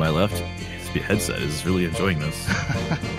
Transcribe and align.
my 0.00 0.08
left 0.08 0.38
headset 1.06 1.40
is 1.42 1.64
really 1.66 1.84
enjoying 1.84 2.18
this. 2.18 2.46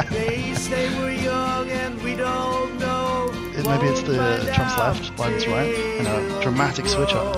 They 0.09 0.53
say 0.55 0.89
we're 0.99 1.11
young 1.11 1.69
and 1.69 2.01
we 2.01 2.15
don't 2.15 2.77
know. 2.79 3.29
It- 3.55 3.65
Maybe 3.67 3.85
it's 3.87 4.01
the 4.01 4.51
Trump's 4.53 4.77
left, 4.77 5.15
Biden's 5.15 5.47
right, 5.47 5.73
and 5.99 6.07
a 6.07 6.41
dramatic 6.41 6.87
switch 6.87 7.13
up. 7.13 7.35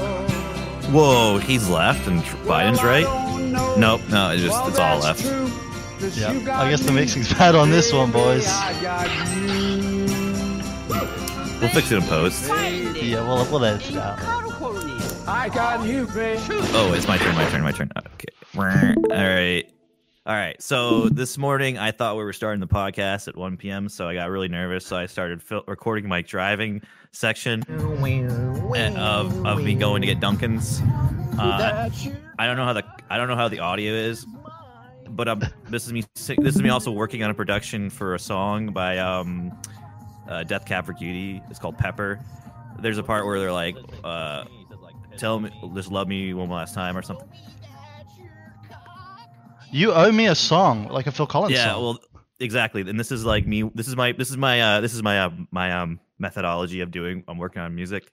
Whoa, 0.91 1.37
he's 1.39 1.69
left 1.69 2.07
and 2.07 2.23
Tr- 2.23 2.37
Biden's 2.37 2.81
right. 2.83 3.05
Nope, 3.77 4.01
no, 4.09 4.31
it 4.31 4.37
just 4.37 4.65
it's 4.67 4.79
all 4.79 4.99
left. 4.99 5.23
Yeah, 6.17 6.29
I 6.57 6.69
guess 6.69 6.81
the 6.81 6.91
mixing's 6.93 7.31
bad 7.37 7.53
on 7.55 7.69
this 7.69 7.91
one, 7.93 8.11
boys. 8.11 8.47
We'll 11.59 11.69
fix 11.71 11.91
it 11.91 11.97
in 11.97 12.03
post. 12.03 12.47
Yeah, 12.49 13.25
we'll, 13.27 13.45
we'll 13.51 13.63
edit 13.65 13.89
it 13.89 13.97
out. 13.97 14.19
I 15.27 15.49
got 15.49 15.85
you. 15.87 16.07
Oh, 16.15 16.93
it's 16.95 17.07
my 17.07 17.17
turn, 17.17 17.35
my 17.35 17.49
turn, 17.49 17.61
my 17.61 17.71
turn. 17.71 17.89
Okay. 17.97 18.27
All 19.09 19.17
right. 19.17 19.65
All 20.25 20.35
right. 20.35 20.61
So 20.61 21.09
this 21.09 21.37
morning 21.37 21.77
I 21.77 21.91
thought 21.91 22.15
we 22.15 22.23
were 22.23 22.33
starting 22.33 22.59
the 22.61 22.67
podcast 22.67 23.27
at 23.27 23.35
1 23.35 23.57
p.m. 23.57 23.89
So 23.89 24.07
I 24.07 24.13
got 24.13 24.29
really 24.29 24.47
nervous. 24.47 24.85
So 24.85 24.95
I 24.95 25.05
started 25.07 25.41
fil- 25.41 25.63
recording 25.67 26.07
my 26.07 26.21
driving 26.21 26.81
section 27.11 27.63
of, 28.95 29.45
of 29.45 29.63
me 29.63 29.75
going 29.75 30.01
to 30.01 30.07
get 30.07 30.19
Dunkin's. 30.19 30.81
Uh, 31.37 31.89
I 32.39 32.45
don't 32.45 32.55
know 32.57 32.63
how 32.63 32.73
the 32.73 32.83
I 33.09 33.17
don't 33.17 33.27
know 33.27 33.35
how 33.35 33.47
the 33.47 33.59
audio 33.59 33.91
is, 33.91 34.25
but 35.09 35.27
um, 35.27 35.41
this 35.69 35.85
is 35.87 35.93
me. 35.93 36.03
This 36.15 36.55
is 36.55 36.61
me 36.61 36.69
also 36.69 36.91
working 36.91 37.23
on 37.23 37.31
a 37.31 37.33
production 37.33 37.89
for 37.89 38.13
a 38.15 38.19
song 38.19 38.67
by 38.67 38.99
um, 38.99 39.51
uh, 40.29 40.43
Death 40.43 40.65
Cab 40.65 40.85
for 40.85 40.93
Cutie. 40.93 41.41
It's 41.49 41.59
called 41.59 41.77
Pepper. 41.77 42.19
There's 42.79 42.97
a 42.97 43.03
part 43.03 43.25
where 43.25 43.39
they're 43.39 43.51
like, 43.51 43.75
uh, 44.03 44.45
"Tell 45.17 45.39
me, 45.39 45.51
just 45.73 45.91
love 45.91 46.07
me 46.07 46.33
one 46.33 46.49
last 46.49 46.75
time" 46.75 46.95
or 46.95 47.01
something. 47.01 47.27
You 49.73 49.91
owe 49.91 50.11
me 50.11 50.27
a 50.27 50.35
song, 50.35 50.87
like 50.87 51.07
a 51.07 51.11
Phil 51.11 51.25
Collins 51.27 51.53
yeah, 51.53 51.71
song. 51.73 51.81
well, 51.83 51.99
exactly. 52.39 52.81
And 52.81 52.99
this 52.99 53.11
is 53.11 53.25
like 53.25 53.47
me. 53.47 53.63
This 53.73 53.87
is 53.87 53.95
my. 53.95 54.11
This 54.11 54.29
is 54.29 54.37
my. 54.37 54.61
Uh, 54.61 54.81
this 54.81 54.93
is 54.93 55.01
my. 55.01 55.19
Uh, 55.25 55.29
my 55.51 55.71
um 55.73 55.99
methodology 56.19 56.81
of 56.81 56.91
doing. 56.91 57.23
I'm 57.27 57.37
working 57.39 57.61
on 57.61 57.73
music. 57.75 58.11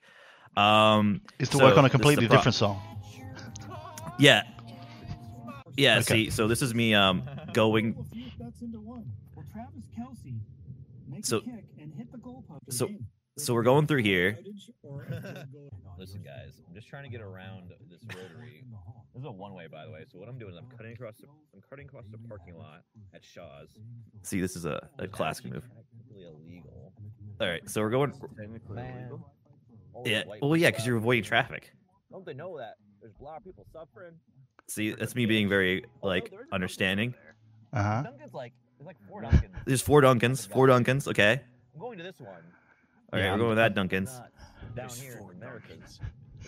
Um, 0.57 1.21
is 1.39 1.49
to 1.49 1.57
so 1.57 1.63
work 1.63 1.77
on 1.77 1.85
a 1.85 1.87
this 1.87 1.89
is 1.89 1.91
the 1.91 1.97
completely 1.97 2.27
pro- 2.27 2.37
different 2.37 2.55
song. 2.55 2.81
Yeah. 4.19 4.43
Yeah. 5.77 5.99
Okay. 5.99 6.25
See, 6.25 6.29
so 6.31 6.47
this 6.47 6.61
is 6.61 6.73
me 6.73 6.93
um 6.95 7.23
going. 7.53 7.95
So- 11.21 11.41
so- 12.69 12.89
So 13.37 13.53
we're 13.53 13.63
going 13.63 13.87
through 13.87 14.03
here. 14.03 14.37
Listen, 15.97 16.21
guys, 16.23 16.61
I'm 16.67 16.75
just 16.75 16.87
trying 16.89 17.03
to 17.03 17.09
get 17.09 17.21
around 17.21 17.71
this 17.89 18.01
rotary. 18.07 18.60
This 19.13 19.21
is 19.21 19.25
a 19.27 19.31
one 19.31 19.53
way, 19.53 19.67
by 19.67 19.85
the 19.85 19.91
way. 19.91 20.05
So 20.11 20.19
what 20.19 20.29
I'm 20.29 20.37
doing 20.37 20.53
is 20.53 20.57
I'm 20.57 20.67
cutting 20.77 20.93
across. 20.93 21.15
The, 21.17 21.27
I'm 21.53 21.61
cutting 21.69 21.85
across 21.87 22.05
the 22.11 22.17
parking 22.29 22.57
lot 22.57 22.83
at 23.13 23.23
Shaw's. 23.23 23.69
See, 24.21 24.39
this 24.39 24.55
is 24.55 24.65
a, 24.65 24.87
a 24.99 25.07
classic 25.07 25.51
move. 25.51 25.67
illegal. 26.15 26.93
All 27.41 27.47
right, 27.47 27.67
so 27.69 27.81
we're 27.81 27.89
going. 27.89 28.13
Yeah. 30.05 30.23
Well, 30.41 30.55
yeah, 30.55 30.69
because 30.69 30.85
you're 30.85 30.97
avoiding 30.97 31.23
traffic. 31.23 31.71
Don't 32.11 32.25
they 32.25 32.33
know 32.33 32.57
that 32.57 32.75
there's 33.01 33.15
a 33.19 33.23
lot 33.23 33.37
of 33.37 33.43
people 33.43 33.65
suffering? 33.73 34.13
See, 34.67 34.91
that's 34.91 35.15
me 35.15 35.25
being 35.25 35.49
very 35.49 35.85
like 36.01 36.33
understanding. 36.51 37.13
Uh 37.73 37.83
huh. 37.83 38.01
Dunkin's 38.03 38.33
like 38.33 38.53
there's 38.77 38.87
like 38.87 38.97
four 39.09 39.21
Dunkins. 39.21 39.65
There's 39.65 39.81
four 39.81 40.01
Dunkins. 40.01 40.47
Four 40.47 40.67
Dunkins. 40.67 41.07
Okay. 41.07 41.41
I'm 41.73 41.79
going 41.79 41.97
to 41.97 42.03
this 42.03 42.19
one. 42.19 42.29
All 42.29 42.39
right, 43.13 43.25
Yeah, 43.25 43.31
we're 43.33 43.37
going 43.37 43.49
with 43.49 43.57
that 43.57 43.75
Dunkins. 43.75 44.21
Down 44.75 44.89
here 44.89 45.19
in 45.31 45.37
Americans. 45.37 45.99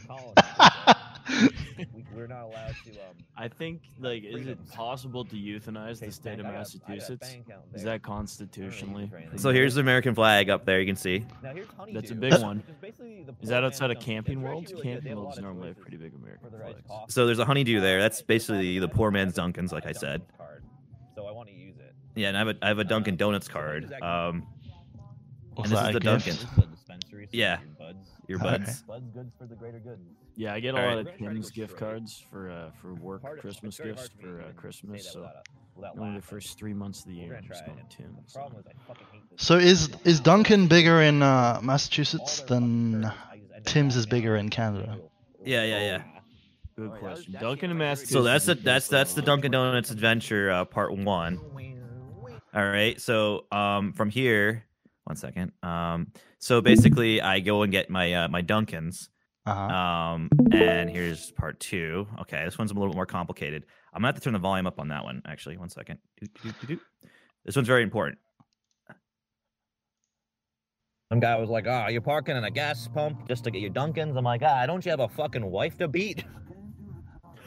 The 0.07 1.53
we, 1.93 2.05
we're 2.15 2.27
not 2.27 2.43
allowed 2.43 2.75
to. 2.85 2.91
Um, 2.91 3.15
I 3.37 3.47
think 3.47 3.81
like 3.99 4.23
is 4.23 4.45
it 4.45 4.59
possible 4.71 5.23
to 5.25 5.35
euthanize 5.35 5.99
the 5.99 6.05
taste 6.07 6.21
state 6.21 6.39
of 6.39 6.45
bank. 6.45 6.55
Got- 6.55 6.87
got 6.87 6.89
Massachusetts? 6.89 7.35
Is 7.73 7.83
that 7.83 8.01
constitutionally? 8.03 9.09
So 9.37 9.51
here's 9.51 9.75
the 9.75 9.81
American 9.81 10.13
flag 10.15 10.49
up 10.49 10.65
there. 10.65 10.79
You 10.79 10.85
can 10.85 10.95
see. 10.97 11.25
Now 11.41 11.53
here's 11.53 11.67
honeydew, 11.77 11.99
That's 11.99 12.11
a 12.11 12.15
big 12.15 12.33
one. 12.41 12.61
is 12.83 13.27
Is 13.41 13.49
that 13.49 13.63
outside 13.63 13.91
of 13.91 13.99
Camping 13.99 14.41
World? 14.41 14.69
Really 14.69 14.83
Camping 14.83 15.09
have 15.09 15.17
a 15.17 15.21
World's 15.21 15.39
normally 15.39 15.69
a 15.71 15.73
pretty 15.73 15.97
big 15.97 16.13
American 16.13 16.43
for 16.43 16.49
the 16.55 16.57
right 16.61 16.73
flags. 16.73 16.87
coffee. 16.87 17.11
So 17.11 17.25
there's 17.25 17.39
a 17.39 17.45
honeydew 17.45 17.79
there. 17.79 18.01
That's 18.01 18.19
Uh, 18.21 18.25
basically 18.27 18.79
the 18.79 18.89
poor 18.89 19.09
man's 19.11 19.37
a 19.37 19.41
Dunkins, 19.41 19.71
like 19.71 19.85
I 19.85 19.93
said. 19.93 20.21
So 21.15 21.25
I 21.27 21.31
want 21.31 21.47
to 21.49 21.55
use 21.55 21.75
it. 21.77 21.93
Yeah, 22.15 22.27
and 22.29 22.37
I 22.37 22.39
have 22.41 22.47
a 22.49 22.55
I 22.61 22.67
have 22.67 22.79
a 22.79 22.83
Dunkin' 22.83 23.15
Donuts 23.15 23.47
card. 23.47 23.91
Um, 24.01 24.45
And 25.57 25.65
this 25.71 25.79
is 25.87 25.93
the? 25.93 25.99
Dunkin'. 25.99 26.33
This 26.33 26.43
is 26.43 26.49
the 26.55 26.61
dispensary. 26.65 27.25
so 27.25 27.29
Yeah. 27.33 27.59
Your 28.27 28.39
buds. 28.39 28.65
buds. 28.65 28.81
Buds 28.83 29.09
goods 29.11 29.31
for 29.37 29.45
the 29.47 29.55
greater 29.55 29.79
good. 29.79 29.99
Yeah, 30.35 30.53
I 30.53 30.59
get 30.59 30.75
a 30.75 30.77
All 30.77 30.83
lot 30.83 30.89
right. 30.89 30.97
of 30.99 31.05
We're 31.05 31.11
gonna 31.11 31.17
try 31.19 31.27
to 31.27 31.33
Tim's 31.33 31.51
gift 31.51 31.77
cards 31.77 32.23
for 32.31 32.49
uh, 32.49 32.71
for 32.81 32.93
work 32.95 33.21
Hard- 33.21 33.39
Christmas 33.39 33.77
gifts 33.77 34.09
for 34.19 34.25
me 34.27 34.33
for 34.33 34.41
to 34.43 34.47
uh, 34.47 34.51
Christmas. 34.53 35.03
say 35.03 35.09
that 35.09 35.13
So 35.13 35.19
without, 35.19 35.43
without 35.75 35.97
only 35.99 36.19
the 36.19 36.25
first 36.25 36.57
three 36.57 36.73
months 36.73 37.01
of 37.01 37.07
the 37.07 37.13
year, 37.15 37.35
I'm 37.37 37.47
just 37.47 37.65
going 37.65 37.79
it. 37.79 37.85
Tim's. 37.89 38.33
The 38.33 38.39
problem 38.39 38.59
is 38.61 38.65
I 38.67 38.93
hate 39.11 39.21
this. 39.31 39.45
So 39.45 39.57
is 39.57 39.89
is 40.05 40.19
Dunkin' 40.21 40.67
bigger 40.67 41.01
in 41.01 41.21
uh, 41.21 41.59
Massachusetts 41.61 42.41
than 42.41 43.03
shirts, 43.03 43.15
I 43.31 43.35
just 43.37 43.51
end 43.53 43.57
up 43.59 43.63
Tim's 43.65 43.95
is 43.97 44.05
bigger 44.05 44.35
in. 44.37 44.49
Canada? 44.49 44.99
Yeah, 45.43 45.63
yeah, 45.65 45.79
yeah. 45.81 46.03
Good 46.77 46.91
question. 46.99 47.35
Dunkin' 47.39 47.69
and 47.69 47.77
Massachusetts. 47.79 48.13
So 48.13 48.23
that's 48.23 48.45
the 48.45 48.53
is 48.55 48.63
that's 48.63 48.87
that's 48.87 49.13
the 49.13 49.21
Dunkin' 49.21 49.51
Donuts 49.51 49.91
adventure 49.91 50.49
uh, 50.49 50.65
part 50.65 50.95
one. 50.97 51.39
All 52.55 52.63
right. 52.65 52.99
So 53.01 53.45
um, 53.51 53.93
from 53.93 54.09
here, 54.09 54.63
one 55.05 55.15
second. 55.15 55.51
Um, 55.61 56.07
so 56.39 56.61
basically, 56.61 57.21
I 57.21 57.39
go 57.39 57.63
and 57.63 57.71
get 57.71 57.89
my 57.89 58.13
uh, 58.13 58.27
my 58.27 58.41
Dunkins. 58.41 59.09
Uh 59.45 59.53
huh. 59.53 59.61
Um, 59.75 60.29
and 60.53 60.89
here's 60.89 61.31
part 61.31 61.59
two. 61.59 62.07
Okay, 62.21 62.43
this 62.45 62.57
one's 62.57 62.71
a 62.71 62.73
little 62.73 62.89
bit 62.89 62.95
more 62.95 63.05
complicated. 63.05 63.65
I'm 63.93 63.99
gonna 63.99 64.07
have 64.07 64.15
to 64.15 64.21
turn 64.21 64.33
the 64.33 64.39
volume 64.39 64.67
up 64.67 64.79
on 64.79 64.87
that 64.89 65.03
one. 65.03 65.21
Actually, 65.25 65.57
one 65.57 65.69
second. 65.69 65.99
This 67.45 67.55
one's 67.55 67.67
very 67.67 67.83
important. 67.83 68.17
Some 71.11 71.19
guy 71.19 71.35
was 71.35 71.49
like, 71.49 71.65
"Ah, 71.67 71.89
you're 71.89 72.01
parking 72.01 72.37
in 72.37 72.43
a 72.43 72.49
gas 72.49 72.87
pump 72.87 73.27
just 73.27 73.43
to 73.43 73.51
get 73.51 73.61
your 73.61 73.69
Dunkins." 73.71 74.17
I'm 74.17 74.23
like, 74.23 74.41
"Ah, 74.43 74.65
don't 74.65 74.83
you 74.85 74.89
have 74.91 75.01
a 75.01 75.09
fucking 75.09 75.45
wife 75.45 75.77
to 75.79 75.87
beat?" 75.87 76.23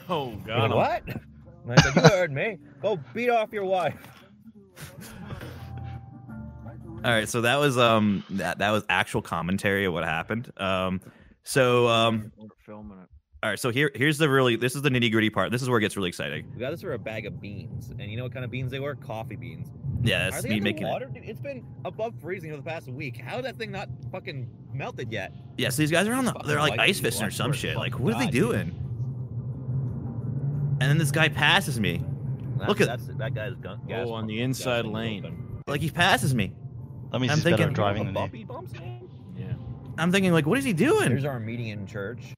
Oh 0.09 0.37
God. 0.47 0.71
like, 0.71 1.05
what? 1.06 1.17
And 1.65 1.73
I 1.73 1.83
said, 1.83 1.97
"You 1.97 2.03
heard 2.03 2.31
me. 2.33 2.59
Go 2.81 2.97
beat 3.12 3.28
off 3.28 3.53
your 3.53 3.65
wife." 3.65 3.97
All 7.06 7.12
right, 7.12 7.28
so 7.28 7.43
that 7.43 7.61
was 7.61 7.78
um 7.78 8.25
that 8.31 8.59
that 8.59 8.71
was 8.72 8.84
actual 8.89 9.22
commentary 9.22 9.84
of 9.84 9.93
what 9.93 10.03
happened. 10.05 10.53
Um, 10.56 11.00
so 11.44 11.87
um, 11.87 12.33
We're 12.37 12.49
filming 12.67 12.99
it. 12.99 13.09
all 13.44 13.50
right, 13.50 13.59
so 13.61 13.71
here 13.71 13.93
here's 13.94 14.19
the 14.19 14.28
really 14.28 14.56
this 14.56 14.75
is 14.75 14.83
the 14.83 14.89
nitty 14.91 15.12
gritty 15.12 15.31
part. 15.31 15.53
This 15.53 15.62
is 15.62 15.69
where 15.71 15.78
it 15.78 15.83
gets 15.83 15.97
really 15.97 16.09
exciting. 16.09 16.50
We 16.53 16.59
got 16.59 16.72
this 16.72 16.83
for 16.83 16.94
a 16.94 16.99
bag 16.99 17.25
of 17.25 17.41
beans, 17.41 17.91
and 17.91 18.11
you 18.11 18.17
know 18.17 18.25
what 18.25 18.33
kind 18.33 18.44
of 18.44 18.50
beans 18.50 18.72
they 18.72 18.81
were? 18.81 18.97
Coffee 18.97 19.37
beans. 19.37 19.69
Yeah, 20.03 20.27
Are 20.27 20.31
that's 20.33 20.43
they 20.43 20.49
me 20.50 20.61
making 20.61 20.87
It. 20.89 21.03
It's 21.25 21.41
been 21.41 21.65
above 21.84 22.15
freezing 22.21 22.50
for 22.50 22.56
the 22.56 22.62
past 22.65 22.89
week. 22.89 23.19
How 23.21 23.38
is 23.38 23.44
that 23.44 23.56
thing 23.56 23.71
not 23.71 23.88
fucking 24.11 24.49
melted 24.75 25.12
yet? 25.12 25.33
Yeah, 25.59 25.69
so 25.69 25.83
these 25.83 25.93
guys 25.93 26.09
are 26.09 26.15
on 26.15 26.25
the 26.25 26.33
they're 26.44 26.59
like 26.59 26.78
ice 26.81 26.99
fishing 26.99 27.25
or 27.25 27.31
some 27.31 27.53
shit. 27.53 27.77
Like, 27.77 27.93
fucking 27.93 28.05
what 28.05 28.15
are 28.15 28.19
they 28.19 28.25
God, 28.27 28.33
dude. 28.33 28.50
doing? 28.50 28.83
And 30.81 30.91
then 30.91 30.99
this 30.99 31.11
guy 31.12 31.28
passes 31.28 31.78
me. 31.81 32.05
That's, 32.59 32.69
Look 32.69 32.81
at- 32.81 32.88
that's 32.88 33.06
that 33.06 33.34
guy's 33.34 33.55
gun. 33.55 33.81
gas 33.87 34.06
Oh, 34.09 34.12
on 34.12 34.27
the 34.27 34.41
inside 34.41 34.84
lane. 34.87 35.25
open. 35.25 35.62
Like 35.69 35.81
he 35.81 35.91
passes 35.91 36.34
me. 36.34 36.53
That 37.12 37.21
means 37.21 37.31
I'm 37.33 37.39
he's 37.39 37.44
better 37.44 37.56
thinking- 37.56 37.69
at 37.69 37.75
driving 37.75 38.03
A 38.03 38.05
than 38.06 38.15
bump 38.15 38.33
you. 38.33 38.39
he 38.39 38.44
bumps 38.44 38.72
in? 38.72 39.09
Yeah. 39.37 39.53
I'm 39.99 40.12
thinking 40.12 40.33
like, 40.33 40.47
what 40.47 40.59
is 40.59 40.65
he 40.65 40.72
doing? 40.72 41.09
Here's 41.11 41.25
our 41.25 41.41
meeting 41.41 41.69
in 41.69 41.87
church. 41.87 42.34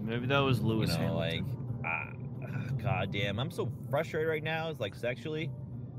Maybe 0.00 0.26
that 0.26 0.38
was 0.38 0.58
You 0.60 0.66
Lewis 0.66 0.96
know, 0.96 1.14
like, 1.16 1.42
Hamilton. 1.84 2.26
ah, 2.42 2.72
god 2.82 3.12
damn, 3.12 3.38
I'm 3.38 3.50
so 3.50 3.70
frustrated 3.90 4.28
right 4.28 4.42
now. 4.42 4.68
It's 4.70 4.80
like 4.80 4.94
sexually. 4.94 5.50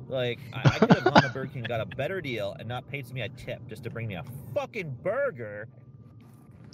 Like, 0.08 0.40
I, 0.54 0.62
I 0.66 0.80
could 0.80 0.92
have 0.94 1.04
gone 1.06 1.22
to 1.22 1.30
Burger 1.30 1.52
King, 1.54 1.64
got 1.64 1.80
a 1.80 1.86
better 1.86 2.20
deal, 2.20 2.56
and 2.60 2.68
not 2.68 2.88
paid 2.90 3.10
me 3.14 3.22
a 3.22 3.30
tip 3.30 3.66
just 3.68 3.84
to 3.84 3.90
bring 3.90 4.08
me 4.08 4.16
a 4.16 4.24
fucking 4.54 4.98
burger. 5.04 5.68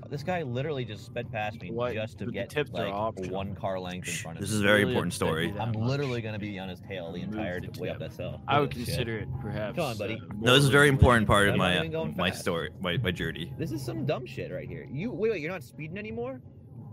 This 0.10 0.24
guy 0.24 0.42
literally 0.44 0.86
just 0.86 1.06
sped 1.06 1.32
past 1.32 1.62
me 1.62 1.70
What? 1.72 1.94
just 1.94 2.18
to 2.20 2.26
the 2.26 2.32
get 2.32 2.50
tips 2.50 2.72
like 2.72 2.92
optional. 2.94 3.32
one 3.36 3.56
car 3.56 3.80
length 3.80 4.08
in 4.08 4.14
front 4.14 4.38
of 4.38 4.42
me. 4.42 4.46
this 4.46 4.54
is 4.54 4.62
a 4.62 4.64
very 4.64 4.80
Really 4.80 4.92
important 4.92 5.14
story. 5.14 5.54
I'm 5.60 5.70
much. 5.72 5.76
literally 5.78 6.22
gonna 6.22 6.40
be 6.40 6.58
on 6.60 6.70
his 6.70 6.80
tail 6.80 7.12
the 7.12 7.22
entire 7.22 7.60
the 7.60 7.78
way 7.80 7.90
up 7.90 8.00
tip. 8.00 8.12
that 8.12 8.18
hill. 8.18 8.42
I 8.48 8.60
would 8.60 8.70
Look 8.70 8.72
at 8.72 8.78
this 8.78 8.86
shit. 8.86 8.96
consider 8.96 9.18
it 9.20 9.28
perhaps. 9.42 9.76
Come 9.76 9.86
on, 9.86 9.98
buddy. 9.98 10.16
uh, 10.16 10.34
No, 10.40 10.54
this 10.54 10.64
is 10.64 10.70
a 10.70 10.72
very 10.72 10.88
important 10.88 11.28
part 11.28 11.50
of 11.50 11.56
my 11.58 11.84
even 11.86 12.16
my 12.16 12.30
fast. 12.32 12.42
story, 12.42 12.70
my, 12.80 12.98
my 12.98 13.12
journey. 13.12 13.52
This 13.58 13.72
is 13.72 13.84
some 13.84 14.06
dumb 14.06 14.26
shit 14.26 14.52
right 14.52 14.68
here. 14.68 14.88
You 14.92 15.12
wait, 15.12 15.32
wait, 15.32 15.42
you're 15.42 15.52
not 15.52 15.64
speeding 15.64 15.98
anymore? 15.98 16.42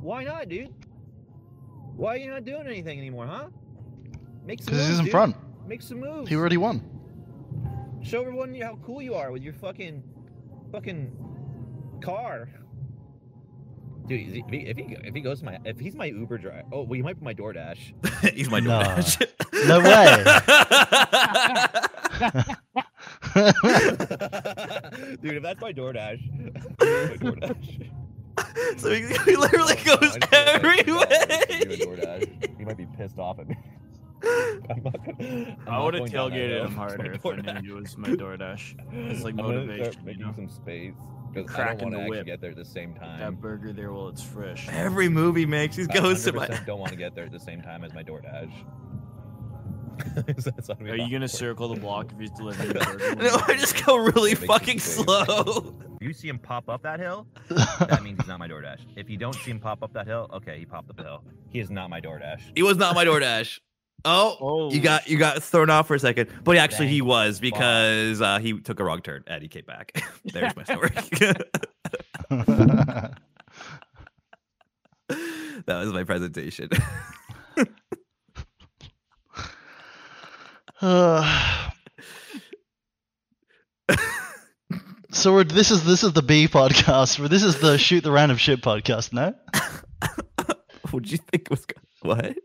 Why 0.00 0.24
not, 0.24 0.48
dude? 0.48 0.74
Why 1.96 2.14
are 2.14 2.16
you 2.18 2.28
not 2.30 2.44
doing 2.44 2.66
anything 2.66 2.98
anymore, 2.98 3.26
huh? 3.26 3.46
Make 4.44 4.60
some 4.60 4.66
Because 4.74 4.78
moves, 4.80 4.88
he's 4.88 4.98
in 4.98 5.04
dude. 5.04 5.12
front. 5.12 5.36
Make 5.68 5.82
some 5.82 6.00
moves. 6.00 6.28
He 6.28 6.34
already 6.36 6.56
won. 6.56 6.82
Show 8.02 8.20
everyone 8.20 8.54
how 8.60 8.76
cool 8.84 9.00
you 9.00 9.14
are 9.14 9.30
with 9.32 9.42
your 9.42 9.54
fucking, 9.54 10.02
fucking 10.72 11.16
car. 12.02 12.48
Dude, 14.06 14.20
is 14.28 14.34
he- 14.34 14.40
if 14.46 14.50
he, 14.50 14.58
if 14.68 14.76
he 14.76 14.96
if 15.04 15.14
he 15.14 15.20
goes 15.22 15.38
to 15.40 15.46
my 15.46 15.58
if 15.64 15.78
he's 15.80 15.94
my 15.94 16.06
Uber 16.06 16.36
driver, 16.38 16.62
oh 16.72 16.82
well, 16.82 16.92
he 16.94 17.02
might 17.02 17.18
be 17.18 17.24
my 17.24 17.32
DoorDash. 17.34 18.32
He's 18.34 18.50
my 18.50 18.60
No. 18.60 18.80
DoorDash. 18.80 19.26
No 19.66 19.80
way. 19.80 20.24
Dude, 25.22 25.34
if 25.36 25.42
that's 25.42 25.60
my 25.60 25.72
DoorDash, 25.72 26.20
my 26.80 27.16
DoorDash. 27.16 27.90
so 28.80 28.90
he, 28.90 29.00
he 29.30 29.36
literally 29.36 29.74
Oh, 29.86 29.96
goes 29.96 30.16
I 30.16 30.18
just 30.18 30.30
feel 30.30 30.44
like 30.44 30.54
every 30.54 30.70
I 30.70 30.76
should 30.76 30.86
call 30.86 31.00
him, 31.00 31.08
way. 31.08 31.46
give 31.48 31.62
him 31.62 31.70
a 31.70 31.76
DoorDash. 31.96 32.58
He 32.58 32.64
might 32.64 32.76
be 32.76 32.86
pissed 32.96 33.18
off 33.18 33.38
at 33.38 33.48
me. 33.48 33.56
I'm 34.70 34.82
not 34.82 35.04
gonna, 35.04 35.56
I'm 35.66 35.68
I 35.68 35.84
would 35.84 35.94
have 35.94 36.00
going 36.00 36.12
down 36.12 36.30
that 36.30 36.36
tailgated 36.36 36.66
him 36.66 36.74
harder 36.76 37.12
if 37.12 37.26
I 37.26 37.60
knew 37.60 37.76
it 37.76 37.80
was 37.82 37.96
my 37.98 38.08
DoorDash. 38.08 38.74
It's 39.10 39.22
like 39.22 39.34
I'm 39.34 39.38
gonna 39.38 39.60
motivation, 39.60 39.92
start 39.92 40.16
you 40.16 40.24
know? 40.24 40.32
some 40.34 40.48
space 40.48 40.94
because 41.32 41.50
I 41.50 41.54
Cracking 41.54 41.90
don't 41.90 41.92
the 41.92 41.98
want 41.98 42.12
to 42.12 42.18
actually 42.18 42.30
get 42.30 42.40
there 42.40 42.50
at 42.50 42.56
the 42.56 42.64
same 42.64 42.94
time. 42.94 43.20
That 43.20 43.40
burger 43.40 43.72
there 43.72 43.92
while 43.92 44.08
it's 44.08 44.22
fresh. 44.22 44.68
Every 44.68 45.08
movie 45.08 45.46
makes, 45.46 45.76
he 45.76 45.86
I 45.90 45.94
goes 45.94 46.24
to 46.24 46.32
my. 46.32 46.46
100% 46.46 46.66
don't 46.66 46.78
want 46.78 46.92
to 46.92 46.98
get 46.98 47.14
there 47.14 47.24
at 47.24 47.32
the 47.32 47.40
same 47.40 47.60
time 47.60 47.84
as 47.84 47.92
my 47.92 48.02
DoorDash. 48.02 48.52
That's 50.26 50.68
what 50.68 50.82
we 50.82 50.90
Are 50.90 50.96
you 50.96 51.10
gonna 51.10 51.28
circle 51.28 51.68
the 51.72 51.80
block 51.80 52.12
if 52.12 52.18
he's 52.18 52.30
delivering 52.30 52.68
the 52.68 52.74
burger? 52.74 53.14
No, 53.16 53.40
I 53.46 53.54
just 53.54 53.84
go 53.84 53.96
really 53.96 54.34
fucking 54.34 54.80
slow. 54.80 55.74
If 56.00 56.08
you 56.08 56.12
see 56.12 56.28
him 56.28 56.38
pop 56.38 56.68
up 56.68 56.82
that 56.82 57.00
hill, 57.00 57.26
that 57.48 58.02
means 58.02 58.18
he's 58.20 58.28
not 58.28 58.38
my 58.38 58.48
DoorDash. 58.48 58.80
If 58.96 59.08
you 59.08 59.16
don't 59.16 59.34
see 59.34 59.50
him 59.50 59.60
pop 59.60 59.82
up 59.82 59.92
that 59.92 60.06
hill, 60.06 60.28
okay, 60.34 60.58
he 60.58 60.66
popped 60.66 60.90
up 60.90 60.96
the 60.96 61.04
hill. 61.04 61.24
He 61.48 61.60
is 61.60 61.70
not 61.70 61.90
my 61.90 62.00
DoorDash. 62.00 62.42
He 62.54 62.62
was 62.62 62.76
not 62.76 62.94
my 62.94 63.04
DoorDash. 63.04 63.60
Oh, 64.04 64.36
Oh, 64.40 64.70
you 64.70 64.80
got 64.80 65.08
you 65.08 65.16
got 65.18 65.42
thrown 65.42 65.70
off 65.70 65.88
for 65.88 65.94
a 65.94 65.98
second, 65.98 66.28
but 66.44 66.56
actually 66.56 66.88
he 66.88 67.00
was 67.00 67.40
because 67.40 68.20
uh, 68.20 68.38
he 68.38 68.58
took 68.60 68.80
a 68.80 68.84
wrong 68.84 69.00
turn 69.00 69.24
and 69.26 69.42
he 69.42 69.48
came 69.48 69.64
back. 69.64 70.02
There's 70.24 70.54
my 70.54 70.64
story. 70.64 70.90
that 72.28 73.14
was 75.66 75.92
my 75.92 76.04
presentation. 76.04 76.68
Uh, 80.80 81.70
so 85.12 85.32
we're, 85.32 85.44
this 85.44 85.70
is 85.70 85.84
this 85.84 86.02
is 86.04 86.12
the 86.12 86.22
B 86.22 86.46
podcast. 86.46 87.18
Where 87.18 87.28
this 87.28 87.42
is 87.42 87.58
the 87.60 87.78
shoot 87.78 88.02
the 88.02 88.12
random 88.12 88.36
shit 88.36 88.60
podcast. 88.60 89.12
No, 89.14 89.34
what 90.90 91.04
did 91.04 91.12
you 91.12 91.18
think 91.18 91.48
was 91.48 91.64
what? 92.02 92.36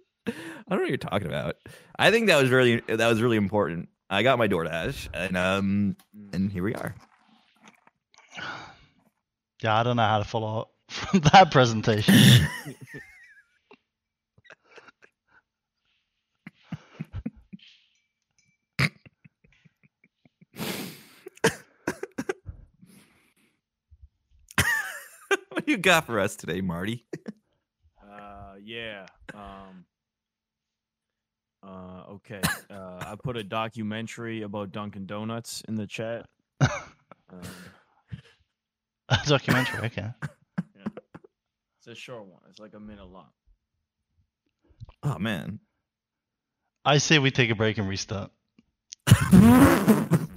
I 0.70 0.74
don't 0.74 0.80
know 0.80 0.84
what 0.84 0.90
you're 0.90 0.98
talking 0.98 1.28
about. 1.28 1.56
I 1.98 2.12
think 2.12 2.28
that 2.28 2.40
was 2.40 2.52
really 2.52 2.82
that 2.88 3.08
was 3.08 3.24
really 3.24 3.38
important. 3.38 3.90
I 4.08 4.22
got 4.22 4.38
my 4.38 4.48
DoorDash 4.48 5.10
and 5.16 5.36
um 5.36 5.98
and 6.32 6.52
here 6.52 6.64
we 6.64 6.76
are. 6.76 6.94
yeah, 9.64 9.80
I 9.80 9.82
don't 9.84 9.96
know 9.96 10.04
how 10.04 10.20
to 10.20 10.26
follow 10.26 10.62
up 10.62 10.72
from 10.90 11.22
that 11.22 11.52
presentation. 11.52 12.14
what 25.50 25.66
do 25.66 25.72
you 25.72 25.78
got 25.78 26.06
for 26.06 26.20
us 26.20 26.36
today, 26.36 26.62
Marty? 26.62 27.06
Uh, 28.08 28.54
yeah. 28.64 29.08
Um. 29.34 29.86
Uh, 31.62 32.04
okay. 32.12 32.42
Uh, 32.70 32.98
I 33.02 33.16
put 33.22 33.36
a 33.38 33.44
documentary 33.44 34.44
about 34.44 34.72
Dunkin' 34.72 35.06
Donuts 35.06 35.62
in 35.68 35.76
the 35.76 35.86
chat. 35.88 36.26
Um, 36.62 36.70
a 39.10 39.20
documentary. 39.26 39.86
Okay. 39.88 40.08
it's 41.78 41.88
a 41.88 41.96
short 41.96 42.26
one. 42.26 42.42
It's 42.50 42.60
like 42.60 42.74
a 42.74 42.80
minute 42.80 43.08
long. 43.08 43.30
Oh 45.04 45.18
man. 45.20 45.60
I 46.86 46.98
say 46.98 47.20
we 47.20 47.32
take 47.32 47.50
a 47.50 47.56
break 47.56 47.78
and 47.78 47.88
restart. 47.90 48.32
Can 49.08 50.28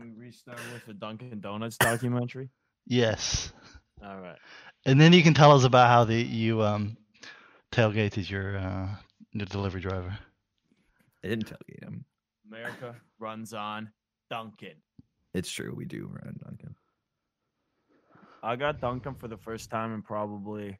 we 0.00 0.10
restart 0.16 0.60
with 0.72 0.84
the 0.86 0.94
Dunkin' 0.94 1.40
Donuts 1.40 1.76
documentary? 1.76 2.50
Yes, 2.86 3.52
All 4.04 4.18
right. 4.18 4.38
and 4.84 5.00
then 5.00 5.12
you 5.12 5.22
can 5.22 5.34
tell 5.34 5.52
us 5.52 5.64
about 5.64 5.88
how 5.88 6.04
the 6.04 6.14
you 6.16 6.62
um 6.62 6.96
tailgated 7.72 8.28
your 8.28 8.58
uh 8.58 8.88
your 9.32 9.46
delivery 9.46 9.80
driver. 9.80 10.18
I 11.24 11.28
didn't 11.28 11.46
tailgate 11.46 11.82
him. 11.84 12.04
America 12.50 12.96
runs 13.18 13.52
on 13.52 13.90
Dunkin'. 14.30 14.82
It's 15.34 15.50
true, 15.50 15.72
we 15.76 15.84
do 15.84 16.10
run 16.10 16.36
Dunkin'. 16.44 16.74
I 18.42 18.56
got 18.56 18.80
Dunkin' 18.80 19.14
for 19.14 19.28
the 19.28 19.36
first 19.36 19.70
time 19.70 19.94
in 19.94 20.02
probably 20.02 20.70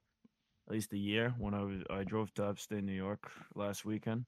at 0.68 0.72
least 0.72 0.92
a 0.92 0.98
year 0.98 1.34
when 1.38 1.54
I 1.54 1.62
was 1.62 1.82
I 1.90 2.04
drove 2.04 2.32
to 2.34 2.44
upstate 2.44 2.82
New 2.84 2.92
York 2.92 3.30
last 3.54 3.84
weekend. 3.84 4.24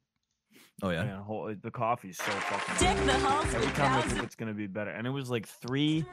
Oh 0.82 0.90
yeah. 0.90 1.04
Man, 1.04 1.20
whole, 1.22 1.54
the 1.62 1.70
coffee's 1.70 2.18
so 2.18 2.30
fucking 2.30 2.86
Deck 2.86 2.96
good. 2.98 3.08
the 3.08 3.18
halls 3.20 3.54
Every 3.54 3.72
time 3.72 3.96
I 3.96 4.02
think 4.02 4.22
it's 4.22 4.34
gonna 4.34 4.52
be 4.52 4.66
better, 4.66 4.90
and 4.90 5.06
it 5.06 5.10
was 5.10 5.30
like 5.30 5.46
three. 5.46 6.04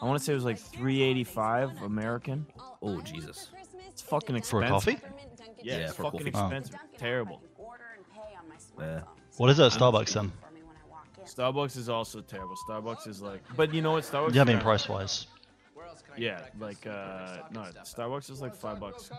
I 0.00 0.04
want 0.04 0.18
to 0.18 0.24
say 0.24 0.32
it 0.32 0.36
was 0.36 0.44
like 0.44 0.58
three 0.58 1.00
eighty 1.02 1.24
five 1.24 1.70
American. 1.82 2.46
Oh 2.82 3.00
Jesus. 3.00 3.48
It's 3.88 4.02
fucking 4.02 4.36
expensive. 4.36 4.82
For 4.82 4.90
expensive. 4.90 5.02
a 5.02 5.06
coffee? 5.08 5.35
Yeah, 5.62 5.78
Yeah, 5.78 5.84
it's 5.86 5.94
for 5.94 6.04
fucking 6.04 6.32
coffee. 6.32 6.56
expensive. 6.56 6.76
Terrible. 6.98 7.40
Yeah. 8.78 9.00
What 9.36 9.50
is 9.50 9.56
that 9.58 9.72
at 9.72 9.78
Starbucks 9.78 10.12
then? 10.14 10.32
Starbucks 11.24 11.76
is 11.76 11.88
also 11.88 12.20
terrible. 12.20 12.54
Starbucks 12.68 13.06
is 13.08 13.20
like, 13.20 13.42
but 13.56 13.74
you 13.74 13.82
know 13.82 13.92
what? 13.92 14.04
Starbucks. 14.04 14.34
Yeah, 14.34 14.42
I 14.42 14.44
mean 14.44 14.60
price 14.60 14.88
wise. 14.88 15.26
Yeah, 16.16 16.40
like 16.58 16.86
uh, 16.86 17.38
no, 17.50 17.62
Starbucks 17.82 18.30
is 18.30 18.40
like 18.40 18.54
five 18.54 18.80
bucks. 18.80 19.10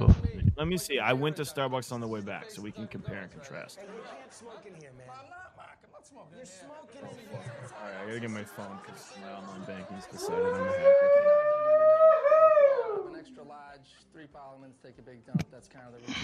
Oof. 0.00 0.16
Let 0.56 0.66
me 0.66 0.76
see. 0.78 0.98
I 0.98 1.12
went 1.12 1.36
to 1.36 1.42
Starbucks 1.42 1.92
on 1.92 2.00
the 2.00 2.08
way 2.08 2.20
back, 2.20 2.50
so 2.50 2.62
we 2.62 2.72
can 2.72 2.86
compare 2.88 3.18
and 3.22 3.30
contrast. 3.30 3.78
All 7.04 7.16
right, 7.82 7.94
I 8.02 8.06
gotta 8.06 8.20
get 8.20 8.30
my 8.30 8.44
phone 8.44 8.78
because 8.82 9.12
my 9.22 9.32
online 9.32 9.64
banking's 9.66 10.06
decided 10.06 10.46
I'm 10.46 10.62
a 10.62 10.72
hacker. 10.72 11.67
An 13.08 13.16
extra 13.18 13.42
large, 13.44 13.88
three 14.12 14.26
parliaments, 14.26 14.78
take 14.82 14.98
a 14.98 15.02
big 15.02 15.24
dump. 15.26 15.42
That's 15.50 15.68
kind 15.68 15.86
of 15.86 15.92
the 15.94 16.00
routine. 16.00 16.14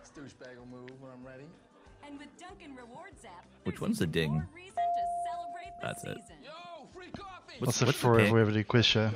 This 0.00 0.10
douchebag 0.32 0.56
will 0.58 0.66
move 0.66 0.90
when 1.00 1.10
I'm 1.12 1.24
ready. 1.26 1.44
And 2.06 2.18
with 2.18 2.28
Dunkin' 2.38 2.76
Rewards 2.76 3.24
app, 3.24 3.44
Which 3.64 3.80
one's 3.80 3.98
the 3.98 4.06
ding? 4.06 4.32
more 4.32 4.48
reason 4.54 4.74
to 4.74 5.04
celebrate 5.30 5.72
the 5.80 5.86
That's 5.86 6.04
it. 6.04 6.18
Yo, 6.44 6.86
free 6.94 7.06
coffee! 7.16 7.54
What's 7.58 7.80
it 7.82 7.86
what's 7.86 7.98
for 7.98 8.16
the 8.16 8.20
if 8.22 8.26
pan- 8.26 8.34
we 8.34 8.40
ever 8.42 8.50
do 8.52 8.62
quiz 8.64 8.84
show? 8.86 9.10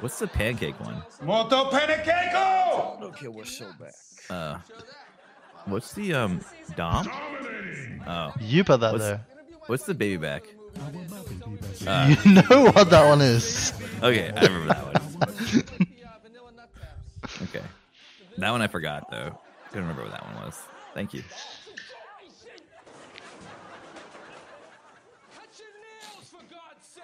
What's 0.00 0.18
the 0.18 0.26
pancake 0.28 0.78
one? 0.80 1.02
Molto 1.22 1.70
panicaco! 1.70 3.02
Okay, 3.02 3.28
we're 3.28 3.44
so 3.44 3.66
back. 3.78 3.92
Uh 4.30 4.58
what's 5.66 5.92
the 5.92 6.14
um 6.14 6.40
Dom? 6.76 7.06
Oh. 8.06 8.32
You 8.40 8.64
put 8.64 8.80
that 8.80 8.92
What's- 8.92 9.04
there. 9.04 9.26
What's 9.66 9.84
the 9.84 9.94
baby 9.94 10.16
back? 10.16 10.44
Uh, 11.86 12.14
You 12.24 12.32
know 12.34 12.70
what 12.72 12.90
that 12.90 13.06
one 13.08 13.20
is. 13.20 13.72
okay, 14.02 14.30
I 14.34 14.44
remember 14.46 14.66
that 14.74 14.84
one. 14.84 14.94
Yeah, 15.98 16.08
vanilla 16.22 16.52
nut 16.56 16.68
taps. 17.22 17.42
Okay. 17.42 17.64
That 18.38 18.50
one 18.50 18.62
I 18.62 18.66
forgot 18.66 19.10
though. 19.10 19.38
Couldn't 19.68 19.82
remember 19.88 20.02
what 20.02 20.12
that 20.12 20.24
one 20.24 20.44
was. 20.44 20.58
Thank 20.94 21.14
you. 21.14 21.22
Cut 25.34 25.48
your 25.58 25.68
nails, 25.68 26.28
for 26.30 26.38
God's 26.50 26.86
sake! 26.86 27.02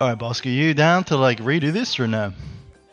All 0.00 0.08
right, 0.08 0.18
Bosco, 0.18 0.48
you 0.48 0.74
down 0.74 1.04
to 1.04 1.16
like 1.16 1.38
redo 1.38 1.72
this 1.72 1.98
or 2.00 2.06
no? 2.06 2.32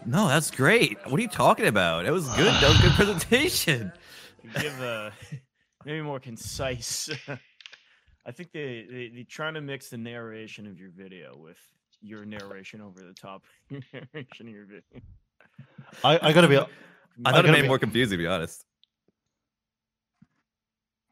No, 0.06 0.28
that's 0.28 0.52
great. 0.52 0.98
What 1.06 1.20
are 1.20 1.22
you 1.22 1.28
talking 1.28 1.66
about? 1.68 2.06
It 2.06 2.12
was 2.12 2.28
good. 2.30 2.48
That 2.54 2.70
was 2.70 2.80
a 2.80 2.82
good 2.84 2.94
presentation. 2.94 3.92
Give 4.60 4.80
a 4.82 5.12
maybe 5.86 6.02
more 6.02 6.20
concise. 6.20 7.10
I 8.26 8.32
think 8.32 8.52
they, 8.52 8.86
they 8.90 9.12
they're 9.14 9.24
trying 9.24 9.54
to 9.56 9.62
mix 9.62 9.90
the 9.90 9.98
narration 9.98 10.68
of 10.68 10.80
your 10.80 10.90
video 10.90 11.36
with 11.38 11.58
your 12.02 12.26
narration 12.26 12.82
over 12.82 13.00
the 13.02 13.14
top 13.14 13.44
narration 13.70 14.48
of 14.48 14.54
your 14.54 14.66
video. 14.66 15.02
I, 16.04 16.20
I 16.22 16.34
gotta 16.34 16.48
be 16.48 16.58
I 16.58 16.62
thought 16.62 16.68
it 16.68 17.26
gotta 17.26 17.52
made 17.52 17.62
be- 17.64 17.68
more 17.68 17.80
confusing, 17.80 18.18
to 18.18 18.24
be 18.24 18.28
honest. 18.28 18.64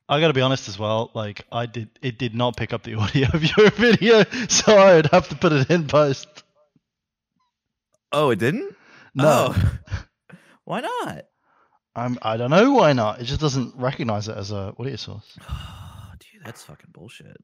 I 0.10 0.22
gotta 0.22 0.34
be 0.34 0.42
honest 0.42 0.70
as 0.70 0.80
well. 0.80 1.12
Like 1.14 1.46
I 1.52 1.66
did, 1.66 1.90
it 2.02 2.18
did 2.18 2.34
not 2.36 2.56
pick 2.56 2.72
up 2.74 2.84
the 2.84 2.96
audio 3.00 3.28
of 3.34 3.44
your 3.44 3.70
video, 3.72 4.24
so 4.48 4.78
I'd 4.78 5.08
have 5.08 5.28
to 5.30 5.36
put 5.36 5.52
it 5.52 5.70
in 5.70 5.88
post. 5.88 6.28
Oh, 8.12 8.30
it 8.30 8.40
didn't? 8.40 8.76
No, 9.16 9.54
Oh. 9.56 9.70
Why 10.64 10.82
not? 10.82 11.26
I'm. 11.96 12.18
I 12.22 12.38
don't 12.38 12.52
know 12.52 12.74
why 12.74 12.94
not. 12.94 13.22
It 13.22 13.24
just 13.24 13.42
doesn't 13.42 13.76
recognize 13.76 14.28
it 14.28 14.38
as 14.38 14.52
a 14.52 14.74
audio 14.78 14.96
source. 14.98 15.38
Dude, 16.48 16.54
that's 16.54 16.64
fucking 16.64 16.92
bullshit. 16.94 17.38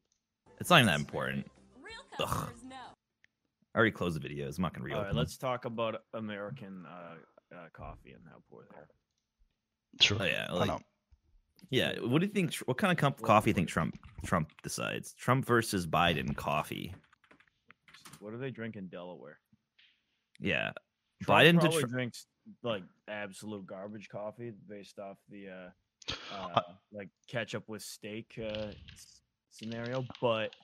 It's 0.60 0.70
not 0.70 0.78
even 0.78 0.88
that 0.88 1.00
important. 1.00 1.46
Real 1.82 1.94
Ugh. 2.20 2.28
customers 2.28 2.64
know. 2.64 2.76
I 3.76 3.78
already 3.78 3.92
closed 3.92 4.22
the 4.22 4.28
videos. 4.28 4.58
I'm 4.58 4.62
not 4.64 4.74
gonna 4.74 4.84
All 4.86 4.88
reopen. 4.88 5.06
right, 5.08 5.16
let's 5.16 5.38
talk 5.38 5.66
about 5.66 6.02
American 6.14 6.86
uh, 6.88 7.56
uh, 7.56 7.68
coffee 7.74 8.12
and 8.12 8.22
how 8.30 8.38
poor 8.50 8.66
they 8.72 8.78
are. 8.78 8.88
Sure. 10.00 10.18
Oh, 10.22 10.26
yeah, 10.26 10.48
I 10.50 10.54
like- 10.54 10.68
know. 10.68 10.80
Yeah. 11.70 12.00
What 12.02 12.20
do 12.22 12.28
you 12.28 12.34
think? 12.34 12.54
What 12.66 12.78
kind 12.78 12.92
of 12.92 12.98
com- 12.98 13.14
coffee 13.26 13.50
you 13.50 13.54
think 13.54 13.68
Trump 13.70 13.98
Trump 14.26 14.52
decides? 14.64 15.14
Trump 15.14 15.46
versus 15.46 15.88
Biden 15.88 16.36
coffee. 16.36 16.94
What 18.20 18.32
do 18.32 18.38
they 18.38 18.52
drink 18.52 18.76
in 18.76 18.88
Delaware? 18.88 19.40
Yeah. 20.40 20.72
Trump 21.24 21.40
Biden 21.42 21.54
to 21.56 21.60
probably 21.62 21.82
Tr- 21.84 21.88
drinks 21.88 22.26
like 22.64 22.84
absolute 23.08 23.66
garbage 23.66 24.10
coffee 24.10 24.52
based 24.68 25.00
off 25.00 25.18
the 25.30 25.48
uh, 25.50 25.70
uh 26.34 26.50
I- 26.56 26.62
like 26.92 27.10
ketchup 27.28 27.68
with 27.68 27.82
steak 27.82 28.40
uh, 28.40 28.68
scenario, 29.50 30.06
but 30.22 30.56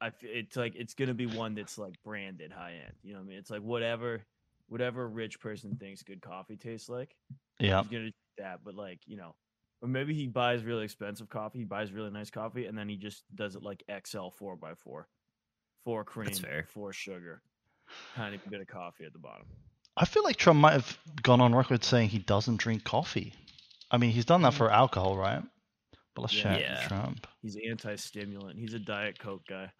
I 0.00 0.12
it's 0.20 0.56
like 0.56 0.74
it's 0.76 0.94
gonna 0.94 1.14
be 1.14 1.26
one 1.26 1.54
that's 1.54 1.78
like 1.78 1.94
branded 2.04 2.52
high 2.52 2.74
end. 2.84 2.94
You 3.02 3.12
know 3.14 3.20
what 3.20 3.26
I 3.26 3.28
mean? 3.28 3.38
It's 3.38 3.50
like 3.50 3.62
whatever 3.62 4.20
whatever 4.68 5.08
rich 5.08 5.40
person 5.40 5.76
thinks 5.76 6.02
good 6.02 6.20
coffee 6.20 6.56
tastes 6.56 6.88
like. 6.88 7.14
Yeah. 7.58 7.82
He's 7.82 7.90
gonna 7.90 8.04
do 8.06 8.12
that, 8.38 8.60
but 8.64 8.74
like 8.74 9.00
you 9.06 9.16
know, 9.16 9.34
or 9.80 9.88
maybe 9.88 10.14
he 10.14 10.26
buys 10.26 10.62
really 10.62 10.84
expensive 10.84 11.28
coffee. 11.28 11.60
He 11.60 11.64
buys 11.64 11.90
really 11.92 12.10
nice 12.10 12.30
coffee, 12.30 12.66
and 12.66 12.76
then 12.76 12.88
he 12.88 12.96
just 12.96 13.24
does 13.34 13.56
it 13.56 13.62
like 13.62 13.82
XL 14.04 14.28
four 14.28 14.56
by 14.56 14.74
four, 14.74 15.08
four 15.84 16.04
cream, 16.04 16.28
four 16.68 16.92
sugar, 16.92 17.42
tiny 18.14 18.38
bit 18.48 18.60
of 18.60 18.66
coffee 18.66 19.04
at 19.04 19.12
the 19.12 19.18
bottom. 19.18 19.46
I 19.96 20.04
feel 20.04 20.22
like 20.22 20.36
Trump 20.36 20.60
might 20.60 20.74
have 20.74 20.98
gone 21.22 21.40
on 21.40 21.54
record 21.54 21.82
saying 21.82 22.10
he 22.10 22.18
doesn't 22.18 22.58
drink 22.58 22.84
coffee. 22.84 23.32
I 23.90 23.96
mean, 23.98 24.10
he's 24.10 24.24
done 24.24 24.42
that 24.42 24.54
for 24.54 24.70
alcohol, 24.70 25.16
right? 25.16 25.42
But 26.14 26.22
let's 26.22 26.34
Yeah. 26.34 26.42
check 26.42 26.60
Yeah. 26.60 26.88
Trump. 26.88 27.26
He's 27.42 27.56
anti-stimulant. 27.70 28.58
He's 28.58 28.74
a 28.74 28.78
diet 28.78 29.18
coke 29.18 29.46
guy. 29.48 29.70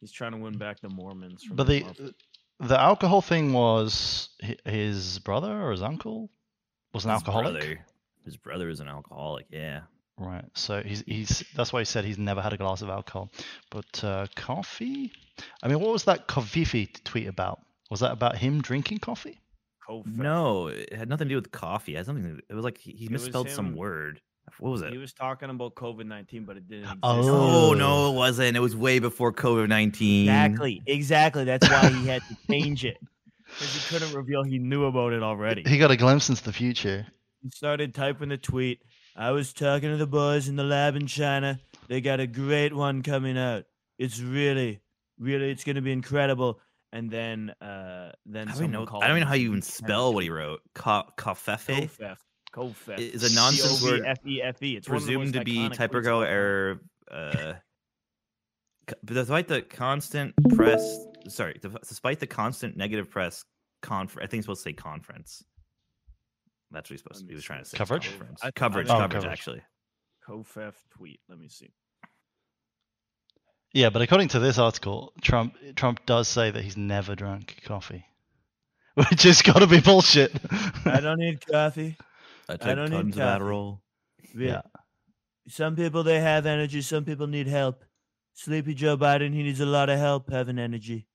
He's 0.00 0.12
trying 0.12 0.32
to 0.32 0.38
win 0.38 0.58
back 0.58 0.80
the 0.80 0.88
Mormons. 0.88 1.42
From 1.44 1.56
But 1.56 1.66
the 1.66 1.80
the 1.80 2.14
the 2.60 2.80
alcohol 2.80 3.20
thing 3.22 3.52
was 3.52 4.28
his 4.64 5.18
brother 5.20 5.62
or 5.62 5.70
his 5.72 5.82
uncle 5.82 6.30
was 6.92 7.04
an 7.04 7.10
His 7.10 7.20
alcoholic. 7.20 7.52
Brother, 7.52 7.86
his 8.24 8.36
brother 8.36 8.68
is 8.68 8.80
an 8.80 8.88
alcoholic. 8.88 9.46
Yeah. 9.50 9.82
Right. 10.18 10.44
So 10.54 10.82
he's 10.82 11.00
he's 11.06 11.44
that's 11.54 11.72
why 11.72 11.80
he 11.80 11.84
said 11.84 12.04
he's 12.04 12.18
never 12.18 12.40
had 12.40 12.52
a 12.52 12.56
glass 12.56 12.82
of 12.82 12.88
alcohol. 12.88 13.30
But 13.70 14.02
uh, 14.04 14.26
coffee? 14.34 15.12
I 15.62 15.68
mean, 15.68 15.80
what 15.80 15.92
was 15.92 16.04
that 16.04 16.26
Kofifi 16.28 17.02
tweet 17.04 17.26
about? 17.28 17.60
Was 17.90 18.00
that 18.00 18.12
about 18.12 18.36
him 18.36 18.62
drinking 18.62 18.98
coffee? 18.98 19.40
Kofef. 19.88 20.16
No, 20.16 20.68
it 20.68 20.92
had 20.92 21.08
nothing 21.08 21.28
to 21.28 21.30
do 21.30 21.36
with 21.36 21.50
coffee. 21.50 21.94
It 21.94 21.98
had 21.98 22.06
something. 22.06 22.40
It 22.48 22.54
was 22.54 22.64
like 22.64 22.78
he, 22.78 22.92
he 22.92 23.06
It 23.06 23.10
misspelled 23.10 23.50
some 23.50 23.76
word. 23.76 24.20
What 24.58 24.70
was 24.70 24.82
it? 24.82 24.92
He 24.92 24.98
was 24.98 25.12
talking 25.12 25.50
about 25.50 25.74
COVID 25.74 26.06
nineteen, 26.06 26.44
but 26.44 26.56
it 26.56 26.68
didn't. 26.68 26.84
Exist. 26.84 27.00
Oh. 27.02 27.70
Oh 27.70 27.74
no, 27.74 28.12
it 28.12 28.14
wasn't. 28.14 28.56
It 28.56 28.60
was 28.60 28.76
way 28.76 28.98
before 28.98 29.32
COVID 29.32 29.68
nineteen. 29.68 30.28
Exactly, 30.28 30.82
exactly. 30.86 31.44
That's 31.44 31.68
why 31.68 31.88
he 31.90 32.06
had 32.06 32.22
to 32.28 32.36
change 32.48 32.84
it 32.84 32.98
because 33.44 33.74
he 33.74 33.92
couldn't 33.92 34.14
reveal 34.14 34.42
he 34.42 34.58
knew 34.58 34.84
about 34.84 35.12
it 35.12 35.22
already. 35.22 35.62
He 35.66 35.78
got 35.78 35.90
a 35.90 35.96
glimpse 35.96 36.28
into 36.28 36.44
the 36.44 36.52
future. 36.52 37.06
He 37.42 37.50
started 37.50 37.94
typing 37.94 38.28
the 38.28 38.36
tweet. 38.36 38.82
I 39.16 39.30
was 39.30 39.52
talking 39.52 39.90
to 39.90 39.96
the 39.96 40.06
boys 40.06 40.48
in 40.48 40.56
the 40.56 40.64
lab 40.64 40.94
in 40.94 41.06
China. 41.06 41.58
They 41.88 42.00
got 42.00 42.20
a 42.20 42.26
great 42.26 42.74
one 42.74 43.02
coming 43.02 43.38
out. 43.38 43.64
It's 43.98 44.20
really, 44.20 44.80
really, 45.18 45.50
it's 45.50 45.64
going 45.64 45.76
to 45.76 45.82
be 45.82 45.92
incredible. 45.92 46.60
And 46.96 47.10
then, 47.10 47.50
uh, 47.60 48.12
then 48.24 48.48
I 48.48 48.52
don't 48.52 48.56
even 48.62 48.70
know. 48.70 48.86
I 48.86 49.06
don't 49.06 49.10
even 49.18 49.20
know 49.20 49.26
how 49.26 49.34
you 49.34 49.48
even 49.50 49.60
spell 49.60 50.14
what 50.14 50.24
he 50.24 50.30
wrote. 50.30 50.62
Ka- 50.74 51.10
Kafefe, 51.18 51.90
Kofef. 51.90 52.16
Kofef. 52.54 52.98
Is 52.98 53.30
a 53.30 53.34
nonsense 53.34 53.82
word 53.82 54.00
C-O-V-F-E-F-E. 54.00 54.76
It's 54.76 54.88
one 54.88 54.96
of 54.96 55.04
the 55.04 55.14
presumed 55.14 55.34
to 55.34 55.44
be 55.44 55.56
iconic 55.56 55.60
words 55.62 55.66
of 55.66 55.70
all 55.72 55.76
typographical 55.76 56.22
error. 56.22 56.80
Uh, 57.10 57.52
despite 59.04 59.48
the 59.48 59.60
constant 59.60 60.32
press, 60.54 60.98
sorry, 61.28 61.60
despite 61.86 62.18
the 62.20 62.26
constant 62.26 62.78
negative 62.78 63.10
press, 63.10 63.44
conf- 63.82 64.16
I 64.16 64.26
think 64.26 64.38
it's 64.40 64.46
supposed 64.46 64.64
to 64.64 64.70
say 64.70 64.72
conference. 64.72 65.44
That's 66.70 66.88
what 66.88 66.94
he's 66.94 67.00
supposed 67.02 67.20
to. 67.20 67.24
Let 67.26 67.30
He 67.30 67.34
was 67.34 67.44
trying 67.44 67.62
to 67.62 67.68
say 67.68 67.76
Coverage? 67.76 68.08
conference. 68.08 68.40
I- 68.42 68.46
I 68.46 68.50
coverage, 68.52 68.86
Oh, 68.88 68.92
coverage, 68.92 69.12
coverage. 69.12 69.32
actually. 69.32 69.62
Kofef 70.26 70.72
tweet. 70.96 71.20
Let 71.28 71.38
me 71.38 71.48
see. 71.50 71.74
Yeah, 73.76 73.90
but 73.90 74.00
according 74.00 74.28
to 74.28 74.38
this 74.38 74.56
article, 74.56 75.12
Trump 75.20 75.54
Trump 75.74 76.06
does 76.06 76.28
say 76.28 76.50
that 76.50 76.64
he's 76.64 76.78
never 76.78 77.14
drunk 77.14 77.60
coffee, 77.66 78.06
which 78.94 79.24
has 79.24 79.42
got 79.42 79.58
to 79.58 79.66
be 79.66 79.80
bullshit. 79.80 80.32
I 80.86 81.00
don't 81.00 81.18
need 81.18 81.46
coffee. 81.46 81.94
I 82.48 82.56
took 82.56 82.74
don't 82.74 82.88
need 82.88 82.96
tons 82.96 83.16
of 83.16 83.20
coffee. 83.20 83.44
Adderall. 83.44 83.80
Yeah. 84.34 84.62
Some 85.48 85.76
people 85.76 86.04
they 86.04 86.20
have 86.20 86.46
energy. 86.46 86.80
Some 86.80 87.04
people 87.04 87.26
need 87.26 87.48
help. 87.48 87.84
Sleepy 88.32 88.72
Joe 88.72 88.96
Biden, 88.96 89.34
he 89.34 89.42
needs 89.42 89.60
a 89.60 89.66
lot 89.66 89.90
of 89.90 89.98
help 89.98 90.30
having 90.30 90.58
energy. 90.58 91.06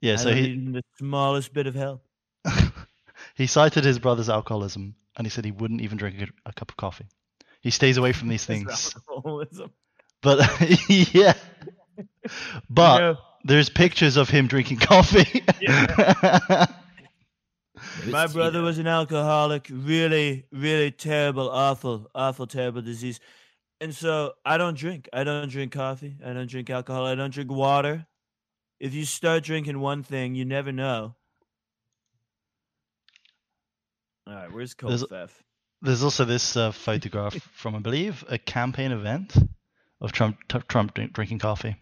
yeah, 0.00 0.14
I 0.14 0.16
so 0.16 0.30
don't 0.30 0.38
he 0.38 0.72
the 0.72 0.82
smallest 0.96 1.52
bit 1.52 1.66
of 1.66 1.74
help. 1.74 2.06
he 3.34 3.46
cited 3.46 3.84
his 3.84 3.98
brother's 3.98 4.30
alcoholism, 4.30 4.94
and 5.14 5.26
he 5.26 5.30
said 5.30 5.44
he 5.44 5.52
wouldn't 5.52 5.82
even 5.82 5.98
drink 5.98 6.22
a, 6.22 6.48
a 6.48 6.54
cup 6.54 6.70
of 6.70 6.78
coffee. 6.78 7.06
He 7.60 7.70
stays 7.70 7.98
away 7.98 8.14
from 8.14 8.28
these 8.28 8.46
things. 8.46 8.94
Alcoholism. 9.10 9.70
But 10.26 10.90
yeah, 10.90 11.34
but 12.68 13.00
You 13.00 13.06
know, 13.06 13.18
there's 13.44 13.68
pictures 13.68 14.16
of 14.16 14.28
him 14.28 14.48
drinking 14.48 14.78
coffee. 14.78 15.44
Maybe 15.60 15.66
my 18.10 18.26
brother 18.26 18.62
was 18.62 18.78
an 18.78 18.86
alcoholic. 18.86 19.68
Really, 19.70 20.46
really 20.52 20.90
terrible, 20.90 21.48
awful, 21.50 22.10
awful, 22.14 22.46
terrible 22.46 22.82
disease. 22.82 23.20
And 23.80 23.94
so 23.94 24.32
I 24.44 24.56
don't 24.58 24.76
drink. 24.76 25.08
I 25.12 25.22
don't 25.24 25.48
drink 25.50 25.72
coffee. 25.72 26.16
I 26.24 26.32
don't 26.32 26.48
drink 26.50 26.70
alcohol. 26.70 27.06
I 27.06 27.14
don't 27.14 27.32
drink 27.32 27.50
water. 27.52 28.06
If 28.80 28.94
you 28.94 29.04
start 29.04 29.44
drinking 29.44 29.78
one 29.80 30.02
thing, 30.02 30.34
you 30.34 30.44
never 30.44 30.72
know. 30.72 31.14
All 34.26 34.34
right, 34.34 34.52
where's 34.52 34.74
There's- 34.74 35.04
There's 35.82 36.02
also 36.02 36.24
this 36.24 36.56
uh, 36.56 36.72
photograph 36.72 37.34
from, 37.52 37.76
I 37.76 37.80
believe, 37.80 38.24
a 38.28 38.38
campaign 38.38 38.92
event 38.92 39.36
of 40.00 40.12
Trump 40.12 40.38
t- 40.48 40.60
Trump 40.68 40.94
drink, 40.94 41.12
drinking 41.12 41.38
coffee. 41.38 41.76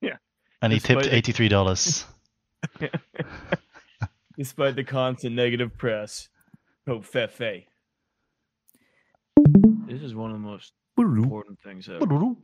Yeah. 0.00 0.16
And 0.62 0.72
he 0.72 0.78
Despite 0.78 1.02
tipped 1.02 1.14
eighty 1.14 1.32
three 1.32 1.48
dollars. 1.48 2.04
Despite 4.38 4.76
the 4.76 4.84
constant 4.84 5.34
negative 5.34 5.76
press, 5.78 6.28
covfefe. 6.86 7.64
This 9.86 10.02
is 10.02 10.14
one 10.14 10.30
of 10.30 10.36
the 10.36 10.46
most 10.46 10.72
important 10.98 11.58
things 11.62 11.88
ever. 11.88 12.34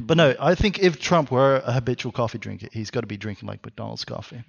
But 0.00 0.16
no, 0.16 0.34
I 0.40 0.54
think 0.54 0.78
if 0.80 1.00
Trump 1.00 1.30
were 1.30 1.62
a 1.64 1.72
habitual 1.72 2.12
coffee 2.12 2.38
drinker, 2.38 2.68
he's 2.72 2.90
got 2.90 3.00
to 3.00 3.06
be 3.06 3.16
drinking 3.16 3.48
like 3.48 3.64
McDonald's 3.64 4.04
coffee. 4.04 4.42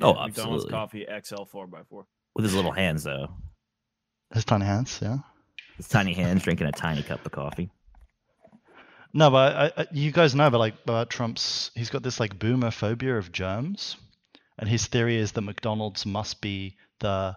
Oh, 0.00 0.14
Yeah, 0.14 0.26
McDonald's 0.26 0.64
coffee 0.66 1.04
XL 1.06 1.44
4x4. 1.52 2.04
With 2.36 2.44
his 2.44 2.54
little 2.54 2.72
hands, 2.72 3.04
though. 3.04 3.28
His 4.32 4.44
tiny 4.44 4.64
hands, 4.64 4.98
yeah. 5.02 5.18
His 5.76 5.88
tiny 5.88 6.12
hands 6.14 6.42
drinking 6.42 6.66
a 6.68 6.72
tiny 6.72 7.02
cup 7.02 7.24
of 7.26 7.32
coffee. 7.32 7.70
No, 9.12 9.30
but 9.30 9.56
I, 9.56 9.82
I, 9.82 9.86
you 9.92 10.10
guys 10.10 10.34
know 10.34 10.50
but 10.50 10.58
like 10.58 10.74
about 10.84 11.10
Trump's. 11.10 11.70
He's 11.74 11.90
got 11.90 12.02
this 12.02 12.18
like 12.20 12.38
boomer 12.38 12.70
phobia 12.70 13.16
of 13.16 13.30
germs, 13.32 13.96
and 14.58 14.68
his 14.68 14.86
theory 14.86 15.16
is 15.16 15.32
that 15.32 15.40
McDonald's 15.42 16.04
must 16.04 16.40
be 16.40 16.76
the 17.00 17.36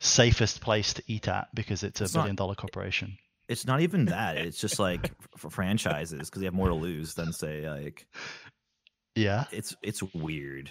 safest 0.00 0.60
place 0.60 0.94
to 0.94 1.02
eat 1.06 1.26
at 1.28 1.48
because 1.54 1.82
it's 1.82 2.00
a 2.00 2.04
It's 2.04 2.14
not- 2.14 2.22
billion 2.22 2.36
dollar 2.36 2.54
corporation. 2.54 3.16
It's 3.46 3.66
not 3.66 3.82
even 3.82 4.06
that. 4.06 4.38
It's 4.38 4.58
just 4.58 4.78
like 4.78 5.10
for 5.36 5.50
franchises 5.50 6.30
because 6.30 6.40
they 6.40 6.46
have 6.46 6.54
more 6.54 6.68
to 6.68 6.74
lose 6.74 7.12
than 7.14 7.32
say 7.32 7.68
like 7.68 8.06
Yeah, 9.14 9.44
it's 9.52 9.76
it's 9.82 10.02
weird. 10.14 10.70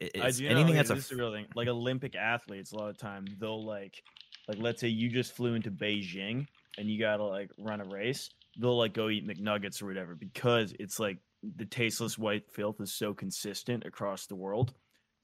It- 0.00 0.20
I 0.20 0.30
do 0.30 0.46
anything 0.48 0.68
know, 0.68 0.72
that's 0.74 0.90
a 0.90 0.94
this 0.94 1.04
is 1.04 1.12
a 1.12 1.16
real 1.16 1.32
thing. 1.32 1.46
Like 1.54 1.68
Olympic 1.68 2.16
athletes, 2.16 2.72
a 2.72 2.76
lot 2.76 2.88
of 2.90 2.98
time 2.98 3.26
they'll 3.38 3.64
like, 3.64 4.02
like 4.50 4.58
let's 4.60 4.80
say 4.80 4.88
you 4.88 5.08
just 5.08 5.32
flew 5.32 5.54
into 5.54 5.70
Beijing 5.70 6.44
and 6.76 6.90
you 6.90 6.98
gotta 6.98 7.22
like 7.22 7.50
run 7.56 7.80
a 7.80 7.84
race. 7.84 8.30
They'll 8.58 8.76
like 8.76 8.92
go 8.92 9.08
eat 9.08 9.26
McNuggets 9.26 9.80
or 9.80 9.86
whatever 9.86 10.16
because 10.16 10.74
it's 10.80 10.98
like 10.98 11.18
the 11.56 11.64
tasteless 11.64 12.18
white 12.18 12.50
filth 12.50 12.80
is 12.80 12.92
so 12.92 13.14
consistent 13.14 13.84
across 13.84 14.26
the 14.26 14.34
world. 14.34 14.74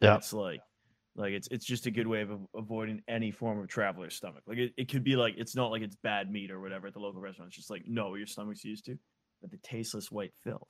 Yeah. 0.00 0.14
it's 0.14 0.32
like, 0.32 0.60
like 1.16 1.32
it's 1.32 1.48
it's 1.50 1.64
just 1.64 1.86
a 1.86 1.90
good 1.90 2.06
way 2.06 2.20
of 2.20 2.30
avoiding 2.54 3.02
any 3.08 3.32
form 3.32 3.58
of 3.58 3.66
traveler's 3.66 4.14
stomach. 4.14 4.44
Like 4.46 4.58
it, 4.58 4.74
it 4.76 4.88
could 4.88 5.02
be 5.02 5.16
like 5.16 5.34
it's 5.36 5.56
not 5.56 5.72
like 5.72 5.82
it's 5.82 5.96
bad 5.96 6.30
meat 6.30 6.52
or 6.52 6.60
whatever 6.60 6.86
at 6.86 6.92
the 6.92 7.00
local 7.00 7.20
restaurant. 7.20 7.48
It's 7.48 7.56
just 7.56 7.70
like 7.70 7.82
no, 7.88 8.14
your 8.14 8.28
stomach's 8.28 8.64
used 8.64 8.84
to, 8.84 8.96
but 9.42 9.50
the 9.50 9.58
tasteless 9.58 10.12
white 10.12 10.34
filth 10.44 10.68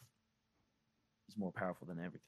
is 1.28 1.36
more 1.36 1.52
powerful 1.52 1.86
than 1.86 1.98
everything. 1.98 2.20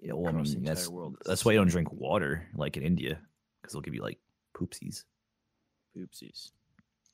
Yeah, 0.00 0.12
well, 0.12 0.28
I 0.28 0.40
the 0.40 0.50
mean, 0.50 0.62
that's 0.62 0.88
world. 0.88 1.16
That's 1.26 1.44
why 1.44 1.52
you 1.52 1.58
don't 1.58 1.68
drink 1.68 1.92
water 1.92 2.46
like 2.54 2.76
in 2.76 2.84
India 2.84 3.18
because 3.60 3.72
they'll 3.72 3.82
give 3.82 3.94
you 3.94 4.02
like 4.02 4.18
poopsies. 4.54 5.04
Oopsies. 5.98 6.50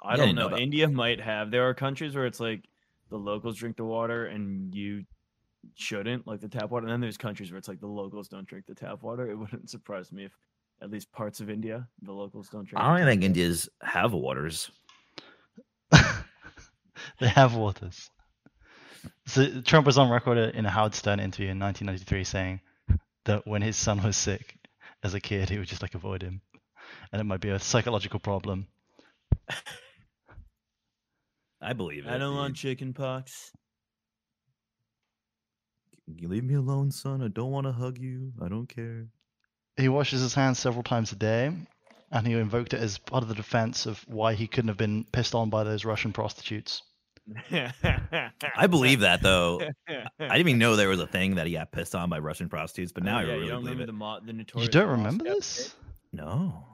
I 0.03 0.17
Yeah, 0.17 0.27
don't 0.27 0.35
know 0.35 0.49
know. 0.49 0.57
India 0.57 0.89
might 0.89 1.21
have. 1.21 1.51
There 1.51 1.69
are 1.69 1.75
countries 1.75 2.15
where 2.15 2.27
it's 2.27 2.41
like 2.41 2.65
the 3.11 3.19
locals 3.19 3.57
drink 3.57 3.77
the 3.77 3.85
water 3.85 4.27
and 4.27 4.75
you 4.75 5.05
shouldn't, 5.75 6.27
like 6.27 6.41
the 6.41 6.49
tap 6.49 6.71
water. 6.71 6.87
And 6.87 6.93
then 6.93 7.01
there's 7.01 7.19
countries 7.19 7.51
where 7.51 7.59
it's 7.59 7.69
like 7.69 7.81
the 7.81 7.87
locals 7.87 8.29
don't 8.29 8.47
drink 8.47 8.67
the 8.67 8.75
tap 8.75 9.03
water. 9.03 9.31
It 9.31 9.37
wouldn't 9.39 9.71
surprise 9.71 10.13
me 10.13 10.25
if 10.25 10.33
at 10.83 10.91
least 10.91 11.13
parts 11.13 11.41
of 11.41 11.51
India, 11.51 11.87
the 12.03 12.13
locals 12.13 12.49
don't 12.49 12.67
drink. 12.67 12.83
I 12.83 12.89
don't 12.89 12.99
even 12.99 13.07
tap 13.07 13.09
think 13.09 13.23
water. 13.23 13.27
India's 13.27 13.69
have 13.83 14.13
waters. 14.13 14.71
they 17.21 17.29
have 17.29 17.55
waters. 17.55 18.11
So 19.27 19.61
Trump 19.63 19.87
was 19.87 19.99
on 19.99 20.11
record 20.11 20.39
in 20.55 20.67
a 20.67 20.71
Howard 20.71 20.95
Stern 20.95 21.21
interview 21.21 21.51
in 21.51 21.59
1993 21.59 22.25
saying 22.25 22.61
that 23.25 23.47
when 23.47 23.63
his 23.63 23.77
son 23.77 24.03
was 24.03 24.17
sick 24.17 24.57
as 25.03 25.15
a 25.15 25.21
kid, 25.21 25.49
he 25.49 25.59
would 25.59 25.69
just 25.69 25.83
like 25.83 25.95
avoid 25.95 26.23
him, 26.23 26.41
and 27.13 27.21
it 27.21 27.25
might 27.25 27.41
be 27.41 27.51
a 27.51 27.59
psychological 27.59 28.21
problem. 28.21 28.67
I 31.61 31.73
believe 31.75 32.07
it. 32.07 32.11
I 32.11 32.19
don't 32.19 32.35
want 32.35 32.57
chicken 32.57 32.95
pox. 32.95 33.51
You 36.17 36.29
leave 36.29 36.45
me 36.45 36.55
alone, 36.55 36.91
son. 36.91 37.23
I 37.23 37.29
don't 37.29 37.51
want 37.51 37.67
to 37.67 37.73
hug 37.73 37.99
you. 37.99 38.33
I 38.41 38.49
don't 38.49 38.67
care. 38.67 39.07
He 39.77 39.89
washes 39.89 40.21
his 40.21 40.35
hands 40.35 40.59
several 40.59 40.83
times 40.83 41.13
a 41.13 41.17
day, 41.17 41.53
and 42.11 42.27
he 42.27 42.33
invoked 42.33 42.75
it 42.75 42.81
as 42.81 42.99
part 42.99 43.23
of 43.23 43.29
the 43.29 43.35
defense 43.35 43.87
of 43.87 44.03
why 44.09 44.35
he 44.35 44.47
couldn't 44.47 44.69
have 44.69 44.77
been 44.77 45.05
pissed 45.13 45.35
on 45.35 45.51
by 45.51 45.65
those 45.65 45.85
Russian 45.85 46.13
prostitutes. 46.13 46.83
I 47.53 48.67
believe 48.69 49.01
that 49.01 49.23
though. 49.23 49.61
I 49.89 50.09
didn't 50.19 50.39
even 50.39 50.59
know 50.59 50.75
there 50.75 50.89
was 50.89 51.01
a 51.01 51.07
thing 51.07 51.37
that 51.37 51.47
he 51.47 51.53
got 51.53 51.71
pissed 51.71 51.95
on 51.95 52.11
by 52.11 52.19
Russian 52.19 52.49
prostitutes, 52.49 52.93
but 52.93 53.05
now 53.05 53.19
oh, 53.19 53.21
I 53.21 53.23
yeah, 53.23 53.33
really 53.33 53.45
you 53.45 53.51
don't 53.51 53.61
believe 53.61 53.79
remember 53.79 53.83
it. 53.83 53.87
the, 54.27 54.33
mo- 54.33 54.45
the 54.55 54.61
You 54.63 54.69
don't 54.69 54.89
remember 54.89 55.25
Kid? 55.25 55.37
this? 55.37 55.75
No, 56.13 56.65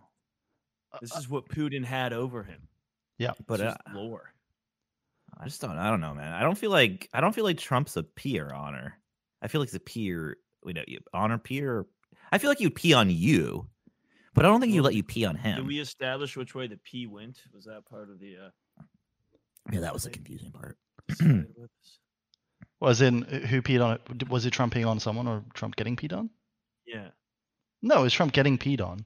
This 1.00 1.16
is 1.16 1.28
what 1.28 1.48
Putin 1.48 1.84
had 1.84 2.12
over 2.12 2.42
him. 2.42 2.68
Yeah. 3.18 3.32
but 3.46 3.60
It's 3.60 3.74
uh, 3.74 3.92
lore. 3.94 4.32
I 5.38 5.44
just 5.44 5.60
don't. 5.60 5.76
I 5.78 5.90
don't 5.90 6.00
know, 6.00 6.14
man. 6.14 6.32
I 6.32 6.40
don't 6.42 6.56
feel 6.56 6.70
like 6.70 7.08
I 7.12 7.20
don't 7.20 7.34
feel 7.34 7.44
like 7.44 7.58
Trump's 7.58 7.96
a 7.96 8.02
peer 8.02 8.50
honor. 8.54 8.98
I 9.42 9.48
feel 9.48 9.60
like 9.60 9.68
he's 9.68 9.74
a 9.76 9.80
peer. 9.80 10.36
Wait, 10.64 10.76
no, 10.76 10.82
you- 10.86 11.00
honor 11.12 11.38
peer. 11.38 11.86
I 12.32 12.38
feel 12.38 12.50
like 12.50 12.60
you'd 12.60 12.74
pee 12.74 12.94
on 12.94 13.10
you, 13.10 13.66
but 14.34 14.44
I 14.44 14.48
don't 14.48 14.60
think 14.60 14.72
you 14.72 14.80
Well, 14.80 14.86
let 14.86 14.94
you 14.94 15.02
pee 15.02 15.24
on 15.26 15.36
him. 15.36 15.56
Did 15.56 15.66
we 15.66 15.78
establish 15.80 16.36
which 16.36 16.54
way 16.54 16.66
the 16.68 16.78
P 16.78 17.06
went? 17.06 17.38
Was 17.54 17.64
that 17.66 17.84
part 17.88 18.10
of 18.10 18.18
the? 18.18 18.36
Uh, 18.46 18.82
Yeah, 19.72 19.80
that 19.80 19.92
was 19.92 20.04
the 20.04 20.10
confusing 20.10 20.50
part. 20.52 20.78
side 21.12 21.46
with 21.56 21.64
us? 21.64 21.98
Was 22.80 23.00
in 23.00 23.24
uh, 23.24 23.40
who 23.46 23.62
peed 23.62 23.84
on 23.84 23.98
it? 24.10 24.28
Was 24.28 24.46
it 24.46 24.50
Trump 24.52 24.74
peeing 24.74 24.86
on 24.86 25.00
someone 25.00 25.26
or 25.28 25.44
Trump 25.54 25.76
getting 25.76 25.96
peed 25.96 26.16
on? 26.16 26.30
yeah. 26.86 27.08
No, 27.82 28.00
it 28.00 28.02
was 28.04 28.12
Trump 28.14 28.32
getting 28.32 28.56
peed 28.58 28.80
on. 28.80 29.04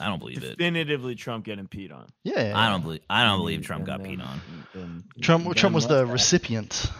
I 0.00 0.06
don't 0.08 0.18
believe 0.18 0.42
it. 0.42 0.58
Definitively, 0.58 1.14
Trump 1.14 1.44
getting 1.44 1.66
peed 1.68 1.92
on. 1.92 2.08
Yeah. 2.24 2.52
I 2.54 2.68
don't 2.70 2.82
believe. 2.82 3.00
I 3.10 3.24
don't 3.24 3.38
believe 3.38 3.62
Trump 3.62 3.80
and 3.80 3.86
got 3.86 4.02
then- 4.02 4.18
peed 4.18 4.26
on. 4.26 5.04
Trump. 5.20 5.54
Trump 5.56 5.74
was 5.74 5.86
the 5.86 6.04
that? 6.04 6.06
recipient. 6.06 6.90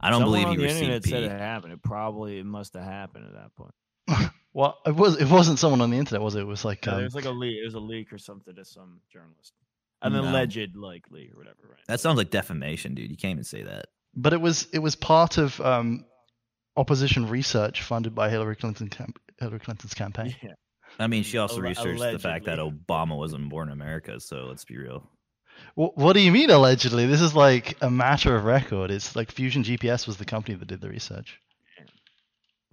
I 0.00 0.10
don't 0.10 0.20
Someone 0.20 0.32
believe 0.32 0.46
on 0.46 0.52
he 0.52 0.56
the 0.58 0.62
received 0.64 0.82
internet 0.82 1.04
said 1.04 1.22
it 1.24 1.30
happened. 1.30 1.72
It 1.74 1.82
probably 1.82 2.38
it 2.38 2.46
must 2.46 2.72
have 2.74 2.84
happened 2.84 3.26
at 3.26 3.34
that 3.34 3.54
point. 3.56 4.30
Well, 4.52 4.78
it 4.84 4.96
was. 4.96 5.16
It 5.20 5.28
wasn't 5.28 5.60
someone 5.60 5.80
on 5.80 5.90
the 5.90 5.96
internet, 5.96 6.20
was 6.22 6.34
it? 6.34 6.40
It 6.40 6.44
was 6.44 6.64
like. 6.64 6.84
Yeah, 6.84 6.94
Um, 6.94 7.00
there's 7.02 7.14
like 7.14 7.24
a 7.24 7.30
leak. 7.30 7.58
It 7.62 7.64
was 7.64 7.74
a 7.74 7.78
leak 7.78 8.12
or 8.12 8.18
something 8.18 8.52
to 8.52 8.64
some 8.64 9.00
journalist. 9.12 9.52
An 10.02 10.12
No. 10.12 10.22
alleged 10.22 10.74
like 10.74 11.04
leak 11.08 11.32
or 11.32 11.36
whatever, 11.38 11.56
right? 11.68 11.78
That 11.86 12.00
sounds 12.00 12.16
like 12.18 12.30
defamation, 12.30 12.94
dude. 12.96 13.12
You 13.12 13.16
can't 13.16 13.30
even 13.30 13.44
say 13.44 13.62
that. 13.62 13.86
but 14.12 14.32
it 14.32 14.40
was. 14.40 14.66
It 14.72 14.80
was 14.80 14.96
part 14.96 15.38
of 15.38 15.60
um, 15.60 16.04
opposition 16.76 17.28
research 17.28 17.82
funded 17.82 18.12
by 18.12 18.28
Hillary 18.28 18.56
Clinton. 18.56 18.88
Camp, 18.88 19.20
Hillary 19.38 19.60
Clinton's 19.60 19.94
campaign. 19.94 20.34
yeah. 20.42 20.54
I 20.98 21.06
mean, 21.06 21.22
she 21.22 21.38
also 21.38 21.56
Alle- 21.56 21.62
researched 21.62 22.00
the 22.00 22.18
fact 22.18 22.44
that. 22.46 22.58
Obama 22.58 23.16
wasn't 23.16 23.48
born 23.48 23.68
in 23.68 23.72
America. 23.72 24.20
So 24.20 24.44
let's 24.44 24.64
be 24.64 24.76
real. 24.76 25.08
Wh- 25.74 25.96
what 25.96 26.12
do 26.14 26.20
you 26.20 26.32
mean 26.32 26.50
allegedly? 26.50 27.06
This 27.06 27.20
is 27.20 27.34
like 27.34 27.76
a 27.80 27.90
matter 27.90 28.34
of 28.36 28.44
record. 28.44 28.90
It's 28.90 29.14
like 29.16 29.30
Fusion 29.30 29.62
GPS 29.62 30.06
was 30.06 30.16
the 30.16 30.24
company 30.24 30.56
that 30.56 30.66
did 30.68 30.80
the 30.80 30.88
research. 30.88 31.38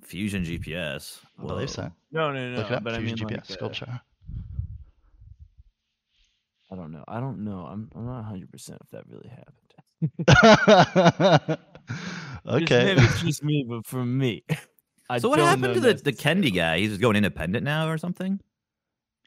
Fusion 0.04 0.44
GPS. 0.44 1.20
I 1.42 1.46
believe 1.46 1.70
so. 1.70 1.92
No, 2.12 2.32
no, 2.32 2.52
no. 2.52 2.58
Look 2.58 2.68
it 2.68 2.74
up. 2.74 2.84
but 2.84 2.94
I 2.94 3.00
mean, 3.00 3.10
Fusion 3.10 3.28
like, 3.28 3.38
GPS 3.44 3.52
uh, 3.52 3.54
sculpture. 3.54 4.02
I 6.72 6.76
don't 6.76 6.92
know. 6.92 7.04
I 7.08 7.20
don't 7.20 7.44
know. 7.44 7.66
I'm 7.70 7.90
I'm 7.96 8.06
not 8.06 8.24
100 8.24 8.52
percent 8.52 8.80
if 8.84 8.90
that 8.92 9.06
really 9.08 9.30
happened. 9.30 9.54
okay. 12.48 12.86
Maybe 12.86 13.02
it's 13.02 13.22
just 13.22 13.44
me, 13.44 13.66
but 13.68 13.86
for 13.86 14.06
me. 14.06 14.44
I 15.10 15.20
So 15.20 15.30
what 15.30 15.40
happened 15.40 15.74
to 15.76 15.80
the, 15.80 15.88
the 15.88 15.94
necessarily. 15.94 16.18
Kennedy 16.18 16.52
guy? 16.52 16.80
He's 16.80 16.98
going 16.98 17.16
independent 17.16 17.64
now 17.64 17.90
or 17.90 17.98
something? 17.98 18.40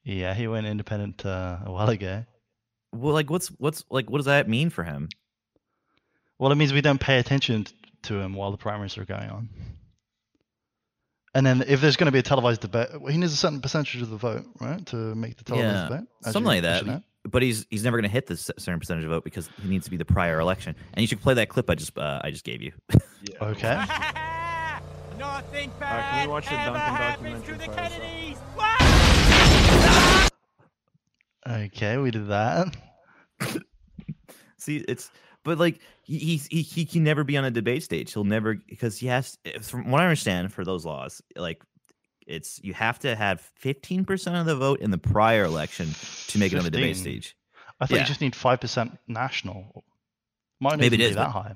Yeah, 0.04 0.34
he 0.34 0.46
went 0.48 0.66
independent 0.66 1.24
uh, 1.26 1.58
a 1.64 1.72
while 1.72 1.88
ago. 1.88 2.24
Well, 2.92 3.14
like 3.14 3.30
what's 3.30 3.48
what's 3.58 3.84
like 3.90 4.10
what 4.10 4.18
does 4.18 4.26
that 4.26 4.48
mean 4.48 4.70
for 4.70 4.82
him? 4.82 5.08
Well, 6.38 6.50
it 6.52 6.56
means 6.56 6.72
we 6.72 6.80
don't 6.80 7.00
pay 7.00 7.18
attention 7.18 7.66
to 8.02 8.18
him 8.18 8.34
while 8.34 8.50
the 8.50 8.56
primaries 8.56 8.96
are 8.98 9.04
going 9.04 9.28
on. 9.30 9.48
And 11.34 11.46
then 11.46 11.62
if 11.66 11.80
there's 11.80 11.96
going 11.96 12.06
to 12.06 12.12
be 12.12 12.18
a 12.18 12.22
televised 12.22 12.62
debate, 12.62 12.88
well, 13.00 13.12
he 13.12 13.18
needs 13.18 13.32
a 13.32 13.36
certain 13.36 13.60
percentage 13.60 14.02
of 14.02 14.10
the 14.10 14.16
vote, 14.16 14.44
right, 14.60 14.84
to 14.86 14.96
make 15.14 15.36
the 15.36 15.44
televised 15.44 15.74
Yeah, 15.76 15.88
debate. 15.88 16.08
something 16.22 16.44
like 16.44 16.62
that. 16.62 16.84
know. 16.86 17.02
But 17.24 17.42
he's 17.42 17.66
he's 17.70 17.84
never 17.84 17.98
going 17.98 18.08
to 18.08 18.12
hit 18.12 18.26
this 18.26 18.50
certain 18.58 18.80
percentage 18.80 19.04
of 19.04 19.10
vote 19.10 19.22
because 19.24 19.48
he 19.62 19.68
needs 19.68 19.84
to 19.84 19.90
be 19.90 19.96
the 19.98 20.06
prior 20.06 20.40
election. 20.40 20.74
And 20.94 21.02
you 21.02 21.06
should 21.06 21.20
play 21.20 21.34
that 21.34 21.48
clip 21.50 21.68
I 21.70 21.74
just 21.74 21.96
uh, 21.96 22.20
I 22.24 22.30
just 22.30 22.44
gave 22.44 22.62
you. 22.62 22.72
Yeah. 23.22 23.48
Okay. 23.48 23.84
Nothing 25.40 25.70
Uh, 25.80 26.02
can 26.10 26.26
we 26.26 26.32
watch 26.32 26.44
the 26.46 26.52
ever 26.52 26.76
Dunkin' 26.76 26.94
happens 26.96 27.44
to 27.46 27.52
documentary 27.56 27.66
the? 27.66 27.74
Kennedys. 27.74 28.38
Okay, 31.48 31.96
we 31.96 32.10
did 32.10 32.28
that. 32.28 32.76
See, 34.58 34.76
it's 34.86 35.10
but 35.42 35.56
like 35.58 35.80
he 36.02 36.36
he 36.50 36.60
he 36.60 36.84
can 36.84 37.02
never 37.04 37.24
be 37.24 37.38
on 37.38 37.46
a 37.46 37.50
debate 37.50 37.82
stage. 37.82 38.12
He'll 38.12 38.24
never 38.24 38.56
because 38.68 38.98
he 38.98 39.06
has. 39.06 39.38
From 39.62 39.90
what 39.90 40.02
I 40.02 40.04
understand, 40.04 40.52
for 40.52 40.62
those 40.62 40.84
laws, 40.84 41.22
like 41.36 41.62
it's 42.26 42.60
you 42.62 42.74
have 42.74 42.98
to 42.98 43.16
have 43.16 43.40
fifteen 43.40 44.04
percent 44.04 44.36
of 44.36 44.44
the 44.44 44.56
vote 44.56 44.80
in 44.80 44.90
the 44.90 44.98
prior 44.98 45.44
election 45.44 45.88
to 46.28 46.38
make 46.38 46.52
it 46.52 46.58
on 46.58 46.64
the 46.64 46.70
debate 46.70 46.98
stage. 46.98 47.34
I 47.80 47.86
thought 47.86 47.94
Yeah. 47.94 48.00
you 48.02 48.06
just 48.08 48.20
need 48.20 48.34
5% 48.34 48.98
national. 49.08 49.84
Might 50.60 50.72
not 50.72 50.80
Maybe 50.80 50.96
even 50.96 51.06
it 51.06 51.08
be 51.10 51.14
that 51.14 51.32
but- 51.32 51.42
high. 51.42 51.54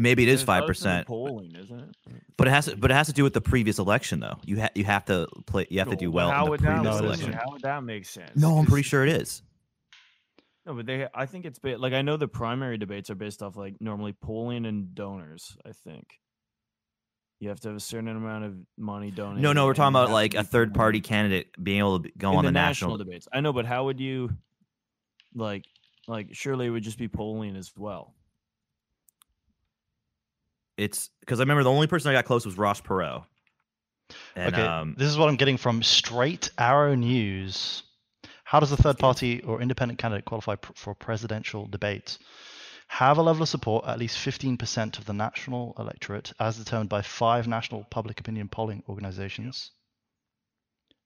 Maybe 0.00 0.22
it 0.22 0.28
is 0.28 0.42
five 0.42 0.64
close 0.64 0.78
to 0.78 0.84
the 0.84 0.88
percent, 0.88 1.06
polling, 1.06 1.54
isn't 1.56 1.78
it? 1.80 1.96
but 2.36 2.46
it 2.46 2.50
has 2.50 2.66
to, 2.66 2.76
but 2.76 2.90
it 2.90 2.94
has 2.94 3.06
to 3.08 3.12
do 3.12 3.22
with 3.22 3.34
the 3.34 3.40
previous 3.40 3.78
election 3.78 4.20
though. 4.20 4.38
You 4.44 4.60
ha- 4.60 4.70
you 4.74 4.84
have 4.84 5.04
to 5.06 5.26
play. 5.46 5.66
You 5.70 5.78
have 5.80 5.90
to 5.90 5.96
do 5.96 6.10
well 6.10 6.30
how 6.30 6.40
in 6.40 6.44
the 6.46 6.50
would 6.52 6.60
that 6.60 6.76
previous 6.76 6.84
No, 6.84 6.90
it 6.90 6.94
listen, 6.94 7.10
isn't. 7.12 7.24
election. 7.28 7.32
How 7.32 7.52
would 7.52 7.62
that 7.62 7.84
make 7.84 8.06
sense? 8.06 8.30
No, 8.34 8.58
I'm 8.58 8.66
pretty 8.66 8.82
sure 8.82 9.04
it 9.04 9.12
is. 9.20 9.42
No, 10.66 10.74
but 10.74 10.86
they. 10.86 11.06
I 11.14 11.26
think 11.26 11.44
it's 11.44 11.58
ba- 11.58 11.78
like 11.78 11.92
I 11.92 12.02
know 12.02 12.16
the 12.16 12.28
primary 12.28 12.78
debates 12.78 13.10
are 13.10 13.14
based 13.14 13.42
off 13.42 13.56
like 13.56 13.74
normally 13.80 14.12
polling 14.12 14.66
and 14.66 14.94
donors. 14.94 15.56
I 15.66 15.72
think 15.72 16.06
you 17.40 17.48
have 17.48 17.60
to 17.60 17.68
have 17.68 17.76
a 17.76 17.80
certain 17.80 18.08
amount 18.08 18.44
of 18.44 18.54
money 18.78 19.10
donated. 19.10 19.42
No, 19.42 19.52
no, 19.52 19.66
we're 19.66 19.74
talking 19.74 19.94
about 19.94 20.10
like 20.10 20.34
a 20.34 20.44
third 20.44 20.74
party 20.74 21.00
candidate 21.00 21.48
being 21.62 21.78
able 21.78 22.00
to 22.00 22.10
go 22.16 22.30
on 22.34 22.44
the, 22.44 22.48
the 22.48 22.52
national, 22.52 22.92
national. 22.92 23.04
debates. 23.04 23.28
I 23.32 23.40
know, 23.40 23.52
but 23.52 23.64
how 23.66 23.84
would 23.84 24.00
you 24.00 24.30
like 25.34 25.64
like 26.08 26.28
surely 26.32 26.66
it 26.66 26.70
would 26.70 26.82
just 26.82 26.98
be 26.98 27.08
polling 27.08 27.56
as 27.56 27.72
well. 27.76 28.14
It's 30.80 31.10
because 31.20 31.40
I 31.40 31.42
remember 31.42 31.62
the 31.62 31.70
only 31.70 31.88
person 31.88 32.10
I 32.10 32.14
got 32.14 32.24
close 32.24 32.46
was 32.46 32.56
Ross 32.56 32.80
Perot. 32.80 33.24
And 34.34 34.54
okay, 34.54 34.62
um, 34.62 34.94
this 34.96 35.08
is 35.08 35.18
what 35.18 35.28
I'm 35.28 35.36
getting 35.36 35.58
from 35.58 35.82
Straight 35.82 36.50
Arrow 36.56 36.94
News. 36.94 37.82
How 38.44 38.60
does 38.60 38.72
a 38.72 38.78
third 38.78 38.98
party 38.98 39.42
or 39.42 39.60
independent 39.60 39.98
candidate 39.98 40.24
qualify 40.24 40.56
pr- 40.56 40.72
for 40.74 40.94
presidential 40.94 41.66
debates? 41.66 42.18
Have 42.88 43.18
a 43.18 43.22
level 43.22 43.42
of 43.42 43.48
support 43.50 43.84
at 43.86 43.98
least 43.98 44.16
15% 44.16 44.98
of 44.98 45.04
the 45.04 45.12
national 45.12 45.74
electorate, 45.78 46.32
as 46.40 46.56
determined 46.56 46.88
by 46.88 47.02
five 47.02 47.46
national 47.46 47.84
public 47.84 48.18
opinion 48.18 48.48
polling 48.48 48.82
organizations 48.88 49.72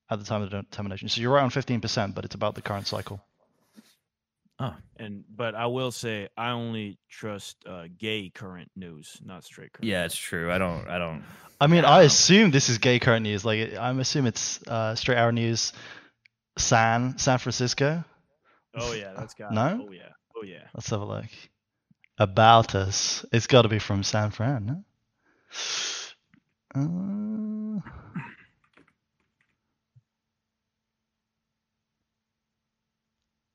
at 0.09 0.21
the 0.21 0.25
time 0.25 0.41
of 0.41 0.51
the 0.51 0.63
determination. 0.63 1.09
So 1.09 1.21
you're 1.21 1.35
right 1.35 1.43
on 1.43 1.51
15%, 1.51 2.15
but 2.15 2.25
it's 2.25 2.37
about 2.37 2.55
the 2.55 2.63
current 2.63 2.87
cycle. 2.87 3.21
Oh, 4.65 4.75
And 4.97 5.25
but 5.35 5.55
I 5.55 5.67
will 5.67 5.91
say 5.93 6.29
I 6.37 6.51
only 6.51 6.99
trust 7.11 7.57
uh, 7.67 7.85
gay 7.99 8.31
current 8.35 8.71
news, 8.77 9.19
not 9.25 9.45
straight 9.45 9.73
current. 9.73 9.87
yeah, 9.89 10.05
it's 10.05 10.17
true. 10.17 10.51
I 10.53 10.59
don't. 10.59 10.87
I 10.89 10.99
don't. 10.99 11.23
I 11.61 11.67
mean, 11.67 11.85
I 11.85 12.01
Yeah. 12.01 12.07
assume 12.07 12.51
this 12.51 12.69
is 12.69 12.79
gay 12.79 12.99
current 12.99 13.23
news. 13.23 13.45
Like, 13.45 13.75
I'm 13.79 14.01
assuming 14.01 14.29
it's 14.29 14.61
uh, 14.67 14.95
Straight 14.95 15.19
Arrow 15.19 15.31
News, 15.33 15.73
San 16.59 17.17
San 17.19 17.39
Francisco. 17.39 18.05
Oh 18.77 18.93
yeah, 18.93 19.13
that's 19.17 19.35
got. 19.35 19.53
No? 19.53 19.87
Oh 19.89 19.93
yeah. 19.93 20.11
Oh 20.37 20.45
yeah. 20.45 20.65
Let's 20.75 20.91
have 20.91 21.01
a 21.01 21.05
look. 21.05 21.27
About 22.19 22.75
us. 22.75 23.25
It's 23.33 23.47
got 23.47 23.63
to 23.63 23.69
be 23.69 23.79
from 23.79 24.03
San 24.03 24.31
Fran, 24.31 24.67
no? 24.67 24.85
Uh, 26.75 27.81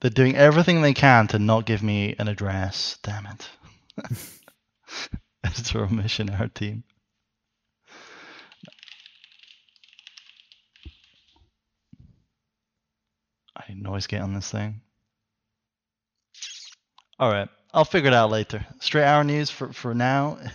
they're 0.02 0.10
doing 0.10 0.36
everything 0.36 0.82
they 0.82 0.94
can 0.94 1.28
to 1.28 1.40
not 1.40 1.66
give 1.66 1.84
me 1.84 2.16
an 2.18 2.28
address. 2.28 2.98
Damn 3.04 3.28
it. 3.28 3.50
Editorial 5.46 5.94
mission, 5.94 6.30
our 6.30 6.48
team. 6.48 6.84
I 13.56 13.64
need 13.70 13.82
noise 13.82 14.08
gate 14.08 14.22
on 14.22 14.34
this 14.34 14.50
thing. 14.50 14.82
All 17.20 17.30
right, 17.30 17.50
I'll 17.74 17.84
figure 17.86 18.08
it 18.10 18.14
out 18.14 18.32
later. 18.32 18.66
Straight 18.80 19.04
Arrow 19.04 19.24
News 19.24 19.50
for 19.50 19.74
for 19.74 19.94
now. 19.94 20.38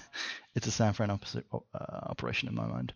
It's 0.57 0.69
a 0.69 0.71
San 0.71 0.93
Fran 0.93 1.11
uh, 1.11 1.19
operation 1.75 2.49
in 2.49 2.55
my 2.55 2.65
mind. 2.65 2.93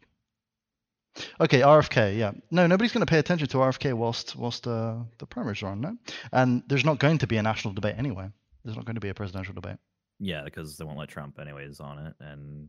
Okay, 1.40 1.60
RFK. 1.60 2.16
Yeah, 2.16 2.32
no, 2.50 2.66
nobody's 2.66 2.92
going 2.92 3.04
to 3.04 3.10
pay 3.10 3.18
attention 3.18 3.48
to 3.48 3.58
RFK 3.58 3.94
whilst 3.94 4.36
whilst 4.36 4.66
uh, 4.66 4.96
the 5.18 5.26
primaries 5.26 5.62
are 5.62 5.68
on, 5.68 5.80
no. 5.80 5.96
And 6.32 6.62
there's 6.68 6.84
not 6.84 6.98
going 6.98 7.18
to 7.18 7.26
be 7.26 7.36
a 7.36 7.42
national 7.42 7.74
debate 7.74 7.96
anyway. 7.98 8.28
There's 8.64 8.76
not 8.76 8.84
going 8.84 8.96
to 8.96 9.00
be 9.00 9.08
a 9.08 9.14
presidential 9.14 9.54
debate. 9.54 9.76
Yeah, 10.20 10.42
because 10.44 10.76
they 10.76 10.84
won't 10.84 10.98
let 10.98 11.08
Trump 11.08 11.38
anyways 11.38 11.80
on 11.80 11.98
it, 12.06 12.14
and 12.20 12.68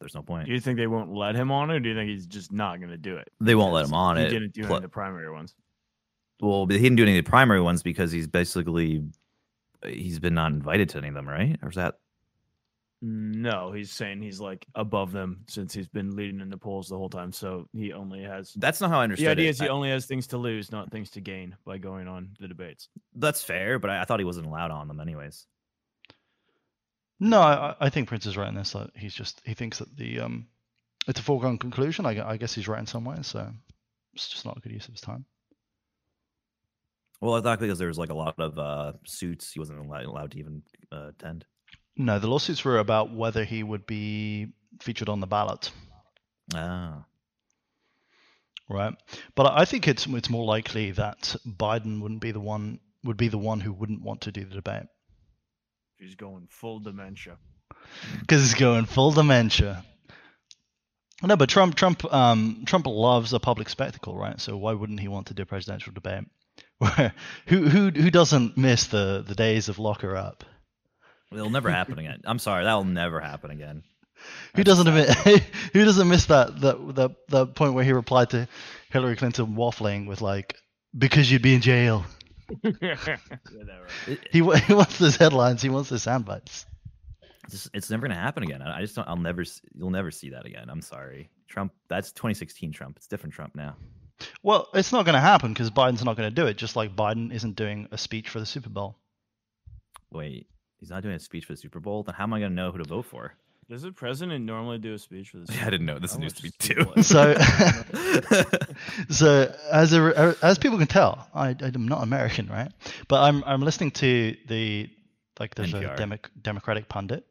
there's 0.00 0.14
no 0.14 0.22
point. 0.22 0.46
Do 0.46 0.52
you 0.52 0.60
think 0.60 0.78
they 0.78 0.86
won't 0.86 1.12
let 1.12 1.34
him 1.34 1.50
on 1.50 1.70
it, 1.70 1.76
or 1.76 1.80
do 1.80 1.88
you 1.88 1.94
think 1.94 2.10
he's 2.10 2.26
just 2.26 2.52
not 2.52 2.78
going 2.78 2.90
to 2.90 2.98
do 2.98 3.16
it? 3.16 3.28
They 3.40 3.54
won't 3.54 3.72
let 3.72 3.86
him 3.86 3.94
on 3.94 4.16
he 4.16 4.24
it. 4.24 4.30
didn't 4.30 4.54
do 4.54 4.64
any 4.64 4.74
of 4.74 4.82
the 4.82 4.88
primary 4.88 5.30
ones. 5.30 5.54
Well, 6.40 6.66
he 6.66 6.78
didn't 6.78 6.96
do 6.96 7.04
any 7.04 7.18
of 7.18 7.24
the 7.24 7.30
primary 7.30 7.60
ones 7.60 7.82
because 7.82 8.12
he's 8.12 8.26
basically 8.26 9.02
he's 9.86 10.18
been 10.18 10.34
not 10.34 10.52
invited 10.52 10.88
to 10.90 10.98
any 10.98 11.08
of 11.08 11.14
them, 11.14 11.28
right? 11.28 11.58
Or 11.62 11.68
is 11.68 11.76
that 11.76 11.98
No, 13.06 13.70
he's 13.70 13.90
saying 13.90 14.22
he's 14.22 14.40
like 14.40 14.64
above 14.74 15.12
them 15.12 15.44
since 15.46 15.74
he's 15.74 15.88
been 15.88 16.16
leading 16.16 16.40
in 16.40 16.48
the 16.48 16.56
polls 16.56 16.88
the 16.88 16.96
whole 16.96 17.10
time. 17.10 17.32
So 17.32 17.68
he 17.74 17.92
only 17.92 18.22
has 18.22 18.54
that's 18.54 18.80
not 18.80 18.88
how 18.88 19.00
I 19.00 19.02
understood 19.04 19.26
the 19.26 19.30
idea 19.32 19.46
it. 19.48 19.50
is 19.50 19.60
he 19.60 19.66
I- 19.66 19.70
only 19.70 19.90
has 19.90 20.06
things 20.06 20.26
to 20.28 20.38
lose, 20.38 20.72
not 20.72 20.90
things 20.90 21.10
to 21.10 21.20
gain 21.20 21.54
by 21.66 21.76
going 21.76 22.08
on 22.08 22.30
the 22.40 22.48
debates. 22.48 22.88
that's 23.14 23.42
fair, 23.44 23.78
but 23.78 23.90
I, 23.90 24.00
I 24.00 24.04
thought 24.04 24.20
he 24.20 24.24
wasn't 24.24 24.46
allowed 24.46 24.70
on 24.70 24.88
them 24.88 25.00
anyways. 25.00 25.46
No, 27.20 27.40
I, 27.42 27.74
I 27.78 27.90
think 27.90 28.08
Prince 28.08 28.24
is 28.24 28.38
right 28.38 28.48
in 28.48 28.54
this. 28.54 28.72
That 28.72 28.90
he's 28.96 29.14
just 29.14 29.42
he 29.44 29.52
thinks 29.52 29.80
that 29.80 29.94
the 29.96 30.20
um, 30.20 30.46
it's 31.06 31.20
a 31.20 31.22
foregone 31.22 31.58
conclusion. 31.58 32.06
I, 32.06 32.26
I 32.30 32.36
guess 32.38 32.54
he's 32.54 32.68
right 32.68 32.80
in 32.80 32.86
some 32.86 33.04
ways. 33.04 33.26
So 33.26 33.50
it's 34.14 34.28
just 34.28 34.46
not 34.46 34.56
a 34.56 34.60
good 34.60 34.72
use 34.72 34.86
of 34.88 34.94
his 34.94 35.00
time. 35.02 35.26
Well, 37.20 37.34
I 37.34 37.42
thought 37.42 37.60
because 37.60 37.78
there 37.78 37.88
was 37.88 37.98
like 37.98 38.10
a 38.10 38.14
lot 38.14 38.38
of 38.38 38.58
uh, 38.58 38.92
suits, 39.04 39.52
he 39.52 39.58
wasn't 39.60 39.80
allowed, 39.80 40.04
allowed 40.04 40.30
to 40.32 40.38
even 40.38 40.62
uh, 40.90 41.08
attend. 41.08 41.44
No, 41.96 42.18
the 42.18 42.26
lawsuits 42.26 42.64
were 42.64 42.78
about 42.78 43.12
whether 43.14 43.44
he 43.44 43.62
would 43.62 43.86
be 43.86 44.48
featured 44.80 45.08
on 45.08 45.20
the 45.20 45.26
ballot, 45.26 45.70
Ah, 46.54 47.04
right? 48.68 48.94
But 49.34 49.52
I 49.52 49.64
think 49.64 49.86
it's 49.88 50.06
it's 50.06 50.28
more 50.30 50.44
likely 50.44 50.90
that 50.92 51.36
Biden 51.46 52.00
wouldn't 52.00 52.20
be 52.20 52.32
the 52.32 52.40
one 52.40 52.80
would 53.04 53.16
be 53.16 53.28
the 53.28 53.38
one 53.38 53.60
who 53.60 53.72
wouldn't 53.72 54.02
want 54.02 54.22
to 54.22 54.32
do 54.32 54.44
the 54.44 54.54
debate 54.54 54.86
He's 55.98 56.16
going 56.16 56.48
full 56.50 56.80
dementia. 56.80 57.36
because 58.20 58.40
he's 58.42 58.54
going 58.54 58.86
full 58.86 59.12
dementia. 59.12 59.84
No, 61.22 61.36
but 61.36 61.48
Trump 61.48 61.76
Trump 61.76 62.04
um, 62.12 62.64
Trump 62.66 62.86
loves 62.86 63.32
a 63.32 63.38
public 63.38 63.68
spectacle, 63.68 64.16
right? 64.16 64.40
So 64.40 64.56
why 64.56 64.72
wouldn't 64.72 65.00
he 65.00 65.08
want 65.08 65.28
to 65.28 65.34
do 65.34 65.44
a 65.44 65.46
presidential 65.46 65.92
debate? 65.92 66.24
Who 67.46 67.68
who 67.68 67.90
who 67.90 68.10
doesn't 68.10 68.56
miss 68.58 68.88
the 68.88 69.24
the 69.26 69.34
days 69.34 69.68
of 69.68 69.78
locker 69.78 70.16
up? 70.16 70.44
It'll 71.34 71.50
never 71.50 71.70
happen 71.70 71.98
again. 71.98 72.20
I'm 72.24 72.38
sorry, 72.38 72.64
that'll 72.64 72.84
never 72.84 73.20
happen 73.20 73.50
again. 73.50 73.82
Who 74.56 74.64
doesn't 74.64 74.86
admit, 74.86 75.10
who 75.72 75.84
doesn't 75.84 76.08
miss 76.08 76.26
that 76.26 76.60
that 76.60 76.94
the 76.94 77.10
the 77.28 77.46
point 77.46 77.74
where 77.74 77.84
he 77.84 77.92
replied 77.92 78.30
to 78.30 78.48
Hillary 78.90 79.16
Clinton 79.16 79.56
waffling 79.56 80.06
with 80.06 80.20
like 80.20 80.56
because 80.96 81.30
you'd 81.30 81.42
be 81.42 81.54
in 81.54 81.60
jail. 81.60 82.04
yeah, 82.62 82.96
right. 83.06 84.18
He 84.30 84.38
he 84.66 84.74
wants 84.74 84.98
those 84.98 85.16
headlines. 85.16 85.62
He 85.62 85.68
wants 85.68 85.90
those 85.90 86.02
sound 86.02 86.24
bites. 86.24 86.66
It's, 87.46 87.68
it's 87.74 87.90
never 87.90 88.06
gonna 88.06 88.20
happen 88.20 88.42
again. 88.42 88.62
I 88.62 88.78
I 88.78 88.80
just 88.80 88.96
don't. 88.96 89.08
I'll 89.08 89.16
never. 89.16 89.44
You'll 89.74 89.90
never 89.90 90.10
see 90.10 90.30
that 90.30 90.46
again. 90.46 90.68
I'm 90.70 90.82
sorry, 90.82 91.30
Trump. 91.48 91.72
That's 91.88 92.12
2016 92.12 92.72
Trump. 92.72 92.96
It's 92.96 93.06
different 93.06 93.34
Trump 93.34 93.54
now. 93.54 93.76
Well, 94.42 94.68
it's 94.74 94.92
not 94.92 95.04
going 95.04 95.14
to 95.14 95.20
happen 95.20 95.52
because 95.52 95.70
Biden's 95.70 96.04
not 96.04 96.16
going 96.16 96.28
to 96.28 96.34
do 96.34 96.46
it. 96.46 96.56
Just 96.56 96.76
like 96.76 96.94
Biden 96.94 97.34
isn't 97.34 97.56
doing 97.56 97.88
a 97.90 97.98
speech 97.98 98.28
for 98.28 98.38
the 98.38 98.46
Super 98.46 98.70
Bowl. 98.70 98.96
Wait, 100.12 100.46
he's 100.84 100.90
not 100.90 101.02
doing 101.02 101.14
a 101.14 101.18
speech 101.18 101.46
for 101.46 101.54
the 101.54 101.56
Super 101.56 101.80
Bowl. 101.80 102.02
Then 102.02 102.14
how 102.14 102.24
am 102.24 102.34
I 102.34 102.40
gonna 102.40 102.54
know 102.54 102.70
who 102.70 102.78
to 102.78 102.84
vote 102.84 103.06
for? 103.06 103.32
Does 103.70 103.80
the 103.80 103.92
president 103.92 104.44
normally 104.44 104.76
do 104.76 104.92
a 104.92 104.98
speech 104.98 105.30
for 105.30 105.38
this? 105.38 105.48
Yeah, 105.56 105.66
I 105.66 105.70
didn't 105.70 105.86
know. 105.86 105.98
This 105.98 106.12
is 106.12 106.18
news 106.18 106.34
to 106.34 106.44
me 106.44 106.50
Super 106.60 106.84
too. 106.84 107.02
So, 107.02 107.34
so 109.08 109.54
as 109.72 109.94
a, 109.94 110.36
as 110.42 110.58
people 110.58 110.76
can 110.76 110.86
tell, 110.86 111.26
I, 111.34 111.56
I'm 111.58 111.88
not 111.88 112.02
American, 112.02 112.48
right? 112.48 112.70
But 113.08 113.22
I'm 113.22 113.42
I'm 113.44 113.62
listening 113.62 113.92
to 113.92 114.36
the 114.46 114.90
like 115.40 115.54
there's 115.54 115.72
a 115.72 115.80
NPR. 115.80 115.96
Demo- 115.96 116.18
Democratic 116.42 116.88
pundit. 116.90 117.24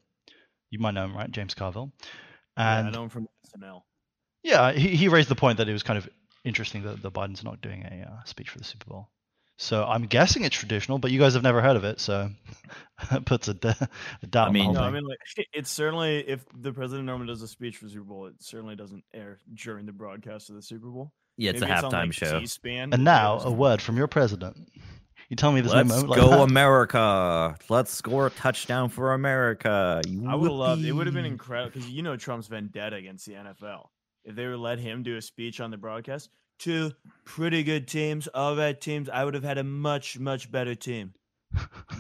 You 0.72 0.80
might 0.80 0.96
know 0.96 1.06
him, 1.06 1.16
right? 1.16 1.30
James 1.30 1.54
Carville. 1.54 1.92
Yeah, 2.58 2.80
And 2.80 2.88
I 2.88 2.92
know 2.92 3.04
him 3.04 3.10
from 3.10 3.28
SNL. 3.56 3.82
Yeah, 4.42 4.72
he, 4.74 4.90
he 4.96 5.08
raised 5.08 5.30
the 5.30 5.36
point 5.36 5.60
that 5.60 5.70
it 5.70 5.74
was 5.74 5.84
kind 5.84 6.00
of 6.00 6.10
interesting 6.44 6.82
that 6.84 7.02
the 7.04 7.12
Biden's 7.12 7.44
not 7.44 7.62
doing 7.62 7.84
a 7.84 8.10
uh, 8.10 8.24
speech 8.26 8.50
for 8.50 8.58
the 8.58 8.64
Super 8.66 8.86
Bowl. 8.90 9.10
So 9.64 9.86
I'm 9.86 10.08
guessing 10.08 10.44
it's 10.44 10.58
traditional, 10.58 11.00
but 11.00 11.12
you 11.12 11.20
guys 11.20 11.36
have 11.36 11.44
never 11.44 11.62
heard 11.62 11.78
of 11.78 11.86
it, 11.86 12.02
so 12.02 12.30
that 13.12 13.26
puts 13.26 13.48
a, 13.48 13.54
d- 13.54 13.70
a 14.22 14.28
doubt 14.28 14.50
I 14.50 14.52
mean- 14.52 14.74
No, 14.74 14.82
I 14.82 14.92
mean, 14.92 15.06
like, 15.06 15.20
it's 15.54 15.72
certainly 15.72 16.20
if 16.28 16.46
the 16.54 16.74
president 16.74 17.06
normally 17.06 17.28
does 17.28 17.42
a 17.42 17.48
speech 17.48 17.78
for 17.78 17.86
the 17.86 17.92
Super 17.92 18.04
Bowl, 18.04 18.26
it 18.26 18.34
certainly 18.40 18.76
doesn't 18.76 19.06
air 19.14 19.40
during 19.54 19.86
the 19.86 19.94
broadcast 19.94 20.50
of 20.50 20.56
the 20.58 20.62
Super 20.62 20.88
Bowl. 20.90 21.14
yeah, 21.38 21.52
it's 21.52 21.62
Maybe 21.62 21.72
a 21.72 21.76
on, 21.78 21.84
halftime 21.84 22.06
like, 22.08 22.14
show. 22.14 22.40
C-SPAN, 22.40 22.94
and 22.94 23.06
now 23.06 23.40
a 23.40 23.52
word 23.52 23.82
from 23.82 23.96
your 23.96 24.08
president. 24.08 24.58
You 25.30 25.38
tell 25.38 25.54
me 25.54 25.62
there's 25.62 25.74
Let's 25.74 25.88
no 25.90 25.96
moment 25.96 26.10
like 26.12 26.20
go, 26.20 26.30
that? 26.32 26.40
America! 26.42 27.58
Let's 27.70 27.94
score 27.94 28.28
a 28.28 28.32
touchdown 28.32 28.90
for 28.90 29.14
America! 29.14 30.02
You 30.06 30.28
I 30.28 30.36
would 30.36 30.52
love. 30.52 30.84
It 30.84 30.92
would 30.92 31.08
have 31.08 31.16
been 31.16 31.24
incredible 31.24 31.72
because 31.72 31.90
you 31.90 32.04
know 32.04 32.18
Trump's 32.18 32.48
vendetta 32.48 32.98
against 32.98 33.26
the 33.26 33.34
NFL. 33.34 33.88
If 34.26 34.36
they 34.36 34.46
would 34.46 34.60
let 34.60 34.80
him 34.80 35.04
do 35.04 35.16
a 35.16 35.22
speech 35.22 35.62
on 35.62 35.72
the 35.72 35.78
broadcast, 35.78 36.30
two 36.64 36.92
pretty 37.26 37.64
good 37.64 37.88
teams, 37.88 38.28
all 38.28 38.56
right 38.56 38.80
teams, 38.80 39.10
I 39.10 39.24
would 39.26 39.34
have 39.34 39.44
had 39.44 39.58
a 39.58 39.64
much 39.64 40.18
much 40.20 40.52
better 40.52 40.76
team, 40.76 41.14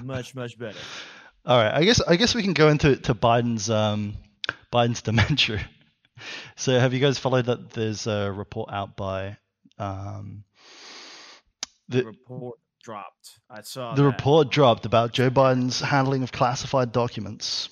much 0.02 0.34
much 0.36 0.58
better. 0.58 0.78
All 1.46 1.58
right, 1.58 1.74
I 1.74 1.84
guess 1.84 2.02
I 2.02 2.16
guess 2.16 2.34
we 2.34 2.42
can 2.44 2.54
go 2.54 2.70
into 2.70 2.96
to 2.96 3.14
Biden's 3.14 3.70
um, 3.70 4.16
Biden's 4.72 5.02
dementia. 5.10 5.60
So 6.56 6.80
have 6.80 6.94
you 6.94 7.00
guys 7.00 7.20
followed 7.20 7.46
that? 7.48 7.72
There's 7.72 8.08
a 8.08 8.32
report 8.32 8.70
out 8.72 8.96
by 8.96 9.38
um, 9.78 10.44
The 11.90 12.00
the 12.00 12.06
report 12.06 12.60
dropped. 12.82 13.40
I 13.50 13.62
saw 13.62 13.94
the 13.96 14.04
that. 14.04 14.08
report 14.08 14.50
dropped 14.50 14.86
about 14.86 15.12
Joe 15.12 15.30
Biden's 15.30 15.80
handling 15.82 16.24
of 16.24 16.32
classified 16.32 16.92
documents. 16.92 17.70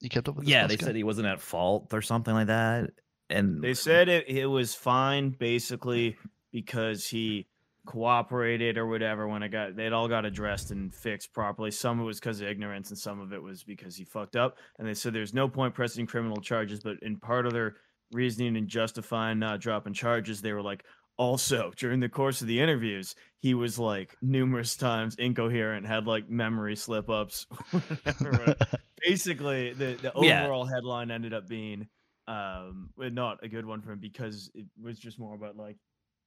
You 0.00 0.08
kept 0.10 0.28
up 0.28 0.36
with 0.36 0.44
this? 0.44 0.52
Yeah, 0.52 0.66
they 0.66 0.74
Pascal? 0.76 0.88
said 0.88 0.96
he 0.96 1.04
wasn't 1.04 1.26
at 1.26 1.40
fault 1.40 1.92
or 1.92 2.02
something 2.02 2.34
like 2.34 2.46
that. 2.48 2.90
And 3.30 3.62
They 3.62 3.74
said 3.74 4.08
it, 4.08 4.28
it 4.28 4.46
was 4.46 4.74
fine 4.74 5.30
basically 5.30 6.16
because 6.52 7.06
he 7.08 7.46
cooperated 7.86 8.78
or 8.78 8.86
whatever 8.86 9.28
when 9.28 9.42
it 9.42 9.50
got 9.50 9.76
they 9.76 9.88
all 9.88 10.08
got 10.08 10.24
addressed 10.24 10.70
and 10.70 10.94
fixed 10.94 11.32
properly. 11.32 11.70
Some 11.70 11.98
of 12.00 12.04
it 12.04 12.06
was 12.06 12.20
because 12.20 12.40
of 12.40 12.48
ignorance 12.48 12.90
and 12.90 12.98
some 12.98 13.20
of 13.20 13.32
it 13.32 13.42
was 13.42 13.62
because 13.62 13.96
he 13.96 14.04
fucked 14.04 14.36
up. 14.36 14.56
And 14.78 14.88
they 14.88 14.94
said 14.94 15.12
there's 15.12 15.34
no 15.34 15.48
point 15.48 15.74
pressing 15.74 16.06
criminal 16.06 16.40
charges, 16.40 16.80
but 16.80 16.96
in 17.02 17.18
part 17.18 17.46
of 17.46 17.52
their 17.52 17.76
reasoning 18.12 18.56
and 18.56 18.68
justifying 18.68 19.38
not 19.38 19.60
dropping 19.60 19.92
charges, 19.94 20.40
they 20.40 20.52
were 20.52 20.62
like 20.62 20.84
also 21.16 21.72
during 21.76 22.00
the 22.00 22.08
course 22.08 22.40
of 22.40 22.46
the 22.48 22.60
interviews, 22.60 23.14
he 23.38 23.54
was 23.54 23.78
like 23.78 24.16
numerous 24.22 24.76
times 24.76 25.14
incoherent, 25.16 25.86
had 25.86 26.06
like 26.06 26.28
memory 26.28 26.76
slip 26.76 27.08
ups. 27.10 27.46
Basically, 29.06 29.72
the, 29.72 29.96
the 30.00 30.12
Yeah. 30.20 30.42
overall 30.42 30.64
headline 30.66 31.10
ended 31.10 31.34
up 31.34 31.48
being 31.48 31.88
um 32.26 32.90
not 32.96 33.38
a 33.42 33.48
good 33.48 33.66
one 33.66 33.80
for 33.82 33.92
him 33.92 33.98
because 33.98 34.50
it 34.54 34.64
was 34.82 34.98
just 34.98 35.18
more 35.18 35.34
about 35.34 35.56
like 35.56 35.76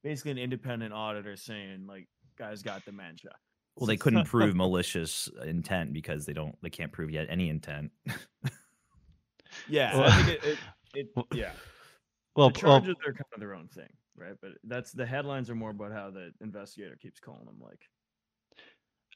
basically 0.04 0.30
an 0.30 0.38
independent 0.38 0.92
auditor 0.92 1.36
saying 1.36 1.86
like 1.88 2.06
guys 2.38 2.62
got 2.62 2.84
dementia 2.84 3.32
well, 3.78 3.86
they 3.86 3.96
couldn't 3.96 4.24
prove 4.26 4.56
malicious 4.56 5.28
intent 5.44 5.92
because 5.92 6.26
they 6.26 6.32
don't. 6.32 6.56
They 6.62 6.70
can't 6.70 6.90
prove 6.90 7.10
yet 7.12 7.28
any 7.30 7.48
intent. 7.48 7.92
yeah 9.68 9.96
Well- 9.96 10.10
I 10.10 10.22
think 10.22 10.28
it, 10.28 10.44
it, 10.48 10.58
it 10.94 11.06
Well- 11.14 11.26
yeah 11.32 11.52
well, 12.34 12.50
the 12.50 12.60
well, 12.66 12.80
charges 12.80 12.96
are 13.06 13.12
kind 13.12 13.24
of 13.34 13.40
their 13.40 13.54
own 13.54 13.68
thing 13.68 13.88
right 14.16 14.34
but 14.42 14.52
that's 14.64 14.92
the 14.92 15.06
headlines 15.06 15.48
are 15.50 15.54
more 15.54 15.70
about 15.70 15.92
how 15.92 16.10
the 16.10 16.30
investigator 16.40 16.96
keeps 17.00 17.20
calling 17.20 17.44
them 17.46 17.58
like 17.60 17.80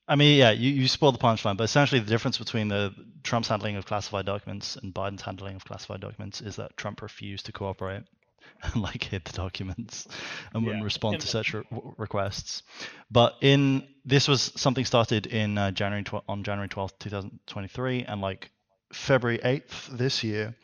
I 0.08 0.16
mean, 0.16 0.36
yeah, 0.36 0.50
you, 0.50 0.70
you 0.70 0.88
spoiled 0.88 1.14
the 1.14 1.18
punchline, 1.18 1.56
but 1.56 1.64
essentially 1.64 2.00
the 2.00 2.10
difference 2.10 2.38
between 2.38 2.68
the 2.68 2.92
Trump's 3.22 3.48
handling 3.48 3.76
of 3.76 3.86
classified 3.86 4.26
documents 4.26 4.76
and 4.76 4.92
Biden's 4.92 5.22
handling 5.22 5.56
of 5.56 5.64
classified 5.64 6.00
documents 6.00 6.40
is 6.40 6.56
that 6.56 6.76
Trump 6.76 7.02
refused 7.02 7.46
to 7.46 7.52
cooperate 7.52 8.02
and 8.62 8.82
like 8.82 9.04
hid 9.04 9.24
the 9.24 9.32
documents 9.32 10.08
and 10.52 10.64
wouldn't 10.64 10.84
respond 10.84 11.20
to 11.20 11.26
such 11.26 11.54
re- 11.54 11.62
requests. 11.96 12.62
But 13.10 13.36
in 13.40 13.86
this 14.04 14.26
was 14.26 14.52
something 14.56 14.84
started 14.84 15.26
in 15.26 15.56
uh, 15.56 15.70
January 15.70 16.02
tw- 16.02 16.24
on 16.28 16.42
January 16.42 16.68
twelfth, 16.68 16.98
two 16.98 17.10
thousand 17.10 17.38
twenty-three, 17.46 18.02
and 18.02 18.20
like 18.20 18.50
February 18.92 19.40
eighth 19.44 19.88
this 19.92 20.24
year, 20.24 20.54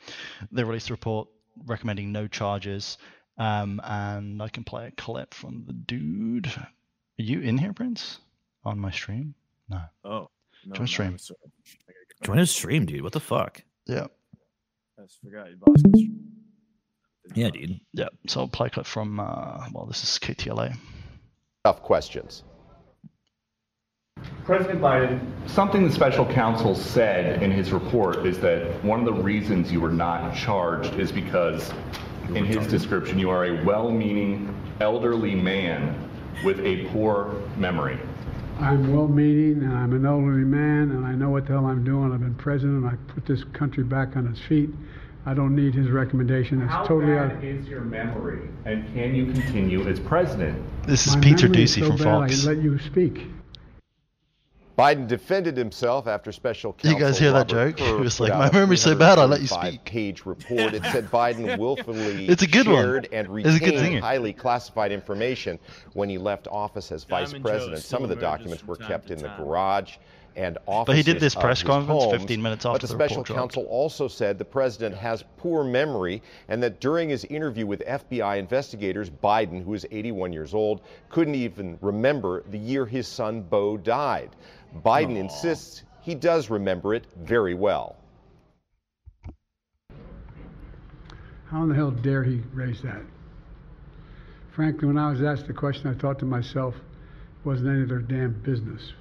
they 0.51 0.64
released 0.64 0.90
a 0.90 0.94
report 0.94 1.29
recommending 1.64 2.12
no 2.12 2.27
charges. 2.27 2.98
Um, 3.38 3.81
and 3.85 4.42
I 4.42 4.48
can 4.48 4.64
play 4.64 4.88
a 4.88 4.90
clip 4.90 5.33
from 5.33 5.64
the 5.64 5.72
dude. 5.72 6.48
Are 6.48 7.22
you 7.22 7.40
in 7.40 7.57
here, 7.57 7.72
Prince? 7.72 8.18
On 8.64 8.78
my 8.78 8.90
stream? 8.90 9.34
No. 9.68 9.80
oh 10.04 10.28
no, 10.66 10.74
Join 10.74 10.86
stream. 10.86 11.08
I'm 11.08 11.18
sorry. 11.18 11.38
I 11.44 11.92
gotta 11.92 11.94
get- 12.20 12.26
Join 12.26 12.38
his 12.38 12.50
stream, 12.50 12.86
dude. 12.86 13.02
What 13.02 13.12
the 13.12 13.20
fuck? 13.20 13.62
Yeah. 13.86 14.06
I 14.98 15.02
just 15.02 15.20
forgot 15.22 15.48
your 15.48 15.58
boss 15.58 15.80
can 15.82 15.94
stream. 15.94 16.24
Yeah, 17.34 17.50
dude. 17.50 17.80
Yeah, 17.92 18.08
so 18.26 18.40
I'll 18.40 18.48
play 18.48 18.70
clip 18.70 18.86
from, 18.86 19.20
uh, 19.20 19.68
well, 19.72 19.84
this 19.86 20.02
is 20.02 20.18
KTLA. 20.18 20.74
tough 21.64 21.82
questions. 21.82 22.42
President 24.44 24.80
Biden, 24.80 25.20
something 25.48 25.86
the 25.86 25.92
special 25.92 26.24
counsel 26.26 26.74
said 26.74 27.42
in 27.42 27.50
his 27.50 27.70
report 27.72 28.24
is 28.26 28.38
that 28.40 28.82
one 28.82 28.98
of 29.00 29.04
the 29.04 29.12
reasons 29.22 29.70
you 29.70 29.80
were 29.80 29.92
not 29.92 30.34
charged 30.34 30.94
is 30.94 31.12
because, 31.12 31.72
in 32.34 32.44
his 32.44 32.66
description, 32.66 33.18
you 33.18 33.28
are 33.30 33.44
a 33.44 33.64
well 33.64 33.90
meaning 33.90 34.54
elderly 34.80 35.34
man 35.34 35.94
with 36.44 36.58
a 36.60 36.86
poor 36.86 37.34
memory. 37.56 37.98
I'm 38.60 38.92
well-meaning, 38.92 39.62
and 39.62 39.72
I'm 39.72 39.92
an 39.92 40.04
elderly 40.04 40.44
man, 40.44 40.90
and 40.90 41.06
I 41.06 41.12
know 41.12 41.30
what 41.30 41.46
the 41.46 41.52
hell 41.52 41.66
I'm 41.66 41.84
doing. 41.84 42.12
I've 42.12 42.20
been 42.20 42.34
president. 42.34 42.84
And 42.84 42.86
I 42.86 43.12
put 43.12 43.24
this 43.24 43.44
country 43.52 43.84
back 43.84 44.16
on 44.16 44.26
its 44.26 44.40
feet. 44.40 44.70
I 45.26 45.34
don't 45.34 45.54
need 45.54 45.74
his 45.74 45.90
recommendation. 45.90 46.62
It's 46.62 46.70
How 46.70 46.84
totally 46.84 47.16
out. 47.16 47.28
bad 47.34 47.44
is 47.44 47.68
your 47.68 47.82
memory, 47.82 48.48
and 48.64 48.84
can 48.94 49.14
you 49.14 49.26
continue 49.26 49.86
as 49.86 50.00
president? 50.00 50.60
This 50.86 51.06
is 51.06 51.16
My 51.16 51.22
Peter 51.22 51.48
memory 51.48 51.64
Doocy 51.64 51.80
so 51.80 51.86
from 51.88 51.96
bad, 51.98 52.04
Fox. 52.04 52.46
I 52.46 52.52
let 52.52 52.62
you 52.62 52.78
speak. 52.78 53.26
Biden 54.78 55.08
defended 55.08 55.56
himself 55.56 56.06
after 56.06 56.30
special 56.30 56.72
counsel. 56.72 56.92
You 56.92 57.04
guys 57.04 57.18
hear 57.18 57.32
that 57.32 57.50
Robert 57.50 57.76
joke? 57.76 57.80
He 57.98 58.00
was 58.00 58.20
like, 58.20 58.32
"My 58.32 58.50
memory's 58.52 58.82
so 58.82 58.94
bad, 58.94 59.18
I 59.18 59.24
let 59.24 59.40
you 59.40 59.48
speak." 59.48 59.84
Page 59.84 60.24
report. 60.24 60.72
It 60.72 60.84
said 60.92 61.10
Biden 61.10 61.58
willfully 61.58 62.28
It's 62.28 62.42
a 62.42 62.46
good 62.46 62.68
one. 62.68 62.76
shared 62.76 63.08
and 63.12 63.26
It's 63.40 63.56
a 63.56 63.58
good 63.58 63.74
retained 63.74 64.00
highly 64.04 64.32
classified 64.32 64.92
information 64.92 65.58
when 65.94 66.08
he 66.08 66.16
left 66.16 66.46
office 66.46 66.92
as 66.92 67.02
vice 67.02 67.28
Diamond 67.30 67.44
president. 67.44 67.78
still 67.82 67.98
Some 67.98 68.04
of 68.04 68.08
the 68.08 68.16
documents 68.16 68.64
were 68.64 68.76
kept 68.76 69.10
in 69.10 69.18
the 69.18 69.28
garage 69.36 69.96
and 70.36 70.56
offices. 70.66 70.86
But 70.86 70.96
he 70.96 71.02
did 71.02 71.18
this 71.20 71.34
press 71.34 71.64
conference 71.64 72.04
homes. 72.04 72.12
15 72.20 72.40
minutes 72.40 72.62
But 72.64 72.74
after 72.74 72.86
the 72.86 72.92
the 72.92 72.98
special 72.98 73.16
report 73.22 73.26
dropped. 73.26 73.54
counsel 73.54 73.64
also 73.64 74.06
said 74.06 74.38
the 74.38 74.44
president 74.44 74.94
has 74.94 75.24
poor 75.38 75.64
memory 75.64 76.22
and 76.48 76.62
that 76.62 76.80
during 76.80 77.08
his 77.08 77.24
interview 77.24 77.66
with 77.66 77.82
FBI 77.84 78.38
investigators, 78.38 79.10
Biden, 79.10 79.64
who 79.64 79.74
is 79.74 79.84
81 79.90 80.32
years 80.32 80.54
old, 80.54 80.82
couldn't 81.08 81.34
even 81.34 81.76
remember 81.80 82.44
the 82.50 82.58
year 82.58 82.86
his 82.86 83.08
son 83.08 83.42
Bo 83.42 83.76
died. 83.76 84.30
Biden 84.76 85.16
insists 85.16 85.83
he 86.02 86.14
does 86.14 86.50
remember 86.50 86.94
it 86.94 87.07
very 87.16 87.54
well. 87.54 87.96
How 91.50 91.62
in 91.62 91.70
the 91.70 91.74
hell 91.74 91.90
dare 91.90 92.22
he 92.24 92.42
raise 92.52 92.83
that? 92.83 93.02
Frankly, 94.50 94.87
when 94.87 94.98
I 94.98 95.11
was 95.11 95.22
asked 95.22 95.46
the 95.46 95.52
question, 95.52 95.88
I 95.88 95.94
thought 95.94 96.18
to 96.18 96.24
myself, 96.24 96.74
it 96.74 97.46
wasn't 97.46 97.70
any 97.70 97.83
of 97.83 97.88
their 97.88 98.00
damn 98.00 98.33
business. 98.42 98.92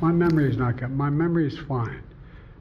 My 0.00 0.12
memory 0.12 0.48
is 0.48 0.56
not 0.56 0.78
good. 0.78 0.90
My 0.90 1.10
memory 1.10 1.46
is 1.46 1.58
fine. 1.58 2.02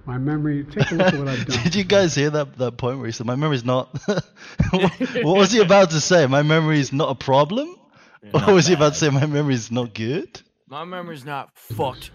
My 0.06 0.17
memory, 0.17 0.63
take 0.63 0.91
a 0.91 0.95
look 0.95 1.13
at 1.13 1.19
what 1.19 1.28
I've 1.28 1.45
done. 1.48 1.63
Did 1.63 1.76
you 1.76 1.84
guys 1.84 2.15
hear 2.15 2.32
that 2.32 2.58
that 2.58 2.78
point 2.78 2.98
where 2.98 3.06
he 3.06 3.12
said, 3.12 3.28
"My 3.28 3.36
memory's 3.36 3.63
not"? 3.63 3.95
what 4.72 4.91
what 5.24 5.38
was 5.38 5.52
he 5.52 5.62
about 5.62 5.91
to 5.91 6.02
say? 6.02 6.26
My 6.26 6.41
memory 6.41 6.80
is 6.80 6.91
not 6.91 7.10
a 7.10 7.15
problem, 7.15 7.76
or 8.34 8.54
was 8.54 8.67
he 8.67 8.74
about 8.74 8.93
to 8.93 9.00
say 9.00 9.10
my 9.10 9.26
memory 9.26 9.54
is 9.54 9.72
not 9.72 9.93
good? 9.93 10.41
My 10.67 10.84
memory's 10.84 11.26
not 11.26 11.56
fucked. 11.56 12.12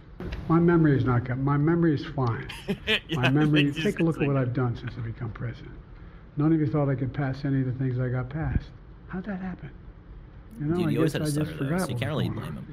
My 0.48 0.58
memory 0.58 0.96
is 0.96 1.04
not 1.04 1.24
good. 1.24 1.38
My 1.38 1.56
memory 1.56 1.94
is 1.94 2.04
fine. 2.14 2.48
Yeah, 2.86 2.98
My 3.12 3.28
memory, 3.30 3.70
just- 3.70 3.82
take 3.82 4.00
a 4.00 4.02
look 4.02 4.20
at 4.20 4.26
what 4.26 4.36
I've 4.36 4.52
done 4.54 4.76
since 4.76 4.92
I 4.98 5.00
become 5.00 5.30
president. 5.32 5.72
None 6.36 6.52
of 6.52 6.60
you 6.60 6.66
thought 6.66 6.88
I 6.88 6.94
could 6.94 7.12
pass 7.12 7.44
any 7.44 7.60
of 7.60 7.66
the 7.66 7.72
things 7.72 7.98
I 7.98 8.08
got 8.08 8.28
passed. 8.28 8.66
How'd 9.08 9.24
that 9.24 9.40
happen? 9.40 9.70
You 10.60 10.66
know, 10.66 10.76
Dude, 10.76 10.86
I 10.86 10.90
you 10.90 10.98
always 10.98 11.12
had 11.12 11.22
a 11.22 11.24
I 11.24 11.28
stutter 11.28 11.46
just 11.46 11.58
though, 11.58 11.78
so 11.78 11.88
you 11.88 11.96
can't 11.96 12.10
really 12.10 12.28
blame 12.28 12.38
on. 12.44 12.54
him. 12.54 12.66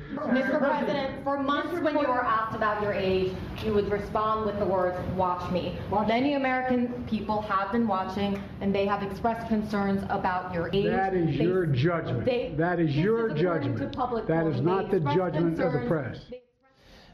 Mr. 0.43 0.59
President, 0.59 1.23
for 1.23 1.41
months 1.41 1.79
when 1.81 1.93
you 1.97 2.07
were 2.07 2.23
asked 2.23 2.55
about 2.55 2.81
your 2.83 2.93
age, 2.93 3.31
you 3.65 3.73
would 3.73 3.89
respond 3.89 4.45
with 4.45 4.59
the 4.59 4.65
words, 4.65 4.95
"Watch 5.15 5.51
me." 5.51 5.77
Well 5.89 6.05
many 6.05 6.35
American 6.35 6.89
people 7.09 7.41
have 7.41 7.71
been 7.71 7.87
watching, 7.87 8.39
and 8.61 8.73
they 8.73 8.85
have 8.85 9.01
expressed 9.01 9.47
concerns 9.47 10.03
about 10.09 10.53
your 10.53 10.69
age. 10.73 10.85
That 10.85 11.15
is 11.15 11.35
They- 11.37 11.43
your 11.43 11.65
judgment. 11.65 12.25
they- 12.25 12.53
That 12.55 12.79
is 12.79 12.87
this 12.89 12.97
your 12.97 13.29
according 13.31 13.35
to 13.37 13.41
judgment. 13.43 13.95
public 13.95 14.27
That 14.27 14.45
is 14.45 14.61
not 14.61 14.91
the 14.91 14.97
expressed 14.97 15.17
judgment 15.17 15.59
of 15.59 15.71
the 15.73 15.79
concerns- 15.79 15.87
press. 15.89 16.31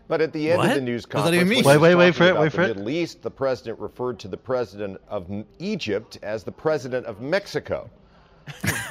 But 0.08 0.22
at 0.22 0.32
the 0.32 0.52
end 0.52 0.60
What? 0.60 0.70
of 0.70 0.76
the 0.76 0.82
news 0.82 1.06
What 1.06 1.12
does 1.12 1.24
that 1.26 1.32
conference, 1.32 1.36
even 1.36 1.50
mean? 1.50 1.64
Wait, 1.66 1.78
wait, 1.78 1.96
wait 1.96 2.16
for 2.16 2.24
it, 2.24 2.32
about 2.32 2.42
wait 2.42 2.52
the 2.52 2.58
for 2.58 2.62
it. 2.64 2.68
Middle 2.70 2.90
East, 2.90 3.22
the 3.22 3.32
president 3.32 3.80
referred 3.80 4.20
to 4.20 4.28
the 4.28 4.38
president 4.38 5.02
of 5.10 5.30
Egypt 5.60 6.18
as 6.24 6.44
the 6.44 6.52
president 6.52 7.06
of 7.06 7.22
Mexico. 7.22 7.90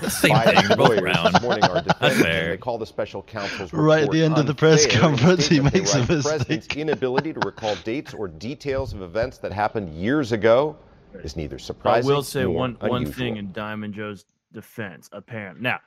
Same 0.09 0.33
Biden's 0.33 0.69
thing. 0.69 0.77
Both 0.77 0.89
lawyers 0.91 1.01
round. 1.03 1.35
this 1.35 1.43
morning 1.43 1.65
are 1.65 1.81
defending 1.81 2.51
They 2.51 2.57
call 2.59 2.77
the 2.77 2.85
special 2.85 3.23
counsel's 3.23 3.73
Right 3.73 4.05
at 4.05 4.11
the 4.11 4.23
end 4.23 4.37
of 4.37 4.47
the 4.47 4.55
press 4.55 4.85
unfair. 4.85 4.99
In 4.99 5.05
a 5.05 5.09
conference, 5.09 5.47
he 5.49 5.61
makes 5.61 5.95
a 5.95 6.01
mistake. 6.01 6.09
The 6.09 6.23
president's 6.23 6.67
inability 6.77 7.33
to 7.33 7.41
recall 7.41 7.75
dates 7.77 8.13
or 8.13 8.29
details 8.29 8.93
of 8.93 9.01
events 9.01 9.39
that 9.39 9.53
happened 9.53 9.95
years 9.95 10.33
ago 10.33 10.77
is 11.25 11.37
neither 11.37 11.59
surprising. 11.59 12.11
I 12.11 12.15
will 12.15 12.23
say 12.23 12.43
nor 12.43 12.51
one 12.51 12.77
one 12.81 13.07
thing 13.07 13.39
in 13.39 13.53
Diamond 13.53 13.95
Joe's 13.95 14.27
defense. 14.53 15.09
Apparently, 15.13 15.63
now 15.63 15.81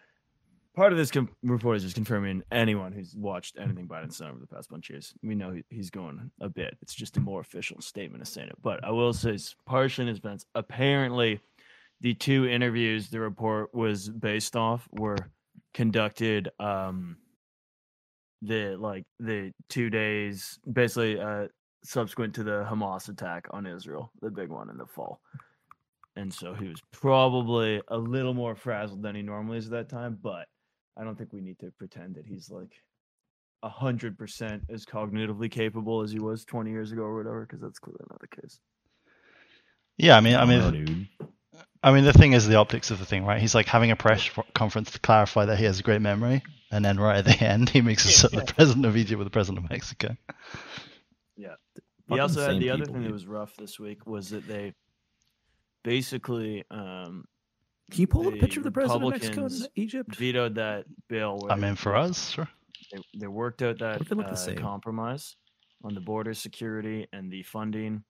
part 0.80 0.94
of 0.94 0.98
this 0.98 1.12
com- 1.12 1.28
report 1.44 1.76
is 1.76 1.84
just 1.84 1.96
confirming 1.96 2.42
anyone 2.54 2.94
who's 2.94 3.14
watched 3.14 3.58
anything 3.60 3.86
Biden's 3.86 4.18
done 4.18 4.30
over 4.30 4.40
the 4.40 4.48
past 4.48 4.70
bunch 4.70 4.90
of 4.90 4.94
years. 4.94 5.14
We 5.22 5.36
know 5.36 5.52
he, 5.52 5.66
he's 5.70 5.90
going 5.90 6.32
a 6.40 6.48
bit. 6.48 6.78
It's 6.82 6.96
just 6.96 7.18
a 7.18 7.20
more 7.20 7.42
official 7.42 7.82
statement 7.82 8.22
of 8.22 8.30
saying 8.30 8.48
it. 8.48 8.56
But 8.64 8.82
I 8.86 8.92
will 8.92 9.12
say, 9.12 9.38
partially 9.66 10.04
in 10.04 10.08
his 10.08 10.22
defense, 10.22 10.46
apparently 10.56 11.42
the 12.00 12.14
two 12.14 12.48
interviews 12.48 13.10
the 13.10 13.20
report 13.20 13.76
was 13.76 14.08
based 14.08 14.56
off 14.56 14.88
were 14.94 15.18
conducted 15.74 16.48
um 16.62 17.18
the 18.42 18.78
like 18.80 19.04
the 19.20 19.52
two 19.68 19.90
days 19.90 20.60
basically 20.72 21.20
uh 21.20 21.48
subsequent 21.84 22.34
to 22.36 22.44
the 22.44 22.66
Hamas 22.70 23.10
attack 23.10 23.48
on 23.52 23.68
Israel, 23.68 24.14
the 24.22 24.32
big 24.32 24.48
one 24.48 24.70
in 24.70 24.78
the 24.78 24.86
fall. 24.86 25.20
And 26.16 26.34
so 26.34 26.54
he 26.54 26.70
was 26.70 26.82
probably 26.94 27.82
a 27.90 27.98
little 27.98 28.34
more 28.34 28.56
frazzled 28.56 29.04
than 29.04 29.16
he 29.16 29.22
normally 29.22 29.58
is 29.58 29.66
at 29.66 29.72
that 29.72 29.90
time, 29.90 30.18
but 30.24 30.48
I 31.00 31.06
don't 31.06 31.18
think 31.18 31.34
we 31.34 31.42
need 31.42 31.60
to 31.60 31.72
pretend 31.80 32.16
that 32.16 32.26
he's 32.28 32.52
like 32.52 32.74
a 33.64 33.70
hundred 33.70 34.18
percent 34.18 34.64
as 34.70 34.86
cognitively 34.86 35.52
capable 35.52 36.02
as 36.02 36.12
he 36.12 36.20
was 36.20 36.46
20 36.46 36.72
years 36.72 36.92
ago 36.92 37.04
or 37.04 37.18
whatever, 37.18 37.42
because 37.46 37.62
that's 37.62 37.80
clearly 37.80 38.06
not 38.10 38.22
the 38.22 38.42
case. 38.42 38.60
Yeah, 39.98 40.18
I 40.18 40.22
mean, 40.22 40.36
I 40.36 40.46
Oh, 40.46 40.46
mean, 40.46 40.72
dude. 40.72 41.08
I 41.84 41.94
mean, 41.94 42.06
the 42.06 42.14
thing 42.14 42.34
is 42.34 42.48
the 42.48 42.56
optics 42.56 42.92
of 42.92 43.00
the 43.00 43.06
thing, 43.06 43.26
right? 43.26 43.42
He's 43.42 43.56
like 43.56 43.68
having 43.68 43.92
a 43.92 43.96
press 43.96 44.30
conference 44.54 44.92
to 44.92 45.00
clarify 45.00 45.46
that 45.46 45.58
he 45.60 45.66
has 45.66 45.80
a 45.80 45.84
great 45.84 46.02
memory, 46.02 46.44
and 46.72 46.84
then 46.86 47.00
right 47.00 47.18
at 47.20 47.26
the 47.26 47.46
end, 47.46 47.70
he 47.70 47.82
makes 47.82 48.06
us 48.06 48.30
the 48.32 48.42
president 48.44 48.86
of 48.86 48.98
Egypt 48.98 49.18
with 49.20 49.28
the 49.28 49.32
president 49.32 49.64
of 49.66 49.70
Mexico. 49.70 50.18
Yeah. 51.38 51.56
Fucking 52.10 52.18
He 52.18 52.20
also 52.20 52.42
had 52.42 52.56
insane 52.56 52.60
the 52.60 52.70
other 52.72 52.86
people, 52.86 52.94
thing 52.94 53.04
that 53.04 53.12
was 53.12 53.28
rough 53.28 53.56
this 53.58 53.80
week 53.80 54.06
was 54.08 54.30
that 54.30 54.48
they 54.48 54.74
basically 55.84 56.64
um 56.72 57.26
Can 57.90 58.02
you 58.02 58.08
pull 58.08 58.28
up 58.28 58.34
a 58.34 58.38
picture 58.38 58.60
of 58.60 58.64
the 58.64 58.72
president 58.72 59.04
of 59.04 59.12
Mexico 59.12 59.46
and 59.46 59.68
Egypt? 59.76 60.16
vetoed 60.16 60.56
that 60.56 60.86
bill 61.08 61.48
I 61.50 61.56
mean, 61.56 61.76
for 61.76 61.96
us, 61.96 62.30
sure. 62.32 62.48
they, 62.92 63.00
they 63.20 63.28
worked 63.28 63.62
out 63.62 63.80
that 63.80 64.08
they 64.08 64.16
look 64.16 64.28
uh, 64.28 64.36
same? 64.36 64.58
compromise 64.58 65.36
on 65.84 65.94
the 65.94 66.02
border 66.02 66.34
security 66.34 67.08
and 67.14 67.32
the 67.32 67.44
funding 67.44 68.04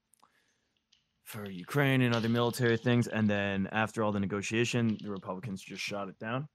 for 1.24 1.50
Ukraine 1.50 2.02
and 2.02 2.16
other 2.16 2.30
military 2.30 2.78
things. 2.78 3.08
And 3.08 3.30
then 3.30 3.68
after 3.72 4.04
all 4.04 4.12
the 4.12 4.20
negotiation, 4.20 4.98
the 5.02 5.12
Republicans 5.12 5.62
just 5.62 5.82
shot 5.82 6.10
it 6.10 6.18
down. 6.20 6.48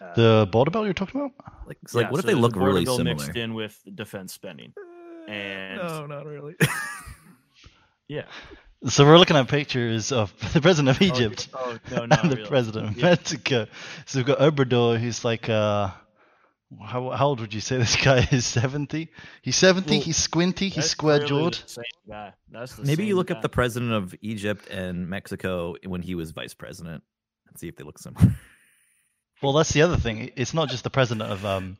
Uh, 0.00 0.14
The 0.14 0.48
border 0.50 0.70
bill 0.70 0.84
you're 0.84 0.94
talking 0.94 1.20
about? 1.20 1.32
Like, 1.66 1.78
so, 1.88 1.98
like 1.98 2.06
yeah, 2.06 2.10
what 2.10 2.20
if 2.20 2.26
they 2.26 2.34
look 2.34 2.54
really 2.56 2.84
bill 2.84 2.96
similar? 2.98 3.16
mixed 3.16 3.36
in 3.36 3.54
with 3.54 3.76
defense 3.94 4.32
spending? 4.32 4.72
And 5.28 5.78
no, 5.78 6.06
not 6.06 6.26
really. 6.26 6.54
yeah, 8.08 8.26
So 8.86 9.06
we're 9.06 9.18
looking 9.18 9.36
at 9.36 9.48
pictures 9.48 10.12
of 10.12 10.32
the 10.52 10.60
president 10.60 10.96
of 10.96 11.02
Egypt 11.02 11.48
oh, 11.54 11.78
no, 11.90 12.02
and 12.02 12.30
the 12.30 12.36
really. 12.36 12.48
president 12.48 12.88
of 12.90 12.96
Yeah. 12.96 13.10
Mexico. 13.10 13.66
So 14.06 14.18
we've 14.18 14.26
got 14.26 14.38
Obrador, 14.40 14.98
who's 14.98 15.24
like, 15.24 15.48
uh, 15.48 15.90
how, 16.84 17.10
how 17.10 17.26
old 17.28 17.40
would 17.40 17.54
you 17.54 17.60
say 17.60 17.78
this 17.78 17.96
guy 18.04 18.28
is? 18.30 18.44
70? 18.44 19.08
He's 19.42 19.56
70, 19.56 19.90
Well, 19.90 20.00
he's 20.02 20.16
squinty, 20.18 20.68
he's 20.68 20.90
square 20.90 21.20
jawed. 21.20 21.54
the 21.54 21.68
same 21.68 21.84
guy. 22.08 22.32
That's 22.50 22.78
Maybe 22.78 23.06
you 23.06 23.16
look 23.16 23.28
guy. 23.28 23.36
up 23.36 23.42
the 23.42 23.48
president 23.48 23.92
of 23.92 24.14
Egypt 24.20 24.68
and 24.68 25.08
Mexico 25.08 25.76
when 25.86 26.02
he 26.02 26.14
was 26.14 26.32
vice 26.32 26.52
president 26.54 27.02
and 27.48 27.58
see 27.58 27.68
if 27.68 27.76
they 27.76 27.84
look 27.84 27.98
similar. 27.98 28.34
Well, 29.42 29.52
that's 29.54 29.72
the 29.72 29.82
other 29.82 29.96
thing. 29.96 30.30
It's 30.36 30.52
not 30.54 30.68
just 30.68 30.84
the 30.84 30.90
president 30.90 31.30
of 31.30 31.44
um, 31.46 31.78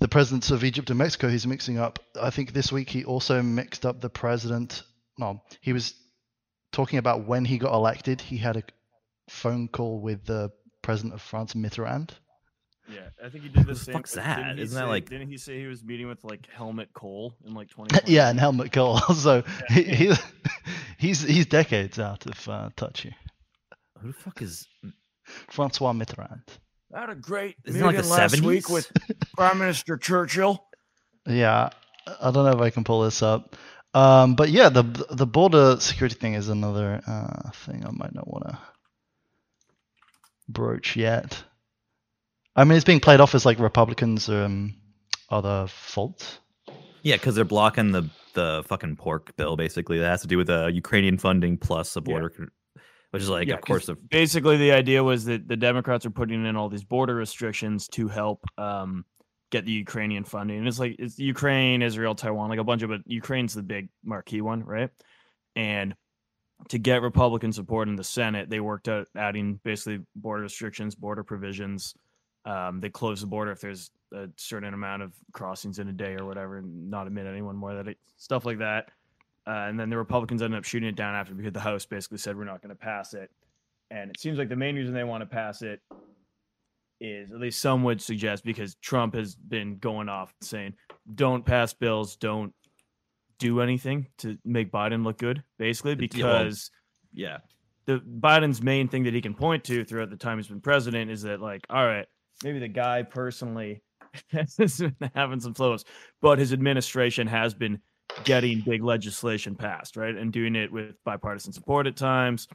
the 0.00 0.08
presidents 0.08 0.50
of 0.50 0.64
Egypt 0.64 0.90
and 0.90 0.98
Mexico 0.98 1.28
he's 1.28 1.46
mixing 1.46 1.78
up. 1.78 1.98
I 2.20 2.30
think 2.30 2.52
this 2.52 2.72
week 2.72 2.90
he 2.90 3.04
also 3.04 3.42
mixed 3.42 3.86
up 3.86 4.00
the 4.00 4.10
president. 4.10 4.82
No, 5.18 5.42
he 5.60 5.72
was 5.72 5.94
talking 6.72 6.98
about 6.98 7.26
when 7.26 7.44
he 7.44 7.58
got 7.58 7.72
elected. 7.74 8.20
He 8.20 8.36
had 8.36 8.56
a 8.56 8.62
phone 9.28 9.68
call 9.68 10.00
with 10.00 10.24
the 10.26 10.50
president 10.82 11.14
of 11.14 11.22
France, 11.22 11.54
Mitterrand. 11.54 12.10
Yeah, 12.88 13.08
I 13.24 13.28
think 13.28 13.42
he 13.42 13.50
did 13.50 13.66
the, 13.66 13.72
the 13.72 13.74
same. 13.74 13.94
fuck's 13.94 14.12
didn't 14.12 14.26
that? 14.26 14.58
Isn't 14.60 14.78
that 14.78 14.86
like- 14.86 15.10
Didn't 15.10 15.28
he 15.28 15.36
say 15.38 15.58
he 15.58 15.66
was 15.66 15.82
meeting 15.82 16.06
with 16.06 16.22
like 16.22 16.46
Helmut 16.52 16.92
Kohl 16.94 17.34
in 17.44 17.52
like 17.52 17.68
20? 17.68 17.98
yeah, 18.12 18.28
and 18.28 18.38
Helmut 18.38 18.70
Kohl. 18.72 18.98
So 19.14 19.42
he, 19.68 19.82
he, 19.82 20.12
he's 20.98 21.20
he's 21.22 21.46
decades 21.46 21.98
out 21.98 22.26
of 22.26 22.48
uh, 22.48 22.70
touch 22.76 23.00
here. 23.00 23.14
Who 24.00 24.08
the 24.08 24.14
fuck 24.14 24.40
is? 24.40 24.68
Francois 25.24 25.92
Mitterrand. 25.92 26.42
I 26.94 27.00
had 27.00 27.10
a 27.10 27.16
great 27.16 27.56
Isn't 27.64 27.80
it 27.80 27.84
like 27.84 27.96
meeting 27.96 28.10
last 28.10 28.34
70s? 28.36 28.40
week 28.42 28.68
with 28.68 28.92
Prime 29.36 29.58
Minister 29.58 29.96
Churchill. 29.96 30.62
Yeah, 31.28 31.70
I 32.20 32.30
don't 32.30 32.44
know 32.44 32.52
if 32.52 32.60
I 32.60 32.70
can 32.70 32.84
pull 32.84 33.02
this 33.02 33.20
up. 33.20 33.56
Um, 33.96 34.34
but 34.34 34.50
yeah, 34.50 34.68
the 34.68 34.82
the 35.10 35.26
border 35.26 35.80
security 35.80 36.16
thing 36.16 36.34
is 36.34 36.50
another 36.50 37.00
uh, 37.06 37.50
thing 37.64 37.82
I 37.86 37.90
might 37.92 38.14
not 38.14 38.28
want 38.28 38.44
to 38.44 38.58
broach 40.50 40.96
yet. 40.96 41.42
I 42.54 42.64
mean, 42.64 42.76
it's 42.76 42.84
being 42.84 43.00
played 43.00 43.20
off 43.20 43.34
as 43.34 43.46
like 43.46 43.58
Republicans 43.58 44.28
um, 44.28 44.74
are 45.30 45.40
the 45.40 45.66
fault. 45.68 46.40
Yeah, 47.00 47.16
because 47.16 47.36
they're 47.36 47.46
blocking 47.46 47.92
the 47.92 48.10
the 48.34 48.64
fucking 48.66 48.96
pork 48.96 49.34
bill 49.38 49.56
basically 49.56 49.98
that 50.00 50.08
has 50.08 50.20
to 50.20 50.28
do 50.28 50.36
with 50.36 50.50
uh, 50.50 50.66
Ukrainian 50.66 51.16
funding 51.16 51.56
plus 51.56 51.96
a 51.96 52.02
border, 52.02 52.28
con- 52.28 52.50
which 53.12 53.22
is 53.22 53.30
like, 53.30 53.48
Yeah, 53.48 53.54
of 53.54 53.62
course, 53.62 53.86
the 53.86 53.94
basically 53.94 54.58
the 54.58 54.72
idea 54.72 55.02
was 55.02 55.24
that 55.24 55.48
the 55.48 55.56
Democrats 55.56 56.04
are 56.04 56.10
putting 56.10 56.44
in 56.44 56.54
all 56.54 56.68
these 56.68 56.84
border 56.84 57.14
restrictions 57.14 57.88
to 57.88 58.08
help 58.08 58.44
um, 58.58 59.06
get 59.50 59.64
the 59.64 59.72
Ukrainian 59.72 60.24
funding. 60.24 60.58
And 60.58 60.68
it's 60.68 60.78
like 60.78 60.96
it's 60.98 61.18
Ukraine, 61.18 61.82
Israel, 61.82 62.14
Taiwan, 62.14 62.50
like 62.50 62.58
a 62.58 62.64
bunch 62.64 62.82
of 62.82 62.90
but 62.90 63.02
Ukraine's 63.06 63.54
the 63.54 63.62
big 63.62 63.88
marquee 64.04 64.40
one, 64.40 64.64
right? 64.64 64.90
And 65.54 65.94
to 66.68 66.78
get 66.78 67.02
Republican 67.02 67.52
support 67.52 67.88
in 67.88 67.96
the 67.96 68.04
Senate, 68.04 68.48
they 68.50 68.60
worked 68.60 68.88
out 68.88 69.08
adding 69.16 69.60
basically 69.62 70.04
border 70.14 70.42
restrictions, 70.42 70.94
border 70.94 71.22
provisions. 71.22 71.94
Um, 72.44 72.80
they 72.80 72.90
close 72.90 73.20
the 73.20 73.26
border 73.26 73.50
if 73.52 73.60
there's 73.60 73.90
a 74.12 74.28
certain 74.36 74.72
amount 74.72 75.02
of 75.02 75.12
crossings 75.32 75.78
in 75.78 75.88
a 75.88 75.92
day 75.92 76.14
or 76.14 76.24
whatever, 76.24 76.58
and 76.58 76.90
not 76.90 77.06
admit 77.06 77.26
anyone 77.26 77.56
more 77.56 77.74
that 77.74 77.88
it, 77.88 77.98
stuff 78.16 78.44
like 78.44 78.58
that. 78.58 78.90
Uh, 79.46 79.66
and 79.68 79.78
then 79.78 79.90
the 79.90 79.96
Republicans 79.96 80.42
ended 80.42 80.58
up 80.58 80.64
shooting 80.64 80.88
it 80.88 80.96
down 80.96 81.14
after 81.14 81.34
because 81.34 81.52
the 81.52 81.60
House 81.60 81.86
basically 81.86 82.18
said 82.18 82.36
we're 82.36 82.44
not 82.44 82.62
going 82.62 82.70
to 82.70 82.74
pass 82.74 83.14
it. 83.14 83.30
And 83.90 84.10
it 84.10 84.18
seems 84.18 84.38
like 84.38 84.48
the 84.48 84.56
main 84.56 84.74
reason 84.74 84.92
they 84.92 85.04
want 85.04 85.22
to 85.22 85.26
pass 85.26 85.62
it 85.62 85.80
is, 87.00 87.30
at 87.32 87.38
least 87.38 87.60
some 87.60 87.82
would 87.84 88.00
suggest, 88.00 88.44
because 88.44 88.74
Trump 88.76 89.14
has 89.14 89.34
been 89.34 89.78
going 89.78 90.08
off 90.08 90.34
saying, 90.40 90.74
"Don't 91.14 91.44
pass 91.44 91.72
bills, 91.74 92.16
don't 92.16 92.54
do 93.38 93.60
anything 93.60 94.06
to 94.18 94.38
make 94.44 94.72
Biden 94.72 95.04
look 95.04 95.18
good, 95.18 95.42
basically, 95.58 95.94
because 95.94 96.70
Yeah. 97.12 97.38
the 97.84 97.98
Biden's 98.00 98.62
main 98.62 98.88
thing 98.88 99.04
that 99.04 99.14
he 99.14 99.20
can 99.20 99.34
point 99.34 99.62
to 99.64 99.84
throughout 99.84 100.10
the 100.10 100.16
time 100.16 100.38
he's 100.38 100.48
been 100.48 100.60
president 100.60 101.10
is 101.10 101.22
that 101.22 101.40
like, 101.40 101.66
all 101.70 101.84
right, 101.86 102.06
maybe 102.42 102.58
the 102.58 102.68
guy 102.68 103.02
personally 103.02 103.82
has 104.32 104.78
been 104.78 104.96
having 105.14 105.40
some 105.40 105.54
flows, 105.54 105.84
but 106.22 106.38
his 106.38 106.52
administration 106.52 107.26
has 107.26 107.52
been 107.54 107.80
getting 108.24 108.60
big 108.62 108.82
legislation 108.82 109.54
passed, 109.54 109.96
right, 109.96 110.14
and 110.16 110.32
doing 110.32 110.56
it 110.56 110.72
with 110.72 110.94
bipartisan 111.04 111.52
support 111.52 111.86
at 111.86 111.96
times. 111.96 112.48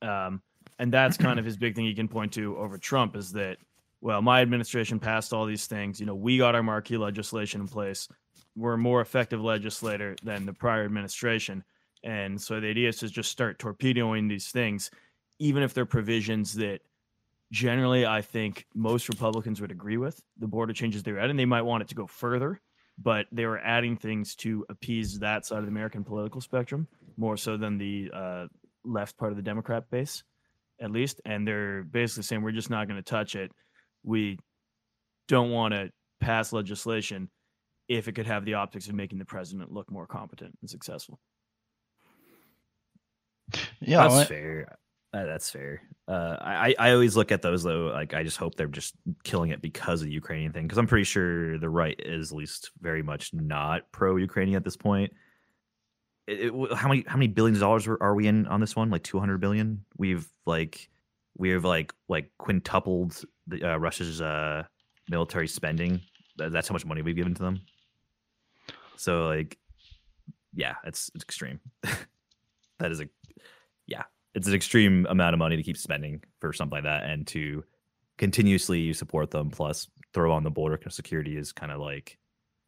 Um, 0.00 0.40
and 0.78 0.92
that's 0.92 1.16
kind 1.16 1.38
of 1.38 1.44
his 1.44 1.56
big 1.56 1.74
thing 1.74 1.84
he 1.84 1.94
can 1.94 2.08
point 2.08 2.32
to 2.34 2.56
over 2.56 2.78
Trump 2.78 3.16
is 3.16 3.32
that, 3.32 3.58
well, 4.00 4.22
my 4.22 4.40
administration 4.40 5.00
passed 5.00 5.32
all 5.32 5.46
these 5.46 5.66
things. 5.66 5.98
You 5.98 6.06
know, 6.06 6.14
we 6.14 6.38
got 6.38 6.54
our 6.54 6.62
marquee 6.62 6.96
legislation 6.96 7.60
in 7.60 7.68
place. 7.68 8.08
We're 8.54 8.74
a 8.74 8.78
more 8.78 9.00
effective 9.00 9.40
legislator 9.40 10.16
than 10.22 10.46
the 10.46 10.52
prior 10.52 10.84
administration. 10.84 11.64
And 12.04 12.40
so 12.40 12.60
the 12.60 12.68
idea 12.68 12.88
is 12.88 12.98
to 12.98 13.08
just 13.08 13.30
start 13.30 13.58
torpedoing 13.58 14.28
these 14.28 14.48
things, 14.48 14.90
even 15.38 15.62
if 15.62 15.74
they're 15.74 15.86
provisions 15.86 16.54
that 16.54 16.80
generally 17.50 18.06
I 18.06 18.22
think 18.22 18.66
most 18.74 19.08
Republicans 19.08 19.60
would 19.60 19.70
agree 19.70 19.96
with. 19.96 20.22
The 20.38 20.46
border 20.46 20.72
changes 20.72 21.02
they're 21.02 21.18
adding, 21.18 21.36
they 21.36 21.44
might 21.44 21.62
want 21.62 21.82
it 21.82 21.88
to 21.88 21.94
go 21.94 22.06
further, 22.06 22.60
but 22.98 23.26
they 23.32 23.46
were 23.46 23.58
adding 23.58 23.96
things 23.96 24.34
to 24.36 24.64
appease 24.68 25.18
that 25.18 25.46
side 25.46 25.58
of 25.58 25.64
the 25.64 25.70
American 25.70 26.04
political 26.04 26.40
spectrum 26.40 26.86
more 27.16 27.36
so 27.36 27.56
than 27.56 27.78
the 27.78 28.10
uh, 28.12 28.46
left 28.84 29.16
part 29.16 29.32
of 29.32 29.36
the 29.36 29.42
Democrat 29.42 29.90
base, 29.90 30.22
at 30.80 30.90
least. 30.90 31.20
And 31.24 31.46
they're 31.46 31.82
basically 31.82 32.22
saying 32.24 32.42
we're 32.42 32.52
just 32.52 32.70
not 32.70 32.88
going 32.88 33.02
to 33.02 33.02
touch 33.02 33.34
it. 33.36 33.52
We 34.02 34.38
don't 35.28 35.50
want 35.50 35.74
to 35.74 35.90
pass 36.20 36.52
legislation 36.52 37.28
if 37.88 38.08
it 38.08 38.12
could 38.12 38.26
have 38.26 38.44
the 38.44 38.54
optics 38.54 38.88
of 38.88 38.94
making 38.94 39.18
the 39.18 39.24
president 39.24 39.72
look 39.72 39.90
more 39.90 40.06
competent 40.06 40.56
and 40.60 40.68
successful. 40.70 41.18
Yeah, 43.80 44.02
that's 44.02 44.14
I- 44.14 44.24
fair. 44.24 44.78
Uh, 45.14 45.24
that's 45.24 45.50
fair. 45.50 45.80
Uh, 46.06 46.36
I 46.38 46.74
I 46.78 46.90
always 46.92 47.16
look 47.16 47.32
at 47.32 47.40
those 47.40 47.62
though. 47.62 47.86
Like 47.86 48.12
I 48.12 48.22
just 48.22 48.36
hope 48.36 48.56
they're 48.56 48.66
just 48.66 48.94
killing 49.24 49.52
it 49.52 49.62
because 49.62 50.02
of 50.02 50.06
the 50.06 50.12
Ukrainian 50.12 50.52
thing. 50.52 50.66
Because 50.66 50.76
I'm 50.76 50.86
pretty 50.86 51.04
sure 51.04 51.58
the 51.58 51.70
right 51.70 51.98
is 51.98 52.30
at 52.30 52.36
least 52.36 52.72
very 52.82 53.02
much 53.02 53.32
not 53.32 53.90
pro-Ukrainian 53.90 54.56
at 54.56 54.64
this 54.64 54.76
point. 54.76 55.10
It, 56.28 56.52
it- 56.52 56.72
how 56.76 56.88
many 56.88 57.04
how 57.06 57.16
many 57.16 57.28
billions 57.28 57.58
of 57.58 57.62
dollars 57.62 57.88
are 57.88 58.14
we 58.14 58.26
in 58.26 58.46
on 58.46 58.60
this 58.60 58.76
one? 58.76 58.90
Like 58.90 59.02
200 59.02 59.38
billion. 59.38 59.84
We've 59.96 60.28
like 60.46 60.88
we've 61.36 61.64
like 61.64 61.92
like 62.08 62.30
quintupled 62.38 63.24
the, 63.46 63.72
uh, 63.74 63.76
Russia's 63.78 64.20
uh, 64.20 64.64
military 65.08 65.48
spending. 65.48 66.00
That's 66.36 66.68
how 66.68 66.74
much 66.74 66.84
money 66.84 67.02
we've 67.02 67.16
given 67.16 67.34
to 67.34 67.42
them. 67.42 67.60
So 68.96 69.26
like, 69.26 69.56
yeah, 70.54 70.74
it's, 70.84 71.10
it's 71.14 71.24
extreme. 71.24 71.60
that 71.82 72.92
is 72.92 73.00
a 73.00 73.08
yeah, 73.86 74.02
it's 74.34 74.46
an 74.46 74.54
extreme 74.54 75.06
amount 75.08 75.34
of 75.34 75.38
money 75.38 75.56
to 75.56 75.62
keep 75.62 75.76
spending 75.76 76.22
for 76.40 76.52
something 76.52 76.76
like 76.76 76.84
that, 76.84 77.04
and 77.08 77.26
to 77.28 77.64
continuously 78.18 78.92
support 78.92 79.30
them 79.30 79.50
plus 79.50 79.88
throw 80.12 80.32
on 80.32 80.42
the 80.42 80.50
border 80.50 80.78
security 80.90 81.36
is 81.36 81.52
kind 81.52 81.70
of 81.70 81.80
like 81.80 82.18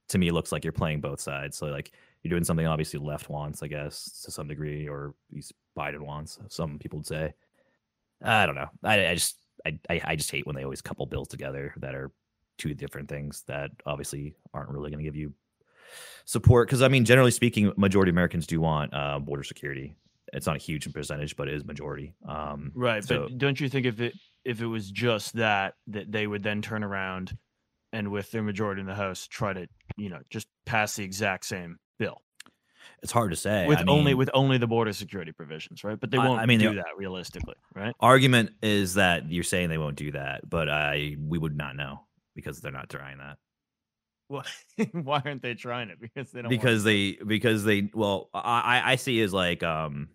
to 0.08 0.18
me 0.18 0.30
looks 0.30 0.52
like 0.52 0.64
you're 0.64 0.72
playing 0.72 1.00
both 1.00 1.20
sides. 1.20 1.56
So 1.56 1.66
like 1.66 1.92
you're 2.22 2.30
doing 2.30 2.44
something 2.44 2.66
obviously 2.66 3.00
left 3.00 3.28
wants, 3.28 3.62
I 3.62 3.68
guess, 3.68 4.22
to 4.24 4.30
some 4.30 4.48
degree, 4.48 4.88
or 4.88 5.14
at 5.30 5.34
least 5.34 5.52
Biden 5.76 6.00
wants. 6.00 6.38
Some 6.48 6.78
people 6.78 6.98
would 6.98 7.06
say. 7.06 7.32
I 8.22 8.44
don't 8.46 8.54
know. 8.54 8.68
I, 8.84 9.06
I 9.08 9.14
just 9.14 9.36
I, 9.64 9.78
I 9.88 10.00
I 10.04 10.16
just 10.16 10.30
hate 10.30 10.46
when 10.46 10.54
they 10.56 10.64
always 10.64 10.82
couple 10.82 11.06
bills 11.06 11.28
together 11.28 11.72
that 11.78 11.94
are 11.94 12.10
two 12.58 12.74
different 12.74 13.08
things 13.08 13.44
that 13.48 13.70
obviously 13.86 14.34
aren't 14.52 14.68
really 14.68 14.90
going 14.90 14.98
to 15.02 15.04
give 15.04 15.16
you 15.16 15.32
support. 16.26 16.68
Because 16.68 16.82
I 16.82 16.88
mean, 16.88 17.04
generally 17.04 17.30
speaking, 17.30 17.72
majority 17.76 18.10
of 18.10 18.14
Americans 18.14 18.46
do 18.46 18.60
want 18.60 18.92
uh, 18.92 19.18
border 19.18 19.42
security. 19.42 19.96
It's 20.32 20.46
not 20.46 20.56
a 20.56 20.60
huge 20.60 20.92
percentage, 20.92 21.34
but 21.36 21.48
it 21.48 21.54
is 21.54 21.64
majority. 21.64 22.14
Um, 22.28 22.70
Right, 22.74 23.02
so- 23.02 23.22
but 23.28 23.38
don't 23.38 23.58
you 23.58 23.68
think 23.68 23.86
if 23.86 24.00
it 24.00 24.14
if 24.44 24.60
it 24.60 24.66
was 24.66 24.90
just 24.90 25.34
that 25.36 25.74
that 25.88 26.10
they 26.12 26.26
would 26.26 26.42
then 26.42 26.62
turn 26.62 26.84
around 26.84 27.36
and 27.92 28.10
with 28.12 28.30
their 28.30 28.42
majority 28.42 28.80
in 28.80 28.86
the 28.86 28.94
House 28.94 29.26
try 29.26 29.52
to 29.52 29.66
you 29.96 30.10
know 30.10 30.20
just 30.30 30.46
pass 30.66 30.96
the 30.96 31.04
exact 31.04 31.46
same 31.46 31.78
it's 33.02 33.12
hard 33.12 33.30
to 33.30 33.36
say. 33.36 33.66
with 33.66 33.78
I 33.78 33.84
only 33.88 34.14
with 34.14 34.30
only 34.34 34.58
the 34.58 34.66
border 34.66 34.92
security 34.92 35.32
provisions, 35.32 35.84
right? 35.84 35.98
But 35.98 36.10
they 36.10 36.18
won't 36.18 36.40
I 36.40 36.46
mean, 36.46 36.60
do 36.60 36.74
that 36.74 36.96
realistically, 36.96 37.56
right? 37.74 37.94
argument 38.00 38.52
is 38.62 38.94
that 38.94 39.30
you're 39.30 39.44
saying 39.44 39.68
they 39.68 39.78
won't 39.78 39.96
do 39.96 40.12
that, 40.12 40.48
but 40.48 40.68
I 40.68 41.16
we 41.18 41.38
would 41.38 41.56
not 41.56 41.76
know 41.76 42.00
because 42.34 42.60
they're 42.60 42.72
not 42.72 42.88
trying 42.88 43.18
that. 43.18 43.38
Well, 44.28 44.44
why 44.92 45.22
aren't 45.24 45.42
they 45.42 45.54
trying 45.54 45.90
it? 45.90 46.00
Because 46.00 46.30
they 46.30 46.42
don't. 46.42 46.50
because 46.50 46.84
they 46.84 47.12
because 47.26 47.64
they 47.64 47.90
well 47.92 48.30
I 48.32 48.60
I- 48.80 48.92
I 48.92 48.96
see 48.96 49.20
as 49.22 49.32
like 49.32 49.62
um 49.62 50.08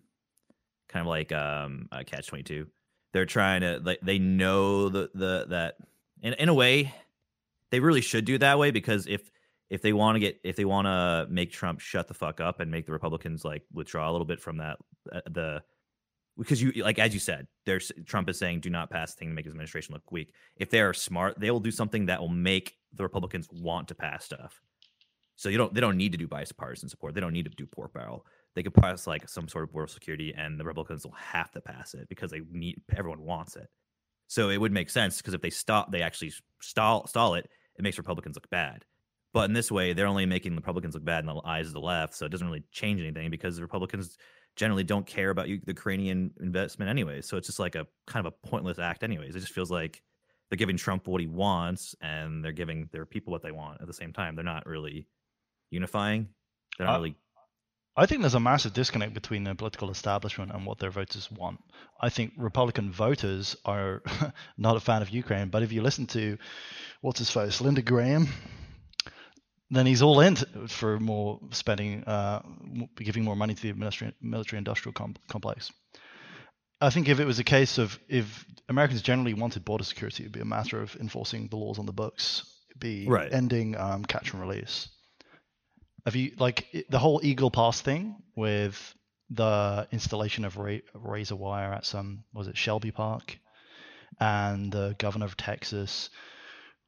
kind 0.88 1.02
of 1.02 1.08
like 1.08 1.32
um 1.32 1.88
uh, 1.92 2.02
catch 2.06 2.28
22 2.28 2.66
they're 3.12 3.26
trying 3.26 3.60
to 3.62 3.80
like 3.84 3.98
they 4.02 4.18
know 4.18 4.88
the 4.88 5.10
the 5.14 5.46
that 5.48 5.76
in 6.22 6.32
in 6.34 6.48
a 6.48 6.54
way 6.54 6.94
they 7.70 7.80
really 7.80 8.00
should 8.00 8.24
do 8.24 8.36
it 8.36 8.38
that 8.38 8.58
way 8.58 8.70
because 8.70 9.06
if 9.06 9.30
if 9.70 9.82
they 9.82 9.92
want 9.92 10.16
to 10.16 10.20
get 10.20 10.40
if 10.44 10.56
they 10.56 10.64
want 10.64 10.86
to 10.86 11.26
make 11.30 11.52
Trump 11.52 11.80
shut 11.80 12.08
the 12.08 12.14
fuck 12.14 12.40
up 12.40 12.60
and 12.60 12.70
make 12.70 12.86
the 12.86 12.92
Republicans 12.92 13.44
like 13.44 13.62
withdraw 13.72 14.10
a 14.10 14.12
little 14.12 14.26
bit 14.26 14.40
from 14.40 14.58
that 14.58 14.78
uh, 15.12 15.20
the 15.30 15.62
because 16.38 16.60
you 16.60 16.72
like 16.82 16.98
as 16.98 17.14
you 17.14 17.20
said 17.20 17.46
there's 17.64 17.90
Trump 18.04 18.28
is 18.28 18.38
saying 18.38 18.60
do 18.60 18.70
not 18.70 18.90
pass 18.90 19.14
the 19.14 19.20
thing 19.20 19.28
to 19.28 19.34
make 19.34 19.44
his 19.44 19.52
administration 19.52 19.94
look 19.94 20.12
weak 20.12 20.32
if 20.56 20.70
they 20.70 20.80
are 20.80 20.92
smart 20.92 21.38
they 21.40 21.50
will 21.50 21.60
do 21.60 21.70
something 21.70 22.06
that 22.06 22.20
will 22.20 22.28
make 22.28 22.76
the 22.94 23.02
Republicans 23.02 23.48
want 23.50 23.88
to 23.88 23.94
pass 23.94 24.24
stuff 24.24 24.60
so 25.36 25.50
you 25.50 25.58
don't 25.58 25.72
they 25.72 25.80
don't 25.80 25.98
need 25.98 26.12
to 26.12 26.18
do 26.18 26.26
bipartisan 26.26 26.88
support. 26.88 27.14
They 27.14 27.20
don't 27.20 27.34
need 27.34 27.44
to 27.44 27.50
do 27.50 27.66
pork 27.66 27.92
barrel. 27.92 28.26
They 28.54 28.62
could 28.62 28.74
pass 28.74 29.06
like 29.06 29.28
some 29.28 29.48
sort 29.48 29.64
of 29.64 29.72
border 29.72 29.86
security, 29.86 30.34
and 30.36 30.58
the 30.58 30.64
Republicans 30.64 31.04
will 31.04 31.12
have 31.12 31.50
to 31.52 31.60
pass 31.60 31.92
it 31.94 32.08
because 32.08 32.30
they 32.30 32.40
need 32.50 32.80
everyone 32.96 33.20
wants 33.20 33.54
it. 33.56 33.68
So 34.28 34.48
it 34.48 34.56
would 34.56 34.72
make 34.72 34.90
sense 34.90 35.18
because 35.18 35.34
if 35.34 35.42
they 35.42 35.50
stop, 35.50 35.92
they 35.92 36.02
actually 36.02 36.32
stall 36.60 37.06
stall 37.06 37.34
it. 37.34 37.48
It 37.78 37.82
makes 37.82 37.98
Republicans 37.98 38.36
look 38.36 38.48
bad. 38.48 38.86
But 39.36 39.50
in 39.50 39.52
this 39.52 39.70
way, 39.70 39.92
they're 39.92 40.06
only 40.06 40.24
making 40.24 40.52
the 40.52 40.62
Republicans 40.62 40.94
look 40.94 41.04
bad 41.04 41.20
in 41.20 41.26
the 41.26 41.38
eyes 41.44 41.66
of 41.66 41.74
the 41.74 41.80
left. 41.80 42.14
So 42.14 42.24
it 42.24 42.30
doesn't 42.30 42.46
really 42.46 42.64
change 42.72 43.02
anything 43.02 43.30
because 43.30 43.56
the 43.56 43.60
Republicans 43.60 44.16
generally 44.56 44.82
don't 44.82 45.06
care 45.06 45.28
about 45.28 45.44
the 45.44 45.60
Ukrainian 45.66 46.30
investment 46.40 46.88
anyway. 46.90 47.20
So 47.20 47.36
it's 47.36 47.46
just 47.46 47.58
like 47.58 47.74
a 47.74 47.86
kind 48.06 48.26
of 48.26 48.32
a 48.32 48.48
pointless 48.48 48.78
act, 48.78 49.02
anyways. 49.02 49.36
It 49.36 49.40
just 49.40 49.52
feels 49.52 49.70
like 49.70 50.00
they're 50.48 50.56
giving 50.56 50.78
Trump 50.78 51.06
what 51.06 51.20
he 51.20 51.26
wants 51.26 51.94
and 52.00 52.42
they're 52.42 52.52
giving 52.52 52.88
their 52.92 53.04
people 53.04 53.30
what 53.30 53.42
they 53.42 53.50
want 53.52 53.82
at 53.82 53.86
the 53.86 53.92
same 53.92 54.10
time. 54.10 54.36
They're 54.36 54.42
not 54.42 54.64
really 54.64 55.06
unifying. 55.70 56.30
They're 56.78 56.86
not 56.86 56.94
Uh, 56.94 56.98
really. 57.00 57.16
I 57.94 58.06
think 58.06 58.22
there's 58.22 58.32
a 58.32 58.40
massive 58.40 58.72
disconnect 58.72 59.12
between 59.12 59.44
the 59.44 59.54
political 59.54 59.90
establishment 59.90 60.50
and 60.50 60.64
what 60.64 60.78
their 60.78 60.90
voters 60.90 61.30
want. 61.30 61.60
I 62.00 62.08
think 62.08 62.32
Republican 62.38 62.90
voters 62.90 63.54
are 63.66 64.02
not 64.56 64.76
a 64.76 64.80
fan 64.80 65.02
of 65.02 65.10
Ukraine, 65.10 65.50
but 65.50 65.62
if 65.62 65.72
you 65.72 65.82
listen 65.82 66.06
to 66.06 66.38
what's 67.02 67.18
his 67.18 67.30
face, 67.30 67.60
Lindsey 67.60 67.82
Graham, 67.82 68.28
then 69.70 69.86
he's 69.86 70.02
all 70.02 70.20
in 70.20 70.36
for 70.68 70.98
more 71.00 71.40
spending, 71.50 72.04
uh, 72.04 72.42
giving 72.96 73.24
more 73.24 73.36
money 73.36 73.54
to 73.54 73.72
the 73.72 74.12
military, 74.20 74.58
industrial 74.58 74.92
com- 74.92 75.16
complex. 75.28 75.72
I 76.80 76.90
think 76.90 77.08
if 77.08 77.20
it 77.20 77.24
was 77.24 77.38
a 77.38 77.44
case 77.44 77.78
of 77.78 77.98
if 78.08 78.44
Americans 78.68 79.02
generally 79.02 79.34
wanted 79.34 79.64
border 79.64 79.84
security, 79.84 80.24
it'd 80.24 80.32
be 80.32 80.40
a 80.40 80.44
matter 80.44 80.80
of 80.82 80.94
enforcing 80.96 81.48
the 81.48 81.56
laws 81.56 81.78
on 81.78 81.86
the 81.86 81.92
books, 81.92 82.44
it'd 82.70 82.80
be 82.80 83.06
Right. 83.08 83.32
ending 83.32 83.76
um, 83.76 84.04
catch 84.04 84.32
and 84.32 84.40
release. 84.42 84.88
Have 86.04 86.14
you 86.16 86.32
like 86.38 86.66
the 86.90 86.98
whole 86.98 87.20
Eagle 87.24 87.50
Pass 87.50 87.80
thing 87.80 88.16
with 88.36 88.94
the 89.30 89.88
installation 89.90 90.44
of 90.44 90.56
ra- 90.56 90.78
razor 90.94 91.34
wire 91.34 91.72
at 91.72 91.84
some 91.84 92.22
was 92.32 92.46
it 92.46 92.56
Shelby 92.56 92.92
Park, 92.92 93.38
and 94.20 94.70
the 94.70 94.94
governor 94.98 95.24
of 95.26 95.36
Texas 95.36 96.10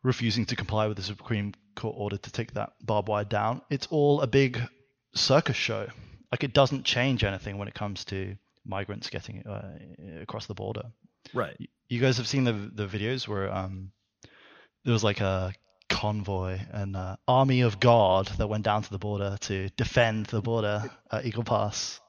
refusing 0.02 0.46
to 0.46 0.56
comply 0.56 0.86
with 0.86 0.96
the 0.96 1.02
Supreme 1.02 1.54
Court 1.74 1.94
order 1.98 2.16
to 2.16 2.30
take 2.30 2.52
that 2.54 2.72
barbed 2.84 3.08
wire 3.08 3.24
down? 3.24 3.62
It's 3.70 3.86
all 3.90 4.20
a 4.20 4.26
big 4.26 4.60
circus 5.14 5.56
show. 5.56 5.88
Like 6.30 6.44
it 6.44 6.52
doesn't 6.52 6.84
change 6.84 7.24
anything 7.24 7.58
when 7.58 7.68
it 7.68 7.74
comes 7.74 8.04
to 8.06 8.36
migrants 8.64 9.10
getting 9.10 9.46
uh, 9.46 9.78
across 10.20 10.46
the 10.46 10.54
border. 10.54 10.92
Right. 11.32 11.56
You 11.88 12.00
guys 12.00 12.18
have 12.18 12.28
seen 12.28 12.44
the 12.44 12.52
the 12.52 12.86
videos 12.86 13.26
where 13.26 13.52
um 13.52 13.92
there 14.84 14.92
was 14.92 15.04
like 15.04 15.20
a 15.20 15.52
convoy 15.88 16.58
and 16.70 16.96
uh, 16.96 17.16
army 17.26 17.62
of 17.62 17.80
God 17.80 18.28
that 18.38 18.46
went 18.48 18.64
down 18.64 18.82
to 18.82 18.90
the 18.90 18.98
border 18.98 19.36
to 19.40 19.68
defend 19.70 20.26
the 20.26 20.42
border 20.42 20.84
at 21.10 21.24
Eagle 21.24 21.44
Pass. 21.44 22.00